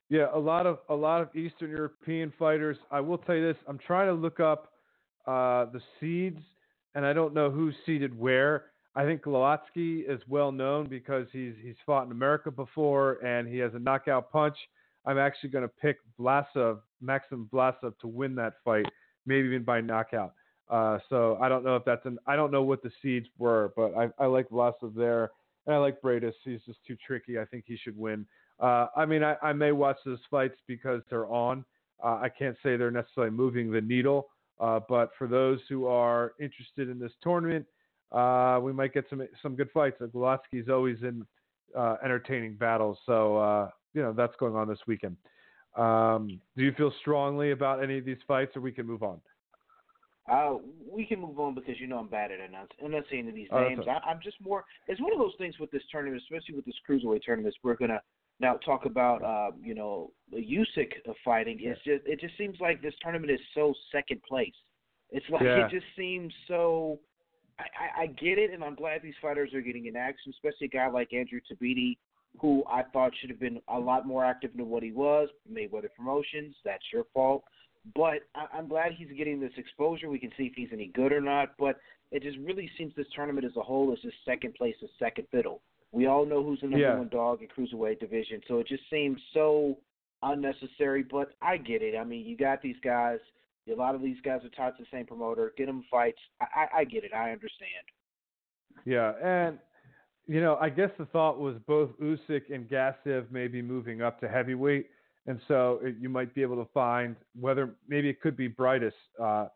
Yeah, 0.09 0.27
a 0.35 0.39
lot 0.39 0.66
of 0.66 0.79
a 0.89 0.95
lot 0.95 1.22
of 1.22 1.35
Eastern 1.35 1.70
European 1.70 2.33
fighters. 2.39 2.77
I 2.91 3.01
will 3.01 3.18
tell 3.18 3.35
you 3.35 3.47
this: 3.47 3.57
I'm 3.68 3.79
trying 3.79 4.09
to 4.09 4.14
look 4.14 4.41
up 4.41 4.72
uh, 5.27 5.66
the 5.66 5.81
seeds, 6.01 6.41
and 6.95 7.05
I 7.05 7.12
don't 7.12 7.35
know 7.35 7.51
who's 7.51 7.75
seeded 7.87 8.18
where. 8.18 8.66
I 8.97 9.05
think 9.05 9.22
Glowacki 9.22 10.09
is 10.09 10.20
well 10.29 10.53
known 10.53 10.89
because 10.89 11.27
he's 11.33 11.55
he's 11.61 11.75
fought 11.85 12.07
in 12.07 12.12
America 12.12 12.51
before 12.51 13.14
and 13.25 13.49
he 13.49 13.59
has 13.59 13.75
a 13.75 13.79
knockout 13.79 14.31
punch. 14.31 14.57
I'm 15.05 15.18
actually 15.18 15.51
going 15.51 15.64
to 15.64 15.72
pick 15.83 15.99
Vlasov, 16.18 16.79
Maxim 17.03 17.49
Vlasov, 17.53 17.99
to 17.99 18.07
win 18.07 18.37
that 18.37 18.55
fight 18.64 18.87
maybe 19.27 19.49
even 19.49 19.62
by 19.62 19.81
knockout. 19.81 20.35
Uh, 20.69 20.99
so 21.09 21.39
I 21.41 21.49
don't 21.49 21.65
know 21.65 21.77
if 21.77 21.85
that's 21.85 22.05
an 22.07 22.19
I 22.27 22.37
don't 22.37 22.51
know 22.51 22.62
what 22.62 22.83
the 22.83 22.91
seeds 23.03 23.27
were, 23.39 23.73
but 23.77 23.95
I, 23.95 24.09
I 24.19 24.27
like 24.27 24.49
Vlasov 24.49 24.95
there, 24.95 25.31
and 25.67 25.75
I 25.75 25.79
like 25.79 26.01
Briedis. 26.01 26.33
He's 26.45 26.61
just 26.67 26.79
too 26.87 26.97
tricky. 27.07 27.39
I 27.39 27.45
think 27.45 27.65
he 27.67 27.77
should 27.77 27.99
win. 27.99 28.27
Uh, 28.61 28.87
I 28.97 29.05
mean, 29.05 29.23
I, 29.23 29.37
I 29.43 29.53
may 29.53 29.73
watch 29.73 29.99
those 30.05 30.21
fights 30.31 30.57
because 30.67 31.03
they're 31.11 31.27
on. 31.27 31.65
Uh, 32.03 32.19
I 32.23 32.29
can't 32.29 32.57
say 32.62 32.77
they're 32.77 32.91
necessarily 32.91 33.31
moving 33.31 33.71
the 33.71 33.81
needle, 33.81 34.29
uh, 34.61 34.81
but 34.89 35.11
for 35.19 35.27
those 35.27 35.59
who 35.69 35.87
are 35.87 36.33
interested 36.41 36.89
in 36.89 36.99
this 36.99 37.12
tournament, 37.23 37.67
uh, 38.12 38.59
we 38.62 38.73
might 38.73 38.95
get 38.95 39.05
some 39.11 39.27
some 39.43 39.57
good 39.57 39.71
fights. 39.73 40.01
Uh, 40.01 40.37
is 40.53 40.69
always 40.69 40.99
in 41.03 41.27
entertaining 42.03 42.55
battles, 42.55 42.97
so 43.05 43.71
you 43.93 44.01
know 44.01 44.12
that's 44.15 44.35
going 44.39 44.57
on 44.57 44.67
this 44.67 44.81
weekend. 44.87 45.17
Um, 45.77 46.41
do 46.57 46.62
you 46.62 46.73
feel 46.73 46.93
strongly 47.01 47.51
about 47.51 47.83
any 47.83 47.99
of 47.99 48.05
these 48.05 48.19
fights, 48.27 48.57
or 48.57 48.61
we 48.61 48.73
can 48.73 48.87
move 48.87 49.03
on? 49.03 49.21
Uh, 50.31 50.55
we 50.91 51.05
can 51.05 51.20
move 51.20 51.39
on 51.39 51.55
because 51.55 51.79
you 51.79 51.87
know 51.87 51.99
I'm 51.99 52.09
bad 52.09 52.31
at 52.31 52.41
announcing, 52.41 52.77
announcing 52.83 53.35
these 53.35 53.49
Oh, 53.51 53.61
names. 53.61 53.85
I, 53.87 53.99
I'm 54.09 54.20
just 54.22 54.41
more. 54.41 54.64
It's 54.89 55.01
one 55.01 55.12
of 55.12 55.18
those 55.18 55.35
things 55.37 55.59
with 55.59 55.70
this 55.70 55.83
tournament, 55.93 56.22
especially 56.22 56.55
with 56.55 56.64
this 56.64 56.77
cruiserweight 56.89 57.25
tournaments. 57.27 57.59
We're 57.62 57.77
gonna 57.77 58.01
now 58.41 58.55
talk 58.64 58.87
about, 58.87 59.22
uh, 59.22 59.55
you 59.62 59.75
know, 59.75 60.12
the 60.33 60.39
Usyk 60.39 60.93
of 61.07 61.14
fighting. 61.25 61.59
It's 61.61 61.81
just, 61.85 62.07
it 62.07 62.20
just 62.20 62.37
seems 62.39 62.59
like 62.59 62.81
this 62.81 62.95
tournament 63.03 63.31
is 63.33 63.41
so 63.55 63.75
second 63.93 64.22
place. 64.22 64.55
It's 65.11 65.29
like 65.29 65.43
Yeah. 65.43 65.66
it 65.66 65.70
just 65.70 65.87
seems 65.97 66.33
so. 66.49 66.99
I, 67.59 67.62
I, 67.62 68.03
I 68.03 68.07
get 68.07 68.39
it, 68.39 68.51
and 68.51 68.64
I'm 68.64 68.75
glad 68.75 69.03
these 69.03 69.14
fighters 69.22 69.53
are 69.55 69.61
getting 69.61 69.87
in 69.87 69.95
action, 69.95 70.33
especially 70.33 70.66
a 70.66 70.70
guy 70.70 70.89
like 70.89 71.12
Andrew 71.12 71.39
Tabiti, 71.49 71.99
who 72.41 72.64
I 72.68 72.83
thought 72.83 73.12
should 73.20 73.31
have 73.31 73.39
been 73.39 73.61
a 73.68 73.79
lot 73.79 74.07
more 74.07 74.25
active 74.25 74.51
than 74.57 74.68
what 74.68 74.83
he 74.83 74.91
was. 74.91 75.29
Mayweather 75.49 75.89
Promotions, 75.95 76.57
that's 76.64 76.83
your 76.93 77.05
fault. 77.12 77.45
But 77.95 78.20
I, 78.35 78.47
I'm 78.57 78.68
glad 78.68 78.93
he's 78.93 79.09
getting 79.16 79.41
this 79.41 79.53
exposure. 79.57 80.09
We 80.09 80.18
can 80.18 80.30
see 80.37 80.45
if 80.45 80.55
he's 80.55 80.70
any 80.72 80.87
good 80.89 81.12
or 81.12 81.20
not. 81.20 81.51
But 81.59 81.76
it 82.11 82.22
just 82.22 82.39
really 82.39 82.70
seems 82.78 82.95
this 82.97 83.07
tournament 83.14 83.45
as 83.45 83.57
a 83.57 83.62
whole 83.62 83.93
is 83.93 83.99
just 84.01 84.16
second 84.24 84.55
place 84.55 84.76
is 84.82 84.91
second 84.99 85.26
fiddle. 85.30 85.61
We 85.93 86.07
all 86.07 86.24
know 86.26 86.43
who's 86.43 86.61
the 86.61 86.66
number 86.66 86.78
Yeah. 86.87 86.99
one 86.99 87.09
dog 87.09 87.41
in 87.43 87.49
cruiserweight 87.49 88.01
division, 88.01 88.41
so 88.49 88.59
it 88.59 88.66
just 88.66 88.82
seems 88.91 89.20
so 89.32 89.78
unnecessary. 90.22 91.03
But 91.03 91.35
I 91.43 91.57
get 91.57 91.82
it. 91.82 91.97
I 91.97 92.05
mean, 92.05 92.26
you 92.26 92.37
got 92.37 92.62
these 92.62 92.76
guys. 92.82 93.18
A 93.70 93.74
lot 93.74 93.95
of 93.95 94.03
these 94.03 94.20
guys 94.22 94.41
are 94.45 94.51
tied 94.51 94.76
to 94.76 94.82
the 94.82 94.89
same 94.93 95.07
promoter. 95.07 95.53
Get 95.57 95.66
them 95.66 95.85
fights. 95.91 96.18
I, 96.41 96.47
I, 96.55 96.78
I 96.80 96.85
get 96.85 97.05
it. 97.05 97.12
I 97.14 97.30
understand. 97.30 97.85
Yeah, 98.85 99.12
and 99.22 99.59
you 100.26 100.41
know, 100.41 100.57
I 100.61 100.68
guess 100.68 100.91
the 100.99 101.07
thought 101.07 101.39
was 101.39 101.57
both 101.66 101.91
Usyk 102.01 102.53
and 102.53 102.68
Gassiev 102.68 103.30
may 103.30 103.47
be 103.47 103.62
moving 103.62 104.03
up 104.03 104.18
to 104.20 104.28
heavyweight, 104.28 104.89
and 105.27 105.41
so 105.49 105.81
it, 105.83 105.97
you 106.01 106.09
might 106.09 106.35
be 106.35 106.43
able 106.43 106.57
to 106.57 106.70
find 106.72 107.16
whether 107.39 107.75
maybe 107.89 108.09
it 108.09 108.20
could 108.20 108.37
be 108.37 108.49
Brightus 108.49 108.93
uh, 109.20 109.47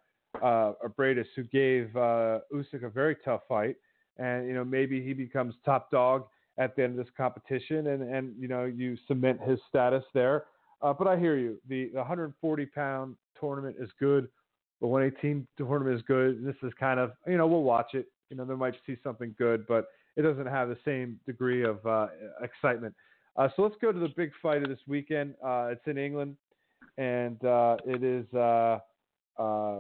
uh, 0.43 0.73
or 0.81 0.93
Briedis 0.97 1.27
who 1.37 1.45
gave 1.45 1.95
uh, 1.97 2.41
Usyk 2.53 2.85
a 2.85 2.89
very 2.89 3.17
tough 3.25 3.43
fight, 3.49 3.77
and 4.19 4.47
you 4.47 4.55
know 4.55 4.65
maybe 4.65 5.03
he 5.03 5.13
becomes 5.13 5.55
top 5.65 5.91
dog 5.91 6.27
at 6.59 6.75
the 6.75 6.83
end 6.83 6.99
of 6.99 7.05
this 7.05 7.13
competition, 7.17 7.89
and 7.89 8.03
and 8.03 8.35
you 8.39 8.49
know 8.49 8.65
you 8.65 8.97
cement 9.07 9.41
his 9.41 9.59
status 9.69 10.05
there. 10.15 10.45
Uh, 10.81 10.93
but 10.93 11.09
I 11.09 11.19
hear 11.19 11.37
you. 11.37 11.61
The, 11.69 11.91
the 11.93 11.99
140 11.99 12.67
pound 12.67 13.17
tournament 13.39 13.77
is 13.81 13.91
good. 13.99 14.29
The 14.81 14.87
118 14.87 15.47
tournament 15.57 15.97
is 15.97 16.03
good. 16.07 16.45
This 16.45 16.55
is 16.63 16.73
kind 16.79 17.01
of 17.01 17.13
you 17.27 17.37
know 17.37 17.47
we'll 17.47 17.63
watch 17.63 17.95
it. 17.95 18.07
You 18.31 18.37
know 18.37 18.45
there 18.45 18.57
might 18.57 18.75
see 18.87 18.97
something 19.03 19.35
good, 19.39 19.67
but 19.67 19.87
it 20.17 20.23
doesn't 20.23 20.47
have 20.47 20.69
the 20.69 20.79
same 20.85 21.19
degree 21.27 21.65
of 21.65 21.85
uh, 21.87 22.09
excitement. 22.43 22.95
Uh, 23.39 23.49
so 23.55 23.63
let's 23.63 23.77
go 23.81 23.93
to 23.93 24.01
the 24.01 24.13
big 24.17 24.33
fight 24.43 24.65
of 24.65 24.69
this 24.69 24.81
weekend. 24.89 25.33
Uh, 25.45 25.69
it's 25.71 25.87
in 25.87 25.97
England, 25.97 26.37
and 26.99 27.43
uh, 27.45 27.77
it 27.87 28.03
is 28.03 28.27
uh, 28.35 28.79
uh, 29.39 29.79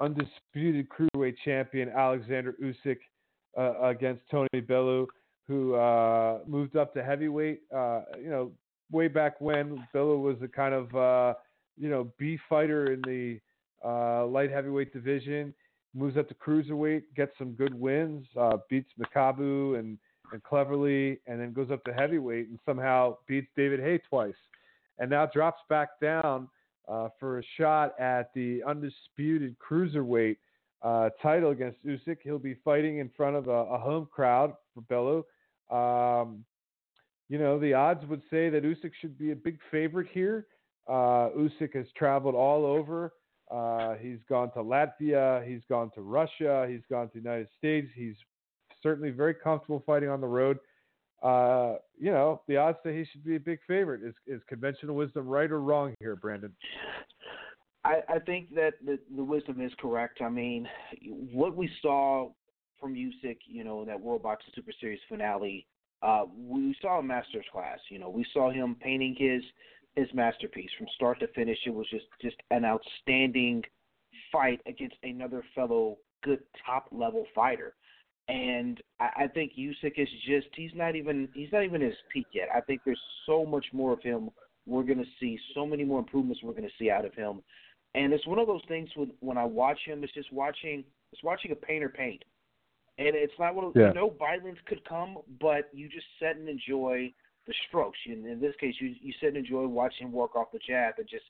undisputed 0.00 0.86
cruiserweight 0.88 1.34
champion 1.44 1.90
Alexander 1.90 2.54
Usyk 2.62 2.96
uh, 3.58 3.82
against 3.82 4.22
Tony 4.30 4.62
Bellew, 4.66 5.06
who 5.46 5.72
moved 6.46 6.76
up 6.76 6.94
to 6.94 7.04
heavyweight. 7.04 7.60
You 7.70 8.30
know, 8.30 8.52
way 8.90 9.08
back 9.08 9.38
when 9.42 9.86
Bellew 9.92 10.18
was 10.18 10.36
a 10.42 10.48
kind 10.48 10.74
of 10.74 11.36
you 11.78 11.90
know 11.90 12.10
B 12.18 12.38
fighter 12.48 12.94
in 12.94 13.02
the 13.02 14.26
light 14.26 14.50
heavyweight 14.50 14.94
division. 14.94 15.52
Moves 15.92 16.16
up 16.16 16.28
to 16.28 16.34
cruiserweight, 16.34 17.02
gets 17.14 17.32
some 17.36 17.52
good 17.52 17.74
wins, 17.74 18.24
beats 18.70 18.88
Makabu 18.98 19.78
and 19.78 19.98
and 20.32 20.42
Cleverly, 20.42 21.18
and 21.26 21.40
then 21.40 21.52
goes 21.52 21.70
up 21.70 21.84
to 21.84 21.92
heavyweight 21.92 22.48
and 22.48 22.58
somehow 22.64 23.16
beats 23.26 23.48
David 23.56 23.80
Haye 23.80 23.98
twice, 24.08 24.34
and 24.98 25.10
now 25.10 25.26
drops 25.26 25.60
back 25.68 26.00
down 26.00 26.48
uh, 26.88 27.08
for 27.18 27.38
a 27.38 27.42
shot 27.56 27.98
at 28.00 28.32
the 28.34 28.62
undisputed 28.66 29.56
cruiserweight 29.58 30.36
uh, 30.82 31.10
title 31.22 31.50
against 31.50 31.84
Usyk. 31.84 32.18
He'll 32.22 32.38
be 32.38 32.56
fighting 32.64 32.98
in 32.98 33.10
front 33.16 33.36
of 33.36 33.48
a, 33.48 33.50
a 33.50 33.78
home 33.78 34.08
crowd 34.10 34.54
for 34.74 34.80
Bellew. 34.82 35.24
Um, 35.70 36.44
you 37.28 37.38
know, 37.38 37.60
the 37.60 37.74
odds 37.74 38.04
would 38.06 38.22
say 38.30 38.50
that 38.50 38.64
Usyk 38.64 38.92
should 39.00 39.16
be 39.18 39.30
a 39.30 39.36
big 39.36 39.58
favorite 39.70 40.08
here. 40.10 40.46
Uh, 40.88 41.30
Usyk 41.36 41.74
has 41.74 41.86
traveled 41.96 42.34
all 42.34 42.64
over. 42.64 43.12
Uh, 43.50 43.94
he's 43.94 44.18
gone 44.28 44.50
to 44.52 44.58
Latvia. 44.58 45.46
He's 45.46 45.62
gone 45.68 45.90
to 45.94 46.02
Russia. 46.02 46.66
He's 46.68 46.82
gone 46.90 47.06
to 47.08 47.12
the 47.14 47.20
United 47.20 47.48
States. 47.58 47.88
He's 47.94 48.16
certainly 48.82 49.10
very 49.10 49.34
comfortable 49.34 49.82
fighting 49.86 50.08
on 50.08 50.20
the 50.20 50.26
road. 50.26 50.58
Uh, 51.22 51.74
you 51.98 52.10
know, 52.10 52.40
the 52.48 52.56
odds 52.56 52.78
say 52.82 52.96
he 52.96 53.04
should 53.10 53.24
be 53.24 53.36
a 53.36 53.40
big 53.40 53.58
favorite. 53.66 54.02
Is, 54.02 54.14
is 54.26 54.40
conventional 54.48 54.96
wisdom 54.96 55.28
right 55.28 55.50
or 55.50 55.60
wrong 55.60 55.94
here, 56.00 56.16
Brandon? 56.16 56.52
I, 57.84 58.00
I 58.08 58.18
think 58.18 58.54
that 58.54 58.74
the, 58.84 58.98
the 59.14 59.24
wisdom 59.24 59.60
is 59.60 59.72
correct. 59.78 60.20
I 60.22 60.28
mean, 60.28 60.68
what 61.32 61.56
we 61.56 61.70
saw 61.82 62.30
from 62.78 62.94
Usyk, 62.94 63.38
you 63.46 63.64
know, 63.64 63.82
in 63.82 63.88
that 63.88 64.00
World 64.00 64.22
Boxing 64.22 64.52
Super 64.54 64.72
Series 64.80 65.00
finale, 65.08 65.66
uh, 66.02 66.24
we 66.34 66.74
saw 66.80 66.98
a 66.98 67.02
master's 67.02 67.44
class. 67.52 67.78
You 67.90 67.98
know, 67.98 68.08
we 68.08 68.24
saw 68.32 68.50
him 68.50 68.76
painting 68.80 69.14
his 69.18 69.42
his 69.96 70.06
masterpiece 70.14 70.70
from 70.78 70.86
start 70.94 71.20
to 71.20 71.26
finish. 71.28 71.58
It 71.66 71.74
was 71.74 71.86
just 71.90 72.06
just 72.22 72.36
an 72.50 72.64
outstanding 72.64 73.62
fight 74.32 74.60
against 74.66 74.96
another 75.02 75.44
fellow 75.54 75.98
good 76.22 76.40
top 76.64 76.86
level 76.92 77.26
fighter. 77.34 77.74
And 78.30 78.80
I, 79.00 79.24
I 79.24 79.26
think 79.28 79.52
Usyk 79.58 79.98
is 79.98 80.08
just 80.26 80.48
he's 80.54 80.70
not 80.74 80.96
even 80.96 81.28
he's 81.34 81.52
not 81.52 81.64
even 81.64 81.80
his 81.80 81.94
peak 82.12 82.26
yet. 82.32 82.48
I 82.54 82.60
think 82.60 82.82
there's 82.84 83.00
so 83.26 83.44
much 83.44 83.66
more 83.72 83.92
of 83.92 84.02
him 84.02 84.30
we're 84.66 84.82
gonna 84.82 85.04
see, 85.18 85.38
so 85.54 85.66
many 85.66 85.84
more 85.84 85.98
improvements 85.98 86.40
we're 86.42 86.52
gonna 86.52 86.68
see 86.78 86.90
out 86.90 87.04
of 87.04 87.14
him. 87.14 87.42
And 87.94 88.12
it's 88.12 88.26
one 88.26 88.38
of 88.38 88.46
those 88.46 88.62
things 88.68 88.88
when 88.94 89.12
when 89.20 89.38
I 89.38 89.44
watch 89.44 89.78
him, 89.84 90.04
it's 90.04 90.14
just 90.14 90.32
watching 90.32 90.84
it's 91.12 91.22
watching 91.22 91.52
a 91.52 91.56
painter 91.56 91.88
paint. 91.88 92.22
And 92.98 93.16
it's 93.16 93.32
not 93.38 93.54
one 93.54 93.64
of 93.66 93.72
Yeah. 93.74 93.88
you 93.88 93.94
know 93.94 94.10
violence 94.10 94.58
could 94.66 94.84
come, 94.84 95.18
but 95.40 95.68
you 95.72 95.88
just 95.88 96.06
sit 96.20 96.36
and 96.36 96.48
enjoy 96.48 97.12
the 97.46 97.54
strokes. 97.68 97.98
In, 98.06 98.26
in 98.26 98.40
this 98.40 98.54
case, 98.56 98.74
you 98.80 98.94
you 99.00 99.12
sit 99.20 99.28
and 99.28 99.38
enjoy 99.38 99.66
watching 99.66 100.06
him 100.06 100.12
work 100.12 100.36
off 100.36 100.52
the 100.52 100.58
jab 100.58 100.94
and 100.98 101.08
just 101.08 101.24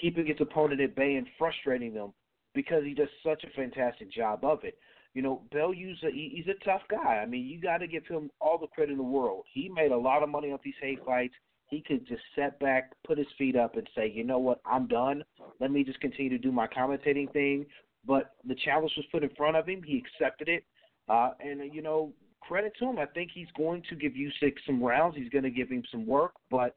keeping 0.00 0.26
his 0.26 0.40
opponent 0.40 0.80
at 0.80 0.94
bay 0.94 1.16
and 1.16 1.26
frustrating 1.38 1.92
them 1.92 2.12
because 2.54 2.84
he 2.84 2.94
does 2.94 3.08
such 3.22 3.44
a 3.44 3.50
fantastic 3.50 4.10
job 4.10 4.44
of 4.44 4.64
it. 4.64 4.78
You 5.16 5.22
know, 5.22 5.40
Bellew's 5.50 5.98
a, 6.02 6.10
he- 6.10 6.30
he's 6.36 6.54
a 6.54 6.62
tough 6.62 6.82
guy. 6.90 7.20
I 7.22 7.24
mean, 7.24 7.46
you 7.46 7.58
got 7.58 7.78
to 7.78 7.86
give 7.86 8.06
him 8.06 8.30
all 8.38 8.58
the 8.58 8.66
credit 8.66 8.92
in 8.92 8.98
the 8.98 9.02
world. 9.02 9.44
He 9.50 9.70
made 9.70 9.90
a 9.90 9.96
lot 9.96 10.22
of 10.22 10.28
money 10.28 10.52
off 10.52 10.60
these 10.62 10.74
Haye 10.78 10.98
fights. 11.06 11.32
He 11.68 11.80
could 11.80 12.06
just 12.06 12.20
sit 12.36 12.60
back, 12.60 12.92
put 13.06 13.16
his 13.16 13.26
feet 13.38 13.56
up, 13.56 13.76
and 13.76 13.88
say, 13.96 14.12
you 14.14 14.24
know 14.24 14.38
what, 14.38 14.60
I'm 14.66 14.86
done. 14.86 15.24
Let 15.58 15.70
me 15.70 15.84
just 15.84 16.00
continue 16.00 16.28
to 16.28 16.38
do 16.38 16.52
my 16.52 16.66
commentating 16.66 17.32
thing. 17.32 17.64
But 18.06 18.32
the 18.46 18.54
challenge 18.56 18.92
was 18.94 19.06
put 19.10 19.22
in 19.22 19.30
front 19.38 19.56
of 19.56 19.66
him. 19.66 19.82
He 19.82 19.96
accepted 20.04 20.50
it. 20.50 20.64
Uh, 21.08 21.30
and, 21.40 21.72
you 21.72 21.80
know, 21.80 22.12
credit 22.42 22.74
to 22.80 22.84
him. 22.84 22.98
I 22.98 23.06
think 23.06 23.30
he's 23.32 23.48
going 23.56 23.82
to 23.88 23.96
give 23.96 24.12
Usyk 24.12 24.52
some 24.66 24.82
rounds. 24.82 25.16
He's 25.16 25.30
going 25.30 25.44
to 25.44 25.50
give 25.50 25.70
him 25.70 25.82
some 25.90 26.04
work. 26.04 26.32
But 26.50 26.76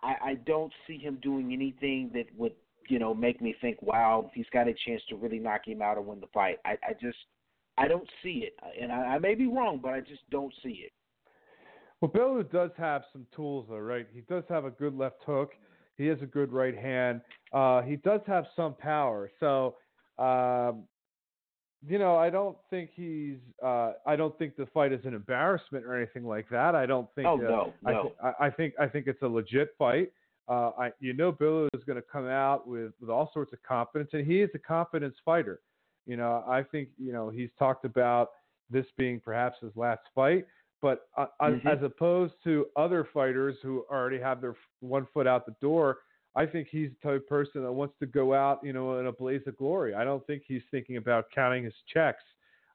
I, 0.00 0.14
I 0.22 0.34
don't 0.46 0.72
see 0.86 0.96
him 0.96 1.18
doing 1.22 1.52
anything 1.52 2.12
that 2.14 2.26
would, 2.38 2.52
you 2.88 3.00
know, 3.00 3.14
make 3.14 3.42
me 3.42 3.52
think, 3.60 3.82
wow, 3.82 4.30
he's 4.32 4.46
got 4.52 4.68
a 4.68 4.74
chance 4.86 5.02
to 5.08 5.16
really 5.16 5.40
knock 5.40 5.66
him 5.66 5.82
out 5.82 5.98
or 5.98 6.02
win 6.02 6.20
the 6.20 6.28
fight. 6.32 6.58
I, 6.64 6.78
I 6.88 6.92
just, 6.92 7.18
I 7.76 7.88
don't 7.88 8.08
see 8.22 8.44
it. 8.46 8.54
And 8.80 8.92
I, 8.92 9.14
I 9.14 9.18
may 9.18 9.34
be 9.34 9.46
wrong, 9.46 9.80
but 9.82 9.92
I 9.92 10.00
just 10.00 10.28
don't 10.30 10.52
see 10.62 10.84
it. 10.84 10.92
Well, 12.00 12.10
Bellew 12.10 12.42
does 12.42 12.70
have 12.76 13.02
some 13.12 13.26
tools, 13.34 13.66
though, 13.68 13.78
right? 13.78 14.06
He 14.12 14.20
does 14.22 14.44
have 14.48 14.64
a 14.64 14.70
good 14.70 14.96
left 14.96 15.22
hook. 15.24 15.52
He 15.96 16.06
has 16.06 16.18
a 16.22 16.26
good 16.26 16.52
right 16.52 16.76
hand. 16.76 17.20
Uh, 17.52 17.82
he 17.82 17.96
does 17.96 18.20
have 18.26 18.44
some 18.56 18.74
power. 18.74 19.30
So, 19.40 19.76
um, 20.18 20.84
you 21.86 21.98
know, 21.98 22.16
I 22.16 22.30
don't 22.30 22.56
think 22.70 22.90
he's. 22.94 23.38
Uh, 23.62 23.92
I 24.06 24.16
don't 24.16 24.36
think 24.38 24.56
the 24.56 24.66
fight 24.66 24.92
is 24.92 25.04
an 25.04 25.14
embarrassment 25.14 25.84
or 25.84 25.96
anything 25.96 26.24
like 26.24 26.48
that. 26.50 26.74
I 26.74 26.86
don't 26.86 27.08
think. 27.14 27.26
Oh, 27.26 27.38
uh, 27.38 27.42
no, 27.42 27.72
I, 27.86 27.92
no. 27.92 28.12
I, 28.22 28.46
I 28.46 28.50
think. 28.50 28.74
I 28.80 28.86
think 28.86 29.06
it's 29.06 29.22
a 29.22 29.28
legit 29.28 29.70
fight. 29.78 30.10
Uh, 30.48 30.70
I, 30.78 30.90
you 31.00 31.14
know, 31.14 31.32
Bellew 31.32 31.68
is 31.74 31.84
going 31.84 31.96
to 31.96 32.04
come 32.10 32.26
out 32.26 32.66
with 32.66 32.92
with 33.00 33.10
all 33.10 33.30
sorts 33.32 33.52
of 33.52 33.62
confidence, 33.62 34.10
and 34.12 34.26
he 34.26 34.40
is 34.40 34.50
a 34.54 34.58
confidence 34.58 35.16
fighter. 35.24 35.60
You 36.06 36.16
know, 36.16 36.44
I 36.46 36.62
think 36.62 36.88
you 36.98 37.12
know 37.12 37.30
he's 37.30 37.50
talked 37.58 37.84
about 37.84 38.30
this 38.70 38.86
being 38.96 39.20
perhaps 39.20 39.58
his 39.60 39.74
last 39.76 40.02
fight, 40.14 40.46
but 40.80 41.08
uh, 41.16 41.26
Mhm. 41.40 41.66
as 41.66 41.82
opposed 41.82 42.34
to 42.44 42.66
other 42.76 43.04
fighters 43.04 43.56
who 43.62 43.84
already 43.90 44.18
have 44.18 44.40
their 44.40 44.54
one 44.80 45.06
foot 45.06 45.26
out 45.26 45.46
the 45.46 45.56
door, 45.60 45.98
I 46.34 46.46
think 46.46 46.68
he's 46.68 46.90
the 46.90 47.08
type 47.08 47.22
of 47.22 47.28
person 47.28 47.62
that 47.62 47.72
wants 47.72 47.96
to 48.00 48.06
go 48.06 48.34
out, 48.34 48.62
you 48.64 48.72
know, 48.72 48.98
in 48.98 49.06
a 49.06 49.12
blaze 49.12 49.46
of 49.46 49.56
glory. 49.56 49.94
I 49.94 50.04
don't 50.04 50.26
think 50.26 50.42
he's 50.46 50.62
thinking 50.70 50.96
about 50.96 51.30
counting 51.30 51.64
his 51.64 51.74
checks. 51.86 52.22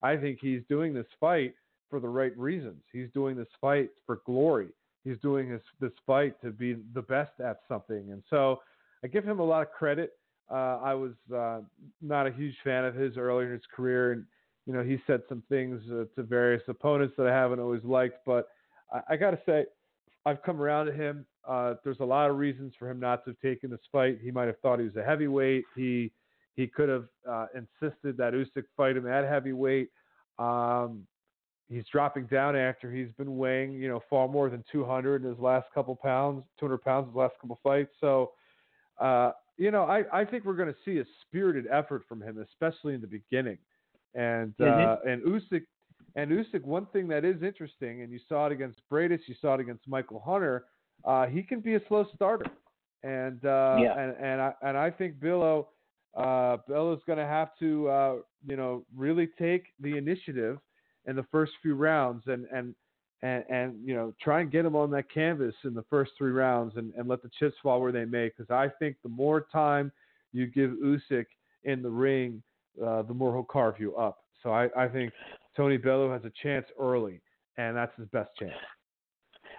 I 0.02 0.16
think 0.16 0.40
he's 0.40 0.64
doing 0.70 0.94
this 0.94 1.12
fight 1.20 1.56
for 1.90 2.00
the 2.00 2.08
right 2.08 2.38
reasons. 2.38 2.84
He's 2.92 3.12
doing 3.12 3.36
this 3.36 3.50
fight 3.60 3.90
for 4.06 4.18
glory. 4.26 4.70
He's 5.04 5.20
doing 5.20 5.50
this 5.50 5.64
this 5.80 5.94
fight 6.06 6.40
to 6.42 6.52
be 6.52 6.74
the 6.94 7.02
best 7.02 7.40
at 7.40 7.62
something, 7.68 8.12
and 8.12 8.24
so 8.30 8.62
I 9.04 9.08
give 9.08 9.24
him 9.24 9.40
a 9.40 9.44
lot 9.44 9.62
of 9.62 9.72
credit. 9.72 10.19
Uh, 10.52 10.80
I 10.84 10.94
was 10.94 11.14
uh, 11.34 11.60
not 12.02 12.28
a 12.28 12.32
huge 12.32 12.56
fan 12.64 12.86
of 12.86 12.96
his 12.96 13.18
earlier 13.18 13.48
in 13.48 13.54
his 13.54 13.68
career, 13.74 14.14
and 14.14 14.26
you 14.66 14.74
know 14.74 14.84
he 14.84 15.00
said 15.06 15.22
some 15.30 15.44
things 15.50 15.82
uh, 15.92 16.06
to 16.16 16.24
various 16.24 16.64
opponents 16.68 17.16
that 17.18 17.28
I 17.28 17.34
haven't 17.34 17.60
always 17.60 17.84
liked. 17.84 18.20
But 18.26 18.48
I, 18.92 19.14
I 19.14 19.16
got 19.18 19.32
to 19.32 19.40
say, 19.46 19.66
I've 20.26 20.42
come 20.44 20.62
around 20.62 20.88
to 20.88 20.94
him. 20.94 21.26
Uh, 21.48 21.76
there's 21.84 22.00
a 22.00 22.06
lot 22.06 22.30
of 22.30 22.38
reasons 22.38 22.74
for 22.78 22.90
him 22.90 23.00
not 23.00 23.24
to 23.26 23.32
have 23.32 23.40
taken 23.40 23.70
this 23.70 23.80
fight. 23.92 24.20
He 24.22 24.32
might 24.32 24.48
have 24.48 24.60
thought 24.60 24.80
he 24.80 24.86
was 24.86 24.96
a 24.96 25.04
heavyweight. 25.04 25.66
He 25.76 26.12
he 26.56 26.68
could 26.68 26.90
have 26.90 27.06
uh, 27.30 27.46
insisted 27.56 28.18
that 28.18 28.34
Usyk 28.34 28.64
fight 28.76 28.98
him 28.98 29.08
at 29.08 29.26
heavyweight. 29.26 29.90
Um, 30.40 31.08
he's 31.70 31.86
dropping 31.92 32.26
down 32.26 32.56
after 32.56 32.92
he's 32.92 33.12
been 33.18 33.38
weighing, 33.38 33.74
you 33.74 33.88
know, 33.88 34.02
far 34.10 34.28
more 34.28 34.50
than 34.50 34.64
200 34.72 35.24
in 35.24 35.30
his 35.30 35.40
last 35.40 35.68
couple 35.74 35.96
pounds, 35.96 36.44
200 36.60 36.80
pounds 36.80 37.06
in 37.06 37.10
his 37.12 37.16
last 37.16 37.36
couple 37.40 37.60
fights. 37.64 37.92
So, 38.02 38.32
uh, 39.00 39.32
you 39.60 39.72
know, 39.72 39.84
I, 39.84 40.04
I 40.14 40.26
think 40.26 40.46
we're 40.46 40.56
going 40.56 40.74
to 40.74 40.80
see 40.86 41.00
a 41.00 41.06
spirited 41.22 41.66
effort 41.72 42.04
from 42.08 42.22
him, 42.22 42.40
especially 42.40 42.94
in 42.96 43.02
the 43.02 43.08
beginning. 43.08 43.58
And 44.16 44.54
uh, 44.60 44.66
Mhm. 44.66 45.10
and 45.10 45.22
Usyk 45.24 45.66
and 46.16 46.32
Usyk, 46.32 46.64
one 46.64 46.88
thing 46.88 47.08
that 47.10 47.24
is 47.24 47.44
interesting, 47.44 48.02
and 48.02 48.12
you 48.12 48.20
saw 48.28 48.48
it 48.48 48.52
against 48.52 48.82
Briedis, 48.92 49.20
you 49.28 49.36
saw 49.40 49.54
it 49.56 49.60
against 49.60 49.88
Michael 49.88 50.20
Hunter. 50.26 50.66
Uh, 51.06 51.28
he 51.28 51.44
can 51.44 51.60
be 51.60 51.76
a 51.76 51.82
slow 51.88 52.08
starter, 52.16 52.50
and 53.04 53.46
uh, 53.46 53.76
Yeah. 53.84 54.00
and 54.00 54.16
and 54.18 54.42
I 54.42 54.54
and 54.64 54.78
I 54.78 54.90
think 54.90 55.20
Bellew 55.20 55.68
uh, 56.16 56.58
Bellew's 56.68 57.04
going 57.06 57.20
to 57.20 57.26
have 57.26 57.50
to 57.60 57.88
uh, 57.90 58.16
you 58.48 58.56
know 58.56 58.84
really 58.96 59.28
take 59.38 59.68
the 59.80 59.96
initiative 59.98 60.58
in 61.06 61.16
the 61.16 61.26
first 61.32 61.52
few 61.62 61.76
rounds 61.76 62.24
and 62.28 62.48
and 62.52 62.74
and, 63.22 63.44
and 63.50 63.76
you 63.84 63.96
know 63.96 64.14
try 64.22 64.42
and 64.42 64.52
get 64.52 64.66
him 64.66 64.76
on 64.76 64.92
that 64.92 65.12
canvas 65.12 65.56
in 65.64 65.74
the 65.74 65.84
first 65.90 66.12
three 66.18 66.32
rounds 66.32 66.74
and, 66.78 66.94
and 66.98 67.08
let 67.08 67.22
the 67.22 67.30
chips 67.40 67.56
fall 67.62 67.82
where 67.82 67.92
they 67.92 68.06
may 68.06 68.30
because 68.30 68.50
I 68.50 68.70
think 68.80 68.96
the 69.04 69.10
more 69.10 69.48
time 69.52 69.92
you 70.32 70.48
give 70.48 70.72
Usyk 70.72 71.26
in 71.64 71.82
the 71.82 71.90
ring, 71.90 72.42
uh, 72.84 73.02
the 73.04 73.14
more 73.14 73.34
he'll 73.34 73.44
carve 73.44 73.76
you 73.80 73.96
up. 73.96 74.20
So 74.44 74.52
I, 74.52 74.70
I 74.78 74.88
think 74.88 75.12
Tony 75.58 75.78
Bellew 75.78 76.12
has 76.12 76.22
a 76.24 76.32
chance 76.42 76.66
early, 76.80 77.20
and 77.58 77.76
that's 77.76 77.92
his 77.98 78.08
best 78.10 78.30
chance. 78.40 78.54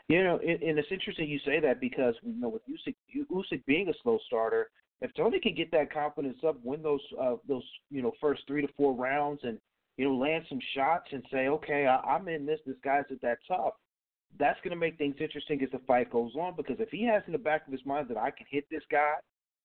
You 0.08 0.24
know, 0.24 0.38
and, 0.38 0.62
and 0.62 0.78
it's 0.78 0.88
interesting 0.90 1.28
you 1.28 1.38
say 1.44 1.60
that 1.60 1.80
because 1.80 2.14
you 2.22 2.40
know 2.40 2.48
with 2.48 2.62
Usyk, 2.66 2.94
Usyk 3.30 3.64
being 3.66 3.88
a 3.88 3.92
slow 4.02 4.18
starter, 4.26 4.70
if 5.02 5.12
Tony 5.14 5.38
can 5.40 5.54
get 5.54 5.70
that 5.72 5.92
confidence 5.92 6.38
up, 6.46 6.56
win 6.64 6.82
those 6.82 7.00
uh, 7.20 7.36
those 7.46 7.62
you 7.90 8.02
know 8.02 8.12
first 8.20 8.42
three 8.46 8.62
to 8.62 8.68
four 8.76 8.94
rounds, 8.94 9.40
and 9.44 9.58
you 9.96 10.06
know 10.06 10.14
land 10.14 10.44
some 10.48 10.60
shots 10.74 11.08
and 11.12 11.22
say, 11.30 11.48
okay, 11.48 11.86
I, 11.86 11.96
I'm 12.00 12.28
in 12.28 12.46
this. 12.46 12.60
This 12.66 12.76
guy's 12.82 13.04
at 13.10 13.20
that 13.22 13.38
tough. 13.46 13.74
That's 14.38 14.58
going 14.62 14.70
to 14.70 14.76
make 14.76 14.96
things 14.96 15.16
interesting 15.20 15.60
as 15.62 15.70
the 15.72 15.80
fight 15.86 16.10
goes 16.10 16.32
on 16.36 16.54
because 16.56 16.76
if 16.78 16.88
he 16.90 17.04
has 17.04 17.22
in 17.26 17.32
the 17.32 17.38
back 17.38 17.66
of 17.66 17.72
his 17.72 17.84
mind 17.84 18.08
that 18.08 18.16
I 18.16 18.30
can 18.30 18.46
hit 18.48 18.64
this 18.70 18.84
guy 18.90 19.14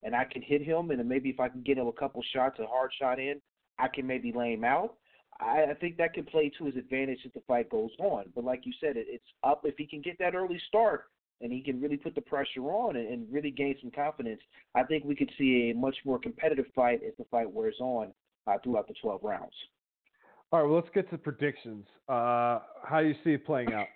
and 0.03 0.15
I 0.15 0.25
can 0.25 0.41
hit 0.41 0.61
him, 0.61 0.91
and 0.91 0.99
then 0.99 1.07
maybe 1.07 1.29
if 1.29 1.39
I 1.39 1.49
can 1.49 1.61
get 1.61 1.77
him 1.77 1.87
a 1.87 1.91
couple 1.91 2.21
shots, 2.33 2.59
a 2.59 2.65
hard 2.65 2.91
shot 2.99 3.19
in, 3.19 3.41
I 3.79 3.87
can 3.87 4.07
maybe 4.07 4.31
lay 4.31 4.53
him 4.53 4.63
out. 4.63 4.95
I, 5.39 5.65
I 5.71 5.73
think 5.73 5.97
that 5.97 6.13
can 6.13 6.25
play 6.25 6.51
to 6.57 6.65
his 6.65 6.75
advantage 6.75 7.19
as 7.25 7.31
the 7.33 7.41
fight 7.47 7.69
goes 7.69 7.91
on. 7.99 8.25
But 8.33 8.43
like 8.43 8.65
you 8.65 8.73
said, 8.79 8.97
it, 8.97 9.07
it's 9.09 9.25
up 9.43 9.61
if 9.63 9.75
he 9.77 9.85
can 9.85 10.01
get 10.01 10.17
that 10.19 10.35
early 10.35 10.61
start 10.67 11.05
and 11.41 11.51
he 11.51 11.61
can 11.61 11.81
really 11.81 11.97
put 11.97 12.15
the 12.15 12.21
pressure 12.21 12.61
on 12.61 12.95
and, 12.95 13.07
and 13.07 13.31
really 13.31 13.51
gain 13.51 13.75
some 13.81 13.91
confidence. 13.91 14.41
I 14.73 14.83
think 14.83 15.03
we 15.03 15.15
could 15.15 15.31
see 15.37 15.71
a 15.71 15.77
much 15.77 15.97
more 16.05 16.19
competitive 16.19 16.65
fight 16.75 17.01
as 17.05 17.13
the 17.17 17.25
fight 17.29 17.51
wears 17.51 17.75
on 17.79 18.13
uh, 18.47 18.57
throughout 18.63 18.87
the 18.87 18.93
12 19.01 19.21
rounds. 19.23 19.53
All 20.55 20.61
right, 20.61 20.69
well, 20.69 20.79
let's 20.79 20.93
get 20.95 21.09
to 21.09 21.17
predictions. 21.17 21.85
Uh, 22.07 22.59
how 22.81 23.01
do 23.01 23.09
you 23.09 23.15
see 23.25 23.31
it 23.31 23.45
playing 23.45 23.73
out? 23.73 23.87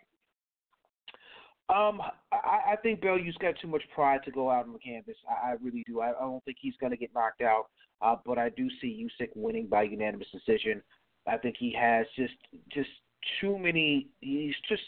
Um, 1.73 2.01
I, 2.33 2.73
I 2.73 2.75
think 2.83 2.99
Bellew's 2.99 3.37
got 3.39 3.53
too 3.61 3.69
much 3.69 3.83
pride 3.95 4.19
to 4.25 4.31
go 4.31 4.51
out 4.51 4.65
on 4.65 4.73
the 4.73 4.79
canvas. 4.79 5.15
I, 5.29 5.51
I 5.51 5.55
really 5.63 5.85
do. 5.87 6.01
I, 6.01 6.09
I 6.09 6.19
don't 6.19 6.43
think 6.43 6.57
he's 6.59 6.73
going 6.81 6.91
to 6.91 6.97
get 6.97 7.11
knocked 7.15 7.41
out. 7.41 7.67
Uh, 8.01 8.17
but 8.25 8.37
I 8.37 8.49
do 8.49 8.67
see 8.81 9.07
Usyk 9.07 9.29
winning 9.35 9.67
by 9.67 9.83
unanimous 9.83 10.27
decision. 10.33 10.81
I 11.25 11.37
think 11.37 11.55
he 11.57 11.73
has 11.79 12.05
just 12.17 12.33
just 12.73 12.89
too 13.39 13.57
many. 13.57 14.09
He's 14.19 14.55
just 14.67 14.83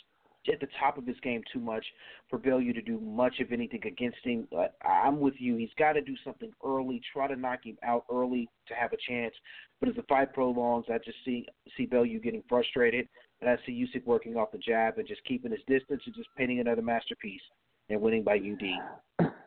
at 0.52 0.60
the 0.60 0.68
top 0.80 0.98
of 0.98 1.06
his 1.06 1.20
game 1.22 1.44
too 1.54 1.60
much 1.60 1.86
for 2.30 2.40
Bellew 2.40 2.74
to 2.74 2.82
do 2.82 3.00
much 3.00 3.40
of 3.40 3.52
anything 3.52 3.82
against 3.86 4.18
him. 4.24 4.48
But 4.52 4.76
I'm 4.84 5.20
with 5.20 5.36
you. 5.38 5.56
He's 5.56 5.70
got 5.78 5.94
to 5.94 6.02
do 6.02 6.16
something 6.24 6.52
early. 6.66 7.02
Try 7.14 7.28
to 7.28 7.36
knock 7.36 7.60
him 7.64 7.78
out 7.84 8.06
early 8.12 8.50
to 8.68 8.74
have 8.74 8.94
a 8.94 8.98
chance. 9.08 9.34
But 9.80 9.90
as 9.90 9.96
the 9.96 10.04
fight 10.04 10.34
prolongs, 10.34 10.86
I 10.90 10.98
just 10.98 11.18
see 11.26 11.46
see 11.78 11.86
Bellew 11.86 12.20
getting 12.20 12.44
frustrated, 12.50 13.08
and 13.42 13.50
I 13.50 13.58
see 13.66 13.88
Usyk 13.88 14.06
working 14.06 14.36
off 14.36 14.52
the 14.52 14.58
jab 14.58 14.98
and 14.98 15.08
just 15.08 15.24
keeping 15.26 15.52
his 15.52 15.62
distance 15.68 16.02
and 16.06 16.16
just 16.16 16.30
painting 16.38 16.60
another 16.60 16.82
masterpiece 16.82 17.42
and 17.90 18.02
winning 18.02 18.24
by 18.24 18.38
UD. 18.38 19.32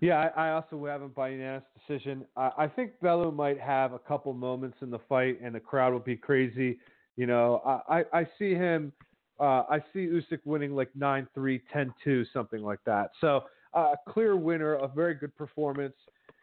Yeah, 0.00 0.30
I, 0.36 0.50
I 0.50 0.52
also 0.52 0.86
have 0.86 1.02
him 1.02 1.08
by 1.08 1.30
unanimous 1.30 1.64
decision. 1.74 2.24
I, 2.36 2.52
I 2.56 2.68
think 2.68 2.92
Bellew 3.02 3.32
might 3.32 3.58
have 3.58 3.94
a 3.94 3.98
couple 3.98 4.32
moments 4.32 4.76
in 4.80 4.90
the 4.90 5.00
fight, 5.08 5.40
and 5.42 5.52
the 5.52 5.58
crowd 5.58 5.92
will 5.92 5.98
be 5.98 6.14
crazy. 6.14 6.78
You 7.16 7.26
know, 7.26 7.60
I, 7.66 7.98
I, 7.98 8.20
I 8.20 8.28
see 8.38 8.54
him. 8.54 8.92
Uh, 9.40 9.62
I 9.68 9.78
see 9.92 10.06
Usyk 10.06 10.40
winning 10.44 10.74
like 10.74 10.90
9-3, 10.98 11.60
10-2, 11.74 12.26
something 12.32 12.62
like 12.62 12.80
that. 12.86 13.10
So 13.20 13.44
uh, 13.74 13.92
a 13.92 14.10
clear 14.10 14.36
winner, 14.36 14.74
a 14.74 14.88
very 14.88 15.14
good 15.14 15.36
performance, 15.36 15.94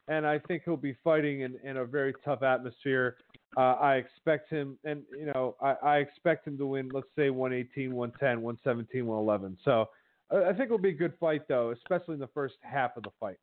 and 0.07 0.25
I 0.25 0.39
think 0.39 0.63
he'll 0.65 0.77
be 0.77 0.95
fighting 1.03 1.41
in, 1.41 1.57
in 1.63 1.77
a 1.77 1.85
very 1.85 2.13
tough 2.23 2.43
atmosphere. 2.43 3.17
Uh, 3.57 3.73
I 3.73 3.95
expect 3.95 4.49
him, 4.49 4.77
and 4.83 5.01
you 5.17 5.25
know, 5.25 5.55
I, 5.61 5.75
I 5.83 5.97
expect 5.97 6.47
him 6.47 6.57
to 6.57 6.67
win. 6.67 6.89
Let's 6.93 7.07
say 7.17 7.29
118, 7.29 7.93
110, 7.93 8.41
117, 8.41 9.05
111. 9.05 9.57
So 9.63 9.89
uh, 10.31 10.43
I 10.43 10.53
think 10.53 10.65
it'll 10.65 10.77
be 10.77 10.89
a 10.89 10.93
good 10.93 11.13
fight, 11.19 11.47
though, 11.47 11.71
especially 11.71 12.15
in 12.15 12.19
the 12.19 12.27
first 12.27 12.55
half 12.61 12.97
of 12.97 13.03
the 13.03 13.11
fight. 13.19 13.37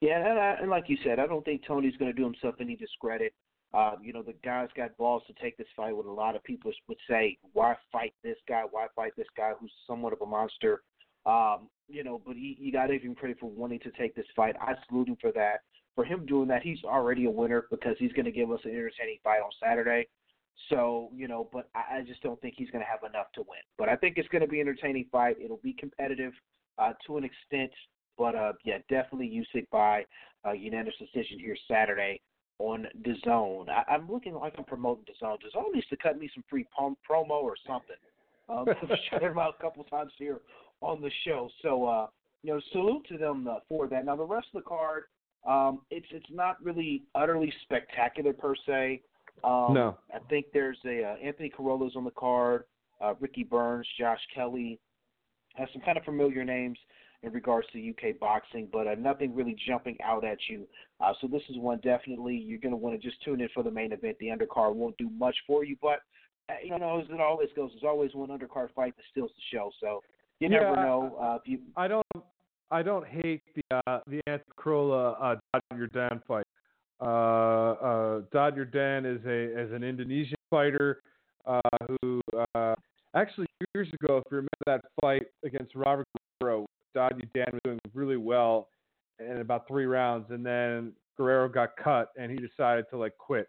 Yeah, 0.00 0.18
and, 0.18 0.38
I, 0.38 0.56
and 0.60 0.70
like 0.70 0.84
you 0.88 0.96
said, 1.04 1.18
I 1.18 1.26
don't 1.26 1.44
think 1.44 1.62
Tony's 1.66 1.96
going 1.96 2.10
to 2.10 2.16
do 2.16 2.24
himself 2.24 2.56
any 2.60 2.76
discredit. 2.76 3.34
Uh, 3.74 3.92
you 4.02 4.12
know, 4.12 4.22
the 4.22 4.34
guy's 4.44 4.68
got 4.76 4.96
balls 4.96 5.22
to 5.26 5.34
take 5.42 5.56
this 5.58 5.66
fight. 5.76 5.94
What 5.94 6.06
a 6.06 6.10
lot 6.10 6.34
of 6.34 6.42
people 6.42 6.72
would 6.88 6.98
say, 7.08 7.36
why 7.52 7.76
fight 7.92 8.14
this 8.24 8.38
guy? 8.48 8.62
Why 8.70 8.86
fight 8.96 9.12
this 9.16 9.26
guy 9.36 9.52
who's 9.60 9.72
somewhat 9.86 10.12
of 10.12 10.22
a 10.22 10.26
monster? 10.26 10.82
Um, 11.26 11.68
you 11.88 12.02
know, 12.02 12.20
but 12.24 12.36
he, 12.36 12.56
you 12.58 12.72
got 12.72 12.86
to 12.86 12.98
give 12.98 13.16
credit 13.16 13.38
for 13.38 13.50
wanting 13.50 13.80
to 13.80 13.90
take 13.92 14.14
this 14.14 14.26
fight. 14.34 14.56
I 14.60 14.74
salute 14.88 15.08
him 15.08 15.16
for 15.20 15.32
that. 15.32 15.60
For 15.94 16.04
him 16.04 16.24
doing 16.24 16.48
that, 16.48 16.62
he's 16.62 16.82
already 16.84 17.26
a 17.26 17.30
winner 17.30 17.66
because 17.70 17.96
he's 17.98 18.12
going 18.12 18.24
to 18.24 18.32
give 18.32 18.50
us 18.50 18.60
an 18.64 18.70
entertaining 18.70 19.18
fight 19.22 19.40
on 19.40 19.50
Saturday. 19.62 20.08
So, 20.70 21.10
you 21.14 21.28
know, 21.28 21.48
but 21.52 21.68
I, 21.74 21.98
I 21.98 22.02
just 22.02 22.22
don't 22.22 22.40
think 22.40 22.54
he's 22.56 22.70
going 22.70 22.84
to 22.84 22.90
have 22.90 23.08
enough 23.08 23.26
to 23.34 23.40
win. 23.40 23.60
But 23.76 23.88
I 23.88 23.96
think 23.96 24.16
it's 24.16 24.28
going 24.28 24.42
to 24.42 24.48
be 24.48 24.60
an 24.60 24.68
entertaining 24.68 25.06
fight. 25.12 25.36
It'll 25.42 25.60
be 25.62 25.74
competitive 25.74 26.32
uh, 26.78 26.92
to 27.06 27.18
an 27.18 27.24
extent. 27.24 27.72
But 28.16 28.34
uh, 28.34 28.52
yeah, 28.64 28.78
definitely 28.88 29.44
Usyk 29.54 29.66
by 29.70 30.04
uh, 30.46 30.52
unanimous 30.52 30.94
decision 30.98 31.38
here 31.38 31.56
Saturday 31.70 32.20
on 32.58 32.86
the 33.04 33.14
zone. 33.24 33.68
I, 33.68 33.92
I'm 33.92 34.10
looking 34.10 34.34
like 34.34 34.54
I'm 34.58 34.64
promoting 34.64 35.04
DAZN. 35.04 35.38
The 35.42 35.50
zone 35.52 35.72
needs 35.72 35.86
to 35.88 35.96
cut 35.96 36.18
me 36.18 36.30
some 36.34 36.44
free 36.48 36.66
pom- 36.76 36.96
promo 37.08 37.42
or 37.42 37.54
something. 37.66 37.96
Um, 38.48 38.66
I've 38.82 38.98
shouted 39.10 39.30
them 39.30 39.38
out 39.38 39.54
a 39.58 39.62
couple 39.62 39.84
times 39.84 40.12
here 40.18 40.40
on 40.80 41.00
the 41.00 41.10
show. 41.24 41.48
So 41.62 41.86
uh, 41.86 42.06
you 42.42 42.52
know, 42.52 42.60
salute 42.72 43.06
to 43.08 43.18
them 43.18 43.48
uh, 43.48 43.56
for 43.68 43.88
that. 43.88 44.04
Now 44.04 44.16
the 44.16 44.24
rest 44.24 44.48
of 44.54 44.62
the 44.62 44.68
card, 44.68 45.04
um, 45.46 45.82
it's 45.90 46.06
it's 46.10 46.26
not 46.30 46.62
really 46.62 47.04
utterly 47.14 47.52
spectacular 47.62 48.32
per 48.32 48.54
se. 48.66 49.02
Um, 49.44 49.74
No. 49.74 49.98
I 50.12 50.18
think 50.28 50.46
there's 50.52 50.78
a 50.84 51.04
uh, 51.04 51.14
Anthony 51.22 51.50
Crolla's 51.50 51.94
on 51.96 52.04
the 52.04 52.10
card, 52.10 52.64
uh, 53.00 53.14
Ricky 53.20 53.44
Burns, 53.44 53.86
Josh 53.98 54.20
Kelly, 54.34 54.80
has 55.54 55.68
some 55.72 55.82
kind 55.82 55.96
of 55.96 56.04
familiar 56.04 56.44
names 56.44 56.78
in 57.22 57.32
regards 57.32 57.66
to 57.72 57.90
UK 57.90 58.18
boxing, 58.18 58.68
but 58.72 58.86
uh, 58.86 58.94
nothing 58.94 59.34
really 59.34 59.56
jumping 59.66 59.96
out 60.04 60.24
at 60.24 60.38
you. 60.48 60.66
Uh, 61.00 61.12
so 61.20 61.26
this 61.26 61.42
is 61.48 61.56
one 61.58 61.80
definitely 61.82 62.34
you're 62.34 62.60
going 62.60 62.72
to 62.72 62.76
want 62.76 63.00
to 63.00 63.06
just 63.08 63.22
tune 63.24 63.40
in 63.40 63.48
for 63.52 63.62
the 63.62 63.70
main 63.70 63.92
event. 63.92 64.16
The 64.20 64.26
undercard 64.26 64.74
won't 64.74 64.96
do 64.98 65.10
much 65.10 65.36
for 65.46 65.64
you, 65.64 65.76
but 65.82 66.00
uh, 66.48 66.54
you 66.62 66.78
know 66.78 67.00
as 67.00 67.06
it 67.10 67.20
always 67.20 67.48
goes, 67.56 67.70
there's 67.72 67.88
always 67.88 68.14
one 68.14 68.28
undercard 68.28 68.68
fight 68.74 68.96
that 68.96 69.04
steals 69.10 69.30
the 69.34 69.56
show. 69.56 69.70
So 69.80 70.02
you 70.40 70.48
Yeah, 70.48 70.60
never 70.60 70.76
know. 70.76 71.18
Uh, 71.20 71.36
if 71.36 71.42
you 71.46 71.58
I 71.76 71.88
don't 71.88 72.06
I 72.70 72.82
don't 72.82 73.06
hate 73.06 73.42
the 73.54 73.80
uh, 73.86 74.00
the 74.06 74.20
Anthony 74.26 74.52
Crolla 74.56 75.12
uh, 75.12 75.36
Daud 75.52 75.62
Yordan 75.80 76.22
fight. 76.26 76.46
Uh, 77.00 77.04
uh, 77.04 78.20
Daud 78.32 78.56
Yordan 78.56 79.06
is 79.06 79.24
a 79.24 79.60
is 79.60 79.72
an 79.72 79.82
Indonesian 79.82 80.38
fighter 80.50 81.00
uh, 81.46 81.60
who 82.02 82.20
uh, 82.54 82.74
actually 83.14 83.46
years 83.74 83.88
ago, 83.92 84.18
if 84.18 84.24
you 84.30 84.36
remember 84.36 84.48
that 84.66 84.80
fight 85.00 85.26
against 85.44 85.74
Robert 85.74 86.06
Guerrero, 86.40 86.66
Dad 86.98 87.30
Dan 87.34 87.46
was 87.52 87.60
doing 87.64 87.78
really 87.94 88.16
well 88.16 88.68
in 89.20 89.38
about 89.38 89.68
three 89.68 89.86
rounds, 89.86 90.26
and 90.30 90.44
then 90.44 90.92
Guerrero 91.16 91.48
got 91.48 91.76
cut, 91.76 92.10
and 92.18 92.30
he 92.30 92.38
decided 92.38 92.86
to 92.90 92.96
like 92.96 93.16
quit. 93.18 93.48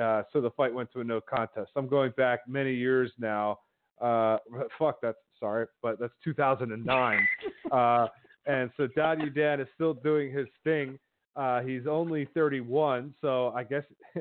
Uh, 0.00 0.22
so 0.32 0.40
the 0.40 0.50
fight 0.50 0.72
went 0.72 0.90
to 0.92 1.00
a 1.00 1.04
no 1.04 1.20
contest. 1.20 1.70
I'm 1.76 1.88
going 1.88 2.12
back 2.16 2.40
many 2.48 2.74
years 2.74 3.12
now. 3.18 3.58
Uh, 4.00 4.38
fuck, 4.78 5.00
that's 5.02 5.18
sorry, 5.38 5.66
but 5.82 5.98
that's 5.98 6.12
2009. 6.24 7.28
uh, 7.72 8.06
and 8.46 8.70
so 8.76 8.86
Daddy 8.86 9.30
Dan 9.30 9.60
is 9.60 9.68
still 9.74 9.94
doing 9.94 10.32
his 10.32 10.46
thing. 10.64 10.98
Uh, 11.34 11.60
he's 11.60 11.86
only 11.86 12.26
31, 12.32 13.14
so 13.20 13.48
I 13.54 13.62
guess 13.64 13.82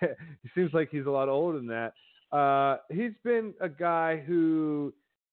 he 0.00 0.50
seems 0.54 0.74
like 0.74 0.90
he's 0.90 1.06
a 1.06 1.10
lot 1.10 1.28
older 1.28 1.56
than 1.56 1.68
that. 1.68 1.94
Uh, 2.36 2.78
he's 2.90 3.12
been 3.24 3.54
a 3.60 3.68
guy 3.68 4.22
who 4.26 4.92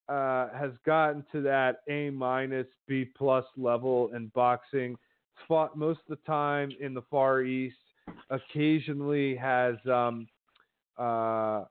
uh, 0.09 0.49
has 0.57 0.71
gotten 0.85 1.23
to 1.31 1.41
that 1.41 1.81
A 1.89 2.09
minus 2.09 2.67
B 2.87 3.05
plus 3.17 3.45
level 3.57 4.09
in 4.15 4.27
boxing. 4.35 4.95
Fought 5.47 5.77
most 5.77 5.99
of 6.09 6.17
the 6.17 6.23
time 6.25 6.71
in 6.79 6.93
the 6.93 7.03
Far 7.09 7.41
East. 7.41 7.75
Occasionally 8.29 9.35
has 9.35 9.75
um, 9.85 10.27
uh, 10.97 11.63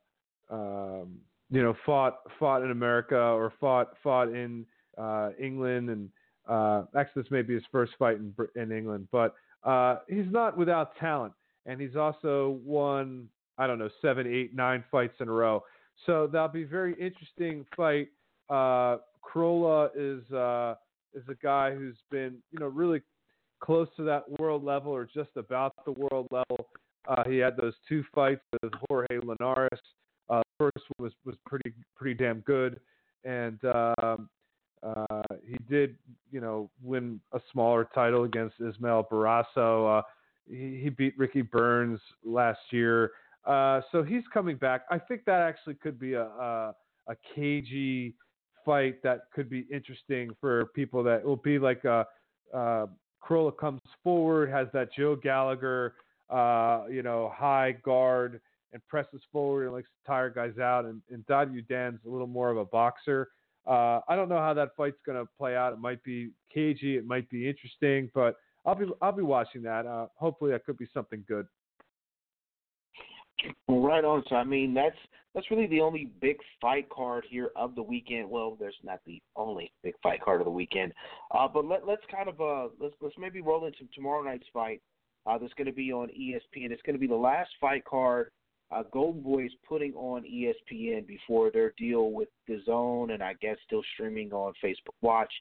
um, 0.51 1.19
you 1.51 1.63
know 1.63 1.75
fought 1.87 2.19
fought 2.39 2.63
in 2.63 2.71
America 2.71 3.17
or 3.17 3.53
fought 3.59 3.95
fought 4.03 4.29
in 4.29 4.67
uh, 4.99 5.31
England 5.41 5.91
and 5.91 6.11
Uh, 6.47 6.85
actually, 6.95 7.23
this 7.23 7.31
may 7.33 7.43
be 7.43 7.55
his 7.55 7.67
first 7.73 7.93
fight 7.99 8.19
in 8.19 8.33
in 8.55 8.71
England, 8.71 9.09
but 9.11 9.35
uh, 9.65 9.99
he's 10.09 10.31
not 10.31 10.57
without 10.57 10.95
talent, 10.97 11.33
and 11.65 11.81
he's 11.81 11.97
also 11.97 12.61
won 12.65 13.29
I 13.59 13.67
don't 13.67 13.79
know 13.79 13.91
seven, 14.01 14.27
eight, 14.27 14.55
nine 14.55 14.85
fights 14.91 15.17
in 15.21 15.29
a 15.29 15.33
row. 15.33 15.65
So 16.05 16.29
that'll 16.31 16.49
be 16.49 16.63
a 16.63 16.67
very 16.67 16.95
interesting 17.01 17.67
fight. 17.77 18.09
Uh, 18.49 18.99
Crolla 19.23 19.91
is 19.97 20.31
uh, 20.33 20.75
is 21.15 21.25
a 21.29 21.35
guy 21.43 21.75
who's 21.75 21.97
been 22.11 22.37
you 22.53 22.61
know 22.61 22.67
really 22.67 23.03
close 23.61 23.89
to 23.97 24.03
that 24.05 24.25
world 24.39 24.65
level 24.65 24.93
or 24.93 25.09
just 25.13 25.31
about 25.37 25.73
the 25.85 25.93
world 25.93 26.29
level. 26.31 26.69
Uh, 27.09 27.23
he 27.29 27.39
had 27.39 27.57
those 27.57 27.75
two 27.89 28.05
fights 28.15 28.43
with 28.63 28.73
Jorge 28.89 29.19
Linares. 29.23 29.81
Uh, 30.29 30.43
first 30.59 30.85
was 30.99 31.13
was 31.25 31.35
pretty 31.47 31.73
pretty 31.97 32.15
damn 32.15 32.41
good, 32.41 32.81
and 33.25 33.59
um, 33.65 34.29
uh, 34.83 35.23
he 35.47 35.57
did 35.69 35.97
you 36.31 36.41
know 36.41 36.71
win 36.83 37.21
a 37.33 37.41
smaller 37.53 37.89
title 37.95 38.25
against 38.25 38.57
Ismael 38.61 39.07
Barroso. 39.11 39.99
Uh, 39.99 40.03
he, 40.49 40.81
he 40.83 40.89
beat 40.89 41.17
Ricky 41.19 41.43
Burns 41.43 42.01
last 42.25 42.61
year, 42.71 43.13
uh, 43.45 43.81
so 43.93 44.03
he's 44.03 44.25
coming 44.33 44.57
back. 44.57 44.83
I 44.91 44.99
think 44.99 45.25
that 45.27 45.41
actually 45.43 45.75
could 45.75 45.99
be 45.99 46.15
a 46.15 46.25
a, 46.25 46.75
a 47.09 47.17
cagey 47.35 48.15
fight 48.67 49.03
that 49.03 49.31
could 49.35 49.49
be 49.49 49.65
interesting 49.73 50.31
for 50.41 50.67
people. 50.75 51.03
That 51.03 51.25
will 51.25 51.37
be 51.37 51.59
like 51.59 51.85
a. 51.85 52.07
Uh, 52.53 52.87
Crolla 53.21 53.51
comes 53.51 53.81
forward, 54.05 54.51
has 54.51 54.69
that 54.73 54.93
Joe 54.93 55.17
Gallagher, 55.17 55.95
uh, 56.31 56.85
you 56.89 57.03
know, 57.03 57.33
high 57.35 57.73
guard 57.83 58.41
and 58.73 58.87
presses 58.87 59.21
forward 59.33 59.65
and 59.65 59.73
likes 59.73 59.89
to 59.89 60.07
tire 60.07 60.31
guys 60.31 60.59
out. 60.59 60.85
And, 60.85 61.03
and 61.11 61.27
Dadu 61.27 61.67
Dan's 61.67 61.99
a 62.07 62.09
little 62.09 62.29
more 62.29 62.51
of 62.51 62.57
a 62.57 62.65
boxer. 62.65 63.29
Uh, 63.67 64.01
I 64.09 64.15
don't 64.15 64.29
know 64.29 64.39
how 64.39 64.55
that 64.55 64.77
fight's 64.77 64.99
going 65.05 65.19
to 65.19 65.29
play 65.37 65.57
out. 65.57 65.73
It 65.73 65.81
might 65.81 66.03
be 66.05 66.31
cagey. 66.55 66.97
It 66.97 67.07
might 67.07 67.29
be 67.31 67.49
interesting, 67.49 68.11
but 68.15 68.37
I'll 68.65 68.77
be 68.77 68.87
I'll 69.03 69.13
be 69.13 69.23
watching 69.23 69.63
that. 69.63 69.87
Uh, 69.87 70.07
hopefully, 70.15 70.53
that 70.53 70.65
could 70.65 70.79
be 70.79 70.87
something 70.95 71.25
good. 71.27 71.47
Right 73.69 74.05
on. 74.05 74.23
So 74.29 74.37
I 74.37 74.45
mean, 74.45 74.73
that's 74.73 74.97
that's 75.37 75.51
really 75.53 75.69
the 75.69 75.81
only 75.81 76.11
big 76.21 76.39
fight 76.61 76.89
card 76.89 77.25
here 77.31 77.51
of 77.55 77.77
the 77.77 77.83
weekend. 77.83 78.29
Well, 78.29 78.57
there's 78.59 78.75
not 78.83 78.99
the 79.07 79.23
only 79.37 79.71
big 79.85 79.95
fight 80.03 80.21
card 80.21 80.41
of 80.41 80.47
the 80.47 80.51
weekend, 80.51 80.93
uh, 81.31 81.47
but 81.47 81.65
let, 81.65 81.87
let's 81.87 82.03
kind 82.11 82.29
of 82.29 82.41
uh, 82.41 82.73
let's 82.81 82.97
let's 83.01 83.15
maybe 83.17 83.41
roll 83.41 83.67
into 83.67 83.87
tomorrow 83.95 84.23
night's 84.23 84.49
fight. 84.53 84.83
Uh, 85.27 85.39
that's 85.39 85.55
going 85.55 85.67
to 85.67 85.73
be 85.73 85.93
on 85.93 86.09
ESPN. 86.09 86.71
It's 86.71 86.83
going 86.83 86.95
to 86.95 87.01
be 87.01 87.07
the 87.07 87.15
last 87.15 87.51
fight 87.61 87.85
card 87.85 88.31
uh, 88.71 88.83
Golden 88.93 89.23
Boy 89.23 89.45
is 89.45 89.53
putting 89.69 89.93
on 89.95 90.25
ESPN 90.25 91.07
before 91.07 91.51
their 91.51 91.73
deal 91.79 92.11
with 92.11 92.29
DAZN, 92.49 93.13
and 93.13 93.23
I 93.23 93.35
guess 93.41 93.57
still 93.65 93.83
streaming 93.95 94.33
on 94.33 94.53
Facebook 94.65 94.95
Watch. 95.03 95.33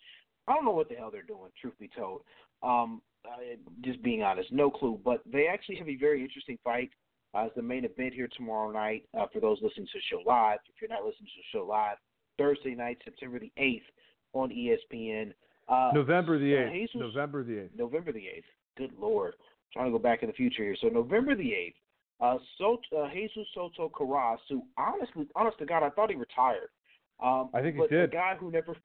I 0.47 0.53
don't 0.53 0.65
know 0.65 0.71
what 0.71 0.89
the 0.89 0.95
hell 0.95 1.09
they're 1.11 1.23
doing, 1.23 1.49
truth 1.59 1.73
be 1.79 1.89
told. 1.97 2.21
Um, 2.61 3.01
uh, 3.25 3.55
just 3.81 4.03
being 4.03 4.21
honest, 4.21 4.51
no 4.51 4.69
clue. 4.69 4.99
But 5.03 5.21
they 5.25 5.47
actually 5.47 5.77
have 5.77 5.89
a 5.89 5.95
very 5.95 6.21
interesting 6.21 6.59
fight 6.63 6.91
uh, 7.35 7.45
as 7.45 7.51
the 7.55 7.61
main 7.61 7.85
event 7.85 8.13
here 8.13 8.29
tomorrow 8.35 8.71
night. 8.71 9.05
Uh, 9.17 9.25
for 9.31 9.39
those 9.39 9.57
listening 9.61 9.87
to 9.87 9.91
the 9.93 10.01
show 10.09 10.21
live, 10.25 10.59
if 10.67 10.81
you're 10.81 10.89
not 10.89 11.03
listening 11.05 11.27
to 11.27 11.41
the 11.41 11.59
show 11.59 11.65
live, 11.65 11.97
Thursday 12.37 12.75
night, 12.75 12.97
September 13.03 13.39
the 13.39 13.51
eighth, 13.57 13.85
on 14.33 14.49
ESPN. 14.49 15.33
Uh, 15.67 15.91
November 15.93 16.37
the 16.37 16.53
eighth. 16.53 16.71
Jesus, 16.73 16.95
November 16.95 17.43
the 17.43 17.63
eighth. 17.63 17.71
November 17.77 18.11
the 18.11 18.27
eighth. 18.27 18.45
Good 18.77 18.91
lord, 18.99 19.33
I'm 19.39 19.71
trying 19.73 19.85
to 19.85 19.91
go 19.91 20.01
back 20.01 20.21
in 20.21 20.27
the 20.27 20.33
future 20.33 20.63
here. 20.63 20.75
So 20.79 20.87
November 20.87 21.35
the 21.35 21.53
eighth. 21.53 21.77
Uh, 22.21 22.37
so, 22.57 22.79
uh, 22.97 23.09
Jesus 23.13 23.45
Soto 23.53 23.89
Karass, 23.89 24.37
who 24.49 24.63
honestly, 24.77 25.27
honest 25.35 25.57
to 25.59 25.65
God, 25.65 25.83
I 25.83 25.89
thought 25.89 26.09
he 26.09 26.15
retired. 26.15 26.69
Um, 27.21 27.49
I 27.53 27.61
think 27.61 27.77
but 27.77 27.89
he 27.89 27.95
did. 27.95 28.09
A 28.09 28.13
guy 28.13 28.35
who 28.39 28.51
never. 28.51 28.75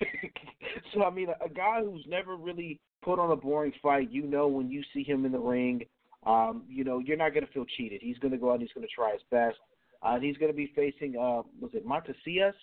so 0.94 1.04
I 1.04 1.10
mean, 1.10 1.28
a, 1.28 1.44
a 1.44 1.48
guy 1.48 1.82
who's 1.84 2.04
never 2.08 2.36
really 2.36 2.80
put 3.02 3.18
on 3.18 3.30
a 3.30 3.36
boring 3.36 3.72
fight. 3.80 4.10
You 4.10 4.26
know, 4.26 4.48
when 4.48 4.70
you 4.70 4.82
see 4.92 5.04
him 5.04 5.24
in 5.24 5.32
the 5.32 5.38
ring, 5.38 5.82
um, 6.26 6.62
you 6.68 6.84
know 6.84 6.98
you're 6.98 7.16
not 7.16 7.32
going 7.32 7.46
to 7.46 7.52
feel 7.52 7.64
cheated. 7.76 8.00
He's 8.02 8.18
going 8.18 8.32
to 8.32 8.38
go 8.38 8.50
out 8.50 8.54
and 8.54 8.62
he's 8.62 8.72
going 8.72 8.86
to 8.86 8.94
try 8.94 9.12
his 9.12 9.22
best. 9.30 9.56
Uh, 10.02 10.14
and 10.14 10.24
he's 10.24 10.36
going 10.38 10.50
to 10.50 10.56
be 10.56 10.72
facing, 10.74 11.16
uh, 11.16 11.42
was 11.60 11.70
it 11.74 11.86
Montesias? 11.86 12.54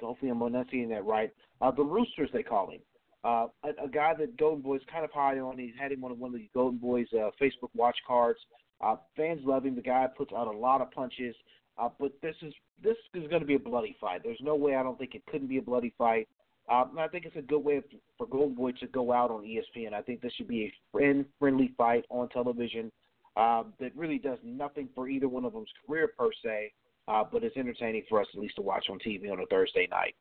Hopefully, 0.00 0.30
I'm 0.30 0.40
enunciating 0.42 0.90
that 0.90 1.04
right. 1.04 1.32
Uh, 1.60 1.70
the 1.70 1.82
Roosters, 1.82 2.30
they 2.32 2.42
call 2.42 2.70
him. 2.70 2.80
Uh, 3.24 3.46
a, 3.64 3.84
a 3.84 3.88
guy 3.88 4.12
that 4.18 4.36
Golden 4.36 4.60
Boy's 4.62 4.82
kind 4.90 5.04
of 5.04 5.10
high 5.10 5.38
on. 5.38 5.58
He's 5.58 5.72
had 5.78 5.92
him 5.92 6.04
on 6.04 6.18
one 6.18 6.34
of 6.34 6.40
the 6.40 6.48
Golden 6.52 6.78
Boys 6.78 7.06
uh, 7.14 7.30
Facebook 7.40 7.70
watch 7.74 7.96
cards. 8.06 8.38
Uh, 8.80 8.96
fans 9.16 9.40
love 9.44 9.64
him. 9.64 9.74
The 9.74 9.82
guy 9.82 10.06
puts 10.16 10.32
out 10.32 10.46
a 10.46 10.56
lot 10.56 10.80
of 10.80 10.90
punches. 10.90 11.34
Uh, 11.78 11.88
but 11.98 12.12
this 12.22 12.36
is 12.42 12.52
this 12.82 12.96
is 13.14 13.26
going 13.28 13.40
to 13.40 13.46
be 13.46 13.54
a 13.54 13.58
bloody 13.58 13.96
fight. 14.00 14.20
There's 14.22 14.38
no 14.40 14.54
way 14.54 14.76
I 14.76 14.82
don't 14.82 14.98
think 14.98 15.14
it 15.14 15.24
couldn't 15.26 15.48
be 15.48 15.58
a 15.58 15.62
bloody 15.62 15.92
fight. 15.96 16.28
Uh, 16.70 16.84
and 16.90 17.00
I 17.00 17.08
think 17.08 17.24
it's 17.24 17.36
a 17.36 17.42
good 17.42 17.60
way 17.60 17.82
for 18.16 18.26
Golden 18.26 18.54
Boy 18.54 18.72
to 18.72 18.86
go 18.86 19.12
out 19.12 19.30
on 19.30 19.42
ESPN. 19.42 19.92
I 19.92 20.02
think 20.02 20.20
this 20.20 20.32
should 20.34 20.48
be 20.48 20.64
a 20.64 20.72
friend 20.92 21.24
friendly 21.38 21.72
fight 21.76 22.04
on 22.10 22.28
television 22.28 22.92
uh, 23.36 23.64
that 23.80 23.94
really 23.96 24.18
does 24.18 24.38
nothing 24.44 24.88
for 24.94 25.08
either 25.08 25.28
one 25.28 25.44
of 25.44 25.52
them's 25.52 25.68
career 25.86 26.10
per 26.16 26.30
se, 26.44 26.72
uh, 27.08 27.24
but 27.30 27.42
it's 27.42 27.56
entertaining 27.56 28.02
for 28.08 28.20
us 28.20 28.26
at 28.34 28.40
least 28.40 28.56
to 28.56 28.62
watch 28.62 28.86
on 28.90 28.98
TV 28.98 29.30
on 29.30 29.40
a 29.40 29.46
Thursday 29.46 29.88
night. 29.90 30.14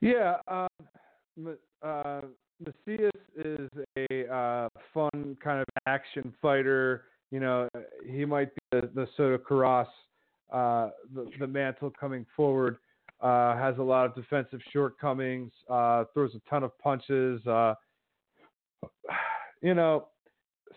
Yeah, 0.00 0.36
uh, 0.48 0.66
uh, 1.82 2.20
Macias 2.60 3.12
is 3.36 3.70
a 3.96 4.28
uh, 4.32 4.68
fun 4.92 5.36
kind 5.42 5.60
of 5.60 5.66
action 5.86 6.34
fighter. 6.42 7.04
You 7.30 7.40
know, 7.40 7.68
he 8.06 8.24
might 8.24 8.54
be 8.54 8.60
the, 8.72 8.90
the 8.94 9.08
Soto 9.16 9.38
Karass, 9.38 9.86
uh, 10.52 10.90
the, 11.14 11.30
the 11.38 11.46
mantle 11.46 11.90
coming 11.98 12.26
forward. 12.36 12.78
Uh, 13.20 13.56
has 13.56 13.78
a 13.78 13.82
lot 13.82 14.04
of 14.04 14.14
defensive 14.14 14.60
shortcomings. 14.72 15.50
Uh, 15.70 16.04
throws 16.12 16.34
a 16.34 16.50
ton 16.50 16.62
of 16.62 16.76
punches. 16.78 17.44
Uh, 17.46 17.74
you 19.62 19.74
know, 19.74 20.08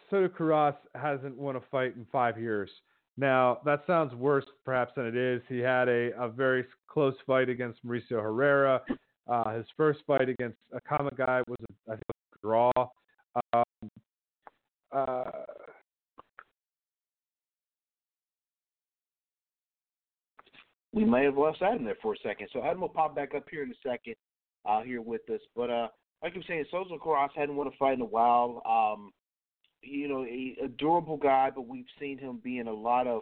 Soto 0.10 0.28
Karass 0.28 0.76
hasn't 0.95 1.38
won 1.38 1.56
a 1.56 1.62
fight 1.72 1.95
in 1.95 2.06
five 2.12 2.39
years. 2.39 2.70
Now 3.18 3.60
that 3.66 3.82
sounds 3.88 4.14
worse, 4.14 4.45
perhaps 4.64 4.93
than 4.95 5.06
it 5.06 5.16
is. 5.16 5.41
He 5.50 5.60
had 5.60 5.89
a, 5.89 6.12
a 6.20 6.30
very 6.30 6.66
close 6.88 7.16
fight 7.26 7.50
against 7.50 7.86
Mauricio 7.86 8.22
Herrera. 8.22 8.82
Uh, 9.28 9.52
his 9.56 9.66
first 9.76 10.00
fight 10.08 10.30
against 10.30 10.58
a 10.72 10.80
guy 11.16 11.41
was 11.48 11.58
think, 11.88 12.00
a 12.00 12.38
draw. 12.41 12.72
Um, 13.54 13.64
uh, 14.91 15.32
we 20.93 21.04
may 21.04 21.26
have 21.26 21.38
lost 21.38 21.62
Adam 21.62 21.84
there 21.84 21.98
for 22.02 22.14
a 22.14 22.18
second. 22.24 22.48
So 22.54 22.64
Adam 22.64 22.82
will 22.82 22.89
pop 22.89 23.16
back 23.16 23.36
up 23.36 23.45
here 23.50 23.64
in 23.64 23.72
a 23.72 23.88
second 23.88 24.16
uh, 24.66 24.82
here 24.82 25.02
with 25.02 25.30
us. 25.30 25.41
But 25.56 25.70
uh, 25.70 25.88
like 26.24 26.34
I'm 26.36 26.43
saying, 26.48 26.66
Soto 26.72 26.98
Karass 26.98 27.30
hadn't 27.36 27.56
won 27.56 27.68
a 27.68 27.72
fight 27.78 27.93
in 27.93 28.02
a 28.02 28.06
while. 28.06 28.62
Um, 28.66 29.12
you 29.90 30.08
know, 30.08 30.24
a, 30.24 30.66
a 30.66 30.68
durable 30.68 31.18
guy, 31.18 31.52
but 31.54 31.68
we've 31.68 31.86
seen 31.99 32.18
him 32.18 32.40
be 32.44 32.60
in 32.60 32.68
a 32.68 32.74
lot 32.74 33.07
of 33.07 33.22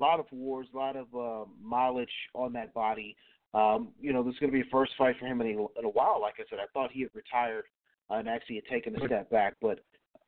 lot 0.00 0.18
of 0.18 0.26
wars, 0.32 0.66
a 0.72 0.76
lot 0.76 0.96
of 0.96 1.06
uh, 1.14 1.44
mileage 1.62 2.08
on 2.34 2.52
that 2.54 2.72
body. 2.72 3.16
Um, 3.52 3.88
you 4.00 4.12
know, 4.12 4.22
this 4.22 4.34
is 4.34 4.40
going 4.40 4.52
to 4.52 4.56
be 4.56 4.66
a 4.66 4.70
first 4.70 4.92
fight 4.96 5.16
for 5.18 5.26
him 5.26 5.40
in 5.40 5.46
a, 5.48 5.50
in 5.50 5.84
a 5.84 5.88
while. 5.88 6.20
Like 6.20 6.34
I 6.38 6.44
said, 6.48 6.58
I 6.58 6.66
thought 6.72 6.90
he 6.92 7.02
had 7.02 7.10
retired 7.14 7.64
uh, 8.10 8.14
and 8.14 8.28
actually 8.28 8.56
had 8.56 8.66
taken 8.66 8.96
a 8.96 9.06
step 9.06 9.30
back, 9.30 9.54
but 9.60 9.80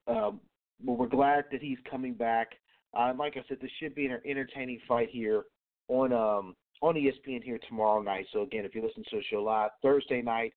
um, 0.09 0.41
well, 0.85 0.97
we're 0.97 1.07
glad 1.07 1.45
that 1.53 1.63
he's 1.63 1.79
coming 1.89 2.15
back. 2.15 2.49
Uh, 2.95 3.13
like 3.17 3.37
I 3.37 3.45
said, 3.49 3.59
this 3.61 3.71
should 3.81 3.95
be 3.95 4.07
an 4.07 4.21
entertaining 4.27 4.81
fight 4.87 5.09
here 5.11 5.45
on 5.89 6.13
um, 6.13 6.57
on 6.83 6.95
ESPN 6.95 7.43
here 7.43 7.61
tomorrow 7.69 8.03
night. 8.03 8.27
So 8.33 8.43
again, 8.43 8.65
if 8.65 8.75
you 8.75 8.83
listen 8.83 9.05
to 9.11 9.17
the 9.17 9.23
show 9.31 9.43
live 9.43 9.71
Thursday 9.81 10.21
night, 10.21 10.53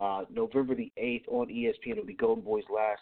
uh, 0.00 0.24
November 0.30 0.74
the 0.74 0.92
eighth 0.96 1.26
on 1.28 1.48
ESPN, 1.48 1.92
it'll 1.92 2.04
be 2.04 2.14
Golden 2.14 2.44
Boy's 2.44 2.64
last 2.72 3.00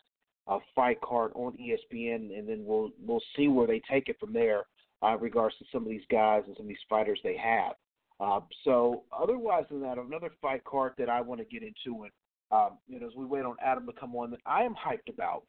uh, 0.49 0.59
fight 0.75 1.01
card 1.01 1.33
on 1.35 1.53
ESPN, 1.53 2.37
and 2.37 2.49
then 2.49 2.65
we'll 2.65 2.91
we'll 3.05 3.23
see 3.37 3.49
where 3.49 3.67
they 3.67 3.81
take 3.91 4.09
it 4.09 4.19
from 4.19 4.33
there. 4.33 4.65
Uh, 5.01 5.17
regards 5.17 5.55
to 5.59 5.65
some 5.71 5.83
of 5.83 5.89
these 5.89 6.03
guys 6.11 6.43
and 6.49 6.57
some 6.57 6.65
of 6.65 6.69
these 6.69 6.77
fighters 6.91 7.21
they 7.23 7.37
have. 7.37 7.75
Uh, 8.19 8.41
so 8.65 9.05
otherwise 9.17 9.63
than 9.71 9.81
that, 9.81 9.97
another 9.97 10.31
fight 10.43 10.65
card 10.65 10.93
that 10.99 11.09
I 11.09 11.21
want 11.21 11.41
to 11.41 11.45
get 11.45 11.63
into, 11.63 12.03
and 12.03 12.11
um, 12.51 12.79
you 12.89 12.99
know, 12.99 13.07
as 13.07 13.13
we 13.15 13.25
wait 13.25 13.45
on 13.45 13.55
Adam 13.65 13.87
to 13.87 13.93
come 13.93 14.17
on, 14.17 14.31
that 14.33 14.41
I 14.45 14.63
am 14.63 14.75
hyped 14.75 15.13
about. 15.13 15.45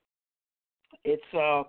It's 1.03 1.23
uh, 1.33 1.63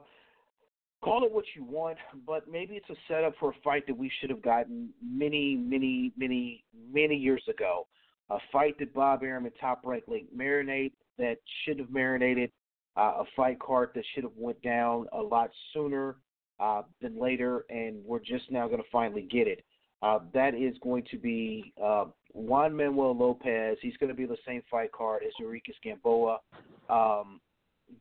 call 1.02 1.24
it 1.24 1.32
what 1.32 1.44
you 1.54 1.64
want, 1.64 1.96
but 2.26 2.50
maybe 2.50 2.74
it's 2.74 2.90
a 2.90 2.96
setup 3.08 3.34
for 3.40 3.50
a 3.50 3.54
fight 3.64 3.86
that 3.86 3.96
we 3.96 4.10
should 4.20 4.30
have 4.30 4.42
gotten 4.42 4.90
many, 5.02 5.56
many, 5.56 6.12
many, 6.16 6.64
many 6.92 7.16
years 7.16 7.42
ago. 7.48 7.86
A 8.30 8.38
fight 8.52 8.78
that 8.78 8.92
Bob 8.94 9.22
Arum 9.22 9.46
and 9.46 9.54
Top 9.60 9.80
Rank 9.84 10.04
Link 10.06 10.26
marinate 10.36 10.92
that 11.18 11.36
should 11.64 11.78
have 11.78 11.90
marinated. 11.90 12.50
Uh, 13.00 13.22
a 13.22 13.24
fight 13.34 13.58
card 13.58 13.88
that 13.94 14.04
should 14.14 14.24
have 14.24 14.36
went 14.36 14.60
down 14.60 15.06
a 15.14 15.22
lot 15.22 15.48
sooner 15.72 16.16
uh, 16.58 16.82
than 17.00 17.18
later, 17.18 17.64
and 17.70 18.04
we're 18.04 18.18
just 18.18 18.50
now 18.50 18.66
going 18.66 18.78
to 18.82 18.88
finally 18.92 19.22
get 19.22 19.48
it. 19.48 19.64
Uh, 20.02 20.18
that 20.34 20.54
is 20.54 20.76
going 20.82 21.02
to 21.10 21.16
be 21.16 21.72
uh, 21.82 22.04
Juan 22.34 22.76
Manuel 22.76 23.16
Lopez. 23.16 23.78
He's 23.80 23.96
going 23.96 24.10
to 24.10 24.14
be 24.14 24.26
the 24.26 24.36
same 24.46 24.60
fight 24.70 24.92
card 24.92 25.22
as 25.26 25.32
Enriquez 25.40 25.76
Gamboa. 25.82 26.40
Um, 26.90 27.40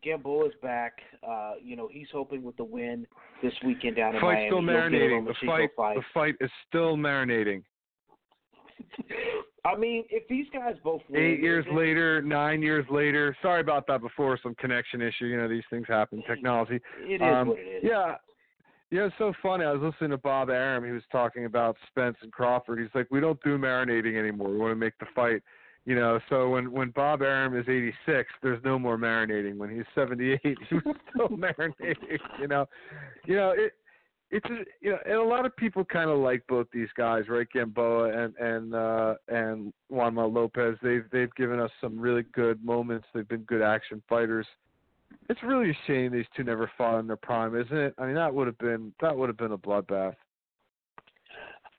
Gamboa's 0.03 0.51
back. 0.61 0.97
Uh, 1.25 1.53
you 1.63 1.77
know, 1.77 1.87
he's 1.89 2.07
hoping 2.11 2.43
with 2.43 2.57
the 2.57 2.65
win 2.65 3.07
this 3.41 3.53
weekend 3.65 3.95
down 3.95 4.15
in 4.15 4.21
Fight's 4.21 4.23
Miami. 4.23 4.47
still 4.49 4.59
he'll 4.59 4.67
get 4.67 4.75
a 4.75 4.79
marinating. 4.79 5.27
The 5.27 5.47
fight, 5.47 5.69
fight. 5.77 5.95
the 5.95 6.03
fight 6.13 6.35
is 6.41 6.51
still 6.67 6.97
marinating. 6.97 7.63
I 9.65 9.75
mean, 9.75 10.05
if 10.09 10.27
these 10.27 10.45
guys 10.53 10.75
both 10.83 11.01
win, 11.09 11.21
Eight 11.21 11.39
years 11.41 11.65
then- 11.65 11.75
later, 11.75 12.21
nine 12.21 12.61
years 12.61 12.85
later. 12.89 13.35
Sorry 13.41 13.61
about 13.61 13.87
that 13.87 14.01
before. 14.01 14.37
Some 14.41 14.55
connection 14.55 15.01
issue. 15.01 15.25
You 15.25 15.37
know, 15.37 15.47
these 15.47 15.63
things 15.69 15.85
happen. 15.87 16.23
Technology. 16.27 16.79
It 17.01 17.15
is 17.15 17.21
Um, 17.21 17.49
what 17.49 17.59
it 17.59 17.63
is. 17.63 17.83
Yeah. 17.83 18.15
Yeah, 18.91 19.05
it's 19.05 19.15
so 19.19 19.33
funny. 19.43 19.65
I 19.65 19.71
was 19.73 19.81
listening 19.83 20.09
to 20.11 20.17
Bob 20.17 20.49
Arum. 20.49 20.83
He 20.83 20.91
was 20.91 21.03
talking 21.11 21.45
about 21.45 21.77
Spence 21.87 22.17
and 22.21 22.31
Crawford. 22.31 22.79
He's 22.79 22.89
like, 22.95 23.05
we 23.11 23.19
don't 23.19 23.39
do 23.43 23.55
marinating 23.57 24.17
anymore. 24.17 24.49
We 24.49 24.57
want 24.57 24.71
to 24.71 24.75
make 24.75 24.97
the 24.99 25.05
fight. 25.13 25.43
You 25.85 25.95
know, 25.95 26.19
so 26.29 26.49
when 26.49 26.71
when 26.71 26.89
Bob 26.91 27.21
Arum 27.21 27.55
is 27.57 27.67
86, 27.69 28.29
there's 28.43 28.63
no 28.63 28.77
more 28.79 28.97
marinating. 28.97 29.57
When 29.57 29.69
he's 29.69 29.85
78, 29.95 30.39
he 30.69 30.75
was 30.75 30.95
still 31.09 31.29
marinating. 31.37 32.19
You 32.39 32.47
know, 32.47 32.67
you 33.25 33.35
know 33.35 33.51
it. 33.51 33.73
It's 34.31 34.45
a, 34.45 34.63
you 34.79 34.91
know, 34.91 34.99
and 35.05 35.15
a 35.15 35.23
lot 35.23 35.45
of 35.45 35.55
people 35.55 35.83
kind 35.83 36.09
of 36.09 36.19
like 36.19 36.43
both 36.47 36.67
these 36.71 36.89
guys, 36.95 37.23
right? 37.29 37.47
Gamboa 37.51 38.25
and 38.25 38.35
and 38.35 38.75
uh, 38.75 39.15
and 39.27 39.73
Juanma 39.91 40.31
Lopez. 40.31 40.77
They've 40.83 41.05
they've 41.11 41.33
given 41.35 41.59
us 41.59 41.71
some 41.81 41.99
really 41.99 42.23
good 42.33 42.63
moments. 42.63 43.07
They've 43.13 43.27
been 43.27 43.41
good 43.41 43.63
action 43.63 44.03
fighters 44.07 44.45
it's 45.29 45.43
really 45.43 45.71
a 45.71 45.77
shame 45.87 46.11
these 46.11 46.25
two 46.35 46.43
never 46.43 46.71
fought 46.77 46.99
in 46.99 47.07
their 47.07 47.15
prime, 47.15 47.55
isn't 47.55 47.77
it? 47.77 47.93
I 47.97 48.05
mean, 48.05 48.15
that 48.15 48.33
would 48.33 48.47
have 48.47 48.57
been 48.57 48.93
that 49.01 49.15
would 49.15 49.29
have 49.29 49.37
been 49.37 49.51
a 49.51 49.57
bloodbath. 49.57 50.15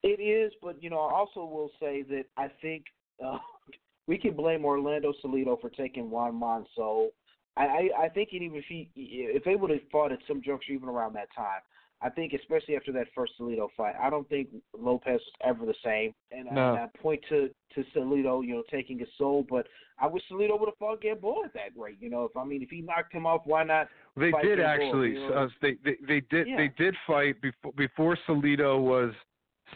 It 0.03 0.21
is, 0.21 0.53
but 0.63 0.83
you 0.83 0.91
know, 0.91 0.99
I 0.99 1.13
also 1.13 1.41
will 1.41 1.71
say 1.81 2.03
that 2.03 2.25
I 2.37 2.49
think 2.63 2.85
uh, 3.25 3.39
we 4.07 4.19
can 4.19 4.35
blame 4.35 4.65
Orlando 4.65 5.13
Salido 5.25 5.61
for 5.61 5.71
taking 5.71 6.11
Juan 6.11 6.33
Monso. 6.33 7.09
I, 7.57 7.63
I 7.63 7.89
I 8.05 8.09
think 8.09 8.31
even 8.33 8.57
if 8.57 8.65
he 8.69 8.89
if 8.95 9.45
they 9.45 9.57
would 9.57 9.71
have 9.71 9.81
fought 9.91 10.13
at 10.13 10.21
some 10.29 10.43
juncture 10.43 10.73
even 10.73 10.89
around 10.89 11.15
that 11.15 11.29
time, 11.37 11.61
I 12.03 12.09
think 12.09 12.33
especially 12.33 12.77
after 12.77 12.93
that 12.93 13.09
first 13.15 13.33
Salido 13.39 13.69
fight, 13.77 13.95
I 14.01 14.09
don't 14.09 14.29
think 14.29 14.49
Lopez 14.77 15.21
was 15.21 15.21
ever 15.45 15.67
the 15.67 15.75
same. 15.85 16.15
And, 16.33 16.49
I, 16.49 16.55
No. 16.55 16.75
and 16.75 16.79
I 16.83 16.87
point 16.99 17.21
to 17.29 17.51
to 17.75 17.85
Salido, 17.95 18.45
you 18.45 18.55
know, 18.55 18.65
taking 18.71 18.99
his 18.99 19.09
soul, 19.19 19.47
but 19.49 19.67
I 19.99 20.07
wish 20.07 20.23
Salido 20.31 20.59
would 20.59 20.69
have 20.69 20.79
fought 20.79 21.03
Gamboa 21.03 21.45
at 21.45 21.53
that 21.55 21.71
rate. 21.77 21.99
You 22.01 22.11
know, 22.11 22.25
if 22.25 22.37
I 22.37 22.45
mean 22.45 22.63
if 22.63 22.71
he 22.71 22.81
knocked 22.81 23.13
him 23.13 23.27
off, 23.27 23.43
why 23.45 23.65
not? 23.65 23.89
They 24.17 24.33
did 24.43 24.59
Gamboa, 24.59 24.67
actually. 24.67 25.13
you 25.13 25.29
know? 25.29 25.35
Uh, 25.35 25.49
they, 25.61 25.77
they 25.85 25.97
they 26.09 26.21
did 26.31 26.49
Yeah. 26.49 26.57
they 26.57 26.69
did 26.77 26.95
fight 27.07 27.41
before 27.43 27.73
before 27.77 28.17
Salido 28.27 28.81
was 28.81 29.13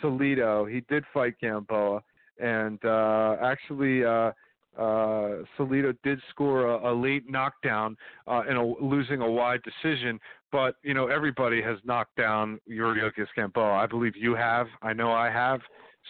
Salido. 0.03 0.71
He 0.71 0.81
did 0.89 1.05
fight 1.13 1.35
Gamboa, 1.41 2.03
and 2.41 2.83
uh, 2.85 3.37
actually. 3.43 4.05
Uh, 4.05 4.33
uh, 4.79 5.45
Salido 5.57 5.97
did 6.03 6.21
score 6.31 6.67
a, 6.67 6.93
a 6.93 6.95
late 6.95 7.31
knockdown 7.31 7.97
uh, 8.27 8.43
in 8.49 8.57
a, 8.57 8.65
losing 8.83 9.21
a 9.21 9.31
wide 9.31 9.61
decision, 9.63 10.19
but 10.51 10.77
you 10.83 10.95
know 10.95 11.07
everybody 11.09 11.63
has 11.63 11.79
knocked 11.85 12.17
down 12.17 12.59
Yuriorkis 12.71 13.27
Gamboa. 13.37 13.73
I 13.73 13.87
believe 13.87 14.17
you 14.17 14.35
have. 14.35 14.67
I 14.83 14.93
know 14.93 15.13
I 15.13 15.31
have. 15.31 15.61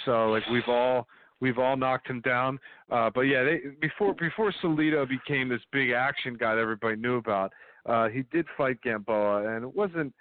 So 0.04 0.30
like 0.30 0.42
we've 0.50 0.68
all 0.68 1.06
we've 1.40 1.58
all 1.58 1.76
knocked 1.76 2.08
him 2.08 2.20
down. 2.22 2.58
Uh, 2.90 3.10
but 3.14 3.22
yeah, 3.22 3.44
they, 3.44 3.60
before 3.80 4.14
before 4.14 4.52
Salido 4.62 5.06
became 5.08 5.48
this 5.48 5.60
big 5.72 5.90
action 5.90 6.36
guy 6.38 6.54
that 6.54 6.60
everybody 6.60 6.96
knew 6.96 7.16
about, 7.16 7.52
uh, 7.86 8.08
he 8.08 8.22
did 8.32 8.46
fight 8.56 8.80
Gamboa, 8.82 9.54
and 9.54 9.64
it 9.64 9.74
wasn't 9.74 10.12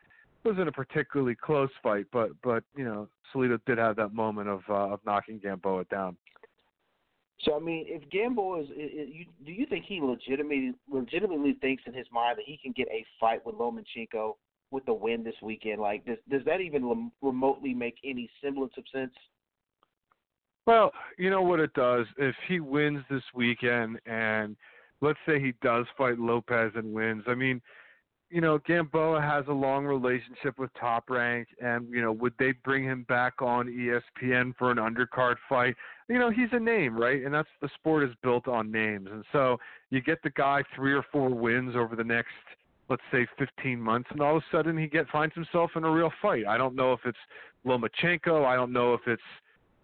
wasn't 0.43 0.67
a 0.67 0.71
particularly 0.71 1.35
close 1.35 1.69
fight, 1.81 2.05
but 2.11 2.31
but 2.43 2.63
you 2.75 2.83
know 2.83 3.07
Salido 3.33 3.59
did 3.65 3.77
have 3.77 3.95
that 3.95 4.13
moment 4.13 4.49
of 4.49 4.61
uh, 4.69 4.93
of 4.93 4.99
knocking 5.05 5.39
Gamboa 5.41 5.85
down. 5.85 6.17
So 7.43 7.55
I 7.55 7.59
mean, 7.59 7.85
if 7.87 8.09
Gamble 8.09 8.59
is, 8.61 8.67
i 8.77 8.81
i 8.81 9.05
you, 9.11 9.25
do 9.45 9.51
you 9.51 9.65
think 9.65 9.85
he 9.85 9.99
legitimately 10.01 10.73
legitimately 10.89 11.57
thinks 11.61 11.83
in 11.85 11.93
his 11.93 12.07
mind 12.11 12.37
that 12.37 12.45
he 12.45 12.57
can 12.57 12.71
get 12.71 12.87
a 12.89 13.05
fight 13.19 13.45
with 13.45 13.55
Lomachenko 13.55 14.35
with 14.71 14.85
the 14.85 14.93
win 14.93 15.23
this 15.23 15.35
weekend? 15.41 15.81
Like, 15.81 16.05
does 16.05 16.17
does 16.29 16.41
that 16.45 16.61
even 16.61 16.85
rem- 16.85 17.11
remotely 17.21 17.73
make 17.73 17.95
any 18.03 18.29
semblance 18.41 18.73
of 18.77 18.85
sense? 18.93 19.13
Well, 20.65 20.91
you 21.17 21.29
know 21.29 21.41
what 21.41 21.59
it 21.59 21.73
does. 21.73 22.05
If 22.17 22.35
he 22.47 22.61
wins 22.61 23.03
this 23.09 23.23
weekend, 23.33 23.99
and 24.05 24.55
let's 25.01 25.19
say 25.27 25.39
he 25.39 25.53
does 25.61 25.85
fight 25.97 26.17
Lopez 26.17 26.71
and 26.75 26.93
wins, 26.93 27.23
I 27.27 27.35
mean, 27.35 27.61
you 28.33 28.41
know, 28.41 28.57
Gamboa 28.65 29.21
has 29.21 29.45
a 29.47 29.53
long 29.53 29.85
relationship 29.85 30.57
with 30.57 30.71
Top 30.79 31.09
Rank, 31.09 31.49
and 31.61 31.87
you 31.89 32.01
know, 32.01 32.11
would 32.11 32.33
they 32.39 32.53
bring 32.63 32.83
him 32.83 33.05
back 33.07 33.41
on 33.41 33.67
ESPN 33.67 34.55
for 34.57 34.71
an 34.71 34.77
undercard 34.77 35.35
fight? 35.47 35.75
You 36.09 36.17
know, 36.17 36.31
he's 36.31 36.49
a 36.51 36.59
name, 36.59 36.97
right? 36.97 37.23
And 37.23 37.31
that's 37.31 37.47
the 37.61 37.69
sport 37.75 38.03
is 38.09 38.15
built 38.23 38.47
on 38.47 38.71
names, 38.71 39.07
and 39.11 39.23
so 39.31 39.57
you 39.91 40.01
get 40.01 40.23
the 40.23 40.31
guy 40.31 40.63
three 40.75 40.93
or 40.93 41.05
four 41.11 41.29
wins 41.29 41.75
over 41.75 41.95
the 41.95 42.03
next, 42.03 42.31
let's 42.89 43.03
say, 43.11 43.27
15 43.37 43.79
months, 43.79 44.09
and 44.11 44.19
all 44.19 44.37
of 44.37 44.43
a 44.43 44.55
sudden 44.57 44.75
he 44.77 44.87
get 44.87 45.07
finds 45.09 45.35
himself 45.35 45.69
in 45.75 45.83
a 45.83 45.91
real 45.91 46.11
fight. 46.19 46.47
I 46.47 46.57
don't 46.57 46.75
know 46.75 46.93
if 46.93 47.01
it's 47.05 47.17
Lomachenko. 47.67 48.45
I 48.45 48.55
don't 48.55 48.73
know 48.73 48.95
if 48.95 49.01
it's 49.05 49.21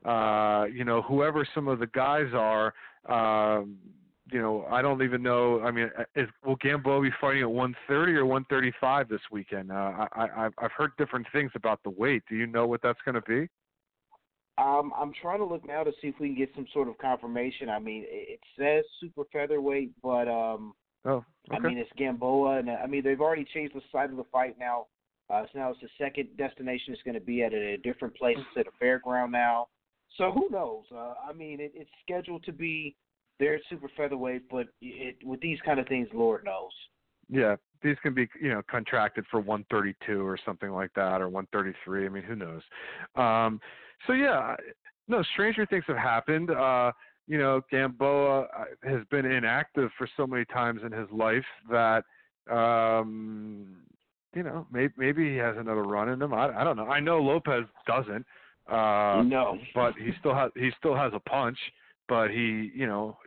uh, 0.05 0.65
you 0.73 0.85
know, 0.85 1.01
whoever 1.01 1.47
some 1.53 1.67
of 1.67 1.80
the 1.80 1.88
guys 1.88 2.27
are, 2.34 2.73
um, 3.09 3.77
you 4.31 4.41
know, 4.41 4.65
I 4.69 4.81
don't 4.81 5.01
even 5.03 5.22
know. 5.22 5.61
I 5.61 5.72
mean, 5.72 5.89
is, 6.15 6.27
will 6.45 6.56
Gamboa 6.57 7.01
be 7.01 7.10
fighting 7.19 7.41
at 7.41 7.51
130 7.51 8.14
or 8.14 8.26
135 8.26 9.10
this 9.10 9.22
weekend? 9.31 9.72
Uh, 9.72 9.76
I, 9.76 10.07
I, 10.15 10.45
I've- 10.45 10.56
I've 10.57 10.72
heard 10.72 10.91
different 10.97 11.27
things 11.31 11.51
about 11.56 11.81
the 11.84 11.89
weight. 11.89 12.23
Do 12.30 12.35
you 12.35 12.47
know 12.47 12.68
what 12.68 12.81
that's 12.81 12.99
going 13.06 13.15
to 13.15 13.22
be? 13.22 13.47
Um, 14.57 14.91
I'm 14.97 15.14
trying 15.22 15.39
to 15.39 15.45
look 15.45 15.65
now 15.65 15.84
to 15.84 15.91
see 16.01 16.10
if 16.10 16.15
we 16.19 16.27
can 16.27 16.38
get 16.38 16.49
some 16.56 16.68
sort 16.73 16.89
of 16.89 16.97
confirmation. 16.97 17.69
I 17.69 17.80
mean, 17.80 18.03
it, 18.07 18.39
it 18.39 18.39
says 18.57 18.84
super 18.99 19.23
featherweight, 19.31 19.91
but 20.03 20.27
um, 20.27 20.73
Oh, 21.06 21.11
okay. 21.11 21.26
I 21.51 21.60
mean 21.60 21.77
it's 21.77 21.89
Gamboa, 21.97 22.60
and 22.60 22.69
uh, 22.69 22.73
I 22.84 22.88
mean 22.88 23.03
they've 23.03 23.22
already 23.22 23.45
changed 23.53 23.73
the 23.76 23.81
site 23.91 24.10
of 24.10 24.18
the 24.18 24.26
fight 24.31 24.57
now. 24.60 24.88
Uh, 25.30 25.43
so 25.51 25.60
now 25.60 25.69
it's 25.69 25.80
the 25.80 25.88
second 25.97 26.27
destination. 26.38 26.93
It's 26.93 27.03
going 27.03 27.15
to 27.15 27.22
be 27.22 27.43
at 27.43 27.53
a 27.53 27.77
different 27.77 28.15
place. 28.15 28.38
It's 28.38 28.68
at 28.68 28.68
a 28.68 28.84
fairground 28.84 29.31
now. 29.31 29.68
So 30.18 30.31
who 30.31 30.49
knows? 30.49 30.85
Uh, 30.91 31.14
I 31.27 31.34
mean, 31.34 31.60
it, 31.60 31.72
it's 31.76 31.89
scheduled 32.03 32.43
to 32.45 32.51
be 32.51 32.95
there 33.39 33.55
at 33.55 33.61
super 33.69 33.89
featherweight, 33.95 34.43
but 34.49 34.67
it, 34.81 35.17
with 35.23 35.41
these 35.41 35.59
kind 35.65 35.79
of 35.79 35.87
things, 35.87 36.07
Lord 36.13 36.43
knows. 36.45 36.71
yeah, 37.29 37.55
these 37.81 37.95
can 38.01 38.13
be, 38.13 38.27
you 38.41 38.49
know, 38.49 38.61
contracted 38.69 39.25
for 39.29 39.39
132 39.39 40.25
or 40.25 40.37
something 40.45 40.71
like 40.71 40.91
that, 40.95 41.21
or 41.21 41.29
133. 41.29 42.05
I 42.05 42.09
mean, 42.09 42.23
who 42.23 42.35
knows? 42.35 42.61
Um, 43.15 43.61
so 44.07 44.13
yeah, 44.13 44.55
no, 45.07 45.23
stranger 45.33 45.65
things 45.65 45.83
have 45.87 45.97
happened. 45.97 46.51
Uh, 46.51 46.91
you 47.27 47.37
know, 47.37 47.61
Gamboa 47.71 48.41
uh, 48.41 48.63
has 48.83 49.01
been 49.11 49.25
inactive 49.25 49.91
for 49.97 50.09
so 50.17 50.25
many 50.25 50.45
times 50.45 50.81
in 50.83 50.91
his 50.91 51.07
life 51.11 51.45
that, 51.69 52.03
um, 52.51 53.77
you 54.35 54.43
know, 54.43 54.65
maybe 54.71 54.93
maybe 54.97 55.29
he 55.29 55.37
has 55.37 55.55
another 55.57 55.83
run 55.83 56.09
in 56.09 56.21
him. 56.21 56.33
I, 56.33 56.49
I 56.59 56.63
don't 56.63 56.75
know. 56.75 56.87
I 56.87 56.99
know 56.99 57.19
Lopez 57.19 57.65
doesn't. 57.87 58.25
Uh, 58.67 59.23
no, 59.23 59.57
but 59.73 59.93
he 59.95 60.11
still 60.19 60.35
has 60.35 60.51
he 60.55 60.71
still 60.77 60.95
has 60.95 61.11
a 61.15 61.19
punch. 61.19 61.57
But 62.10 62.31
he, 62.31 62.72
you 62.76 62.88
know, 62.88 63.18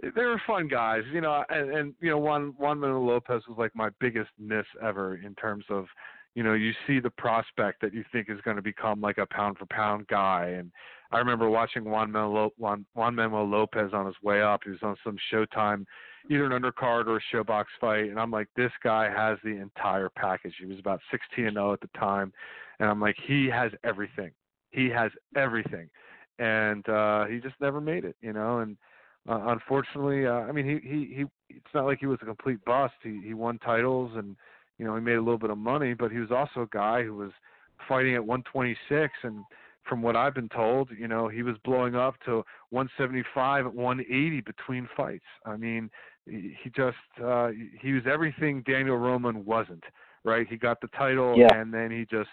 they 0.00 0.24
were 0.24 0.40
fun 0.46 0.68
guys, 0.68 1.02
you 1.12 1.20
know, 1.20 1.42
and, 1.48 1.70
and 1.70 1.94
you 2.00 2.10
know 2.10 2.18
Juan 2.18 2.54
Juan 2.58 2.78
Manuel 2.78 3.06
Lopez 3.06 3.42
was 3.48 3.58
like 3.58 3.74
my 3.74 3.88
biggest 4.00 4.30
miss 4.38 4.66
ever 4.82 5.16
in 5.16 5.34
terms 5.34 5.64
of, 5.70 5.86
you 6.34 6.42
know, 6.42 6.52
you 6.52 6.72
see 6.86 7.00
the 7.00 7.10
prospect 7.10 7.80
that 7.80 7.94
you 7.94 8.04
think 8.12 8.28
is 8.28 8.40
going 8.44 8.56
to 8.56 8.62
become 8.62 9.00
like 9.00 9.18
a 9.18 9.26
pound 9.26 9.58
for 9.58 9.66
pound 9.66 10.06
guy, 10.08 10.54
and 10.58 10.70
I 11.14 11.18
remember 11.18 11.48
watching 11.48 11.84
Juan 11.84 12.10
Manuel 12.10 12.50
Juan, 12.58 12.84
Juan 12.94 13.14
Manuel 13.14 13.48
Lopez 13.48 13.92
on 13.92 14.06
his 14.06 14.16
way 14.22 14.42
up. 14.42 14.62
He 14.64 14.70
was 14.70 14.80
on 14.82 14.96
some 15.04 15.16
Showtime, 15.32 15.84
either 16.28 16.44
an 16.44 16.60
undercard 16.60 17.06
or 17.06 17.18
a 17.18 17.20
ShoBox 17.32 17.66
fight, 17.80 18.10
and 18.10 18.18
I'm 18.18 18.32
like, 18.32 18.48
this 18.56 18.72
guy 18.82 19.08
has 19.10 19.38
the 19.44 19.50
entire 19.50 20.08
package. 20.08 20.54
He 20.58 20.66
was 20.66 20.80
about 20.80 21.00
16 21.12 21.46
and 21.46 21.54
0 21.54 21.72
at 21.72 21.80
the 21.80 21.88
time, 21.96 22.32
and 22.80 22.90
I'm 22.90 23.00
like, 23.00 23.16
he 23.26 23.48
has 23.48 23.70
everything. 23.84 24.32
He 24.72 24.88
has 24.88 25.12
everything, 25.36 25.88
and 26.38 26.88
uh 26.88 27.24
he 27.26 27.38
just 27.40 27.54
never 27.60 27.80
made 27.80 28.04
it, 28.04 28.16
you 28.20 28.32
know, 28.32 28.58
and 28.60 28.76
uh, 29.28 29.40
unfortunately, 29.46 30.26
uh, 30.26 30.32
I 30.32 30.52
mean, 30.52 30.66
he, 30.66 30.86
he 30.86 31.14
he 31.14 31.24
it's 31.48 31.74
not 31.74 31.86
like 31.86 31.98
he 31.98 32.06
was 32.06 32.18
a 32.22 32.26
complete 32.26 32.62
bust. 32.64 32.94
He 33.02 33.20
he 33.24 33.34
won 33.34 33.58
titles 33.58 34.12
and 34.16 34.36
you 34.78 34.84
know 34.84 34.94
he 34.96 35.00
made 35.00 35.14
a 35.16 35.22
little 35.22 35.38
bit 35.38 35.50
of 35.50 35.58
money, 35.58 35.94
but 35.94 36.10
he 36.10 36.18
was 36.18 36.30
also 36.30 36.62
a 36.62 36.68
guy 36.76 37.02
who 37.02 37.14
was 37.16 37.30
fighting 37.88 38.14
at 38.14 38.24
126 38.24 39.12
and 39.22 39.44
from 39.88 40.00
what 40.00 40.16
I've 40.16 40.34
been 40.34 40.48
told, 40.48 40.88
you 40.98 41.08
know, 41.08 41.28
he 41.28 41.42
was 41.42 41.56
blowing 41.62 41.94
up 41.94 42.14
to 42.24 42.42
175 42.70 43.66
at 43.66 43.74
180 43.74 44.40
between 44.40 44.88
fights. 44.96 45.24
I 45.44 45.56
mean, 45.56 45.90
he 46.26 46.70
just 46.74 46.96
uh 47.22 47.50
he 47.80 47.92
was 47.92 48.02
everything 48.10 48.62
Daniel 48.66 48.96
Roman 48.96 49.44
wasn't, 49.44 49.84
right? 50.24 50.46
He 50.48 50.56
got 50.56 50.80
the 50.80 50.88
title 50.88 51.34
Yeah. 51.38 51.60
and 51.60 51.72
then 51.72 51.90
he 51.90 52.06
just 52.10 52.30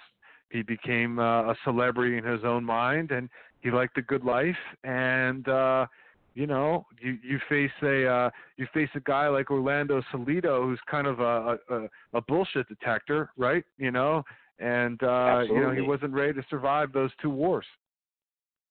he 0.52 0.62
became 0.62 1.20
uh, 1.20 1.52
a 1.52 1.56
celebrity 1.64 2.18
in 2.18 2.24
his 2.24 2.44
own 2.44 2.64
mind 2.64 3.12
and 3.12 3.30
he 3.62 3.72
liked 3.72 3.96
the 3.96 4.02
good 4.02 4.24
life 4.24 4.56
and 4.84 5.48
uh 5.48 5.86
you 6.34 6.48
know, 6.48 6.86
you 7.02 7.18
you 7.22 7.40
face 7.50 7.72
a 7.84 8.08
uh, 8.08 8.30
you 8.56 8.66
face 8.74 8.90
a 8.96 9.02
guy 9.02 9.28
like 9.28 9.52
Orlando 9.52 10.02
Salido, 10.14 10.64
who's 10.64 10.80
kind 10.90 11.08
of 11.08 11.20
a 11.20 11.58
a, 11.70 11.90
a 12.14 12.22
bullshit 12.22 12.68
detector, 12.70 13.32
right? 13.38 13.66
You 13.78 13.92
know, 13.92 14.24
and 14.60 15.02
uh, 15.04 15.42
you 15.46 15.60
know 15.60 15.72
he 15.72 15.82
wasn't 15.82 16.14
ready 16.14 16.34
to 16.34 16.44
survive 16.50 16.94
those 16.94 17.12
two 17.22 17.30
wars. 17.30 17.66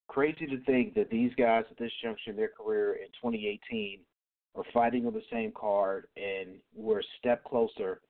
Crazy 0.09 0.47
to 0.47 0.59
think 0.65 0.95
that 0.95 1.11
these 1.11 1.33
guys 1.37 1.65
at 1.71 1.79
this 1.79 1.93
juncture 2.03 2.31
in 2.31 2.37
their 2.37 2.49
career 2.49 2.95
in 2.95 3.09
2018 3.23 4.01
are 4.57 4.65
fighting 4.73 5.07
on 5.07 5.13
the 5.13 5.23
same 5.31 5.53
card, 5.53 6.07
and 6.17 6.57
we're 6.75 7.01
a 7.01 7.05
step 7.19 7.45
closer 7.45 8.01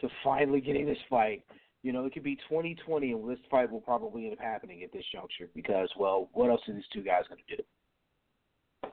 to 0.00 0.08
finally 0.24 0.60
getting 0.60 0.84
this 0.84 0.98
fight. 1.08 1.42
You 1.86 1.92
know, 1.92 2.04
it 2.04 2.12
could 2.12 2.24
be 2.24 2.34
2020, 2.48 3.12
and 3.12 3.30
this 3.30 3.38
fight 3.48 3.70
will 3.70 3.80
probably 3.80 4.24
end 4.24 4.32
up 4.32 4.40
happening 4.40 4.82
at 4.82 4.92
this 4.92 5.04
juncture 5.12 5.48
because, 5.54 5.88
well, 5.96 6.28
what 6.32 6.50
else 6.50 6.60
are 6.66 6.74
these 6.74 6.82
two 6.92 7.00
guys 7.00 7.22
going 7.28 7.40
to 7.48 7.56
do? 7.56 8.90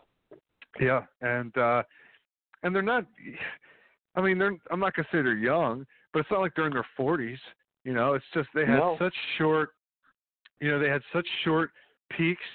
Yeah, 0.80 1.02
and 1.22 1.57
uh 1.57 1.82
and 2.61 2.76
they're 2.76 2.84
not. 2.84 3.07
I 4.15 4.22
mean, 4.22 4.38
they're. 4.38 4.56
I'm 4.70 4.80
not 4.80 4.95
gonna 4.95 5.07
say 5.11 5.24
they're 5.24 5.34
young, 5.34 5.88
but 6.11 6.20
it's 6.20 6.30
not 6.30 6.41
like 6.41 6.53
they're 6.56 6.68
in 6.68 6.74
their 6.74 6.86
40s. 6.95 7.40
You 7.84 7.95
know, 7.95 8.14
it's 8.14 8.26
just 8.32 8.48
they 8.53 8.64
had 8.64 8.78
No. 8.78 8.95
such 8.99 9.15
short. 9.40 9.70
You 10.61 10.70
know, 10.70 10.78
they 10.78 10.90
had 10.90 11.02
such 11.11 11.28
short 11.44 11.72
peaks. 12.15 12.45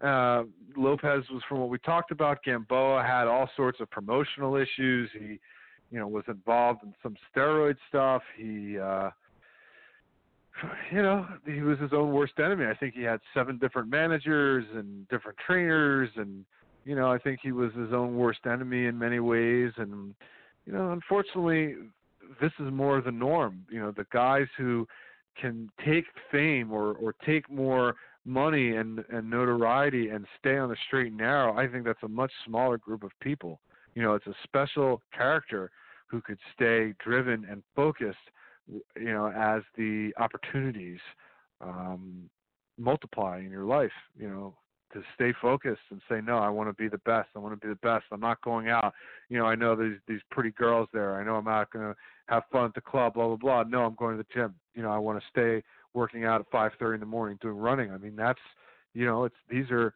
Uh, 0.00 0.44
Lopez 0.74 1.22
was 1.30 1.42
from 1.46 1.60
what 1.60 1.68
we 1.68 1.76
talked 1.80 2.12
about. 2.12 2.42
Gamboa 2.44 3.02
had 3.02 3.26
all 3.28 3.50
sorts 3.56 3.78
of 3.80 3.90
promotional 3.90 4.56
issues. 4.56 5.10
He, 5.12 5.38
you 5.90 5.98
know, 5.98 6.08
was 6.08 6.24
involved 6.28 6.82
in 6.82 6.94
some 7.02 7.14
steroid 7.30 7.76
stuff. 7.90 8.22
He, 8.38 8.78
uh, 8.78 9.10
you 10.92 11.02
know, 11.02 11.26
he 11.46 11.60
was 11.60 11.78
his 11.78 11.92
own 11.92 12.12
worst 12.12 12.34
enemy. 12.38 12.66
I 12.66 12.74
think 12.74 12.94
he 12.94 13.02
had 13.02 13.20
seven 13.34 13.58
different 13.58 13.88
managers 13.88 14.64
and 14.74 15.08
different 15.08 15.38
trainers, 15.44 16.10
and 16.16 16.44
you 16.84 16.94
know, 16.94 17.10
I 17.10 17.18
think 17.18 17.40
he 17.42 17.52
was 17.52 17.72
his 17.74 17.92
own 17.92 18.16
worst 18.16 18.40
enemy 18.46 18.86
in 18.86 18.98
many 18.98 19.20
ways. 19.20 19.72
And 19.76 20.14
you 20.66 20.72
know, 20.72 20.92
unfortunately, 20.92 21.74
this 22.40 22.52
is 22.58 22.72
more 22.72 23.00
the 23.00 23.12
norm. 23.12 23.64
You 23.70 23.80
know, 23.80 23.92
the 23.92 24.06
guys 24.12 24.46
who 24.56 24.86
can 25.40 25.70
take 25.84 26.04
fame 26.30 26.72
or 26.72 26.94
or 26.94 27.14
take 27.24 27.50
more 27.50 27.94
money 28.24 28.76
and 28.76 29.04
and 29.10 29.28
notoriety 29.28 30.10
and 30.10 30.26
stay 30.38 30.56
on 30.56 30.68
the 30.68 30.76
straight 30.86 31.08
and 31.08 31.16
narrow. 31.16 31.56
I 31.56 31.66
think 31.66 31.84
that's 31.84 32.02
a 32.02 32.08
much 32.08 32.32
smaller 32.46 32.78
group 32.78 33.02
of 33.02 33.10
people. 33.20 33.60
You 33.94 34.02
know, 34.02 34.14
it's 34.14 34.26
a 34.26 34.34
special 34.44 35.02
character 35.16 35.70
who 36.06 36.20
could 36.20 36.38
stay 36.54 36.94
driven 37.02 37.46
and 37.50 37.62
focused. 37.74 38.18
You 38.68 39.12
know, 39.12 39.26
as 39.26 39.62
the 39.76 40.12
opportunities 40.18 41.00
um, 41.60 42.30
multiply 42.78 43.38
in 43.38 43.50
your 43.50 43.64
life. 43.64 43.92
You 44.18 44.28
know, 44.28 44.54
to 44.92 45.02
stay 45.14 45.32
focused 45.40 45.80
and 45.90 46.00
say 46.08 46.20
no 46.20 46.38
i 46.38 46.48
want 46.48 46.68
to 46.68 46.74
be 46.74 46.88
the 46.88 46.98
best. 46.98 47.28
I 47.34 47.38
want 47.38 47.58
to 47.58 47.66
be 47.66 47.72
the 47.72 47.86
best. 47.86 48.04
I'm 48.12 48.20
not 48.20 48.40
going 48.42 48.68
out. 48.68 48.92
You 49.28 49.38
know 49.38 49.46
i 49.46 49.54
know 49.54 49.74
these 49.74 49.98
these 50.06 50.20
pretty 50.30 50.50
girls 50.50 50.88
there. 50.92 51.16
I 51.16 51.24
know 51.24 51.36
i'm 51.36 51.44
not 51.44 51.70
going 51.70 51.86
to 51.86 51.94
have 52.26 52.42
fun 52.52 52.66
at 52.66 52.74
the 52.74 52.80
club 52.80 53.14
blah 53.14 53.28
blah 53.28 53.36
blah. 53.36 53.62
No 53.64 53.84
i'm 53.84 53.94
going 53.94 54.16
to 54.16 54.22
the 54.22 54.34
gym. 54.34 54.54
You 54.74 54.82
know 54.82 54.90
i 54.90 54.98
want 54.98 55.20
to 55.20 55.26
stay 55.28 55.62
working 55.94 56.24
out 56.24 56.40
at 56.40 56.50
five 56.50 56.72
thirty 56.78 56.94
in 56.94 57.00
the 57.00 57.06
morning 57.06 57.38
doing 57.40 57.56
running. 57.56 57.90
I 57.90 57.98
mean 57.98 58.16
that's 58.16 58.40
you 58.94 59.06
know 59.06 59.24
it's 59.24 59.36
these 59.50 59.70
are 59.70 59.94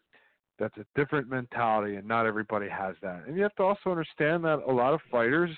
that's 0.58 0.76
a 0.78 0.86
different 0.98 1.28
mentality 1.28 1.96
and 1.96 2.08
not 2.08 2.24
everybody 2.24 2.68
has 2.68 2.94
that. 3.02 3.24
And 3.26 3.36
you 3.36 3.42
have 3.42 3.54
to 3.56 3.62
also 3.62 3.90
understand 3.90 4.42
that 4.44 4.62
a 4.66 4.72
lot 4.72 4.94
of 4.94 5.00
fighters 5.10 5.50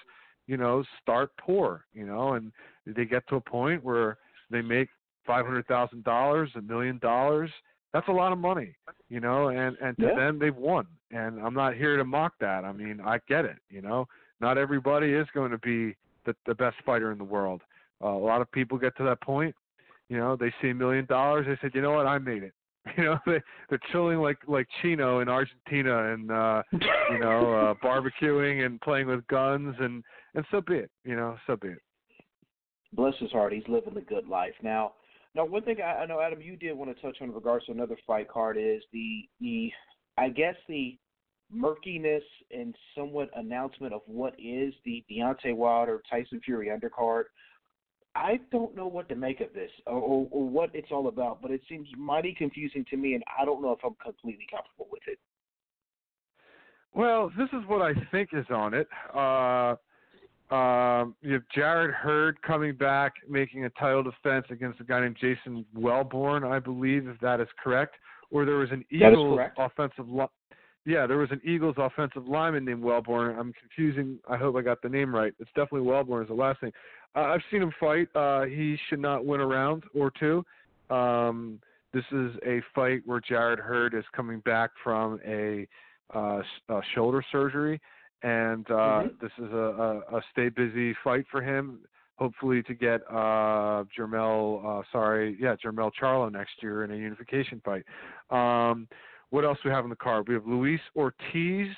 you 0.48 0.56
know 0.56 0.82
start 1.00 1.30
poor 1.38 1.84
you 1.92 2.06
know 2.06 2.32
and 2.32 2.50
they 2.96 3.04
get 3.04 3.26
to 3.28 3.36
a 3.36 3.40
point 3.40 3.82
where 3.84 4.18
they 4.50 4.62
make 4.62 4.88
five 5.26 5.44
hundred 5.46 5.66
thousand 5.66 6.04
dollars 6.04 6.50
a 6.56 6.62
million 6.62 6.98
dollars 6.98 7.50
that's 7.92 8.08
a 8.08 8.12
lot 8.12 8.32
of 8.32 8.38
money, 8.38 8.74
you 9.08 9.20
know, 9.20 9.48
and 9.48 9.76
and 9.80 9.96
to 9.98 10.06
Yeah. 10.06 10.14
them 10.14 10.38
they've 10.38 10.54
won. 10.54 10.86
And 11.10 11.40
I'm 11.40 11.54
not 11.54 11.74
here 11.74 11.96
to 11.96 12.04
mock 12.04 12.34
that. 12.40 12.64
I 12.64 12.72
mean, 12.72 13.00
I 13.00 13.18
get 13.28 13.44
it, 13.44 13.58
you 13.70 13.80
know. 13.80 14.06
Not 14.40 14.58
everybody 14.58 15.12
is 15.14 15.26
going 15.32 15.50
to 15.50 15.58
be 15.58 15.96
the 16.24 16.36
the 16.46 16.54
best 16.54 16.76
fighter 16.84 17.12
in 17.12 17.18
the 17.18 17.24
world. 17.24 17.62
Uh, 18.02 18.08
a 18.08 18.24
lot 18.30 18.40
of 18.40 18.50
people 18.52 18.78
get 18.78 18.96
to 18.98 19.04
that 19.04 19.20
point, 19.20 19.54
you 20.08 20.16
know, 20.18 20.36
they 20.36 20.52
see 20.60 20.70
a 20.70 20.74
million 20.74 21.06
dollars, 21.06 21.46
they 21.46 21.56
said, 21.60 21.74
"You 21.74 21.82
know 21.82 21.92
what? 21.92 22.06
I 22.06 22.18
made 22.18 22.42
it." 22.42 22.52
You 22.96 23.04
know, 23.04 23.18
they 23.26 23.40
they're 23.68 23.80
chilling 23.92 24.18
like 24.18 24.38
like 24.46 24.66
Chino 24.80 25.20
in 25.20 25.28
Argentina 25.28 26.12
and 26.12 26.30
uh, 26.30 26.62
you 27.10 27.18
know, 27.18 27.52
uh 27.52 27.74
barbecuing 27.84 28.64
and 28.64 28.80
playing 28.80 29.06
with 29.06 29.26
guns 29.26 29.76
and 29.78 30.02
and 30.34 30.44
so 30.50 30.60
be 30.60 30.76
it, 30.76 30.90
you 31.04 31.16
know, 31.16 31.36
so 31.46 31.56
be 31.56 31.68
it. 31.68 31.82
Bless 32.92 33.14
his 33.18 33.30
heart, 33.32 33.52
he's 33.52 33.68
living 33.68 33.94
the 33.94 34.00
good 34.00 34.28
life. 34.28 34.54
Now, 34.62 34.92
now 35.34 35.44
one 35.44 35.62
thing 35.62 35.76
I, 35.80 36.02
I 36.02 36.06
know, 36.06 36.20
Adam, 36.20 36.40
you 36.40 36.56
did 36.56 36.76
want 36.76 36.94
to 36.94 37.02
touch 37.02 37.18
on 37.20 37.28
in 37.28 37.34
regards 37.34 37.66
to 37.66 37.72
another 37.72 37.96
fight 38.06 38.28
card 38.28 38.56
is 38.58 38.82
the 38.92 39.28
the 39.40 39.70
I 40.16 40.28
guess 40.30 40.56
the 40.68 40.98
murkiness 41.50 42.22
and 42.50 42.74
somewhat 42.96 43.30
announcement 43.36 43.94
of 43.94 44.02
what 44.06 44.34
is 44.38 44.74
the 44.84 45.04
Deontay 45.10 45.54
Wilder 45.54 46.02
Tyson 46.10 46.40
Fury 46.44 46.68
undercard. 46.68 47.24
I 48.14 48.40
don't 48.50 48.74
know 48.74 48.88
what 48.88 49.08
to 49.10 49.14
make 49.14 49.40
of 49.40 49.52
this 49.54 49.70
or, 49.86 50.26
or, 50.30 50.48
what 50.48 50.70
it's 50.74 50.90
all 50.90 51.08
about, 51.08 51.40
but 51.40 51.50
it 51.50 51.60
seems 51.68 51.88
mighty 51.96 52.34
confusing 52.36 52.84
to 52.90 52.96
me, 52.96 53.14
and 53.14 53.22
I 53.38 53.44
don't 53.44 53.62
know 53.62 53.72
if 53.72 53.78
I'm 53.84 53.94
completely 54.02 54.46
comfortable 54.50 54.88
with 54.90 55.02
it. 55.06 55.18
Well, 56.94 57.30
this 57.38 57.48
is 57.52 57.66
what 57.68 57.80
I 57.80 57.92
think 58.10 58.30
is 58.32 58.46
on 58.50 58.74
it. 58.74 58.88
Uh, 59.14 59.76
um, 60.50 61.14
you 61.20 61.34
have 61.34 61.42
Jarrett 61.54 61.94
Hurd 61.94 62.40
coming 62.42 62.74
back, 62.74 63.14
making 63.28 63.64
a 63.64 63.70
title 63.70 64.02
defense 64.02 64.46
against 64.50 64.80
a 64.80 64.84
guy 64.84 65.00
named 65.00 65.16
Jason 65.20 65.64
Welborn, 65.76 66.50
I 66.50 66.58
believe, 66.58 67.06
if 67.08 67.18
that 67.20 67.40
is 67.40 67.48
correct. 67.62 67.96
Or 68.30 68.44
there 68.44 68.56
was 68.56 68.70
an 68.70 68.84
Eagles 68.90 69.40
offensive 69.58 70.08
li- 70.08 70.26
yeah, 70.88 71.06
there 71.06 71.18
was 71.18 71.30
an 71.30 71.40
Eagles 71.44 71.74
offensive 71.76 72.26
lineman 72.26 72.64
named 72.64 72.82
Wellborn. 72.82 73.38
I'm 73.38 73.52
confusing. 73.52 74.18
I 74.26 74.38
hope 74.38 74.56
I 74.56 74.62
got 74.62 74.80
the 74.80 74.88
name 74.88 75.14
right. 75.14 75.34
It's 75.38 75.50
definitely 75.54 75.86
Welborn 75.86 76.22
is 76.22 76.28
the 76.28 76.34
last 76.34 76.62
name. 76.62 76.72
Uh, 77.14 77.24
I've 77.24 77.42
seen 77.50 77.60
him 77.60 77.72
fight. 77.78 78.08
Uh, 78.14 78.44
he 78.44 78.78
should 78.88 79.00
not 79.00 79.26
win 79.26 79.40
a 79.40 79.46
round 79.46 79.84
or 79.94 80.10
two. 80.18 80.44
Um, 80.88 81.60
this 81.92 82.04
is 82.10 82.32
a 82.46 82.62
fight 82.74 83.02
where 83.04 83.20
Jarrett 83.20 83.60
Hurd 83.60 83.92
is 83.92 84.04
coming 84.16 84.40
back 84.40 84.70
from 84.82 85.20
a, 85.26 85.66
uh, 86.14 86.40
a 86.70 86.80
shoulder 86.94 87.22
surgery, 87.30 87.80
and 88.22 88.68
uh, 88.70 88.74
Mhm. 89.04 89.20
this 89.20 89.32
is 89.38 89.52
a, 89.52 90.02
a, 90.10 90.16
a 90.18 90.22
stay 90.32 90.48
busy 90.48 90.94
fight 91.04 91.26
for 91.30 91.40
him. 91.42 91.80
Hopefully 92.18 92.62
to 92.64 92.74
get 92.74 93.00
uh, 93.08 93.84
Jermell, 93.96 94.64
uh, 94.80 94.82
sorry, 94.90 95.36
yeah, 95.40 95.54
Jermell 95.64 95.92
Charlo 96.00 96.30
next 96.32 96.60
year 96.62 96.82
in 96.82 96.90
a 96.90 96.96
unification 96.96 97.62
fight. 97.64 97.84
Um, 98.30 98.88
what 99.30 99.44
else 99.44 99.58
do 99.62 99.68
we 99.68 99.74
have 99.74 99.84
in 99.84 99.90
the 99.90 99.96
card? 99.96 100.26
We 100.26 100.34
have 100.34 100.46
Luis 100.46 100.80
Ortiz 100.96 101.68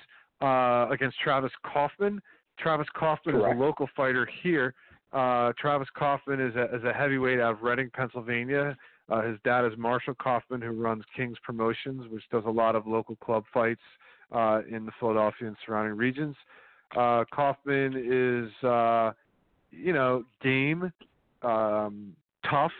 uh, 0.41 0.87
against 0.91 1.19
Travis 1.21 1.53
Kaufman. 1.63 2.23
Travis 2.59 2.87
Kaufman 2.95 3.35
Correct. 3.35 3.55
is 3.55 3.61
a 3.61 3.63
local 3.63 3.87
fighter 3.95 4.27
here. 4.43 4.73
Uh, 5.13 5.53
Travis 5.59 5.89
Kaufman 5.95 6.41
is 6.41 6.55
a, 6.57 6.75
is 6.75 6.85
a 6.85 6.93
heavyweight 6.93 7.39
out 7.41 7.53
of 7.53 7.63
Reading, 7.63 7.91
Pennsylvania. 7.93 8.77
Uh, 9.11 9.23
his 9.23 9.39
dad 9.45 9.67
is 9.67 9.77
Marshall 9.77 10.15
Kaufman, 10.15 10.63
who 10.63 10.71
runs 10.71 11.05
King's 11.17 11.37
Promotions, 11.43 12.05
which 12.11 12.23
does 12.31 12.45
a 12.47 12.51
lot 12.51 12.77
of 12.77 12.87
local 12.87 13.17
club 13.17 13.45
fights 13.53 13.81
uh, 14.33 14.61
in 14.71 14.87
the 14.87 14.93
Philadelphia 14.99 15.49
and 15.49 15.57
surrounding 15.65 15.97
regions. 15.97 16.37
Uh, 16.97 17.25
Kaufman 17.33 17.95
is, 17.97 18.65
uh, 18.65 19.13
you 19.71 19.93
know, 19.93 20.25
game, 20.43 20.93
um, 21.43 22.13
tough, 22.49 22.73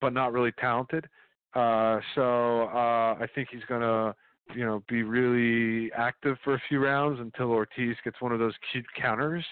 but 0.00 0.12
not 0.12 0.32
really 0.32 0.52
talented. 0.52 1.06
Uh, 1.54 2.00
so 2.14 2.62
uh, 2.68 3.14
I 3.20 3.26
think 3.34 3.48
he's 3.52 3.64
going 3.68 3.82
to, 3.82 4.14
you 4.54 4.64
know, 4.64 4.82
be 4.88 5.02
really 5.02 5.92
active 5.92 6.36
for 6.42 6.54
a 6.54 6.62
few 6.68 6.80
rounds 6.80 7.20
until 7.20 7.50
Ortiz 7.50 7.96
gets 8.04 8.20
one 8.20 8.32
of 8.32 8.38
those 8.38 8.54
cute 8.72 8.86
counters. 9.00 9.44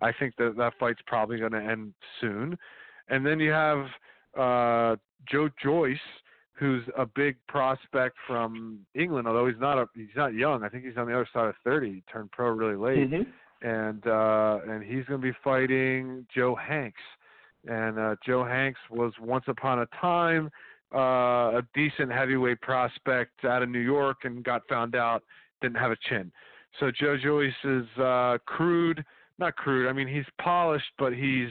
I 0.00 0.12
think 0.12 0.34
that 0.36 0.56
that 0.56 0.72
fight's 0.80 1.00
probably 1.06 1.38
going 1.38 1.52
to 1.52 1.62
end 1.62 1.92
soon. 2.20 2.58
And 3.08 3.24
then 3.24 3.38
you 3.38 3.50
have 3.50 3.84
uh, 4.38 4.96
Joe 5.30 5.50
Joyce, 5.62 5.96
who's 6.62 6.84
a 6.96 7.04
big 7.06 7.34
prospect 7.48 8.16
from 8.26 8.78
England, 8.94 9.26
although 9.28 9.46
he's 9.46 9.60
not 9.60 9.76
a 9.78 9.86
he's 9.94 10.16
not 10.16 10.32
young. 10.34 10.62
I 10.62 10.68
think 10.68 10.84
he's 10.84 10.96
on 10.96 11.06
the 11.06 11.14
other 11.14 11.28
side 11.32 11.48
of 11.48 11.54
30. 11.64 11.90
He 11.92 12.02
turned 12.12 12.30
pro 12.30 12.48
really 12.50 12.76
late 12.76 13.10
Mhm. 13.10 13.26
and 13.62 14.06
uh, 14.06 14.58
and 14.70 14.82
he's 14.82 15.04
going 15.06 15.20
to 15.20 15.26
be 15.32 15.36
fighting 15.44 16.26
Joe 16.34 16.54
Hanks. 16.54 17.02
And 17.68 17.98
uh, 17.98 18.16
Joe 18.26 18.44
Hanks 18.44 18.80
was 18.90 19.12
once 19.20 19.44
upon 19.48 19.80
a 19.80 19.86
time 20.00 20.50
uh, 20.94 21.58
a 21.60 21.62
decent 21.74 22.10
heavyweight 22.12 22.60
prospect 22.60 23.44
out 23.44 23.62
of 23.62 23.68
New 23.68 23.78
York, 23.96 24.18
and 24.24 24.44
got 24.44 24.62
found 24.68 24.94
out 24.94 25.22
didn't 25.62 25.76
have 25.78 25.90
a 25.90 25.96
chin. 26.08 26.30
So 26.80 26.90
Joe 26.90 27.16
Joyce 27.16 27.62
is 27.64 27.86
uh, 27.98 28.38
crude, 28.46 29.04
not 29.38 29.56
crude. 29.56 29.88
I 29.88 29.92
mean 29.92 30.08
he's 30.08 30.26
polished, 30.40 30.92
but 30.98 31.12
he's 31.12 31.50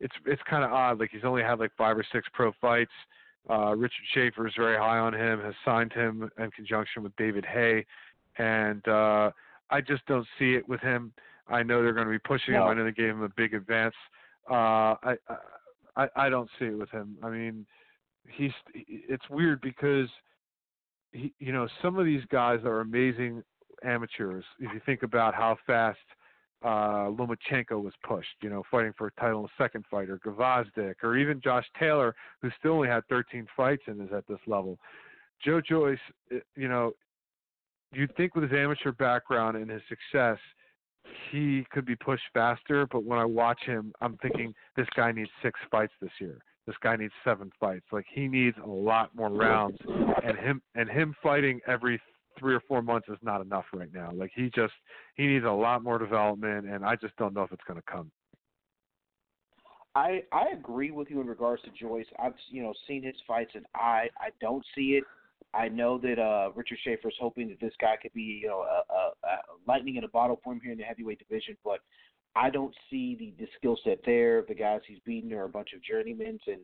it's 0.00 0.14
it's 0.26 0.42
kind 0.50 0.64
of 0.64 0.72
odd. 0.72 0.98
Like 1.00 1.10
he's 1.12 1.24
only 1.24 1.42
had 1.42 1.58
like 1.60 1.70
five 1.78 1.96
or 1.96 2.04
six 2.12 2.26
pro 2.32 2.52
fights. 2.60 2.90
Uh, 3.00 3.06
Richard 3.48 4.04
Schaefer 4.14 4.46
is 4.46 4.54
very 4.56 4.76
high 4.76 4.98
on 4.98 5.14
him, 5.14 5.40
has 5.40 5.54
signed 5.64 5.92
him 5.92 6.30
in 6.38 6.50
conjunction 6.52 7.02
with 7.02 7.14
David 7.16 7.44
Haye, 7.44 7.84
and 8.38 8.86
uh, 8.86 9.30
I 9.70 9.80
just 9.80 10.06
don't 10.06 10.26
see 10.38 10.54
it 10.54 10.68
with 10.68 10.80
him. 10.80 11.12
I 11.48 11.62
know 11.62 11.82
they're 11.82 11.92
going 11.92 12.06
to 12.06 12.12
be 12.12 12.18
pushing 12.18 12.54
him. 12.54 12.60
No. 12.60 12.66
I 12.66 12.74
know 12.74 12.84
they 12.84 12.92
gave 12.92 13.10
him 13.10 13.22
a 13.22 13.28
big 13.28 13.54
advance. 13.54 13.94
Uh, 14.50 14.94
I, 15.02 15.16
I 15.96 16.08
I 16.16 16.28
don't 16.28 16.48
see 16.58 16.66
it 16.66 16.78
with 16.78 16.90
him. 16.90 17.16
I 17.22 17.30
mean, 17.30 17.66
he's 18.28 18.52
it's 18.74 19.28
weird 19.28 19.60
because 19.60 20.08
he 21.12 21.32
you 21.38 21.52
know 21.52 21.68
some 21.80 21.98
of 21.98 22.04
these 22.04 22.22
guys 22.30 22.60
are 22.64 22.80
amazing 22.80 23.42
amateurs. 23.84 24.44
If 24.58 24.72
you 24.72 24.80
think 24.86 25.02
about 25.02 25.34
how 25.34 25.56
fast 25.66 25.98
uh, 26.64 27.10
Lomachenko 27.10 27.82
was 27.82 27.92
pushed, 28.06 28.36
you 28.40 28.50
know, 28.50 28.62
fighting 28.70 28.92
for 28.96 29.08
a 29.08 29.20
title 29.20 29.40
in 29.40 29.48
second 29.58 29.84
fight, 29.90 30.08
or 30.08 30.18
Gvozdyk, 30.18 30.94
or 31.02 31.16
even 31.16 31.40
Josh 31.40 31.66
Taylor, 31.78 32.14
who 32.40 32.50
still 32.58 32.72
only 32.72 32.88
had 32.88 33.06
13 33.08 33.46
fights 33.56 33.82
and 33.86 34.00
is 34.00 34.12
at 34.14 34.26
this 34.28 34.38
level. 34.46 34.78
Joe 35.44 35.60
Joyce, 35.60 35.98
eh, 36.32 36.38
you 36.56 36.68
know, 36.68 36.92
you'd 37.92 38.14
think 38.16 38.34
with 38.34 38.44
his 38.44 38.52
amateur 38.52 38.92
background 38.92 39.56
and 39.56 39.70
his 39.70 39.82
success, 39.88 40.38
he 41.30 41.66
could 41.72 41.84
be 41.84 41.96
pushed 41.96 42.22
faster. 42.32 42.86
But 42.86 43.04
when 43.04 43.18
I 43.18 43.24
watch 43.24 43.60
him, 43.64 43.92
I'm 44.00 44.16
thinking 44.18 44.54
this 44.76 44.86
guy 44.94 45.12
needs 45.12 45.30
six 45.42 45.58
fights 45.70 45.92
this 46.00 46.12
year. 46.20 46.38
This 46.66 46.76
guy 46.80 46.94
needs 46.94 47.12
seven 47.24 47.50
fights. 47.58 47.86
Like 47.90 48.06
he 48.12 48.28
needs 48.28 48.56
a 48.62 48.68
lot 48.68 49.10
more 49.16 49.30
rounds, 49.30 49.78
and 50.24 50.38
him 50.38 50.62
and 50.76 50.88
him 50.88 51.14
fighting 51.20 51.60
every 51.66 52.00
three 52.38 52.54
or 52.54 52.60
four 52.68 52.82
months 52.82 53.08
is 53.08 53.18
not 53.22 53.40
enough 53.40 53.64
right 53.72 53.92
now. 53.92 54.10
Like 54.12 54.30
he 54.34 54.50
just 54.54 54.72
he 55.16 55.26
needs 55.26 55.44
a 55.44 55.50
lot 55.50 55.82
more 55.82 55.98
development, 55.98 56.66
and 56.66 56.84
I 56.84 56.96
just 56.96 57.16
don't 57.16 57.34
know 57.34 57.42
if 57.42 57.52
it's 57.52 57.64
going 57.66 57.80
to 57.80 57.92
come. 57.92 58.10
I 59.94 60.22
I 60.32 60.46
agree 60.52 60.90
with 60.90 61.10
you 61.10 61.20
in 61.20 61.26
regards 61.26 61.62
to 61.62 61.70
Joyce. 61.70 62.06
I've 62.18 62.34
you 62.50 62.62
know 62.62 62.72
seen 62.88 63.02
his 63.02 63.16
fights, 63.26 63.52
and 63.54 63.66
I 63.74 64.08
I 64.18 64.30
don't 64.40 64.64
see 64.74 64.92
it. 64.92 65.04
I 65.54 65.68
know 65.68 65.98
that 65.98 66.18
uh 66.18 66.50
Richard 66.54 66.78
Schaefer's 66.82 67.16
hoping 67.20 67.48
that 67.48 67.60
this 67.60 67.74
guy 67.80 67.96
could 68.00 68.12
be 68.14 68.40
you 68.42 68.48
know 68.48 68.60
a, 68.60 68.92
a, 68.92 69.28
a 69.28 69.38
lightning 69.66 69.96
in 69.96 70.04
a 70.04 70.08
bottle 70.08 70.40
for 70.42 70.52
him 70.52 70.60
here 70.62 70.72
in 70.72 70.78
the 70.78 70.84
heavyweight 70.84 71.18
division, 71.18 71.56
but 71.64 71.80
I 72.34 72.48
don't 72.48 72.74
see 72.90 73.16
the 73.16 73.34
the 73.38 73.48
skill 73.58 73.76
set 73.84 74.00
there. 74.06 74.42
The 74.48 74.54
guys 74.54 74.80
he's 74.86 74.98
beaten 75.04 75.32
are 75.34 75.44
a 75.44 75.48
bunch 75.48 75.74
of 75.74 75.82
journeymen 75.82 76.38
and 76.46 76.60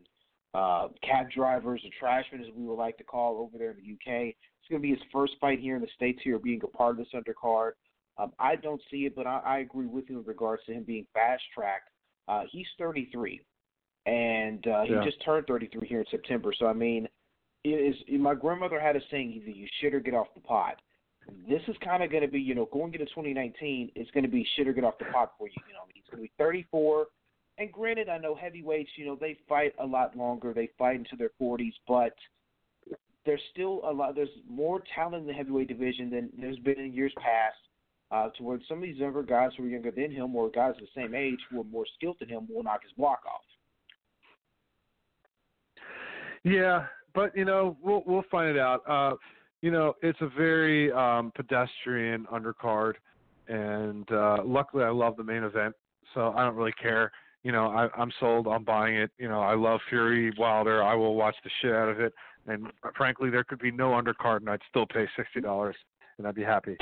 uh, 0.55 0.89
cab 1.03 1.31
drivers 1.31 1.81
and 1.85 1.93
trashmen, 1.99 2.41
as 2.41 2.49
we 2.55 2.65
would 2.65 2.75
like 2.79 2.97
to 2.99 3.05
call 3.05 3.39
over 3.39 3.59
there 3.59 3.71
in 3.73 3.77
the 3.77 3.93
UK. 3.93 4.29
It's 4.29 4.69
going 4.71 4.81
to 4.81 4.87
be 4.87 4.91
his 4.91 5.03
first 5.13 5.35
fight 5.41 5.61
here 5.61 5.77
in 5.77 5.83
the 5.83 5.89
states 5.95 6.21
here, 6.23 6.39
being 6.39 6.61
a 6.65 6.67
part 6.67 6.93
of 6.93 6.97
this 6.99 7.09
undercard. 7.15 7.73
Um, 8.17 8.33
I 8.39 8.57
don't 8.57 8.81
see 8.91 9.07
it, 9.07 9.15
but 9.15 9.27
I, 9.27 9.41
I 9.45 9.59
agree 9.59 9.87
with 9.87 10.05
you 10.09 10.19
in 10.19 10.25
regards 10.25 10.63
to 10.67 10.73
him 10.73 10.83
being 10.83 11.07
fast 11.15 11.43
tracked. 11.55 11.91
Uh, 12.27 12.43
he's 12.51 12.67
33, 12.79 13.41
and 14.07 14.67
uh, 14.67 14.83
he 14.83 14.93
Yeah. 14.95 15.05
just 15.05 15.23
turned 15.25 15.47
33 15.47 15.87
here 15.87 16.01
in 16.01 16.07
September. 16.11 16.53
So 16.59 16.67
I 16.67 16.73
mean, 16.73 17.09
it 17.65 17.69
is 17.69 18.21
my 18.21 18.35
grandmother 18.35 18.81
had 18.81 18.97
a 18.97 19.01
saying: 19.11 19.33
either 19.33 19.51
you 19.51 19.67
shit 19.81 19.95
or 19.95 20.01
get 20.01 20.15
off 20.15 20.29
the 20.35 20.41
pot. 20.41 20.81
This 21.49 21.63
is 21.69 21.77
kind 21.85 22.03
of 22.03 22.11
going 22.11 22.23
to 22.23 22.29
be, 22.29 22.41
you 22.41 22.55
know, 22.55 22.67
going 22.73 22.93
into 22.95 23.05
2019, 23.05 23.93
it's 23.95 24.11
going 24.13 24.25
to 24.25 24.31
be 24.31 24.47
shit 24.57 24.67
or 24.67 24.73
get 24.73 24.83
off 24.85 24.97
the 24.99 25.05
pot 25.07 25.33
for 25.37 25.47
you. 25.47 25.55
You 25.69 25.75
know, 25.75 25.81
he's 25.93 26.05
going 26.11 26.23
to 26.23 26.23
be 26.23 26.33
34. 26.39 27.07
And 27.59 27.73
granted, 27.73 28.09
I 28.09 28.19
know 28.19 28.37
heavyweights, 28.37 28.91
you 28.97 29.05
know, 29.05 29.19
they 29.21 29.37
fight 29.49 29.75
a 29.81 29.87
lot 29.87 30.17
longer. 30.17 30.53
They 30.55 30.71
fight 30.79 30.97
into 30.97 31.17
their 31.17 31.31
40s, 31.41 31.73
but 31.89 32.15
there's 33.27 33.41
still 33.53 33.81
a 33.85 33.93
lot. 33.93 34.15
There's 34.15 34.29
more 34.49 34.81
talent 34.95 35.23
in 35.23 35.27
the 35.27 35.33
heavyweight 35.33 35.69
division 35.69 36.09
than 36.09 36.31
there's 36.41 36.59
been 36.61 36.79
in 36.79 36.93
years 36.93 37.13
past. 37.19 37.57
Uh, 38.11 38.31
to 38.39 38.43
where 38.43 38.59
some 38.67 38.79
of 38.79 38.85
these 38.85 38.97
younger 38.97 39.23
guys 39.23 39.51
who 39.55 39.65
are 39.65 39.69
younger 39.69 39.91
than 39.91 40.11
him, 40.11 40.35
or 40.35 40.49
guys 40.49 40.73
the 40.81 40.87
same 40.97 41.15
age 41.15 41.39
who 41.51 41.61
are 41.61 41.65
more 41.65 41.85
skilled 41.95 42.17
than 42.19 42.27
him, 42.27 42.49
will 42.49 42.63
knock 42.63 42.83
his 42.83 42.93
block 42.97 43.21
off. 43.27 43.43
Yeah, 46.43 46.87
but 47.15 47.37
you 47.37 47.45
know 47.45 47.77
we'll 47.83 48.03
we'll 48.07 48.25
find 48.31 48.49
it 48.49 48.59
out. 48.59 48.81
Uh, 48.89 49.17
you 49.61 49.71
know 49.71 49.93
it's 50.01 50.19
a 50.23 50.29
very 50.29 50.91
um, 50.93 51.33
pedestrian 51.35 52.27
undercard, 52.33 52.95
and 53.49 54.11
uh, 54.11 54.39
luckily 54.43 54.85
I 54.85 54.89
love 54.89 55.19
the 55.19 55.25
main 55.25 55.43
event, 55.43 55.75
so 56.15 56.33
I 56.35 56.45
don't 56.45 56.55
really 56.55 56.73
care. 56.81 57.13
You 57.45 57.53
know 57.53 57.67
I, 57.69 57.89
I'm 58.01 58.13
sold. 58.19 58.47
I'm 58.47 58.65
buying 58.65 58.97
it. 58.97 59.11
You 59.19 59.29
know 59.29 59.41
I 59.41 59.55
love 59.55 59.81
Fury 59.89 60.33
Wilder. 60.39 60.83
I 60.83 60.95
will 60.95 61.15
watch 61.15 61.37
the 61.45 61.51
shit 61.61 61.73
out 61.73 61.89
of 61.89 62.01
it. 62.01 62.13
And 62.47 62.67
frankly, 62.97 63.31
there 63.31 63.45
could 63.45 63.59
be 63.59 63.71
no 63.71 63.91
undercard, 63.91 64.39
and 64.39 64.51
I'd 64.51 64.61
still 64.71 64.87
pay 64.87 65.07
sixty 65.17 65.41
dollars, 65.41 65.77
and 66.19 66.27
I'd 66.27 66.35
be 66.35 66.43
happy. 66.45 66.77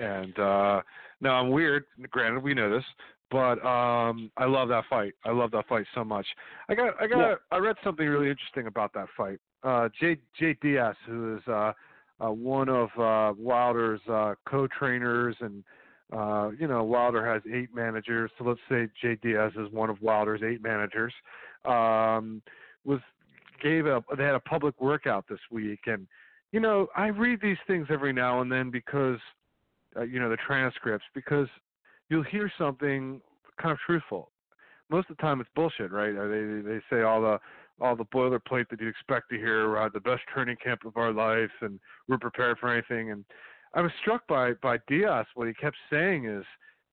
and 0.00 0.38
uh, 0.38 0.82
now 1.20 1.34
I'm 1.40 1.50
weird. 1.50 1.84
Granted, 2.10 2.42
we 2.42 2.54
know 2.54 2.70
this, 2.70 2.84
but 3.30 3.64
um, 3.64 4.30
I 4.36 4.44
love 4.44 4.68
that 4.68 4.84
fight. 4.90 5.14
I 5.24 5.30
love 5.30 5.50
that 5.52 5.66
fight 5.68 5.86
so 5.94 6.04
much. 6.04 6.26
I 6.68 6.74
got, 6.74 6.94
I 7.00 7.06
got, 7.06 7.18
Yeah. 7.18 7.34
I 7.50 7.58
read 7.58 7.76
something 7.84 8.06
really 8.06 8.28
interesting 8.28 8.66
about 8.66 8.92
that 8.94 9.06
fight. 9.16 9.38
Uh, 9.62 9.88
Jay 10.00 10.18
Jay 10.38 10.56
Deas, 10.60 10.96
who 11.06 11.36
is 11.36 11.42
uh, 11.46 11.72
uh, 12.20 12.30
one 12.30 12.68
of 12.68 12.88
uh, 12.98 13.32
Wilder's 13.38 14.00
uh, 14.10 14.34
co-trainers, 14.48 15.36
and 15.40 15.64
uh, 16.14 16.50
you 16.58 16.66
know 16.66 16.84
Wilder 16.84 17.24
has 17.26 17.42
eight 17.52 17.74
managers, 17.74 18.30
so 18.38 18.44
let's 18.44 18.60
say 18.68 18.88
Jay 19.00 19.16
Deas 19.22 19.52
is 19.56 19.72
one 19.72 19.90
of 19.90 20.00
Wilder's 20.02 20.42
eight 20.42 20.62
managers. 20.62 21.12
Um, 21.64 22.42
was 22.84 23.00
gave 23.62 23.86
a 23.86 24.02
they 24.16 24.24
had 24.24 24.34
a 24.34 24.40
public 24.40 24.80
workout 24.80 25.24
this 25.28 25.38
week, 25.50 25.80
and 25.86 26.06
you 26.52 26.60
know 26.60 26.88
I 26.96 27.06
read 27.06 27.40
these 27.40 27.56
things 27.66 27.86
every 27.90 28.12
now 28.12 28.42
and 28.42 28.52
then 28.52 28.70
because 28.70 29.18
uh, 29.96 30.02
you 30.02 30.20
know 30.20 30.28
the 30.28 30.36
transcripts 30.46 31.06
because 31.14 31.48
you'll 32.08 32.24
hear 32.24 32.52
something 32.58 33.20
kind 33.60 33.72
of 33.72 33.78
truthful. 33.86 34.30
Most 34.90 35.08
of 35.08 35.16
the 35.16 35.22
time 35.22 35.40
it's 35.40 35.48
bullshit, 35.54 35.92
right? 35.92 36.12
They 36.12 36.68
they 36.68 36.80
say 36.90 37.02
all 37.02 37.22
the 37.22 37.38
all 37.80 37.96
the 37.96 38.04
boilerplate 38.04 38.68
that 38.70 38.80
you 38.80 38.88
expect 38.88 39.30
to 39.30 39.36
hear. 39.36 39.78
Uh, 39.78 39.88
the 39.92 40.00
best 40.00 40.22
training 40.32 40.56
camp 40.62 40.84
of 40.84 40.96
our 40.96 41.12
life, 41.12 41.50
and 41.62 41.80
we're 42.08 42.18
prepared 42.18 42.58
for 42.58 42.70
anything. 42.70 43.12
And 43.12 43.24
I 43.74 43.80
was 43.80 43.92
struck 44.00 44.26
by 44.26 44.52
by 44.62 44.78
Deas. 44.88 45.26
What 45.34 45.48
he 45.48 45.54
kept 45.54 45.76
saying 45.90 46.26
is 46.26 46.44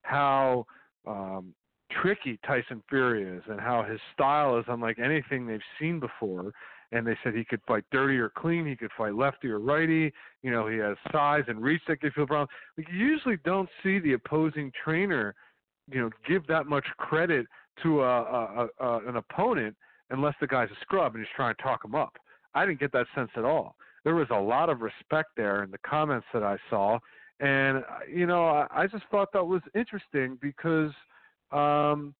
how 0.04 0.66
um, 1.08 1.54
tricky 2.02 2.40
Tyson 2.46 2.82
Fury 2.90 3.24
is, 3.24 3.44
and 3.48 3.60
how 3.60 3.84
his 3.84 4.00
style 4.14 4.58
is 4.58 4.66
unlike 4.68 5.00
anything 5.00 5.46
they've 5.46 5.60
seen 5.80 6.00
before. 6.00 6.52
And 6.92 7.06
they 7.06 7.16
said 7.24 7.36
he 7.36 7.46
could 7.46 7.62
fight 7.68 7.84
dirty 7.92 8.18
or 8.18 8.30
clean. 8.30 8.66
He 8.66 8.76
could 8.76 8.90
fight 8.98 9.14
lefty 9.14 9.48
or 9.48 9.60
righty. 9.60 10.12
You 10.42 10.50
know, 10.52 10.68
he 10.68 10.78
has 10.78 10.98
size 11.12 11.44
and 11.48 11.62
reach 11.62 11.82
that 11.88 12.02
give 12.02 12.14
you 12.18 12.24
a 12.24 12.28
problem. 12.28 12.48
Like 12.78 12.88
you 12.92 12.98
usually 12.98 13.38
don't 13.46 13.70
see 13.84 14.00
the 14.00 14.14
opposing 14.14 14.72
trainer, 14.84 15.36
you 15.92 16.02
know, 16.02 16.10
give 16.28 16.48
that 16.48 16.66
much 16.66 16.86
credit 16.98 17.46
to 17.84 18.02
a, 18.02 18.22
a, 18.22 18.68
a, 18.80 19.08
an 19.08 19.18
opponent 19.18 19.76
unless 20.10 20.34
the 20.42 20.48
guy's 20.48 20.70
a 20.72 20.82
scrub 20.82 21.14
and 21.14 21.24
he's 21.24 21.36
trying 21.36 21.54
to 21.56 21.62
talk 21.62 21.86
him 21.86 21.94
up. 21.94 22.14
I 22.56 22.66
didn't 22.66 22.80
get 22.80 22.92
that 22.94 23.06
sense 23.14 23.30
at 23.38 23.46
all. 23.46 23.76
There 24.04 24.16
was 24.16 24.28
a 24.32 24.40
lot 24.40 24.70
of 24.70 24.82
respect 24.82 25.30
there 25.36 25.64
in 25.64 25.72
the 25.72 25.78
comments 25.80 26.28
that 26.34 26.44
I 26.44 26.58
saw, 26.70 27.00
and 27.40 27.80
uh, 27.80 27.84
you 28.12 28.26
know, 28.26 28.48
I, 28.48 28.68
I 28.72 28.88
just 28.88 29.04
thought 29.12 29.30
that 29.34 29.46
was 29.46 29.62
interesting 29.76 30.38
because 30.42 30.92
um, 31.52 32.14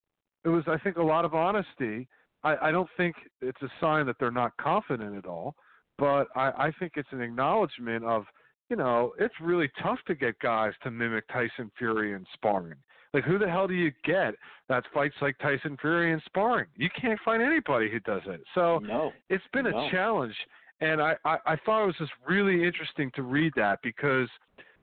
it 0.44 0.50
was, 0.50 0.64
I 0.68 0.78
think, 0.78 0.98
a 0.98 1.04
lot 1.04 1.26
of 1.26 1.34
honesty. 1.34 2.08
I, 2.44 2.56
I 2.70 2.72
don't 2.72 2.90
think 2.96 3.16
it's 3.42 3.62
a 3.62 3.70
sign 3.82 4.06
that 4.06 4.16
they're 4.20 4.32
not 4.32 4.56
confident 4.58 5.16
at 5.18 5.26
all, 5.26 5.56
but 5.98 6.28
I, 6.36 6.52
I 6.68 6.74
think 6.80 6.94
it's 6.96 7.10
an 7.12 7.22
acknowledgement 7.22 8.06
of, 8.06 8.24
you 8.70 8.78
know, 8.78 9.14
it's 9.20 9.34
really 9.42 9.70
tough 9.82 10.00
to 10.08 10.16
get 10.16 10.40
guys 10.40 10.74
to 10.84 10.92
mimic 10.92 11.28
Tyson 11.28 11.70
Fury 11.78 12.14
in 12.14 12.26
sparring. 12.34 12.78
Like, 13.14 13.24
who 13.24 13.40
the 13.40 13.50
hell 13.50 13.68
do 13.68 13.74
you 13.74 13.92
get 14.06 14.36
that 14.70 14.84
fights 14.94 15.16
like 15.22 15.38
Tyson 15.40 15.76
Fury 15.82 16.14
in 16.14 16.22
sparring? 16.26 16.68
You 16.76 16.90
can't 17.00 17.20
find 17.26 17.42
anybody 17.42 17.90
who 17.92 18.00
does 18.02 18.22
it. 18.28 18.42
So 18.54 18.80
No, 18.80 19.12
it's 19.30 19.44
been 19.52 19.66
No. 19.66 19.88
a 19.88 19.92
challenge, 19.92 20.36
and 20.82 21.02
I, 21.02 21.16
I 21.26 21.38
I 21.46 21.56
thought 21.66 21.84
it 21.84 21.88
was 21.88 21.96
just 21.98 22.12
really 22.28 22.66
interesting 22.66 23.12
to 23.16 23.24
read 23.24 23.54
that 23.56 23.80
because, 23.84 24.28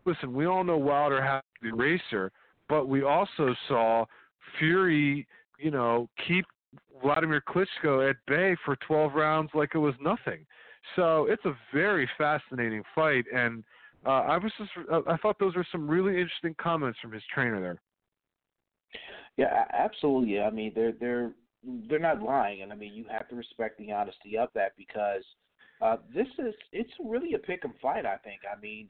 listen, 0.04 0.32
we 0.32 0.46
all 0.46 0.64
know 0.64 0.76
Wilder 0.76 1.22
has 1.22 1.42
the 1.62 1.72
racer, 1.72 2.30
but 2.68 2.88
we 2.88 3.02
also 3.02 3.54
saw 3.68 4.04
Fury, 4.58 5.26
you 5.58 5.70
know, 5.70 6.08
keep 6.26 6.44
Vladimir 7.02 7.42
Klitschko 7.48 8.08
at 8.08 8.16
bay 8.26 8.56
for 8.64 8.76
12 8.86 9.14
rounds 9.14 9.50
like 9.54 9.70
it 9.74 9.78
was 9.78 9.94
nothing. 10.00 10.46
So 10.94 11.26
it's 11.26 11.44
a 11.44 11.56
very 11.72 12.08
fascinating 12.16 12.82
fight, 12.94 13.24
and 13.34 13.64
uh, 14.04 14.10
I 14.10 14.38
was 14.38 14.52
just 14.58 14.70
I 15.08 15.16
thought 15.16 15.38
those 15.38 15.56
were 15.56 15.66
some 15.72 15.88
really 15.88 16.12
interesting 16.12 16.54
comments 16.60 16.98
from 17.00 17.12
his 17.12 17.22
trainer 17.34 17.60
there. 17.60 17.80
Yeah, 19.36 19.64
absolutely. 19.72 20.40
I 20.40 20.50
mean, 20.50 20.72
they're 20.74 20.92
they're 20.92 21.32
they're 21.88 21.98
not 21.98 22.22
lying, 22.22 22.62
and 22.62 22.72
I 22.72 22.76
mean, 22.76 22.94
you 22.94 23.04
have 23.10 23.28
to 23.28 23.34
respect 23.34 23.78
the 23.78 23.92
honesty 23.92 24.38
of 24.38 24.48
that 24.54 24.72
because 24.76 25.24
uh, 25.80 25.96
this 26.14 26.28
is 26.38 26.54
it's 26.72 26.92
really 27.04 27.34
a 27.34 27.38
pick 27.38 27.64
'em 27.64 27.74
fight. 27.80 28.06
I 28.06 28.16
think. 28.18 28.40
I 28.50 28.58
mean, 28.60 28.88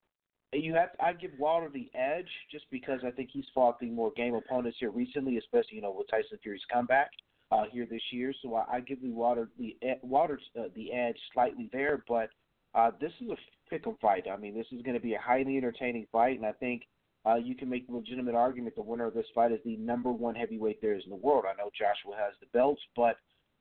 you 0.53 0.75
have 0.75 0.91
I 1.01 1.13
give 1.13 1.33
Wilder 1.39 1.69
the 1.69 1.91
edge 1.95 2.31
just 2.51 2.67
because 2.71 3.01
I 3.05 3.11
think 3.11 3.31
he's 3.33 3.45
fought 3.55 3.79
the 3.81 3.91
more 3.91 4.13
game 4.17 4.35
opponents 4.35 4.79
here 4.81 4.91
recently, 4.91 5.37
especially 5.39 5.77
you 5.77 5.83
know 5.83 5.93
with 5.97 6.09
Tyson 6.09 6.39
Fury's 6.43 6.65
comeback 6.73 7.11
uh, 7.51 7.65
here 7.71 7.87
this 7.91 8.03
year. 8.11 8.33
So 8.43 8.55
I, 8.55 8.77
I 8.77 8.81
give 8.81 9.03
the 9.03 9.11
Wilder 9.11 9.49
the 9.59 9.77
e- 9.83 10.01
Wilder 10.03 10.39
uh, 10.59 10.65
the 10.75 10.93
edge 10.93 11.19
slightly 11.33 11.69
there, 11.73 12.05
but 12.09 12.31
uh, 12.75 12.91
this 13.01 13.13
is 13.21 13.31
a 13.31 13.37
pick 13.71 13.87
'em 13.87 13.97
fight. 14.01 14.27
I 14.31 14.37
mean, 14.37 14.55
this 14.55 14.67
is 14.73 14.83
going 14.83 14.95
to 14.95 15.01
be 15.03 15.15
a 15.15 15.21
highly 15.21 15.57
entertaining 15.57 16.07
fight, 16.13 16.37
and 16.37 16.47
I 16.47 16.53
think 16.53 16.83
uh, 17.27 17.35
you 17.37 17.57
can 17.57 17.69
make 17.69 17.87
the 17.89 17.95
legitimate 17.95 18.35
argument 18.37 18.77
the 18.77 18.83
winner 18.83 19.07
of 19.07 19.15
this 19.15 19.27
fight 19.35 19.51
is 19.51 19.59
the 19.65 19.77
number 19.79 20.13
one 20.13 20.35
heavyweight 20.35 20.81
there 20.81 20.95
is 20.95 21.03
in 21.05 21.11
the 21.11 21.17
world. 21.17 21.45
I 21.49 21.57
know 21.57 21.71
Joshua 21.77 22.17
has 22.17 22.35
the 22.41 22.47
belts, 22.53 22.81
but 22.95 23.17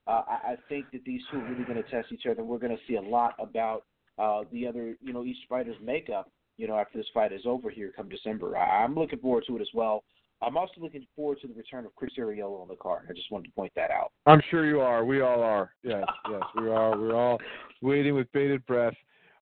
uh, 0.07 0.21
I, 0.27 0.51
I 0.51 0.55
think 0.69 0.85
that 0.91 1.03
these 1.05 1.21
two 1.31 1.37
are 1.37 1.49
really 1.49 1.63
going 1.63 1.81
to 1.81 1.89
test 1.89 2.11
each 2.11 2.25
other. 2.29 2.43
We're 2.43 2.59
going 2.59 2.75
to 2.75 2.83
see 2.87 2.95
a 2.95 3.01
lot 3.01 3.33
about 3.39 3.85
uh, 4.17 4.41
the 4.51 4.67
other, 4.67 4.95
you 5.01 5.13
know, 5.13 5.23
each 5.23 5.37
fighter's 5.49 5.77
makeup. 5.81 6.29
You 6.57 6.67
know, 6.67 6.77
after 6.77 6.97
this 6.97 7.07
fight 7.13 7.33
is 7.33 7.41
over 7.45 7.69
here 7.69 7.91
come 7.95 8.07
December, 8.07 8.55
I, 8.57 8.83
I'm 8.83 8.95
looking 8.95 9.19
forward 9.19 9.43
to 9.47 9.57
it 9.57 9.61
as 9.61 9.67
well. 9.73 10.03
I'm 10.41 10.57
also 10.57 10.73
looking 10.79 11.05
forward 11.15 11.39
to 11.41 11.47
the 11.47 11.53
return 11.53 11.85
of 11.85 11.95
Chris 11.95 12.11
Arreola 12.19 12.61
on 12.61 12.67
the 12.67 12.75
card. 12.75 13.07
I 13.09 13.13
just 13.13 13.31
wanted 13.31 13.47
to 13.47 13.51
point 13.53 13.71
that 13.75 13.89
out. 13.89 14.11
I'm 14.25 14.41
sure 14.51 14.65
you 14.65 14.79
are. 14.79 15.03
We 15.03 15.21
all 15.21 15.41
are. 15.41 15.71
Yes, 15.83 16.03
yes, 16.29 16.41
we 16.55 16.69
are. 16.69 16.97
We're 16.97 17.15
all 17.15 17.39
waiting 17.81 18.15
with 18.15 18.31
bated 18.31 18.65
breath. 18.65 18.93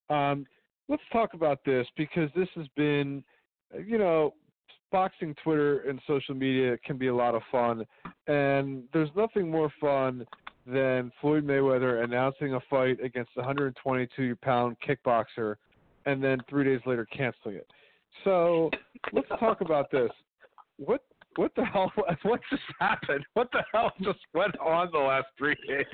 Um, 0.10 0.46
let's 0.88 1.04
talk 1.12 1.34
about 1.34 1.60
this 1.66 1.88
because 1.98 2.30
this 2.36 2.48
has 2.56 2.68
been, 2.76 3.24
you 3.86 3.98
know, 3.98 4.34
boxing 4.92 5.36
Twitter 5.44 5.80
and 5.90 6.00
social 6.06 6.36
media 6.36 6.78
can 6.86 6.98
be 6.98 7.08
a 7.08 7.16
lot 7.16 7.34
of 7.34 7.42
fun, 7.52 7.84
and 8.28 8.84
there's 8.94 9.10
nothing 9.16 9.50
more 9.50 9.72
fun 9.82 10.26
than 10.66 11.12
Floyd 11.20 11.46
Mayweather 11.46 12.04
announcing 12.04 12.54
a 12.54 12.60
fight 12.70 12.98
against 13.04 13.32
a 13.36 13.40
122 13.40 14.36
pound 14.38 14.78
kickboxer, 14.88 15.56
and 16.06 16.24
then 16.24 16.40
three 16.50 16.64
days 16.64 16.80
later 16.86 17.06
canceling 17.06 17.56
it. 17.56 17.68
So 18.24 18.70
let's 19.12 19.28
talk 19.40 19.62
about 19.62 19.92
this. 19.92 20.12
What 20.78 21.04
what 21.36 21.52
the 21.56 21.66
hell? 21.66 21.92
What 22.24 22.42
just 22.50 22.64
happened? 22.80 23.26
What 23.34 23.52
the 23.52 23.64
hell 23.72 23.92
just 24.02 24.20
went 24.34 24.58
on 24.60 24.90
the 24.92 25.00
last 25.00 25.28
three 25.38 25.56
days? 25.68 25.86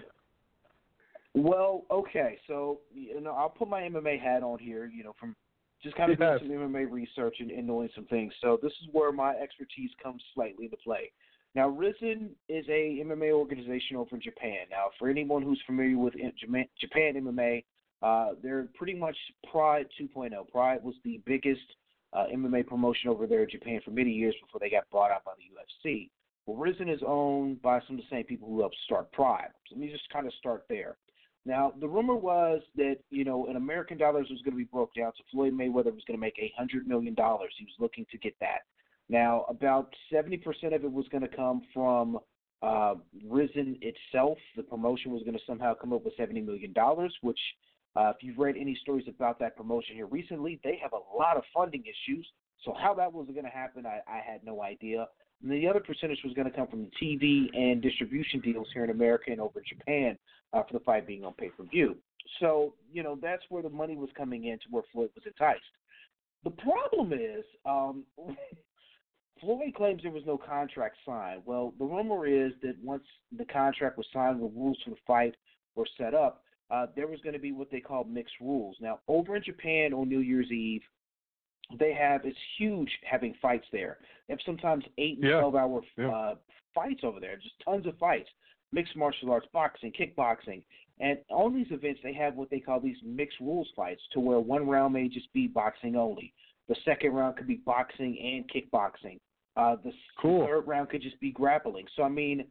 Well, 1.34 1.86
okay, 1.92 2.40
so 2.48 2.80
you 2.94 3.22
know, 3.22 3.32
I'll 3.32 3.50
put 3.50 3.68
my 3.68 3.82
MMA 3.82 4.22
hat 4.22 4.44
on 4.44 4.60
here. 4.60 4.86
You 4.86 5.04
know, 5.04 5.14
from 5.20 5.36
just 5.82 5.96
kind 5.96 6.12
of 6.12 6.20
Yes. 6.20 6.40
doing 6.40 6.60
some 6.60 6.72
MMA 6.72 6.92
research 6.92 7.38
and, 7.40 7.52
and 7.52 7.66
knowing 7.66 7.90
some 7.96 8.06
things. 8.06 8.34
So 8.42 8.60
this 8.62 8.74
is 8.82 8.90
where 8.92 9.12
my 9.12 9.36
expertise 9.36 9.92
comes 10.02 10.22
slightly 10.34 10.66
into 10.66 10.78
play. 10.78 11.12
Now, 11.56 11.68
RIZIN 11.70 12.30
is 12.48 12.66
a 12.70 13.04
MMA 13.04 13.32
organization 13.32 13.96
over 13.96 14.16
in 14.16 14.22
Japan. 14.22 14.68
Now, 14.70 14.92
for 15.00 15.10
anyone 15.10 15.42
who's 15.42 15.62
familiar 15.66 15.98
with 15.98 16.14
Japan 16.40 17.16
MMA, 17.16 17.64
uh, 18.02 18.36
they're 18.42 18.68
pretty 18.76 18.94
much 18.94 19.18
Pride 19.52 19.88
2.0. 20.00 20.32
Pride 20.50 20.84
was 20.84 20.96
the 21.04 21.22
biggest 21.26 21.62
uh, 22.14 22.26
MMA 22.34 22.68
promotion 22.68 23.10
over 23.10 23.28
there 23.28 23.44
in 23.44 23.50
Japan 23.50 23.82
for 23.84 23.92
many 23.92 24.12
years 24.12 24.36
before 24.42 24.60
they 24.60 24.70
got 24.70 24.90
bought 24.92 25.12
out 25.12 25.26
by 25.26 25.32
the 25.38 25.90
UFC. 25.90 26.10
Well, 26.46 26.58
RIZIN 26.58 26.90
is 26.90 27.02
owned 27.06 27.62
by 27.62 27.80
some 27.86 27.98
of 27.98 28.02
the 28.02 28.16
same 28.16 28.26
people 28.26 28.48
who 28.48 28.60
helped 28.60 28.78
start 28.86 29.12
Pride. 29.12 29.50
So 29.68 29.76
let 29.76 29.82
me 29.82 29.92
just 29.92 30.10
kind 30.10 30.28
of 30.28 30.34
start 30.34 30.66
there. 30.70 30.98
Now, 31.46 31.74
the 31.80 31.88
rumor 31.88 32.16
was 32.16 32.62
that, 32.76 32.98
you 33.10 33.24
know, 33.24 33.48
in 33.48 33.56
American 33.56 33.98
dollars 33.98 34.28
was 34.30 34.42
going 34.42 34.54
to 34.54 34.58
be 34.58 34.66
broke 34.66 34.94
down, 34.94 35.12
so 35.18 35.24
Floyd 35.32 35.54
Mayweather 35.54 35.94
was 35.94 36.04
going 36.06 36.18
to 36.18 36.18
make 36.18 36.36
$100 36.38 36.86
million. 36.86 37.16
He 37.16 37.66
was 37.66 37.76
looking 37.80 38.06
to 38.12 38.18
get 38.18 38.36
that. 38.40 38.60
Now, 39.10 39.46
about 39.50 39.94
70% 40.14 40.42
of 40.76 40.84
it 40.84 40.92
was 40.92 41.08
going 41.10 41.24
to 41.24 41.36
come 41.36 41.64
from 41.74 42.20
uh, 42.62 42.96
RIZIN 43.28 43.80
itself. 43.82 44.38
The 44.56 44.64
promotion 44.64 45.12
was 45.12 45.24
going 45.24 45.34
to 45.34 45.44
somehow 45.48 45.74
come 45.74 45.94
up 45.94 46.06
with 46.06 46.16
$70 46.18 46.46
million, 46.46 46.74
which, 47.22 47.40
uh, 47.96 48.14
if 48.16 48.18
you've 48.22 48.38
read 48.38 48.56
any 48.60 48.78
stories 48.82 49.06
about 49.08 49.40
that 49.40 49.58
promotion 49.58 49.96
here 49.96 50.06
recently, 50.06 50.60
they 50.64 50.80
have 50.82 50.94
a 50.94 51.18
lot 51.18 51.38
of 51.38 51.44
funding 51.54 51.84
issues. 51.84 52.28
So, 52.64 52.76
how 52.80 52.94
that 52.96 53.12
was 53.12 53.28
going 53.32 53.46
to 53.46 53.50
happen, 53.50 53.86
I, 53.86 54.02
I 54.08 54.22
had 54.26 54.44
no 54.44 54.62
idea. 54.62 55.08
And 55.42 55.52
the 55.52 55.68
other 55.68 55.80
percentage 55.80 56.20
was 56.24 56.34
going 56.34 56.50
to 56.50 56.56
come 56.56 56.68
from 56.68 56.84
the 56.84 56.92
TV 57.02 57.48
and 57.58 57.82
distribution 57.82 58.42
deals 58.42 58.68
here 58.74 58.84
in 58.84 58.90
America 58.90 59.32
and 59.32 59.40
over 59.40 59.60
in 59.60 59.66
Japan 59.68 60.18
uh, 60.54 60.64
for 60.64 60.74
the 60.74 60.84
fight 60.84 61.08
being 61.08 61.24
on 61.24 61.34
pay 61.34 61.50
per 61.50 61.64
view. 61.64 61.96
So, 62.40 62.74
you 62.92 63.02
know, 63.02 63.18
that's 63.22 63.44
where 63.50 63.64
the 63.64 63.70
money 63.70 63.96
was 63.96 64.10
coming 64.16 64.46
in 64.46 64.58
to 64.60 64.66
where 64.70 64.84
Floyd 64.92 65.10
was 65.16 65.24
enticed. 65.26 65.62
The 66.44 66.52
problem 66.52 67.14
is, 67.14 67.46
um, 67.66 68.04
Floyd 69.40 69.74
claims 69.76 70.02
there 70.04 70.12
was 70.12 70.26
no 70.26 70.38
contract 70.38 70.98
signed. 71.06 71.42
Well, 71.46 71.74
the 71.80 71.86
rumor 71.86 72.26
is 72.26 72.54
that 72.62 72.76
once 72.84 73.04
the 73.38 73.46
contract 73.46 73.98
was 73.98 74.08
signed, 74.14 74.42
the 74.42 74.46
rules 74.48 74.78
for 74.84 74.92
the 74.92 74.96
fight 75.08 75.36
were 75.76 75.88
set 75.98 76.14
up, 76.14 76.44
uh, 76.72 76.88
there 76.96 77.08
was 77.08 77.22
going 77.22 77.34
to 77.34 77.40
be 77.40 77.52
what 77.52 77.72
they 77.72 77.80
call 77.80 78.04
mixed 78.04 78.36
rules. 78.40 78.76
Now, 78.80 79.00
over 79.08 79.36
in 79.36 79.44
Japan 79.44 79.94
on 79.94 80.10
New 80.10 80.20
Year's 80.20 80.52
Eve, 80.52 80.84
they 81.78 81.94
have 81.94 82.26
it's 82.26 82.38
huge 82.58 82.90
having 83.10 83.34
fights 83.42 83.66
there. 83.72 83.98
They 84.28 84.34
have 84.34 84.42
sometimes 84.46 84.84
eight 84.98 85.18
and 85.18 85.28
Yeah. 85.28 85.40
twelve 85.40 85.56
hour 85.56 85.82
Yeah. 85.98 86.10
uh, 86.10 86.36
fights 86.74 87.04
over 87.04 87.20
there, 87.20 87.38
just 87.38 87.60
tons 87.62 87.86
of 87.86 87.98
fights, 87.98 88.30
mixed 88.72 88.96
martial 88.96 89.32
arts, 89.32 89.48
boxing, 89.54 89.92
kickboxing, 89.92 90.64
and 91.00 91.20
on 91.30 91.54
these 91.54 91.72
events 91.72 92.02
they 92.04 92.14
have 92.14 92.36
what 92.36 92.50
they 92.50 92.60
call 92.60 92.80
these 92.80 93.02
mixed 93.04 93.40
rules 93.40 93.70
fights, 93.76 94.06
to 94.12 94.20
where 94.20 94.40
one 94.40 94.68
round 94.68 94.94
may 94.94 95.08
just 95.08 95.32
be 95.34 95.48
boxing 95.48 95.96
only, 95.96 96.34
the 96.68 96.76
second 96.86 97.14
round 97.14 97.36
could 97.38 97.48
be 97.48 97.56
boxing 97.56 98.18
and 98.20 98.50
kickboxing, 98.50 99.20
uh, 99.58 99.76
the 99.84 99.92
Cool. 100.22 100.46
third 100.46 100.68
round 100.68 100.90
could 100.90 101.02
just 101.02 101.20
be 101.20 101.32
grappling. 101.32 101.86
So 101.96 102.04
I 102.04 102.10
mean, 102.10 102.46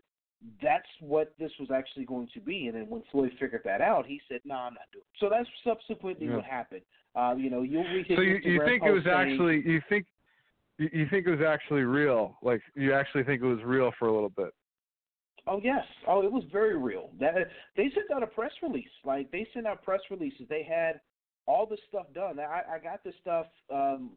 that's 0.63 0.87
what 1.01 1.35
this 1.39 1.51
was 1.59 1.71
actually 1.71 2.05
going 2.05 2.29
to 2.35 2.41
be. 2.41 2.67
And 2.69 2.77
then 2.77 2.89
when 2.89 3.03
Floyd 3.11 3.33
figured 3.41 3.63
that 3.65 3.81
out, 3.81 4.07
he 4.07 4.21
said, 4.29 4.41
"No, 4.45 4.55
I'm 4.55 4.75
not 4.75 4.83
doing." 4.93 5.03
It. 5.03 5.19
So 5.21 5.29
that's 5.29 5.49
subsequently 5.65 6.27
Yeah. 6.27 6.37
what 6.37 6.45
happened. 6.45 6.83
Uh, 7.15 7.35
you 7.37 7.51
know, 7.51 7.63
you'll 7.63 7.85
read 7.85 8.07
So 8.15 8.21
you, 8.21 8.37
you 8.45 8.63
think 8.65 8.83
it 8.85 8.91
was 8.93 9.05
saying- 9.05 9.33
actually 9.33 9.63
you 9.67 9.81
think 9.89 10.07
you, 10.79 10.89
you 10.93 11.07
think 11.11 11.27
it 11.27 11.31
was 11.31 11.41
actually 11.41 11.83
real? 11.83 12.37
Like 12.43 12.63
you 12.75 12.93
actually 12.95 13.25
think 13.25 13.43
it 13.43 13.47
was 13.47 13.63
real 13.65 13.91
for 13.99 14.09
a 14.09 14.13
little 14.13 14.29
bit? 14.31 14.51
Oh 15.47 15.61
yes. 15.65 15.85
Oh, 16.07 16.23
it 16.23 16.31
was 16.31 16.45
very 16.53 16.77
real. 16.77 17.11
That 17.19 17.35
they 17.77 17.91
sent 17.95 18.11
out 18.15 18.23
a 18.23 18.27
press 18.27 18.53
release. 18.63 18.91
Like 19.05 19.31
they 19.33 19.47
sent 19.55 19.67
out 19.67 19.83
press 19.83 20.01
releases. 20.11 20.47
They 20.49 20.63
had 20.63 21.01
all 21.47 21.65
this 21.67 21.81
stuff 21.89 22.07
done. 22.15 22.39
I, 22.39 22.63
I 22.75 22.79
got 22.79 23.03
this 23.03 23.15
stuff. 23.23 23.47
Um, 23.73 24.11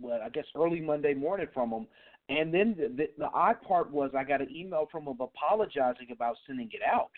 well, 0.00 0.20
I 0.24 0.28
guess 0.30 0.46
early 0.56 0.80
Monday 0.80 1.14
morning 1.14 1.46
from 1.54 1.70
them, 1.70 1.86
and 2.28 2.52
then 2.52 2.74
the, 2.78 2.88
the, 2.88 3.08
the 3.18 3.30
odd 3.32 3.60
part 3.62 3.90
was 3.90 4.10
I 4.16 4.24
got 4.24 4.40
an 4.40 4.54
email 4.54 4.88
from 4.90 5.04
them 5.04 5.18
apologizing 5.20 6.08
about 6.12 6.36
sending 6.46 6.70
it 6.72 6.82
out. 6.86 7.10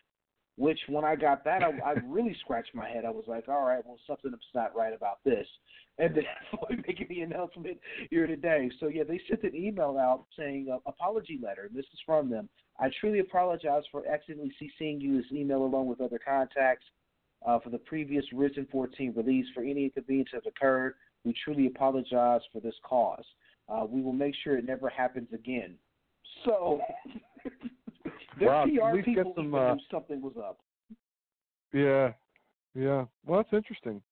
Which 0.56 0.78
when 0.88 1.04
I 1.04 1.16
got 1.16 1.44
that, 1.44 1.64
I, 1.64 1.72
I 1.84 1.92
really 2.06 2.36
scratched 2.40 2.74
my 2.74 2.88
head. 2.88 3.04
I 3.04 3.10
was 3.10 3.24
like, 3.26 3.48
all 3.48 3.64
right, 3.64 3.84
well 3.84 3.98
something's 4.06 4.36
not 4.54 4.74
right 4.74 4.94
about 4.94 5.18
this. 5.24 5.46
And 5.98 6.14
then 6.14 6.24
Floyd 6.50 6.84
making 6.86 7.06
the 7.08 7.20
announcement 7.20 7.78
here 8.10 8.26
today. 8.26 8.70
So 8.80 8.88
yeah, 8.88 9.04
they 9.04 9.20
sent 9.28 9.42
an 9.42 9.54
email 9.54 9.96
out 9.98 10.24
saying 10.38 10.68
uh, 10.72 10.78
apology 10.86 11.38
letter. 11.42 11.68
This 11.74 11.86
is 11.92 12.00
from 12.06 12.30
them. 12.30 12.48
I 12.78 12.90
truly 13.00 13.20
apologize 13.20 13.82
for 13.92 14.06
accidentally 14.06 14.52
CCing 14.60 15.00
you 15.00 15.16
this 15.16 15.30
email 15.32 15.64
along 15.64 15.86
with 15.86 16.00
other 16.00 16.20
contacts 16.24 16.84
uh, 17.46 17.58
for 17.60 17.70
the 17.70 17.78
previous 17.78 18.24
RIZIN 18.32 18.66
14 18.70 19.12
release. 19.16 19.46
For 19.54 19.62
any 19.62 19.84
inconvenience 19.84 20.30
that 20.32 20.46
occurred, 20.46 20.94
we 21.24 21.34
truly 21.44 21.66
apologize 21.66 22.40
for 22.52 22.60
this 22.60 22.74
cause. 22.84 23.24
Uh, 23.68 23.84
we 23.88 24.02
will 24.02 24.12
make 24.12 24.34
sure 24.42 24.58
it 24.58 24.66
never 24.66 24.88
happens 24.88 25.28
again. 25.32 25.74
So, 26.44 26.80
their 28.38 28.48
Wow, 28.48 28.64
PR 28.64 29.02
people 29.02 29.32
some, 29.36 29.54
uh, 29.54 29.74
knew 29.74 29.80
something 29.90 30.20
was 30.20 30.34
up. 30.36 30.58
Yeah, 31.72 32.12
yeah. 32.74 33.04
Well, 33.24 33.40
that's 33.42 33.52
interesting. 33.52 34.02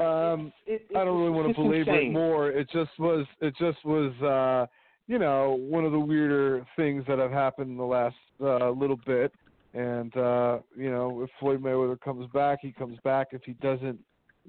Um, 0.00 0.52
It- 0.66 0.86
it- 0.90 0.96
I 0.96 1.04
don't 1.04 1.18
really 1.18 1.30
want 1.30 1.48
to 1.48 1.54
belabor 1.54 1.98
it 1.98 2.12
more. 2.12 2.50
It 2.50 2.68
just 2.70 2.96
was. 2.98 3.26
It 3.40 3.54
just 3.56 3.84
was. 3.84 4.12
uh 4.22 4.66
You 5.06 5.18
know, 5.18 5.52
one 5.54 5.86
of 5.86 5.92
the 5.92 5.98
weirder 5.98 6.66
things 6.76 7.02
that 7.06 7.18
have 7.18 7.30
happened 7.30 7.70
in 7.70 7.78
the 7.78 7.86
last 7.86 8.16
uh, 8.42 8.70
little 8.70 8.98
bit. 9.06 9.32
And 9.72 10.14
uh, 10.16 10.58
you 10.76 10.90
know, 10.90 11.22
if 11.22 11.30
Floyd 11.40 11.62
Mayweather 11.62 11.98
comes 12.00 12.26
back, 12.32 12.58
he 12.60 12.72
comes 12.72 12.98
back. 13.04 13.28
If 13.32 13.42
he 13.44 13.54
doesn't, 13.54 13.98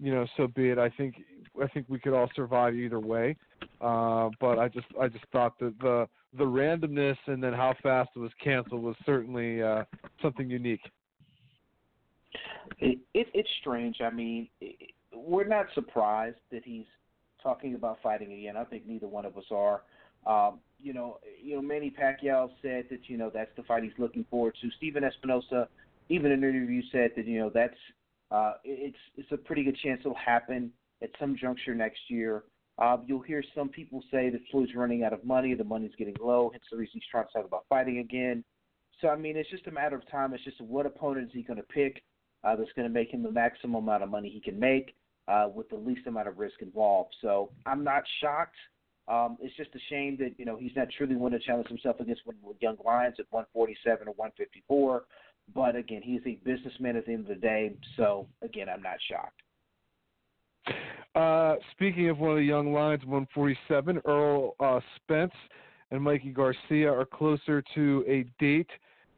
you 0.02 0.14
know, 0.14 0.26
so 0.38 0.48
be 0.48 0.70
it. 0.70 0.78
I 0.78 0.90
think 0.90 1.16
I 1.62 1.68
think 1.68 1.86
we 1.90 2.00
could 2.00 2.14
all 2.14 2.30
survive 2.36 2.76
either 2.76 3.00
way. 3.00 3.36
Uh, 3.82 4.30
but 4.40 4.60
I 4.60 4.68
just 4.68 4.88
I 5.00 5.08
just 5.08 5.26
thought 5.32 5.60
that 5.60 5.78
the 5.80 6.08
the 6.38 6.44
randomness 6.44 7.18
and 7.28 7.44
then 7.44 7.54
how 7.54 7.74
fast 7.82 8.10
it 8.16 8.20
was 8.20 8.32
canceled 8.44 8.84
was 8.84 8.96
certainly 9.06 9.62
uh, 9.62 9.84
something 10.22 10.50
unique. 10.50 10.82
It, 12.78 13.00
it, 13.14 13.28
it's 13.34 13.50
strange. 13.62 13.98
I 14.02 14.12
mean, 14.12 14.48
it, 14.62 14.92
we're 15.14 15.48
not 15.48 15.66
surprised 15.74 16.38
that 16.52 16.62
he's 16.64 16.86
talking 17.42 17.76
about 17.76 17.98
fighting 18.04 18.32
again. 18.34 18.56
I 18.56 18.64
think 18.64 18.88
neither 18.88 19.08
one 19.08 19.26
of 19.26 19.38
us 19.38 19.46
are. 19.52 19.82
Um, 20.28 20.60
you 20.82 20.94
know, 20.94 21.20
you 21.42 21.56
know, 21.56 21.62
Manny 21.62 21.92
Pacquiao 21.92 22.50
said 22.62 22.86
that 22.90 23.00
you 23.08 23.18
know 23.18 23.32
that's 23.34 23.52
the 23.58 23.64
fight 23.64 23.84
he's 23.84 23.92
looking 23.98 24.26
forward 24.30 24.56
to. 24.62 24.70
Stephen 24.78 25.04
Espinoza, 25.04 25.68
even 26.10 26.32
in 26.32 26.44
an 26.44 26.50
interview, 26.50 26.82
said 26.92 27.12
that 27.16 27.26
you 27.26 27.40
know 27.40 27.50
that's 27.54 27.76
uh, 28.32 28.54
it's 28.64 28.98
it's 29.16 29.32
a 29.32 29.38
pretty 29.38 29.64
good 29.64 29.78
chance 29.84 30.02
it'll 30.02 30.16
happen 30.16 30.72
at 31.02 31.10
some 31.20 31.36
juncture 31.40 31.76
next 31.76 32.00
year. 32.08 32.44
Uh, 32.78 32.98
you'll 33.06 33.22
hear 33.22 33.44
some 33.54 33.68
people 33.68 34.02
say 34.10 34.30
that 34.30 34.40
Floyd's 34.52 34.74
running 34.74 35.04
out 35.04 35.12
of 35.12 35.24
money, 35.26 35.54
the 35.54 35.64
money's 35.64 35.92
getting 35.98 36.16
low, 36.22 36.50
hence 36.52 36.64
the 36.72 36.78
reason 36.78 36.94
he's 36.94 37.04
trying 37.12 37.26
to 37.26 37.34
talk 37.34 37.46
about 37.46 37.66
fighting 37.68 38.00
again. 38.00 38.44
So 39.02 39.10
I 39.10 39.16
mean, 39.16 39.36
it's 39.36 39.50
just 39.50 39.68
a 39.68 39.72
matter 39.72 39.96
of 39.96 40.10
time. 40.10 40.34
It's 40.34 40.44
just 40.44 40.62
what 40.62 40.86
opponent 40.86 41.28
is 41.28 41.34
he 41.34 41.44
going 41.44 41.58
to 41.58 41.64
pick 41.64 42.04
uh, 42.44 42.56
that's 42.56 42.72
going 42.76 42.88
to 42.88 42.94
make 42.94 43.12
him 43.14 43.24
the 43.24 43.32
maximum 43.32 43.76
amount 43.76 44.04
of 44.04 44.10
money 44.10 44.30
he 44.30 44.40
can 44.40 44.60
make 44.60 44.96
uh, 45.28 45.48
with 45.54 45.70
the 45.70 45.76
least 45.76 46.08
amount 46.08 46.28
of 46.28 46.38
risk 46.38 46.62
involved. 46.62 47.16
So 47.22 47.52
I'm 47.66 47.84
not 47.84 48.04
shocked. 48.22 48.56
Um, 49.08 49.38
it's 49.42 49.56
just 49.58 49.72
a 49.76 49.80
shame 49.90 50.18
that 50.20 50.36
you 50.38 50.46
know 50.46 50.56
he's 50.56 50.72
not 50.76 50.88
truly 50.96 51.16
willing 51.16 51.34
to 51.34 51.40
challenge 51.40 51.68
himself 51.68 52.00
against 52.00 52.22
one 52.26 52.36
of 52.36 52.54
the 52.54 52.56
young 52.62 52.78
lions 52.86 53.16
at 53.20 53.26
147 53.32 54.08
or 54.08 54.14
154. 54.14 55.04
But 55.54 55.76
again, 55.76 56.02
he's 56.04 56.22
a 56.26 56.40
businessman 56.44 56.96
at 56.96 57.06
the 57.06 57.14
end 57.14 57.22
of 57.22 57.28
the 57.28 57.36
day. 57.36 57.74
So 57.98 58.28
again, 58.42 58.68
I'm 58.70 58.82
not 58.82 58.98
shocked. 59.10 59.42
Uh, 61.16 61.56
speaking 61.72 62.10
of 62.10 62.20
one 62.20 62.32
of 62.32 62.38
the 62.38 62.44
young 62.44 62.72
lions, 62.72 63.04
147, 63.04 64.02
Errol 64.08 64.56
uh, 64.60 64.80
Spence 64.96 65.34
and 65.92 66.02
Mikey 66.02 66.30
Garcia 66.32 66.92
are 66.92 67.06
closer 67.06 67.64
to 67.74 68.06
a 68.08 68.26
date. 68.40 68.70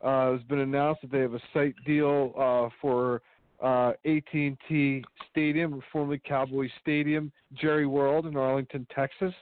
Uh, 0.04 0.34
it's 0.34 0.44
been 0.46 0.60
announced 0.60 1.02
that 1.02 1.12
they 1.12 1.20
have 1.20 1.34
a 1.34 1.42
site 1.54 1.76
deal 1.86 2.34
uh, 2.38 2.70
for 2.82 3.22
uh, 3.62 3.92
AT&T 4.06 5.04
Stadium, 5.30 5.82
formerly 5.92 6.20
Cowboy 6.26 6.70
Stadium, 6.82 7.32
Jerry 7.54 7.86
World 7.86 8.26
in 8.26 8.36
Arlington, 8.36 8.88
Texas. 8.94 9.34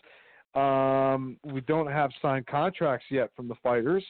Um, 0.56 1.38
we 1.44 1.62
don't 1.62 1.88
have 1.88 2.12
signed 2.22 2.48
contracts 2.48 3.06
yet 3.10 3.30
from 3.36 3.48
the 3.48 3.56
fighters, 3.64 4.04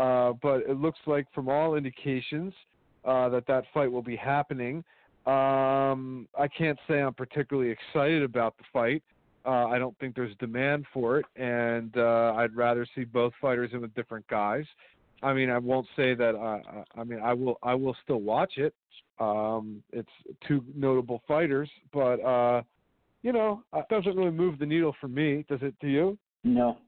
uh, 0.00 0.32
but 0.42 0.62
it 0.62 0.78
looks 0.78 0.98
like 1.06 1.26
from 1.34 1.48
all 1.48 1.74
indications 1.74 2.54
uh, 3.04 3.28
that 3.28 3.46
that 3.46 3.64
fight 3.74 3.92
will 3.92 4.02
be 4.02 4.16
happening. 4.16 4.82
Um, 5.26 6.26
I 6.38 6.48
can't 6.48 6.78
say 6.88 7.02
I'm 7.02 7.12
particularly 7.12 7.70
excited 7.70 8.22
about 8.22 8.56
the 8.56 8.64
fight. 8.72 9.02
Uh, 9.44 9.66
I 9.66 9.78
don't 9.78 9.98
think 9.98 10.14
there's 10.14 10.34
demand 10.38 10.86
for 10.92 11.18
it, 11.18 11.26
and 11.36 11.94
uh, 11.98 12.34
I'd 12.36 12.56
rather 12.56 12.86
see 12.94 13.04
both 13.04 13.34
fighters 13.40 13.70
in 13.74 13.82
with 13.82 13.94
different 13.94 14.26
guys. 14.28 14.64
I 15.22 15.34
mean, 15.34 15.50
I 15.50 15.58
won't 15.58 15.86
say 15.96 16.14
that. 16.14 16.34
I 16.96 17.04
mean, 17.04 17.20
I 17.22 17.34
will. 17.34 17.58
I 17.62 17.74
will 17.74 17.96
still 18.02 18.20
watch 18.20 18.54
it. 18.56 18.74
Um, 19.18 19.82
it's 19.92 20.08
two 20.48 20.64
notable 20.74 21.22
fighters, 21.28 21.68
but 21.92 22.24
uh, 22.24 22.62
you 23.22 23.32
know, 23.32 23.62
it 23.74 23.84
doesn't 23.90 24.16
really 24.16 24.30
move 24.30 24.58
the 24.58 24.66
needle 24.66 24.94
for 24.98 25.08
me. 25.08 25.44
Does 25.48 25.60
it 25.62 25.74
to 25.80 25.88
you? 25.88 26.18
No, 26.42 26.78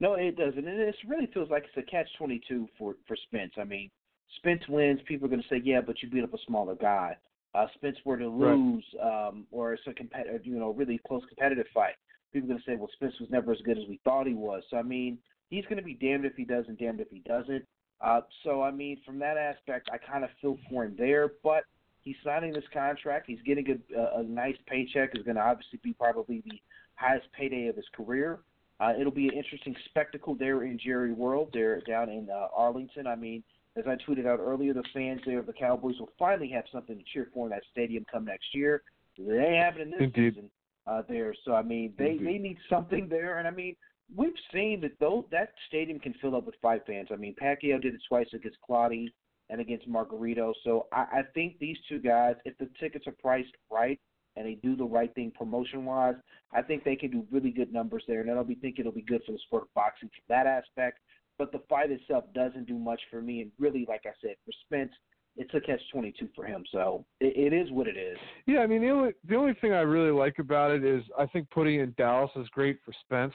no, 0.00 0.14
it 0.14 0.36
doesn't. 0.36 0.66
And 0.66 0.80
it 0.80 0.94
really 1.06 1.28
feels 1.32 1.50
like 1.50 1.64
it's 1.64 1.76
a 1.76 1.90
catch 1.90 2.08
twenty 2.18 2.40
two 2.48 2.68
for 2.78 2.94
for 3.06 3.16
Spence. 3.28 3.52
I 3.58 3.64
mean, 3.64 3.90
Spence 4.36 4.62
wins. 4.68 5.00
People 5.06 5.26
are 5.26 5.30
going 5.30 5.42
to 5.42 5.48
say, 5.48 5.60
yeah, 5.62 5.80
but 5.80 6.02
you 6.02 6.10
beat 6.10 6.24
up 6.24 6.34
a 6.34 6.38
smaller 6.46 6.74
guy. 6.74 7.16
uh, 7.54 7.66
Spence 7.74 7.96
were 8.04 8.16
to 8.16 8.28
lose 8.28 8.84
um, 9.02 9.46
or 9.50 9.72
it's 9.72 9.82
a 9.86 9.92
competitive, 9.92 10.46
you 10.46 10.58
know, 10.58 10.70
really 10.72 11.00
close 11.06 11.22
competitive 11.28 11.66
fight, 11.74 11.94
people 12.32 12.48
are 12.48 12.52
going 12.54 12.62
to 12.64 12.70
say, 12.70 12.76
well, 12.76 12.90
Spence 12.94 13.14
was 13.20 13.30
never 13.30 13.52
as 13.52 13.60
good 13.64 13.78
as 13.78 13.84
we 13.88 14.00
thought 14.04 14.26
he 14.26 14.34
was. 14.34 14.62
So 14.70 14.76
I 14.76 14.82
mean, 14.82 15.18
he's 15.48 15.64
going 15.64 15.78
to 15.78 15.82
be 15.82 15.94
damned 15.94 16.24
if 16.24 16.34
he 16.36 16.44
does 16.44 16.64
and 16.68 16.78
damned 16.78 17.00
if 17.00 17.08
he 17.10 17.20
doesn't. 17.20 17.64
Uh, 18.00 18.20
so 18.44 18.62
I 18.62 18.70
mean, 18.70 18.98
from 19.04 19.18
that 19.18 19.36
aspect, 19.36 19.90
I 19.92 19.98
kind 19.98 20.24
of 20.24 20.30
feel 20.40 20.58
for 20.70 20.84
him 20.84 20.94
there. 20.96 21.32
But 21.42 21.64
he's 22.02 22.16
signing 22.24 22.52
this 22.52 22.64
contract. 22.72 23.26
He's 23.26 23.42
getting 23.44 23.82
a, 23.96 24.20
a 24.20 24.22
nice 24.22 24.56
paycheck. 24.66 25.16
Is 25.16 25.24
going 25.24 25.36
to 25.36 25.42
obviously 25.42 25.80
be 25.82 25.92
probably 25.92 26.42
the 26.46 26.60
highest 26.94 27.26
payday 27.32 27.66
of 27.66 27.76
his 27.76 27.84
career. 27.94 28.38
Uh, 28.80 28.92
it'll 28.98 29.12
be 29.12 29.28
an 29.28 29.34
interesting 29.34 29.76
spectacle 29.86 30.34
there 30.34 30.64
in 30.64 30.78
Jerry 30.82 31.12
World, 31.12 31.50
there 31.52 31.80
down 31.82 32.08
in 32.08 32.28
uh, 32.30 32.46
Arlington. 32.56 33.06
I 33.06 33.14
mean, 33.14 33.42
as 33.76 33.84
I 33.86 33.96
tweeted 34.08 34.26
out 34.26 34.40
earlier, 34.40 34.72
the 34.72 34.82
fans 34.94 35.20
there 35.26 35.38
of 35.38 35.46
the 35.46 35.52
Cowboys 35.52 35.96
will 36.00 36.10
finally 36.18 36.48
have 36.50 36.64
something 36.72 36.96
to 36.96 37.04
cheer 37.12 37.28
for 37.34 37.46
in 37.46 37.50
that 37.50 37.62
stadium 37.70 38.04
come 38.10 38.24
next 38.24 38.54
year. 38.54 38.82
They 39.18 39.60
have 39.62 39.76
it 39.76 39.82
in 39.82 39.90
this 39.90 40.00
Indeed. 40.00 40.34
season 40.34 40.50
uh, 40.86 41.02
there, 41.08 41.34
so 41.44 41.54
I 41.54 41.62
mean, 41.62 41.92
they 41.98 42.12
Indeed. 42.12 42.26
they 42.26 42.38
need 42.38 42.58
something 42.70 43.06
there, 43.08 43.38
and 43.38 43.46
I 43.46 43.50
mean, 43.50 43.76
we've 44.16 44.32
seen 44.52 44.80
that 44.80 44.92
though 44.98 45.26
that 45.30 45.52
stadium 45.68 45.98
can 46.00 46.14
fill 46.14 46.34
up 46.34 46.46
with 46.46 46.54
five 46.62 46.80
fans. 46.86 47.08
I 47.12 47.16
mean, 47.16 47.34
Pacquiao 47.40 47.82
did 47.82 47.94
it 47.94 48.00
twice 48.08 48.28
against 48.32 48.58
Clottey 48.68 49.08
and 49.50 49.60
against 49.60 49.88
Margarito. 49.90 50.54
So 50.64 50.86
I, 50.92 51.00
I 51.12 51.22
think 51.34 51.58
these 51.58 51.76
two 51.88 51.98
guys, 51.98 52.36
if 52.44 52.56
the 52.58 52.68
tickets 52.80 53.06
are 53.06 53.12
priced 53.12 53.52
right 53.70 54.00
and 54.40 54.48
they 54.48 54.54
do 54.54 54.74
the 54.74 54.84
right 54.84 55.14
thing 55.14 55.30
promotion 55.30 55.84
wise, 55.84 56.14
I 56.52 56.62
think 56.62 56.82
they 56.82 56.96
can 56.96 57.10
do 57.10 57.26
really 57.30 57.50
good 57.50 57.72
numbers 57.72 58.02
there, 58.08 58.22
and 58.22 58.30
I'll 58.30 58.42
be 58.42 58.54
thinking 58.54 58.80
it'll 58.80 58.92
be 58.92 59.02
good 59.02 59.22
for 59.26 59.32
the 59.32 59.38
sport 59.46 59.64
of 59.64 59.74
boxing 59.74 60.08
from 60.08 60.24
that 60.34 60.46
aspect. 60.46 60.98
But 61.38 61.52
the 61.52 61.60
fight 61.68 61.90
itself 61.90 62.24
doesn't 62.34 62.66
do 62.66 62.78
much 62.78 63.00
for 63.10 63.20
me, 63.20 63.42
and 63.42 63.52
really, 63.58 63.84
like 63.88 64.02
I 64.06 64.12
said, 64.22 64.36
for 64.44 64.52
Spence, 64.64 64.92
it's 65.36 65.52
a 65.54 65.60
catch 65.60 65.80
twenty 65.92 66.12
two 66.18 66.28
for 66.34 66.44
him. 66.44 66.64
So 66.72 67.04
it, 67.20 67.52
it 67.52 67.56
is 67.56 67.70
what 67.70 67.86
it 67.86 67.96
is. 67.96 68.18
Yeah, 68.46 68.60
I 68.60 68.66
mean 68.66 68.82
the 68.82 68.90
only 68.90 69.12
the 69.28 69.36
only 69.36 69.54
thing 69.60 69.72
I 69.72 69.80
really 69.80 70.10
like 70.10 70.38
about 70.38 70.70
it 70.70 70.84
is 70.84 71.02
I 71.18 71.26
think 71.26 71.48
putting 71.50 71.80
in 71.80 71.94
Dallas 71.96 72.30
is 72.36 72.48
great 72.48 72.78
for 72.84 72.92
Spence, 73.04 73.34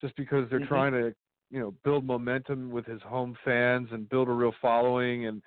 just 0.00 0.14
because 0.16 0.48
they're 0.50 0.60
Mhm. 0.60 0.68
trying 0.68 0.92
to 0.92 1.14
you 1.50 1.60
know 1.60 1.72
build 1.84 2.04
momentum 2.04 2.70
with 2.70 2.86
his 2.86 3.02
home 3.02 3.36
fans 3.44 3.88
and 3.92 4.08
build 4.08 4.28
a 4.28 4.32
real 4.32 4.52
following 4.60 5.26
and 5.26 5.42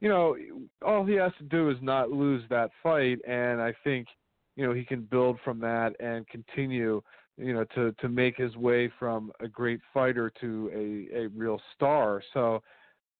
you 0.00 0.08
know 0.08 0.36
all 0.84 1.04
he 1.04 1.14
has 1.14 1.32
to 1.38 1.44
do 1.44 1.70
is 1.70 1.80
not 1.80 2.10
lose 2.10 2.42
that 2.48 2.70
fight 2.82 3.18
and 3.26 3.60
I 3.60 3.72
think 3.84 4.08
you 4.56 4.66
know 4.66 4.72
he 4.72 4.84
can 4.84 5.02
build 5.02 5.38
from 5.44 5.60
that 5.60 5.94
and 6.00 6.26
continue 6.28 7.00
you 7.36 7.52
know 7.54 7.64
to 7.74 7.92
to 8.00 8.08
make 8.08 8.36
his 8.36 8.56
way 8.56 8.90
from 8.98 9.30
a 9.40 9.48
great 9.48 9.80
fighter 9.92 10.32
to 10.40 10.70
a 10.74 11.24
a 11.24 11.28
real 11.28 11.60
star 11.74 12.22
so 12.32 12.62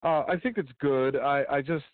uh 0.03 0.23
I 0.29 0.37
think 0.43 0.59
it's 0.59 0.73
good 0.81 1.17
I 1.17 1.45
I 1.51 1.63
just 1.63 1.85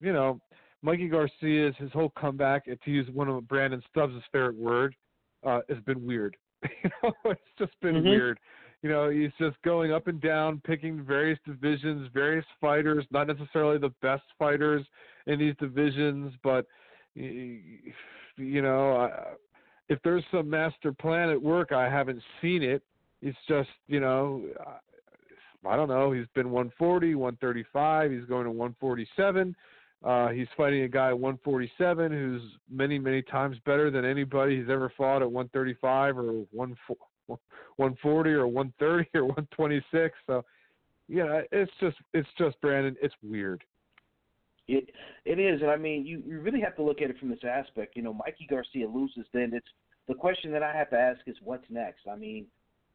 you 0.00 0.12
know 0.12 0.40
Mikey 0.82 1.08
Garcia's 1.08 1.74
his 1.76 1.92
whole 1.92 2.08
comeback, 2.18 2.64
to 2.64 2.90
use 2.90 3.06
one 3.12 3.28
of 3.28 3.46
Brandon 3.46 3.82
Stubbs' 3.90 4.14
favorite 4.32 4.56
word, 4.56 4.94
uh, 5.44 5.60
has 5.68 5.76
been 5.84 6.02
weird. 6.06 6.38
you 6.62 6.90
know, 7.02 7.12
it's 7.26 7.40
just 7.58 7.78
been 7.82 7.96
Mhm. 7.96 8.08
weird. 8.08 8.40
You 8.82 8.88
know, 8.88 9.10
he's 9.10 9.30
just 9.38 9.60
going 9.60 9.92
up 9.92 10.06
and 10.06 10.18
down, 10.22 10.62
picking 10.64 11.02
various 11.04 11.38
divisions, 11.44 12.08
various 12.14 12.46
fighters, 12.62 13.04
not 13.10 13.26
necessarily 13.26 13.76
the 13.76 13.92
best 14.00 14.22
fighters 14.38 14.86
in 15.26 15.38
these 15.38 15.54
divisions, 15.58 16.32
but 16.42 16.64
y- 17.14 17.60
you 18.40 18.62
know, 18.62 18.96
uh, 18.96 19.34
if 19.88 19.98
there's 20.02 20.24
some 20.30 20.48
master 20.48 20.92
plan 20.92 21.30
at 21.30 21.40
work, 21.40 21.72
I 21.72 21.88
haven't 21.88 22.22
seen 22.40 22.62
it. 22.62 22.82
It's 23.22 23.38
just, 23.48 23.68
you 23.86 24.00
know, 24.00 24.44
I 25.66 25.76
don't 25.76 25.88
know. 25.88 26.12
He's 26.12 26.26
been 26.34 26.50
140, 26.50 27.14
135. 27.14 28.10
He's 28.10 28.24
going 28.24 28.44
to 28.44 28.50
147. 28.50 29.54
Uh, 30.02 30.28
he's 30.28 30.46
fighting 30.56 30.82
a 30.82 30.88
guy 30.88 31.08
at 31.08 31.18
147 31.18 32.10
who's 32.10 32.42
many, 32.70 32.98
many 32.98 33.20
times 33.20 33.58
better 33.66 33.90
than 33.90 34.04
anybody 34.04 34.58
he's 34.58 34.70
ever 34.70 34.90
fought 34.96 35.20
at 35.20 35.30
135 35.30 36.16
or 36.16 36.32
140 36.52 38.30
or 38.30 38.46
130 38.48 39.10
or 39.14 39.24
126. 39.26 40.14
So, 40.26 40.44
yeah, 41.08 41.42
it's 41.52 41.72
just, 41.80 41.96
it's 42.14 42.28
just 42.38 42.58
Brandon. 42.62 42.96
It's 43.02 43.14
weird. 43.22 43.62
It 44.70 44.90
it 45.24 45.38
is, 45.40 45.60
and 45.62 45.70
I 45.70 45.76
mean, 45.76 46.06
you 46.06 46.22
you 46.24 46.40
really 46.40 46.60
have 46.60 46.76
to 46.76 46.82
look 46.82 47.02
at 47.02 47.10
it 47.10 47.18
from 47.18 47.28
this 47.28 47.44
aspect. 47.44 47.96
You 47.96 48.02
know, 48.02 48.14
Mikey 48.14 48.46
Garcia 48.48 48.86
loses, 48.88 49.26
then 49.32 49.50
it's 49.52 49.66
the 50.06 50.14
question 50.14 50.52
that 50.52 50.62
I 50.62 50.72
have 50.72 50.90
to 50.90 50.98
ask 50.98 51.20
is 51.26 51.36
what's 51.42 51.64
next. 51.70 52.02
I 52.10 52.14
mean, 52.16 52.46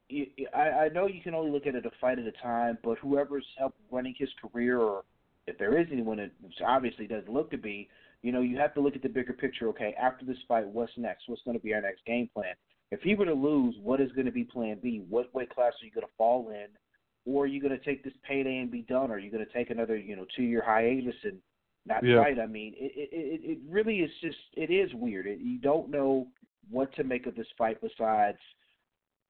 you, 0.07 0.27
I 0.53 0.85
I 0.85 0.89
know 0.89 1.07
you 1.07 1.21
can 1.21 1.35
only 1.35 1.51
look 1.51 1.67
at 1.67 1.75
it 1.75 1.85
a 1.85 1.91
fight 1.99 2.17
at 2.17 2.25
a 2.25 2.31
time, 2.31 2.77
but 2.81 2.97
whoever's 2.99 3.45
helped 3.57 3.77
running 3.91 4.15
his 4.17 4.29
career, 4.41 4.79
or 4.79 5.03
if 5.47 5.57
there 5.57 5.77
is 5.77 5.87
anyone, 5.91 6.19
it 6.19 6.31
obviously 6.65 7.07
doesn't 7.07 7.31
look 7.31 7.51
to 7.51 7.57
be, 7.57 7.89
you 8.21 8.31
know, 8.31 8.41
you 8.41 8.57
have 8.57 8.73
to 8.75 8.81
look 8.81 8.95
at 8.95 9.03
the 9.03 9.09
bigger 9.09 9.33
picture. 9.33 9.67
Okay, 9.69 9.93
after 10.01 10.25
this 10.25 10.37
fight, 10.47 10.65
what's 10.67 10.93
next? 10.97 11.27
What's 11.27 11.43
going 11.43 11.57
to 11.57 11.63
be 11.63 11.73
our 11.73 11.81
next 11.81 12.05
game 12.05 12.29
plan? 12.33 12.55
If 12.91 13.01
he 13.01 13.15
were 13.15 13.25
to 13.25 13.33
lose, 13.33 13.75
what 13.81 13.99
is 13.99 14.11
going 14.13 14.27
to 14.27 14.31
be 14.31 14.45
Plan 14.45 14.79
B? 14.81 15.03
What 15.09 15.33
weight 15.33 15.53
class 15.53 15.73
are 15.81 15.85
you 15.85 15.91
going 15.91 16.07
to 16.07 16.13
fall 16.17 16.51
in? 16.51 16.67
Or 17.25 17.43
are 17.43 17.47
you 17.47 17.59
going 17.59 17.77
to 17.77 17.83
take 17.83 18.03
this 18.03 18.13
payday 18.27 18.59
and 18.59 18.71
be 18.71 18.83
done? 18.83 19.09
Or 19.11 19.15
are 19.15 19.19
you 19.19 19.31
going 19.31 19.45
to 19.45 19.51
take 19.51 19.71
another, 19.71 19.97
you 19.97 20.15
know, 20.15 20.25
two 20.37 20.43
year 20.43 20.63
hiatus 20.65 21.15
and 21.23 21.39
not 21.85 22.03
Yeah. 22.03 22.23
fight? 22.23 22.39
I 22.39 22.45
mean, 22.47 22.73
it, 22.77 22.91
it 23.11 23.41
it 23.43 23.57
really 23.69 23.99
is 23.99 24.11
just 24.21 24.37
it 24.55 24.71
is 24.71 24.93
weird. 24.93 25.27
It, 25.27 25.39
you 25.39 25.57
don't 25.59 25.89
know 25.89 26.27
what 26.69 26.93
to 26.95 27.03
make 27.03 27.27
of 27.27 27.35
this 27.35 27.47
fight. 27.57 27.79
Besides, 27.81 28.39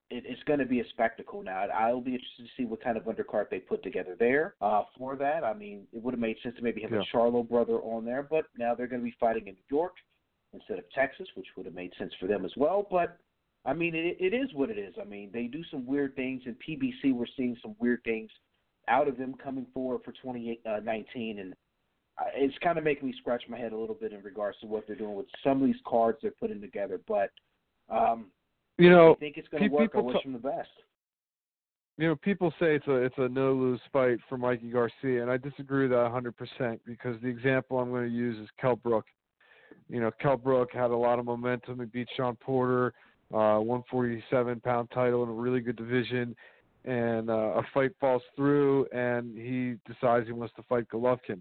it, 0.09 0.23
it's 0.25 0.41
going 0.43 0.59
to 0.59 0.65
be 0.65 0.79
a 0.79 0.89
spectacle 0.89 1.41
now. 1.43 1.65
I'll 1.73 1.99
be 2.01 2.13
interested 2.13 2.43
to 2.43 2.49
see 2.55 2.65
what 2.65 2.81
kind 2.83 2.97
of 2.97 3.03
undercard 3.03 3.49
they 3.49 3.59
put 3.59 3.83
together 3.83 4.15
there 4.17 4.55
uh, 4.61 4.83
for 4.97 5.15
that. 5.17 5.43
I 5.43 5.53
mean, 5.53 5.87
it 5.91 6.01
would 6.01 6.13
have 6.13 6.21
made 6.21 6.37
sense 6.43 6.55
to 6.57 6.61
maybe 6.63 6.81
have 6.81 6.91
Yeah. 6.91 7.01
a 7.01 7.15
Charlo 7.17 7.47
brother 7.47 7.79
on 7.81 8.05
there, 8.05 8.23
but 8.23 8.45
now 8.57 8.75
they're 8.75 8.87
going 8.87 9.01
to 9.01 9.05
be 9.05 9.15
fighting 9.19 9.47
in 9.47 9.55
New 9.55 9.77
York 9.77 9.93
instead 10.53 10.77
of 10.79 10.89
Texas, 10.91 11.27
which 11.35 11.47
would 11.57 11.65
have 11.65 11.75
made 11.75 11.91
sense 11.97 12.13
for 12.19 12.27
them 12.27 12.45
as 12.45 12.51
well. 12.55 12.87
But 12.89 13.17
I 13.65 13.73
mean, 13.73 13.95
it, 13.95 14.15
it 14.19 14.33
is 14.33 14.53
what 14.53 14.69
it 14.69 14.77
is. 14.77 14.93
I 15.01 15.05
mean, 15.05 15.31
they 15.33 15.47
do 15.47 15.63
some 15.71 15.85
weird 15.87 16.15
things. 16.15 16.43
In 16.45 16.55
PBC, 16.55 17.11
we're 17.13 17.25
seeing 17.35 17.57
some 17.63 17.75
weird 17.79 18.03
things 18.03 18.29
out 18.87 19.07
of 19.07 19.17
them 19.17 19.33
coming 19.43 19.65
forward 19.73 20.01
for 20.05 20.11
2019, 20.11 21.39
and 21.39 21.51
uh, 21.51 21.55
it's 22.35 22.57
kind 22.63 22.77
of 22.77 22.83
making 22.83 23.07
me 23.07 23.13
scratch 23.17 23.43
my 23.49 23.57
head 23.57 23.73
a 23.73 23.77
little 23.77 23.95
bit 23.95 24.13
in 24.13 24.21
regards 24.23 24.57
to 24.61 24.67
what 24.67 24.87
they're 24.87 24.95
doing 24.95 25.15
with 25.15 25.25
some 25.43 25.61
of 25.61 25.67
these 25.67 25.81
cards 25.85 26.19
they're 26.21 26.31
putting 26.31 26.61
together. 26.61 26.99
But 27.07 27.31
um, 27.89 28.27
You 28.77 28.89
know, 28.89 29.13
I 29.13 29.15
think 29.15 29.37
it's 29.37 29.47
going 29.49 29.63
to 29.63 29.69
work. 29.69 29.91
I 29.95 29.99
wish 29.99 30.15
ta- 30.15 30.21
them 30.23 30.33
the 30.33 30.39
best. 30.39 30.69
you 31.97 32.07
know, 32.07 32.15
people 32.15 32.51
say 32.59 32.75
it's 32.75 32.87
a 32.87 32.95
it's 32.95 33.15
a 33.17 33.27
no 33.29 33.53
lose 33.53 33.81
fight 33.91 34.19
for 34.29 34.37
Mikey 34.37 34.69
Garcia, 34.69 35.21
and 35.21 35.31
I 35.31 35.37
disagree 35.37 35.87
with 35.87 35.91
that 35.91 36.11
100% 36.11 36.79
because 36.85 37.19
the 37.21 37.27
example 37.27 37.79
I'm 37.79 37.89
going 37.89 38.09
to 38.09 38.15
use 38.15 38.37
is 38.39 38.49
Kell 38.59 38.75
Brook. 38.75 39.05
You 39.89 39.99
know, 40.01 40.11
Kell 40.21 40.37
Brook 40.37 40.69
had 40.73 40.91
a 40.91 40.95
lot 40.95 41.19
of 41.19 41.25
momentum. 41.25 41.79
He 41.79 41.85
beat 41.85 42.07
Sean 42.17 42.35
Porter, 42.37 42.93
uh, 43.33 43.59
147 43.59 44.61
pound 44.61 44.89
title 44.91 45.23
in 45.23 45.29
a 45.29 45.33
really 45.33 45.59
good 45.59 45.75
division, 45.75 46.35
and 46.85 47.29
uh, 47.29 47.33
a 47.57 47.61
fight 47.73 47.91
falls 47.99 48.23
through, 48.35 48.87
and 48.93 49.37
he 49.37 49.75
decides 49.91 50.25
he 50.27 50.31
wants 50.33 50.53
to 50.55 50.63
fight 50.63 50.87
Golovkin, 50.89 51.39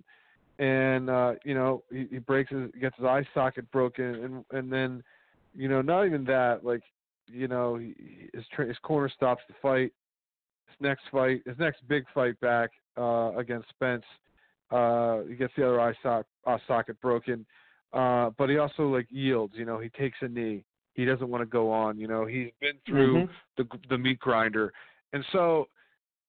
and 0.58 1.10
uh, 1.10 1.34
you 1.44 1.54
know 1.54 1.82
he, 1.90 2.06
he 2.10 2.18
breaks 2.18 2.50
his 2.50 2.70
gets 2.80 2.96
his 2.96 3.04
eye 3.04 3.26
socket 3.34 3.70
broken, 3.70 4.04
and 4.04 4.44
and 4.50 4.72
then, 4.72 5.02
you 5.54 5.68
know, 5.68 5.82
not 5.82 6.06
even 6.06 6.24
that, 6.24 6.64
like, 6.64 6.82
you 7.26 7.48
know, 7.48 7.76
he, 7.76 7.94
his 8.32 8.44
tra- 8.54 8.66
his 8.66 8.78
corner 8.78 9.08
stops 9.08 9.42
the 9.48 9.54
fight 9.60 9.92
his 10.66 10.76
next 10.80 11.02
fight, 11.10 11.42
his 11.46 11.58
next 11.58 11.86
big 11.88 12.04
fight 12.14 12.38
back 12.40 12.70
uh, 12.98 13.32
against 13.36 13.68
Spence, 13.70 14.04
uh, 14.70 15.20
he 15.28 15.34
gets 15.34 15.52
the 15.56 15.66
other 15.66 15.80
eye, 15.80 15.94
sock, 16.02 16.26
eye 16.46 16.58
socket 16.66 17.00
broken, 17.00 17.44
uh, 17.92 18.30
but 18.38 18.48
he 18.48 18.58
also 18.58 18.88
like 18.88 19.06
yields. 19.10 19.54
You 19.56 19.64
know, 19.64 19.78
he 19.78 19.88
takes 19.90 20.18
a 20.22 20.28
knee. 20.28 20.64
He 20.94 21.04
doesn't 21.04 21.28
want 21.28 21.42
to 21.42 21.46
go 21.46 21.70
on. 21.70 21.98
You 21.98 22.08
know, 22.08 22.24
he's 22.24 22.50
been 22.60 22.78
through 22.86 23.26
Mhm. 23.26 23.28
the 23.56 23.78
the 23.88 23.98
meat 23.98 24.18
grinder, 24.18 24.72
and 25.12 25.24
so 25.32 25.68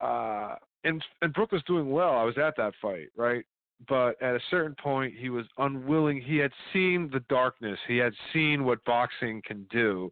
uh, 0.02 0.56
and 0.84 1.04
and 1.22 1.34
Brook 1.34 1.52
was 1.52 1.64
doing 1.64 1.92
well. 1.92 2.16
I 2.16 2.24
was 2.24 2.38
at 2.38 2.56
that 2.58 2.74
fight, 2.82 3.10
right? 3.16 3.46
But 3.88 4.22
at 4.22 4.36
a 4.36 4.40
certain 4.50 4.76
point, 4.82 5.14
he 5.18 5.30
was 5.30 5.46
unwilling. 5.58 6.22
He 6.22 6.38
had 6.38 6.52
seen 6.72 7.10
the 7.12 7.20
darkness. 7.30 7.78
He 7.88 7.98
had 7.98 8.14
seen 8.32 8.64
what 8.64 8.84
boxing 8.86 9.42
can 9.46 9.68
do, 9.70 10.12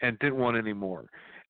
and 0.00 0.18
didn't 0.18 0.38
want 0.38 0.56
any 0.56 0.72
more. 0.72 1.06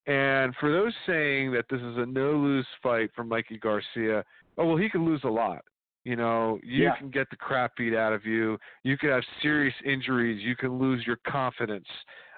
And 0.06 0.54
for 0.56 0.72
those 0.72 0.92
saying 1.06 1.52
that 1.52 1.66
this 1.70 1.80
is 1.80 1.96
a 1.96 2.06
no 2.06 2.32
lose 2.32 2.66
fight 2.82 3.10
for 3.14 3.22
Mikey 3.22 3.58
Garcia, 3.58 4.24
oh 4.58 4.66
well, 4.66 4.76
he 4.76 4.88
could 4.90 5.00
lose 5.00 5.22
a 5.24 5.30
lot. 5.30 5.62
You 6.04 6.16
know, 6.16 6.58
you 6.64 6.84
Yeah. 6.84 6.96
can 6.96 7.10
get 7.10 7.30
the 7.30 7.36
crap 7.36 7.76
beat 7.76 7.94
out 7.94 8.12
of 8.12 8.26
you. 8.26 8.58
You 8.82 8.98
could 8.98 9.10
have 9.10 9.24
serious 9.40 9.74
injuries. 9.84 10.42
You 10.42 10.56
can 10.56 10.78
lose 10.78 11.06
your 11.06 11.18
confidence. 11.24 11.86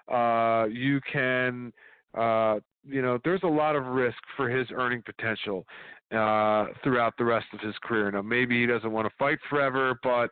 Uh, 0.07 0.67
you 0.71 1.01
can, 1.11 1.73
uh, 2.13 2.61
you 2.87 3.01
know, 3.01 3.19
there's 3.25 3.43
a 3.43 3.49
lot 3.49 3.75
of 3.75 3.87
risk 3.87 4.19
for 4.37 4.51
his 4.51 4.71
earning 4.71 5.01
potential 5.03 5.67
uh, 6.15 6.67
throughout 6.83 7.15
the 7.19 7.25
rest 7.25 7.47
of 7.53 7.61
his 7.61 7.75
career. 7.83 8.11
Now, 8.11 8.23
maybe 8.23 8.61
he 8.61 8.67
doesn't 8.67 8.91
want 8.91 9.07
to 9.07 9.15
fight 9.19 9.39
forever, 9.51 9.99
but 10.03 10.31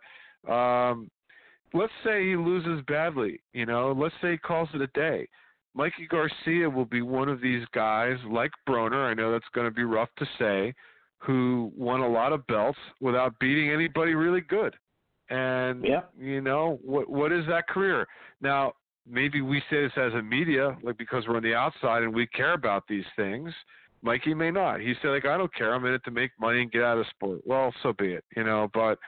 um, 0.53 1.11
let's 1.75 1.93
say 2.05 2.29
he 2.29 2.37
loses 2.37 2.85
badly. 2.87 3.41
You 3.53 3.67
know, 3.67 3.93
let's 3.97 4.15
say 4.23 4.33
he 4.33 4.39
calls 4.39 4.69
it 4.75 4.81
a 4.81 4.87
day. 4.89 5.29
Mikey 5.75 6.07
Garcia 6.09 6.69
will 6.69 6.85
be 6.85 7.03
one 7.03 7.29
of 7.29 7.41
these 7.41 7.65
guys 7.75 8.17
like 8.31 8.51
Broner. 8.69 9.11
I 9.11 9.15
know 9.15 9.33
that's 9.33 9.45
going 9.55 9.67
to 9.67 9.75
be 9.75 9.85
rough 9.85 10.11
to 10.19 10.27
say, 10.39 10.75
who 11.19 11.73
won 11.77 12.01
a 12.01 12.09
lot 12.09 12.33
of 12.33 12.47
belts 12.47 12.79
without 13.01 13.39
beating 13.39 13.71
anybody 13.71 14.15
really 14.15 14.41
good. 14.41 14.75
And 15.31 15.85
Yeah. 15.85 16.03
you 16.19 16.41
know 16.41 16.79
what 16.83 17.09
what 17.09 17.33
is 17.33 17.47
that 17.47 17.69
career? 17.69 18.07
Now 18.41 18.75
maybe 19.07 19.41
we 19.41 19.61
say 19.71 19.83
this 19.83 19.97
as 19.97 20.13
a 20.15 20.23
media, 20.23 20.77
like 20.83 20.99
because 20.99 21.27
we're 21.27 21.37
on 21.37 21.43
the 21.43 21.55
outside 21.55 22.03
and 22.03 22.15
we 22.15 22.27
care 22.27 22.53
about 22.53 22.85
these 22.89 23.07
things. 23.17 23.55
Mikey 24.03 24.35
may 24.35 24.51
not. 24.51 24.81
He 24.81 24.95
said 25.01 25.09
like 25.09 25.25
I 25.25 25.39
don't 25.39 25.55
care. 25.55 25.75
I'm 25.75 25.85
in 25.87 25.95
it 25.95 26.05
to 26.05 26.11
make 26.11 26.33
money 26.41 26.63
and 26.63 26.73
get 26.73 26.83
out 26.83 26.99
of 26.99 27.07
sport. 27.09 27.41
Well, 27.45 27.73
so 27.83 27.93
be 27.93 28.15
it. 28.15 28.25
You 28.37 28.45
know, 28.45 28.69
but 28.75 28.99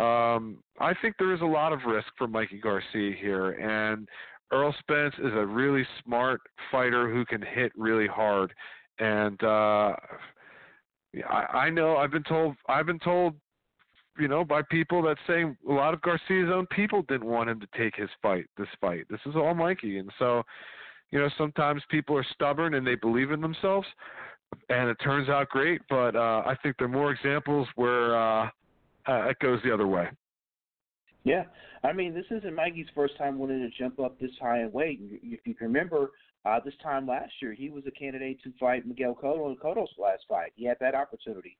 um, 0.00 0.58
I 0.80 0.92
think 1.00 1.16
there 1.18 1.34
is 1.34 1.40
a 1.40 1.46
lot 1.46 1.72
of 1.72 1.80
risk 1.86 2.08
for 2.18 2.26
Mikey 2.26 2.58
Garcia 2.58 3.14
here, 3.18 3.52
and 3.52 4.08
Errol 4.52 4.74
Spence 4.80 5.14
is 5.18 5.32
a 5.34 5.46
really 5.46 5.86
smart 6.04 6.40
fighter 6.70 7.12
who 7.12 7.24
can 7.24 7.40
hit 7.40 7.72
really 7.76 8.06
hard. 8.06 8.52
And 8.98 9.42
uh, 9.42 9.94
I, 11.28 11.46
I 11.52 11.70
know 11.70 11.96
I've 11.96 12.10
been 12.10 12.24
told 12.24 12.56
I've 12.68 12.86
been 12.86 12.98
told, 12.98 13.34
you 14.18 14.28
know, 14.28 14.44
by 14.44 14.62
people 14.70 15.00
that 15.02 15.16
say 15.26 15.42
a 15.42 15.72
lot 15.72 15.94
of 15.94 16.02
Garcia's 16.02 16.50
own 16.52 16.66
people 16.66 17.02
didn't 17.08 17.26
want 17.26 17.48
him 17.48 17.60
to 17.60 17.68
take 17.78 17.96
his 17.96 18.10
fight. 18.20 18.46
This 18.58 18.68
fight. 18.80 19.06
This 19.08 19.20
is 19.26 19.36
all 19.36 19.54
Mikey, 19.54 19.98
and 19.98 20.10
so. 20.18 20.42
You 21.10 21.20
know, 21.20 21.30
sometimes 21.38 21.80
people 21.90 22.16
are 22.16 22.26
stubborn 22.32 22.74
and 22.74 22.84
they 22.84 22.96
believe 22.96 23.30
in 23.30 23.40
themselves, 23.40 23.86
and 24.68 24.88
it 24.88 24.96
turns 25.02 25.28
out 25.28 25.48
great. 25.48 25.80
But 25.88 26.16
uh, 26.16 26.42
I 26.46 26.56
think 26.62 26.76
there 26.78 26.86
are 26.86 26.90
more 26.90 27.12
examples 27.12 27.68
where 27.76 28.16
uh, 28.16 28.48
uh, 29.06 29.28
it 29.28 29.38
goes 29.40 29.60
the 29.64 29.72
other 29.72 29.86
way. 29.86 30.08
Yeah, 31.24 31.44
I 31.82 31.92
mean, 31.92 32.12
this 32.14 32.26
isn't 32.30 32.54
Mikey's 32.54 32.86
first 32.94 33.16
time 33.16 33.38
wanting 33.38 33.60
to 33.60 33.70
jump 33.82 33.98
up 33.98 34.20
this 34.20 34.30
high 34.40 34.60
in 34.60 34.72
weight. 34.72 35.00
If 35.22 35.40
you 35.46 35.54
can 35.54 35.68
remember, 35.68 36.10
uh, 36.44 36.60
this 36.62 36.74
time 36.82 37.06
last 37.06 37.32
year, 37.40 37.54
he 37.54 37.70
was 37.70 37.84
a 37.86 37.90
candidate 37.90 38.42
to 38.44 38.52
fight 38.60 38.86
Miguel 38.86 39.14
Cotto 39.20 39.50
in 39.50 39.56
Cotto's 39.56 39.88
last 39.98 40.24
fight. 40.28 40.52
He 40.54 40.66
had 40.66 40.76
that 40.80 40.94
opportunity, 40.94 41.56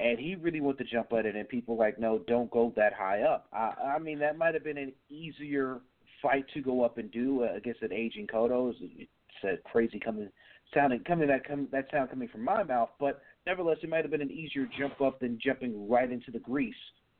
and 0.00 0.18
he 0.18 0.34
really 0.34 0.60
wanted 0.60 0.84
to 0.84 0.90
jump 0.92 1.12
at 1.14 1.24
it. 1.24 1.34
And 1.34 1.48
people 1.48 1.76
were 1.76 1.84
like, 1.84 1.98
no, 1.98 2.20
don't 2.26 2.50
go 2.50 2.74
that 2.76 2.92
high 2.92 3.22
up. 3.22 3.46
I, 3.54 3.94
I 3.96 3.98
mean, 3.98 4.18
that 4.18 4.36
might 4.36 4.52
have 4.52 4.64
been 4.64 4.76
an 4.76 4.92
easier 5.08 5.80
fight 6.20 6.44
to 6.52 6.60
go 6.60 6.82
up 6.82 6.98
and 6.98 7.10
do 7.10 7.44
uh, 7.44 7.54
against 7.56 7.80
an 7.80 7.94
aging 7.94 8.26
Cotto. 8.26 8.74
It's 8.78 9.08
a 9.44 9.56
crazy 9.68 9.98
coming 9.98 10.28
sounding 10.74 11.00
coming 11.04 11.28
that 11.28 11.46
come 11.46 11.68
that 11.72 11.86
sound 11.90 12.10
coming 12.10 12.28
from 12.28 12.44
my 12.44 12.62
mouth, 12.62 12.90
but 12.98 13.20
nevertheless, 13.46 13.78
it 13.82 13.88
might 13.88 14.02
have 14.02 14.10
been 14.10 14.22
an 14.22 14.30
easier 14.30 14.68
jump 14.78 15.00
up 15.00 15.20
than 15.20 15.38
jumping 15.42 15.88
right 15.88 16.10
into 16.10 16.30
the 16.30 16.38
grease, 16.38 16.74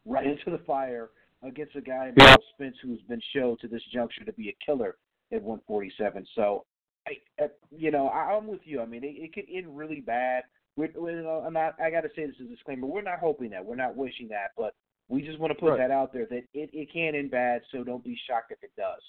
right 0.05 0.27
into 0.27 0.51
the 0.51 0.62
fire 0.64 1.10
against 1.43 1.77
a 1.77 1.81
guy. 1.81 2.12
Michael 2.16 2.43
Spence 2.55 2.77
who's 2.82 3.02
been 3.09 3.23
shown 3.35 3.56
to 3.59 3.68
this 3.68 3.82
juncture 3.93 4.24
to 4.24 4.32
be 4.32 4.48
a 4.48 4.56
killer 4.64 4.97
at 5.32 5.43
147. 5.43 6.27
So, 6.35 6.64
I, 7.06 7.44
uh, 7.44 7.48
you 7.70 7.90
know, 7.90 8.09
I, 8.09 8.32
I'm 8.35 8.47
with 8.47 8.60
you. 8.64 8.81
I 8.81 8.86
mean, 8.86 9.05
it, 9.05 9.14
it 9.18 9.32
could 9.32 9.44
end 9.52 9.77
really 9.77 10.01
bad. 10.01 10.44
We're, 10.77 10.90
we're, 10.94 11.18
you 11.18 11.23
know, 11.23 11.43
I'm 11.47 11.52
not. 11.52 11.74
I 11.81 11.90
got 11.90 12.02
to 12.02 12.10
say 12.14 12.27
this 12.27 12.36
as 12.40 12.47
a 12.47 12.51
disclaimer. 12.51 12.86
We're 12.86 13.02
not 13.02 13.18
hoping 13.18 13.51
that. 13.51 13.64
We're 13.64 13.77
not 13.77 13.97
wishing 13.97 14.28
that, 14.28 14.51
but 14.56 14.74
we 15.09 15.23
just 15.23 15.39
want 15.39 15.52
to 15.52 15.59
put 15.59 15.70
Right. 15.70 15.78
that 15.78 15.90
out 15.90 16.12
there 16.12 16.27
that 16.27 16.44
it, 16.52 16.70
it 16.73 16.93
can 16.93 17.14
end 17.14 17.31
bad. 17.31 17.62
So 17.73 17.85
don't 17.85 18.05
be 18.05 18.18
shocked 18.28 18.52
if 18.52 18.59
it 18.62 18.73
does. 18.77 19.02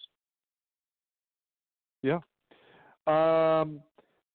Yeah. 2.04 2.20
Um, 3.08 3.82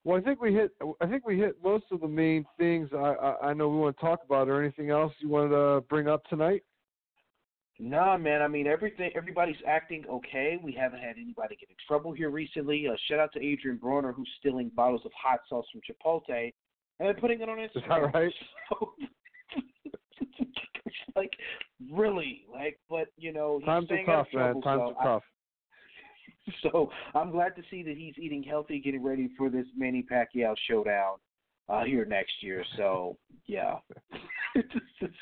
well, 0.04 0.18
I 0.18 0.20
think 0.20 0.40
we 0.40 0.52
hit. 0.52 0.72
I 1.00 1.06
think 1.06 1.26
we 1.26 1.38
hit 1.38 1.56
most 1.62 1.84
of 1.92 2.00
the 2.00 2.08
main 2.08 2.44
things. 2.58 2.88
I 2.92 2.96
I, 2.96 3.48
I 3.48 3.54
know 3.54 3.68
we 3.68 3.78
want 3.78 3.96
to 3.96 4.00
talk 4.00 4.20
about. 4.24 4.48
Or 4.48 4.60
anything 4.60 4.90
else 4.90 5.12
you 5.20 5.28
wanted 5.28 5.50
to 5.50 5.84
bring 5.88 6.08
up 6.08 6.24
tonight? 6.26 6.62
Nah, 7.78 8.16
man. 8.16 8.42
I 8.42 8.48
mean, 8.48 8.66
everything. 8.66 9.10
Everybody's 9.16 9.56
acting 9.66 10.04
okay. 10.10 10.58
We 10.62 10.72
haven't 10.72 11.00
had 11.00 11.16
anybody 11.16 11.56
get 11.56 11.68
in 11.68 11.76
trouble 11.86 12.12
here 12.12 12.30
recently. 12.30 12.86
Uh, 12.88 12.96
shout 13.08 13.18
out 13.18 13.32
to 13.34 13.44
Adrian 13.44 13.78
Broner, 13.78 14.14
who's 14.14 14.28
stealing 14.38 14.70
bottles 14.74 15.02
of 15.04 15.12
hot 15.20 15.40
sauce 15.48 15.66
from 15.72 15.80
Chipotle 15.80 16.52
and 17.00 17.08
then 17.08 17.14
putting 17.20 17.40
it 17.40 17.48
on 17.48 17.58
Instagram. 17.58 17.76
Is 17.76 17.82
that 17.88 18.14
right? 18.14 18.32
So, 18.68 18.92
like, 21.16 21.32
really, 21.90 22.44
like, 22.52 22.78
but 22.88 23.08
you 23.16 23.32
know, 23.32 23.58
he's 23.58 23.66
Times 23.66 23.84
are 23.84 23.86
staying 23.86 24.08
out 24.08 24.20
of 24.20 24.26
tough, 24.26 24.34
man. 24.34 24.44
trouble, 24.44 24.62
Times 24.62 24.80
so 24.80 24.94
are 24.96 25.04
tough. 25.04 25.22
So 26.62 26.90
I'm 27.14 27.30
glad 27.30 27.54
to 27.56 27.62
see 27.70 27.82
that 27.84 27.96
he's 27.96 28.14
eating 28.18 28.42
healthy, 28.42 28.80
getting 28.80 29.02
ready 29.02 29.30
for 29.38 29.48
this 29.48 29.66
Manny 29.76 30.04
Pacquiao 30.10 30.54
showdown 30.68 31.16
uh, 31.68 31.84
here 31.84 32.04
next 32.04 32.32
year. 32.40 32.64
So 32.76 33.16
yeah, 33.46 33.76
it's 34.54 34.72
just, 35.00 35.12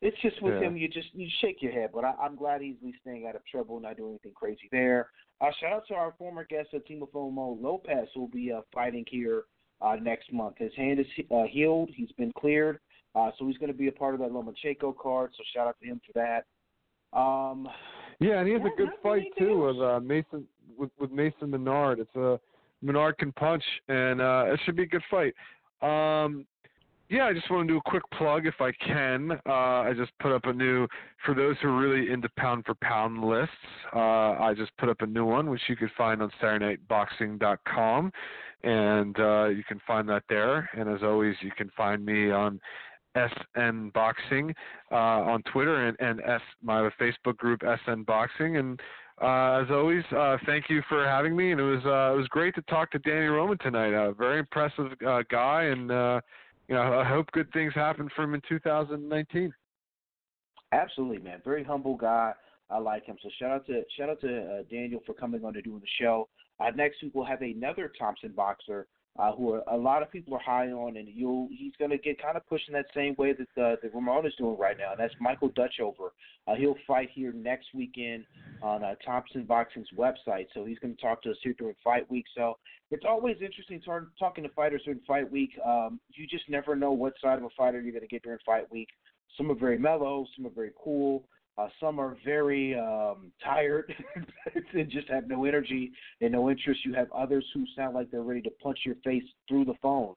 it's 0.00 0.16
just 0.22 0.40
with 0.42 0.54
Yeah. 0.54 0.68
him. 0.68 0.76
You 0.76 0.88
just 0.88 1.08
you 1.14 1.28
shake 1.40 1.62
your 1.62 1.72
head, 1.72 1.90
but 1.94 2.04
I, 2.04 2.14
I'm 2.20 2.36
glad 2.36 2.60
he's 2.62 2.76
at 2.80 2.86
least 2.86 2.98
staying 3.02 3.26
out 3.26 3.36
of 3.36 3.44
trouble, 3.46 3.80
not 3.80 3.96
doing 3.96 4.10
anything 4.12 4.32
crazy 4.34 4.68
there. 4.70 5.10
Uh, 5.40 5.50
shout 5.60 5.72
out 5.72 5.86
to 5.88 5.94
our 5.94 6.14
former 6.18 6.44
guest, 6.44 6.70
Teofimo 6.72 7.60
Lopez, 7.60 8.08
who 8.14 8.20
will 8.20 8.28
be 8.28 8.52
uh, 8.52 8.60
fighting 8.72 9.04
here 9.08 9.44
uh, 9.80 9.96
next 9.96 10.32
month. 10.32 10.56
His 10.58 10.72
hand 10.76 11.00
is 11.00 11.06
uh, 11.30 11.44
healed. 11.50 11.90
He's 11.94 12.12
been 12.12 12.32
cleared, 12.38 12.78
uh, 13.14 13.30
so 13.38 13.46
he's 13.46 13.58
going 13.58 13.72
to 13.72 13.76
be 13.78 13.88
a 13.88 13.92
part 13.92 14.14
of 14.14 14.20
that 14.20 14.30
Lomachenko 14.30 14.96
card. 14.96 15.32
So 15.36 15.42
shout 15.54 15.66
out 15.66 15.76
to 15.80 15.86
him 15.86 16.00
for 16.06 16.12
that. 16.14 16.46
Um, 17.18 17.68
Yeah, 18.22 18.38
and 18.38 18.46
he 18.46 18.54
has 18.54 18.62
Yeah, 18.64 18.70
a 18.72 18.76
good 18.76 18.90
fight 19.02 19.24
too 19.36 19.66
with 19.66 19.80
uh, 19.80 20.00
Mason 20.00 20.46
with, 20.78 20.90
with 20.98 21.10
Mason 21.10 21.50
Menard. 21.50 21.98
It's 21.98 22.14
a 22.16 22.38
Menard 22.80 23.18
can 23.18 23.32
punch, 23.32 23.64
and 23.88 24.20
uh, 24.20 24.44
it 24.48 24.60
should 24.64 24.76
be 24.76 24.84
a 24.84 24.86
good 24.86 25.02
fight. 25.10 25.34
Um, 25.82 26.46
yeah, 27.08 27.26
I 27.26 27.32
just 27.34 27.50
want 27.50 27.68
to 27.68 27.74
do 27.74 27.78
a 27.78 27.90
quick 27.90 28.02
plug 28.16 28.46
if 28.46 28.54
I 28.60 28.72
can. 28.72 29.32
Uh, 29.46 29.52
I 29.52 29.92
just 29.94 30.12
put 30.20 30.32
up 30.32 30.46
a 30.46 30.52
new 30.52 30.86
for 31.26 31.34
those 31.34 31.56
who 31.60 31.68
are 31.68 31.78
really 31.78 32.10
into 32.10 32.28
pound 32.38 32.64
for 32.64 32.74
pound 32.76 33.22
lists. 33.22 33.54
Uh, 33.94 34.32
I 34.40 34.54
just 34.56 34.70
put 34.78 34.88
up 34.88 35.02
a 35.02 35.06
new 35.06 35.26
one, 35.26 35.50
which 35.50 35.60
you 35.68 35.76
can 35.76 35.90
find 35.96 36.22
on 36.22 36.30
SaturdayNightBoxing.com, 36.40 38.12
and 38.62 39.20
uh, 39.20 39.46
you 39.46 39.62
can 39.68 39.80
find 39.86 40.08
that 40.08 40.22
there. 40.28 40.70
And 40.76 40.88
as 40.88 41.02
always, 41.02 41.34
you 41.42 41.50
can 41.56 41.70
find 41.76 42.04
me 42.04 42.30
on 42.30 42.60
SN 43.16 43.90
Boxing 43.94 44.54
uh, 44.90 44.94
on 44.94 45.42
Twitter 45.52 45.88
and, 45.88 45.96
and 46.00 46.20
S 46.22 46.40
my 46.62 46.88
Facebook 47.00 47.36
group 47.36 47.60
SN 47.84 48.02
Boxing. 48.02 48.56
And 48.56 48.80
uh, 49.20 49.62
as 49.62 49.70
always, 49.70 50.04
uh, 50.16 50.36
thank 50.46 50.68
you 50.68 50.82
for 50.88 51.04
having 51.04 51.36
me. 51.36 51.52
And 51.52 51.60
it 51.60 51.64
was 51.64 51.84
uh, 51.84 52.14
it 52.14 52.18
was 52.18 52.28
great 52.28 52.54
to 52.54 52.62
talk 52.62 52.90
to 52.92 52.98
Danny 53.00 53.26
Roman 53.26 53.58
tonight. 53.58 53.92
A 53.92 54.12
very 54.12 54.38
impressive 54.38 54.92
uh, 55.06 55.22
guy, 55.30 55.64
and 55.64 55.90
uh, 55.90 56.20
you 56.68 56.74
know 56.74 56.98
I 56.98 57.04
hope 57.04 57.30
good 57.32 57.52
things 57.52 57.72
happen 57.74 58.08
for 58.14 58.22
him 58.22 58.34
in 58.34 58.42
2019. 58.48 59.52
Absolutely, 60.72 61.18
man. 61.18 61.42
Very 61.44 61.62
humble 61.62 61.96
guy. 61.96 62.32
I 62.70 62.78
like 62.78 63.04
him. 63.04 63.16
So 63.22 63.28
shout 63.38 63.50
out 63.50 63.66
to 63.66 63.82
shout 63.96 64.08
out 64.08 64.20
to 64.22 64.64
Daniel 64.70 65.00
for 65.04 65.12
coming 65.12 65.44
on 65.44 65.52
to 65.54 65.62
doing 65.62 65.80
the 65.80 66.04
show. 66.04 66.28
Next 66.74 67.02
week 67.02 67.12
we'll 67.14 67.24
have 67.24 67.42
another 67.42 67.92
Thompson 67.98 68.32
boxer 68.34 68.86
uh, 69.18 69.32
who 69.32 69.52
are, 69.52 69.62
a 69.70 69.76
lot 69.76 70.02
of 70.02 70.10
people 70.10 70.34
are 70.34 70.40
high 70.40 70.70
on, 70.70 70.96
and 70.96 71.08
you'll 71.08 71.48
he's 71.50 71.72
going 71.78 71.90
to 71.90 71.98
get 71.98 72.20
kind 72.20 72.36
of 72.36 72.46
pushed 72.48 72.68
in 72.68 72.74
that 72.74 72.86
same 72.94 73.14
way 73.18 73.32
that 73.32 73.62
uh, 73.62 73.76
that 73.82 73.94
Roman 73.94 74.24
is 74.26 74.32
doing 74.38 74.56
right 74.58 74.76
now. 74.78 74.92
And 74.92 75.00
that's 75.00 75.14
Michael 75.20 75.50
Dutchover. 75.50 76.10
Uh, 76.46 76.54
he'll 76.54 76.76
fight 76.86 77.10
here 77.12 77.32
next 77.32 77.66
weekend 77.74 78.24
on 78.62 78.82
uh, 78.82 78.94
Thompson 79.04 79.44
Boxing's 79.44 79.88
website. 79.96 80.46
So 80.54 80.64
he's 80.64 80.78
going 80.78 80.96
to 80.96 81.00
talk 81.00 81.22
to 81.22 81.30
us 81.30 81.36
here 81.42 81.54
during 81.58 81.74
fight 81.84 82.10
week. 82.10 82.24
So 82.34 82.56
it's 82.90 83.04
always 83.06 83.36
interesting 83.40 83.80
tar- 83.80 84.08
talking 84.18 84.44
to 84.44 84.50
fighters 84.50 84.82
during 84.84 85.00
fight 85.06 85.30
week. 85.30 85.50
Um, 85.64 86.00
you 86.14 86.26
just 86.26 86.48
never 86.48 86.74
know 86.74 86.92
what 86.92 87.12
side 87.22 87.38
of 87.38 87.44
a 87.44 87.50
fighter 87.56 87.80
you're 87.80 87.92
going 87.92 88.02
to 88.02 88.08
get 88.08 88.22
during 88.22 88.38
fight 88.46 88.70
week. 88.72 88.88
Some 89.36 89.50
are 89.50 89.54
very 89.54 89.78
mellow, 89.78 90.26
some 90.36 90.46
are 90.46 90.50
very 90.50 90.72
cool. 90.82 91.24
Uh, 91.58 91.68
some 91.80 91.98
are 91.98 92.16
very 92.24 92.74
um, 92.78 93.30
tired 93.44 93.94
and 94.72 94.90
just 94.90 95.08
have 95.08 95.28
no 95.28 95.44
energy 95.44 95.92
and 96.20 96.32
no 96.32 96.50
interest. 96.50 96.84
You 96.84 96.94
have 96.94 97.12
others 97.12 97.44
who 97.52 97.64
sound 97.76 97.94
like 97.94 98.10
they're 98.10 98.22
ready 98.22 98.40
to 98.42 98.50
punch 98.62 98.80
your 98.84 98.96
face 99.04 99.24
through 99.48 99.66
the 99.66 99.74
phone. 99.82 100.14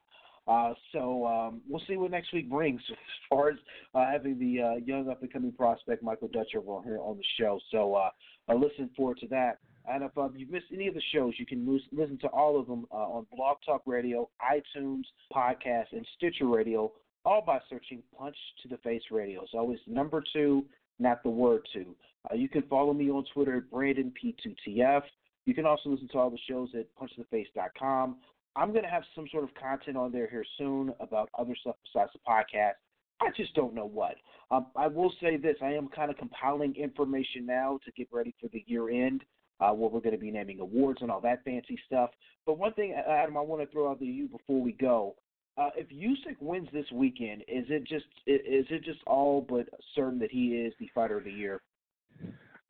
Uh, 0.48 0.74
so 0.92 1.26
um, 1.26 1.62
we'll 1.68 1.82
see 1.88 1.98
what 1.98 2.12
next 2.12 2.32
week 2.32 2.50
brings 2.50 2.82
as 2.92 2.98
far 3.30 3.50
as 3.50 3.58
uh, 3.96 4.06
having 4.06 4.38
the 4.40 4.62
uh, 4.62 4.76
young 4.86 5.10
up 5.10 5.22
and 5.22 5.34
coming 5.34 5.52
prospect 5.52 6.04
Michael 6.04 6.28
Dutcher 6.28 6.60
on 6.60 6.84
here 6.84 7.00
on 7.00 7.18
the 7.18 7.24
show. 7.40 7.60
So 7.72 7.96
uh, 7.96 8.10
uh, 8.48 8.56
listen 8.56 8.90
forward 8.96 9.18
to 9.22 9.28
that. 9.30 9.58
And 9.88 10.04
if 10.04 10.18
um, 10.18 10.34
you've 10.36 10.50
missed 10.50 10.66
any 10.74 10.88
of 10.88 10.96
the 10.96 11.02
shows, 11.14 11.34
you 11.38 11.46
can 11.46 11.72
lis- 11.72 11.82
listen 11.92 12.18
to 12.20 12.28
all 12.28 12.60
of 12.60 12.68
them 12.68 12.86
uh, 12.92 12.96
on 12.96 13.28
Blog 13.36 13.58
Talk 13.66 13.84
Radio, 13.86 14.30
iTunes, 14.42 15.04
Podcast, 15.34 15.92
and 15.92 16.06
Stitcher 16.18 16.48
Radio, 16.48 16.92
all 17.24 17.44
by 17.46 17.60
searching 17.70 18.02
Punch 18.18 18.36
to 18.64 18.68
the 18.68 18.78
Face 18.78 19.04
Radio. 19.12 19.44
It's 19.44 19.54
always 19.54 19.80
number 19.88 20.24
two, 20.34 20.66
not 21.00 21.24
the 21.24 21.30
word 21.30 21.68
to. 21.74 21.96
Uh, 22.30 22.36
you 22.36 22.50
can 22.50 22.64
follow 22.64 22.94
me 22.94 23.10
on 23.10 23.26
Twitter 23.34 23.58
at 23.58 23.72
BrandonP2TF. 23.72 25.04
You 25.46 25.54
can 25.54 25.66
also 25.66 25.90
listen 25.90 26.08
to 26.10 26.18
all 26.18 26.30
the 26.30 26.40
shows 26.50 26.70
at 26.74 26.88
punchtotheface.com. 26.96 28.18
I'm 28.56 28.72
going 28.72 28.84
to 28.84 28.90
have 28.90 29.04
some 29.14 29.28
sort 29.32 29.44
of 29.44 29.54
content 29.56 29.98
on 29.98 30.12
there 30.12 30.30
here 30.30 30.46
soon 30.58 30.94
about 31.00 31.30
other 31.38 31.56
stuff 31.60 31.76
besides 31.84 32.12
the 32.14 32.20
podcast. 32.28 32.74
I 33.22 33.30
just 33.36 33.54
don't 33.54 33.74
know 33.74 33.86
what. 33.86 34.16
Um, 34.52 34.68
I 34.76 34.88
will 34.88 35.14
say 35.22 35.38
this: 35.38 35.56
I 35.62 35.72
am 35.72 35.88
kind 35.88 36.12
of 36.12 36.18
compiling 36.18 36.76
information 36.76 37.46
now 37.46 37.80
to 37.86 37.92
get 37.92 38.08
ready 38.12 38.34
for 38.42 38.50
the 38.50 38.64
year 38.68 38.90
end, 38.90 39.24
uh, 39.60 39.72
where 39.72 39.90
we're 39.90 40.02
going 40.02 40.16
to 40.16 40.22
be 40.22 40.32
naming 40.32 40.60
awards 40.60 41.02
and 41.02 41.10
all 41.10 41.22
that 41.22 41.44
fancy 41.44 41.80
stuff. 41.86 42.10
But 42.46 42.58
one 42.58 42.74
thing, 42.74 42.94
Adam, 42.94 43.38
I 43.38 43.42
want 43.42 43.62
to 43.62 43.72
throw 43.72 43.90
out 43.90 44.00
to 44.00 44.06
you 44.06 44.28
before 44.28 44.62
we 44.62 44.74
go: 44.74 45.16
uh, 45.58 45.70
if 45.76 45.88
Usyk 45.90 46.36
wins 46.42 46.68
this 46.74 46.86
weekend, 46.92 47.42
is 47.48 47.66
it 47.70 47.84
just 47.84 48.06
is 48.28 48.66
it 48.70 48.84
just 48.84 49.00
all 49.08 49.46
but 49.48 49.68
certain 49.96 50.20
that 50.20 50.32
he 50.32 50.56
is 50.56 50.74
the 50.80 50.90
fighter 50.94 51.18
of 51.18 51.24
the 51.24 51.32
year? 51.32 51.62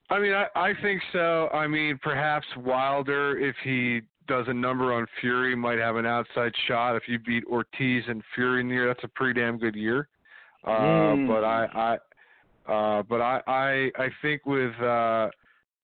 I 0.10 0.20
mean, 0.20 0.34
I, 0.34 0.48
I 0.56 0.74
think 0.82 1.02
so. 1.12 1.48
I 1.52 1.68
mean, 1.68 2.00
perhaps 2.04 2.46
Wilder, 2.58 3.40
if 3.40 3.56
he 3.64 4.02
does 4.28 4.46
a 4.48 4.54
number 4.54 4.94
on 4.94 5.08
Fury, 5.20 5.56
might 5.56 5.80
have 5.80 5.96
an 5.96 6.06
outside 6.06 6.52
shot. 6.68 6.96
If 6.96 7.04
you 7.08 7.18
beat 7.18 7.44
Ortiz 7.46 8.04
and 8.08 8.22
Fury 8.36 8.62
in 8.62 8.68
the 8.68 8.76
year, 8.76 8.88
that's 8.88 9.04
a 9.04 9.08
pretty 9.08 9.40
damn 9.40 9.58
good 9.58 9.76
year. 9.76 10.08
Uh, 10.64 10.70
Mm. 10.70 11.28
But 11.28 11.44
I, 11.44 11.68
I, 11.74 11.98
Uh, 12.72 13.04
but 13.04 13.22
I, 13.22 13.42
I 13.48 13.92
I 14.06 14.10
think 14.22 14.46
with 14.46 14.74
uh, 14.82 15.30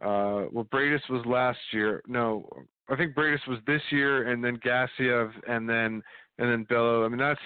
uh, 0.02 0.48
well, 0.52 0.68
Briedis 0.72 1.08
was 1.10 1.24
last 1.28 1.60
year. 1.72 2.02
No, 2.08 2.50
I 2.90 2.96
think 2.96 3.14
Briedis 3.14 3.48
was 3.48 3.60
this 3.68 3.82
year, 3.92 4.32
and 4.32 4.44
then 4.44 4.58
Gassiev, 4.58 5.32
and 5.48 5.70
then 5.70 6.02
and 6.42 6.52
then 6.52 6.64
Bellew. 6.64 7.06
I 7.06 7.08
mean, 7.08 7.20
that's 7.20 7.40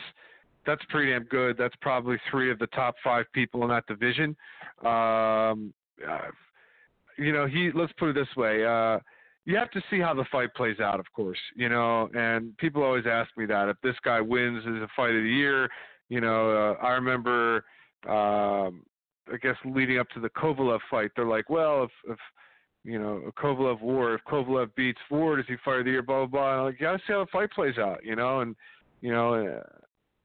that's 0.66 0.82
pretty 0.90 1.12
damn 1.12 1.26
good. 1.26 1.58
That's 1.58 1.76
probably 1.82 2.18
three 2.32 2.50
of 2.50 2.58
the 2.58 2.68
top 2.68 2.96
five 3.04 3.26
people 3.34 3.62
in 3.64 3.70
that 3.70 3.86
division. 3.88 4.36
Um, 4.84 5.74
uh, 6.08 6.32
you 7.18 7.32
know, 7.32 7.46
he. 7.46 7.72
Let's 7.74 7.94
put 8.00 8.10
it 8.10 8.14
this 8.14 8.36
way. 8.36 8.66
Uh, 8.66 9.00
you 9.44 9.56
have 9.58 9.70
to 9.72 9.82
see 9.92 10.00
how 10.00 10.14
the 10.14 10.26
fight 10.32 10.54
plays 10.56 10.80
out, 10.80 11.00
of 11.00 11.06
course. 11.14 11.38
You 11.56 11.70
know, 11.70 12.10
and 12.16 12.58
people 12.58 12.84
always 12.84 13.06
ask 13.06 13.30
me 13.38 13.46
that 13.48 13.70
if 13.70 13.78
this 13.84 13.96
guy 14.04 14.22
wins 14.22 14.64
is 14.64 14.82
a 14.82 14.88
fight 14.96 15.14
of 15.14 15.22
the 15.22 15.30
year. 15.30 15.70
You 16.10 16.22
know, 16.22 16.78
uh, 16.82 16.84
I 16.84 16.94
remember. 16.94 17.66
Um, 18.08 18.84
I 19.28 19.38
guess 19.42 19.56
leading 19.66 19.98
up 19.98 20.08
to 20.10 20.20
the 20.20 20.30
Kovalev 20.30 20.78
fight, 20.92 21.10
they're 21.16 21.26
like, 21.26 21.50
well, 21.50 21.84
if 21.84 21.92
if 22.08 22.20
you 22.86 23.00
know, 23.00 23.32
Kovalev 23.38 23.82
Ward. 23.82 24.20
If 24.20 24.32
Kovalev 24.32 24.74
beats 24.76 25.00
Ward, 25.10 25.40
is 25.40 25.46
he 25.48 25.56
fight 25.66 25.80
of 25.80 25.86
the 25.86 25.92
year? 25.92 26.04
Blah 26.04 26.26
blah 26.26 26.28
blah. 26.28 26.52
And 26.52 26.60
I'm 26.60 26.66
like, 26.68 26.80
you 26.80 26.86
gotta 26.86 27.00
see 27.00 27.14
how 27.14 27.26
the 27.26 27.32
fight 27.32 27.52
plays 27.52 27.78
out, 27.80 28.06
you 28.06 28.16
know. 28.16 28.42
And 28.42 28.56
you 29.02 29.12
know, 29.12 29.34
uh, 29.34 29.62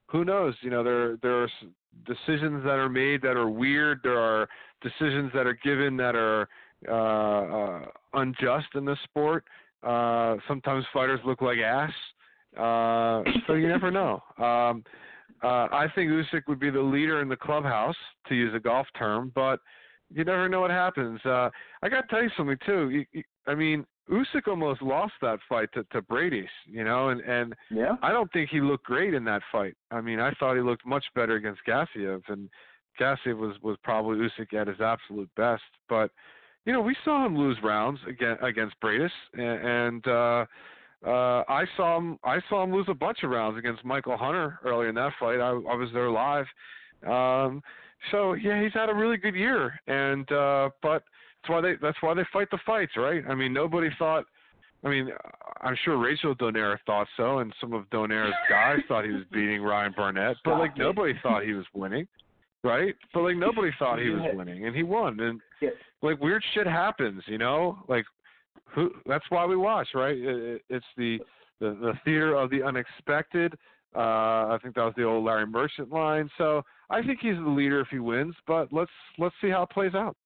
who 0.07 0.25
knows? 0.25 0.55
You 0.63 0.71
know, 0.71 0.83
there 0.83 1.17
there 1.23 1.43
are 1.43 1.49
decisions 2.07 2.63
that 2.65 2.79
are 2.79 2.89
made 2.89 3.23
that 3.23 3.37
are 3.37 3.49
weird. 3.49 4.01
There 4.03 4.19
are 4.19 4.49
decisions 4.83 5.31
that 5.35 5.47
are 5.47 5.59
given 5.63 5.97
that 5.99 6.15
are 6.15 6.49
uh, 6.89 6.95
uh, 6.95 7.85
unjust 8.15 8.69
in 8.75 8.85
the 8.85 8.97
sport. 9.05 9.45
Uh, 9.83 10.37
sometimes 10.49 10.85
fighters 10.93 11.21
look 11.25 11.41
like 11.43 11.59
ass. 11.59 11.93
Uh, 12.57 13.23
so 13.47 13.55
you 13.55 13.69
never 13.69 13.91
know. 13.91 14.23
Um, 14.39 14.85
uh, 15.43 15.69
I 15.73 15.87
think 15.95 16.11
Usyk 16.11 16.43
would 16.49 16.61
be 16.61 16.71
the 16.71 16.81
leader 16.81 17.23
in 17.23 17.29
the 17.29 17.37
clubhouse, 17.37 17.97
to 18.29 18.35
use 18.35 18.55
a 18.55 18.61
golf 18.61 18.87
term, 18.99 19.33
but 19.35 19.61
you 20.13 20.25
never 20.25 20.49
know 20.49 20.61
what 20.61 20.71
happens. 20.71 21.21
Uh, 21.25 21.49
I 21.83 21.89
got 21.89 22.03
to 22.03 22.07
tell 22.09 22.23
you 22.23 22.31
something 22.37 22.59
too. 22.67 22.91
You, 22.91 23.05
you, 23.13 23.23
I 23.47 23.55
mean, 23.55 23.87
Usyk 24.11 24.49
almost 24.49 24.83
lost 24.83 25.13
that 25.23 25.39
fight 25.49 25.69
to, 25.75 25.85
to 25.93 26.03
Briedis, 26.03 26.49
you 26.67 26.85
know, 26.85 27.11
and 27.11 27.21
and 27.21 27.55
yeah. 27.71 27.97
I 28.03 28.11
don't 28.11 28.31
think 28.33 28.51
he 28.51 28.61
looked 28.61 28.85
great 28.85 29.15
in 29.15 29.25
that 29.25 29.43
fight. 29.53 29.75
I 29.91 30.01
mean, 30.01 30.19
I 30.19 30.33
thought 30.33 30.57
he 30.57 30.63
looked 30.63 30.85
much 30.85 31.05
better 31.15 31.37
against 31.37 31.61
Gassiev, 31.67 32.23
and 32.29 32.49
Gassiev 33.01 33.39
was 33.39 33.57
was 33.63 33.77
probably 33.85 34.19
Usyk 34.19 34.53
at 34.55 34.67
his 34.67 34.81
absolute 34.81 35.31
best. 35.37 35.63
But 35.89 36.11
you 36.67 36.73
know, 36.73 36.81
we 36.81 36.97
saw 37.05 37.25
him 37.25 37.37
lose 37.37 37.57
rounds 37.63 38.01
against 38.09 38.43
against 38.43 38.75
Briedis, 38.83 39.11
and, 39.35 40.03
and 40.03 40.09
uh, 40.09 40.47
uh, 41.07 41.45
I 41.49 41.65
saw 41.77 41.99
him 41.99 42.19
I 42.25 42.41
saw 42.49 42.65
him 42.65 42.73
lose 42.73 42.87
a 42.89 42.95
bunch 42.95 43.19
of 43.23 43.31
rounds 43.31 43.59
against 43.59 43.85
Michael 43.85 44.17
Hunter 44.17 44.59
earlier 44.65 44.89
in 44.89 44.95
that 44.97 45.13
fight. 45.21 45.41
I, 45.41 45.51
I 45.51 45.75
was 45.75 45.89
there 45.93 46.11
live. 46.11 46.47
Um, 47.07 47.63
so 48.11 48.35
yeah, 48.35 48.63
he's 48.63 48.73
had 48.73 48.91
a 48.91 48.95
really 48.95 49.17
good 49.17 49.35
year, 49.35 49.81
and 49.87 50.31
uh, 50.33 50.71
but 50.83 51.05
that's 51.43 51.51
why 51.51 51.61
they 51.61 51.75
that's 51.81 51.97
why 52.01 52.15
they 52.15 52.25
fight 52.33 52.51
the 52.51 52.59
fights, 52.67 52.93
right? 52.97 53.23
I 53.29 53.35
mean, 53.35 53.53
nobody 53.53 53.89
thought. 53.99 54.25
I 54.85 54.89
mean, 54.89 55.11
I'm 55.61 55.77
sure 55.85 55.99
Rachel 55.99 56.35
Donaire 56.35 56.79
thought 56.87 57.07
so, 57.17 57.39
and 57.39 57.53
some 57.61 57.75
of 57.75 57.89
Donaire's 57.91 58.35
guys 58.49 58.79
thought 58.89 59.05
he 59.05 59.11
was 59.11 59.25
beating 59.31 59.63
Ryan 59.63 59.93
Burnett, 59.97 60.37
but 60.45 60.59
like 60.59 60.77
nobody 60.77 61.15
thought 61.23 61.45
he 61.45 61.53
was 61.53 61.67
winning, 61.75 62.07
right? 62.65 62.95
But 63.13 63.23
like 63.23 63.37
nobody 63.37 63.71
thought 63.79 63.99
he 63.99 64.11
was 64.11 64.23
winning, 64.35 64.67
and 64.67 64.75
he 64.75 64.83
won. 64.83 65.21
And 65.21 65.41
like 66.03 66.21
weird 66.21 66.43
shit 66.55 66.67
happens, 66.67 67.23
you 67.27 67.39
know. 67.39 67.79
Like 67.89 68.05
who? 68.75 68.91
That's 69.07 69.25
why 69.29 69.47
we 69.47 69.57
watch, 69.57 69.89
right? 69.95 70.17
It, 70.17 70.63
it's 70.69 70.87
the 70.97 71.19
the 71.61 71.71
the 71.71 71.93
theater 72.05 72.35
of 72.35 72.51
the 72.51 72.63
unexpected. 72.63 73.55
Uh, 73.95 73.99
I 74.55 74.59
think 74.63 74.77
that 74.77 74.85
was 74.85 74.95
the 74.97 75.03
old 75.03 75.25
Larry 75.25 75.47
Merchant 75.47 75.91
line. 75.91 76.31
So 76.39 76.63
I 76.91 77.03
think 77.03 77.19
he's 77.21 77.35
the 77.35 77.49
leader 77.49 77.81
if 77.81 77.89
he 77.89 77.99
wins, 77.99 78.35
but 78.47 78.73
let's 78.73 78.91
let's 79.19 79.35
see 79.41 79.51
how 79.51 79.65
it 79.65 79.71
plays 79.71 79.95
out. 79.95 80.17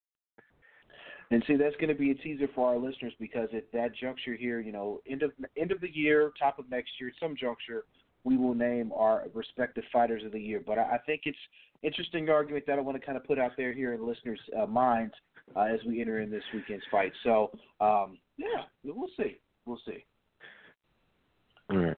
And 1.35 1.43
see, 1.49 1.57
that's 1.57 1.75
going 1.77 1.89
to 1.89 1.97
be 1.97 2.13
a 2.13 2.15
teaser 2.15 2.47
for 2.55 2.69
our 2.69 2.79
listeners 2.79 3.13
because 3.19 3.49
at 3.57 3.65
that 3.73 3.91
juncture 4.01 4.37
here, 4.37 4.61
you 4.61 4.71
know, 4.71 5.01
end 5.11 5.25
of 5.25 5.33
end 5.59 5.73
of 5.73 5.81
the 5.81 5.91
year, 5.93 6.31
top 6.39 6.61
of 6.61 6.71
next 6.71 6.93
year, 7.01 7.11
some 7.19 7.35
juncture, 7.37 7.87
we 8.23 8.37
will 8.37 8.55
name 8.55 8.93
our 8.95 9.25
respective 9.35 9.83
fighters 9.93 10.23
of 10.25 10.31
the 10.31 10.39
year. 10.39 10.63
But 10.65 10.79
I, 10.79 10.83
I 10.83 10.99
think 11.07 11.23
it's 11.25 11.37
interesting 11.83 12.31
argument 12.31 12.67
that 12.69 12.79
I 12.79 12.83
want 12.83 13.01
to 13.01 13.05
kind 13.05 13.19
of 13.19 13.25
put 13.25 13.41
out 13.41 13.51
there 13.57 13.73
here 13.73 13.95
in 13.95 14.07
listeners' 14.07 14.39
uh, 14.57 14.67
minds 14.67 15.13
uh, 15.57 15.63
as 15.63 15.81
we 15.85 16.01
enter 16.01 16.21
in 16.21 16.31
this 16.31 16.45
weekend's 16.55 16.85
fight. 16.89 17.11
So, 17.25 17.51
um, 17.81 18.17
yeah, 18.37 18.63
we'll 18.85 19.11
see. 19.17 19.39
We'll 19.67 19.81
see. 19.85 20.05
All 21.69 21.79
right. 21.79 21.97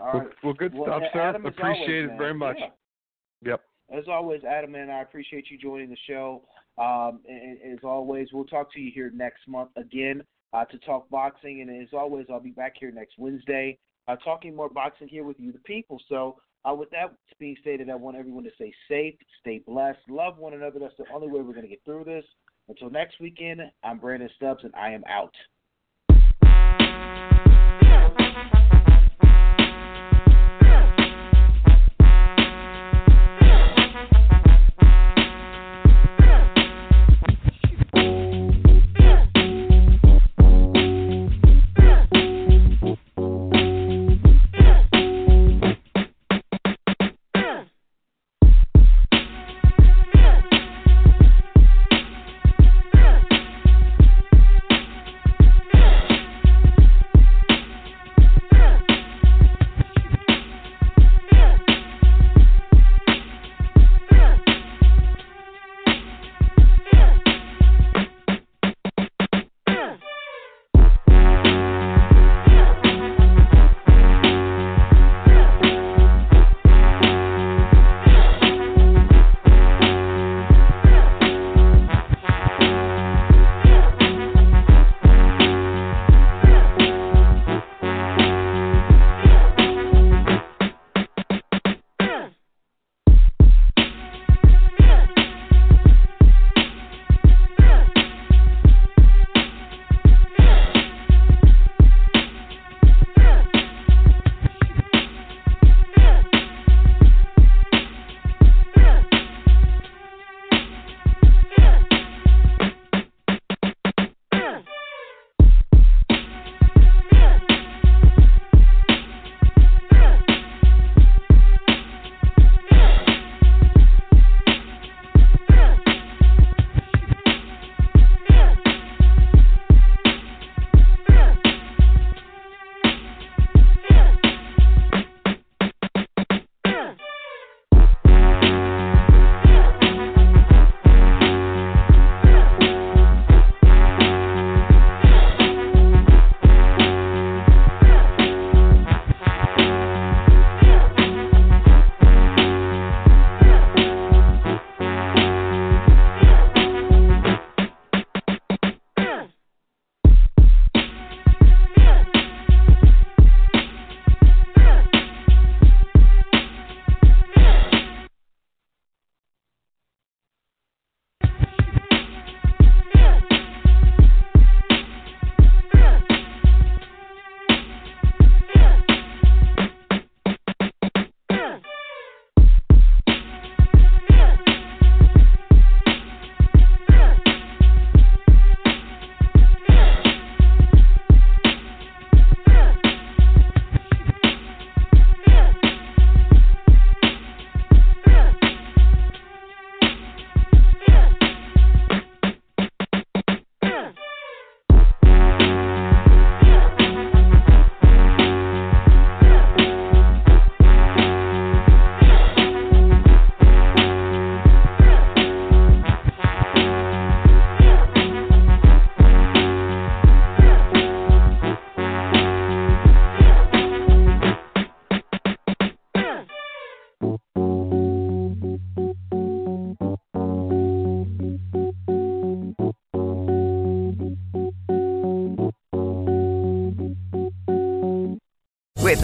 All 0.00 0.12
well, 0.14 0.28
well, 0.42 0.54
good 0.54 0.72
Well, 0.72 0.84
stuff, 0.84 1.02
sir. 1.12 1.20
Adam, 1.20 1.44
as 1.44 1.52
Appreciate 1.52 2.04
always, 2.04 2.14
it 2.14 2.18
very 2.18 2.34
much. 2.34 2.56
Yeah. 2.58 3.50
Yep. 3.50 3.60
As 3.98 4.04
always, 4.08 4.44
Adam 4.44 4.74
and 4.76 4.90
I 4.90 5.02
appreciate 5.02 5.50
you 5.50 5.58
joining 5.58 5.90
the 5.90 5.96
show. 6.06 6.42
Um, 6.78 7.20
and, 7.28 7.58
and 7.58 7.72
as 7.78 7.84
always, 7.84 8.28
we'll 8.32 8.44
talk 8.44 8.72
to 8.74 8.80
you 8.80 8.90
here 8.94 9.10
next 9.14 9.48
month 9.48 9.70
again 9.76 10.22
uh, 10.52 10.64
to 10.66 10.78
talk 10.78 11.08
boxing. 11.10 11.60
And 11.60 11.82
as 11.82 11.88
always, 11.92 12.26
I'll 12.30 12.40
be 12.40 12.50
back 12.50 12.74
here 12.78 12.90
next 12.90 13.14
Wednesday 13.18 13.78
uh, 14.08 14.16
talking 14.16 14.56
more 14.56 14.70
boxing 14.70 15.06
here 15.06 15.22
with 15.22 15.38
you, 15.38 15.52
the 15.52 15.58
people. 15.60 16.00
So, 16.08 16.36
uh, 16.68 16.74
with 16.74 16.90
that 16.90 17.14
being 17.38 17.56
stated, 17.60 17.88
I 17.88 17.94
want 17.94 18.16
everyone 18.16 18.42
to 18.44 18.50
stay 18.56 18.72
safe, 18.88 19.14
stay 19.40 19.62
blessed, 19.64 20.00
love 20.08 20.38
one 20.38 20.54
another. 20.54 20.80
That's 20.80 20.96
the 20.98 21.04
only 21.14 21.28
way 21.28 21.40
we're 21.40 21.52
going 21.52 21.62
to 21.62 21.68
get 21.68 21.84
through 21.84 22.04
this. 22.04 22.24
Until 22.68 22.90
next 22.90 23.20
weekend, 23.20 23.60
I'm 23.84 23.98
Brandon 23.98 24.28
Stubbs, 24.36 24.64
and 24.64 24.74
I 24.74 24.90
am 24.90 25.04
out. 25.08 25.34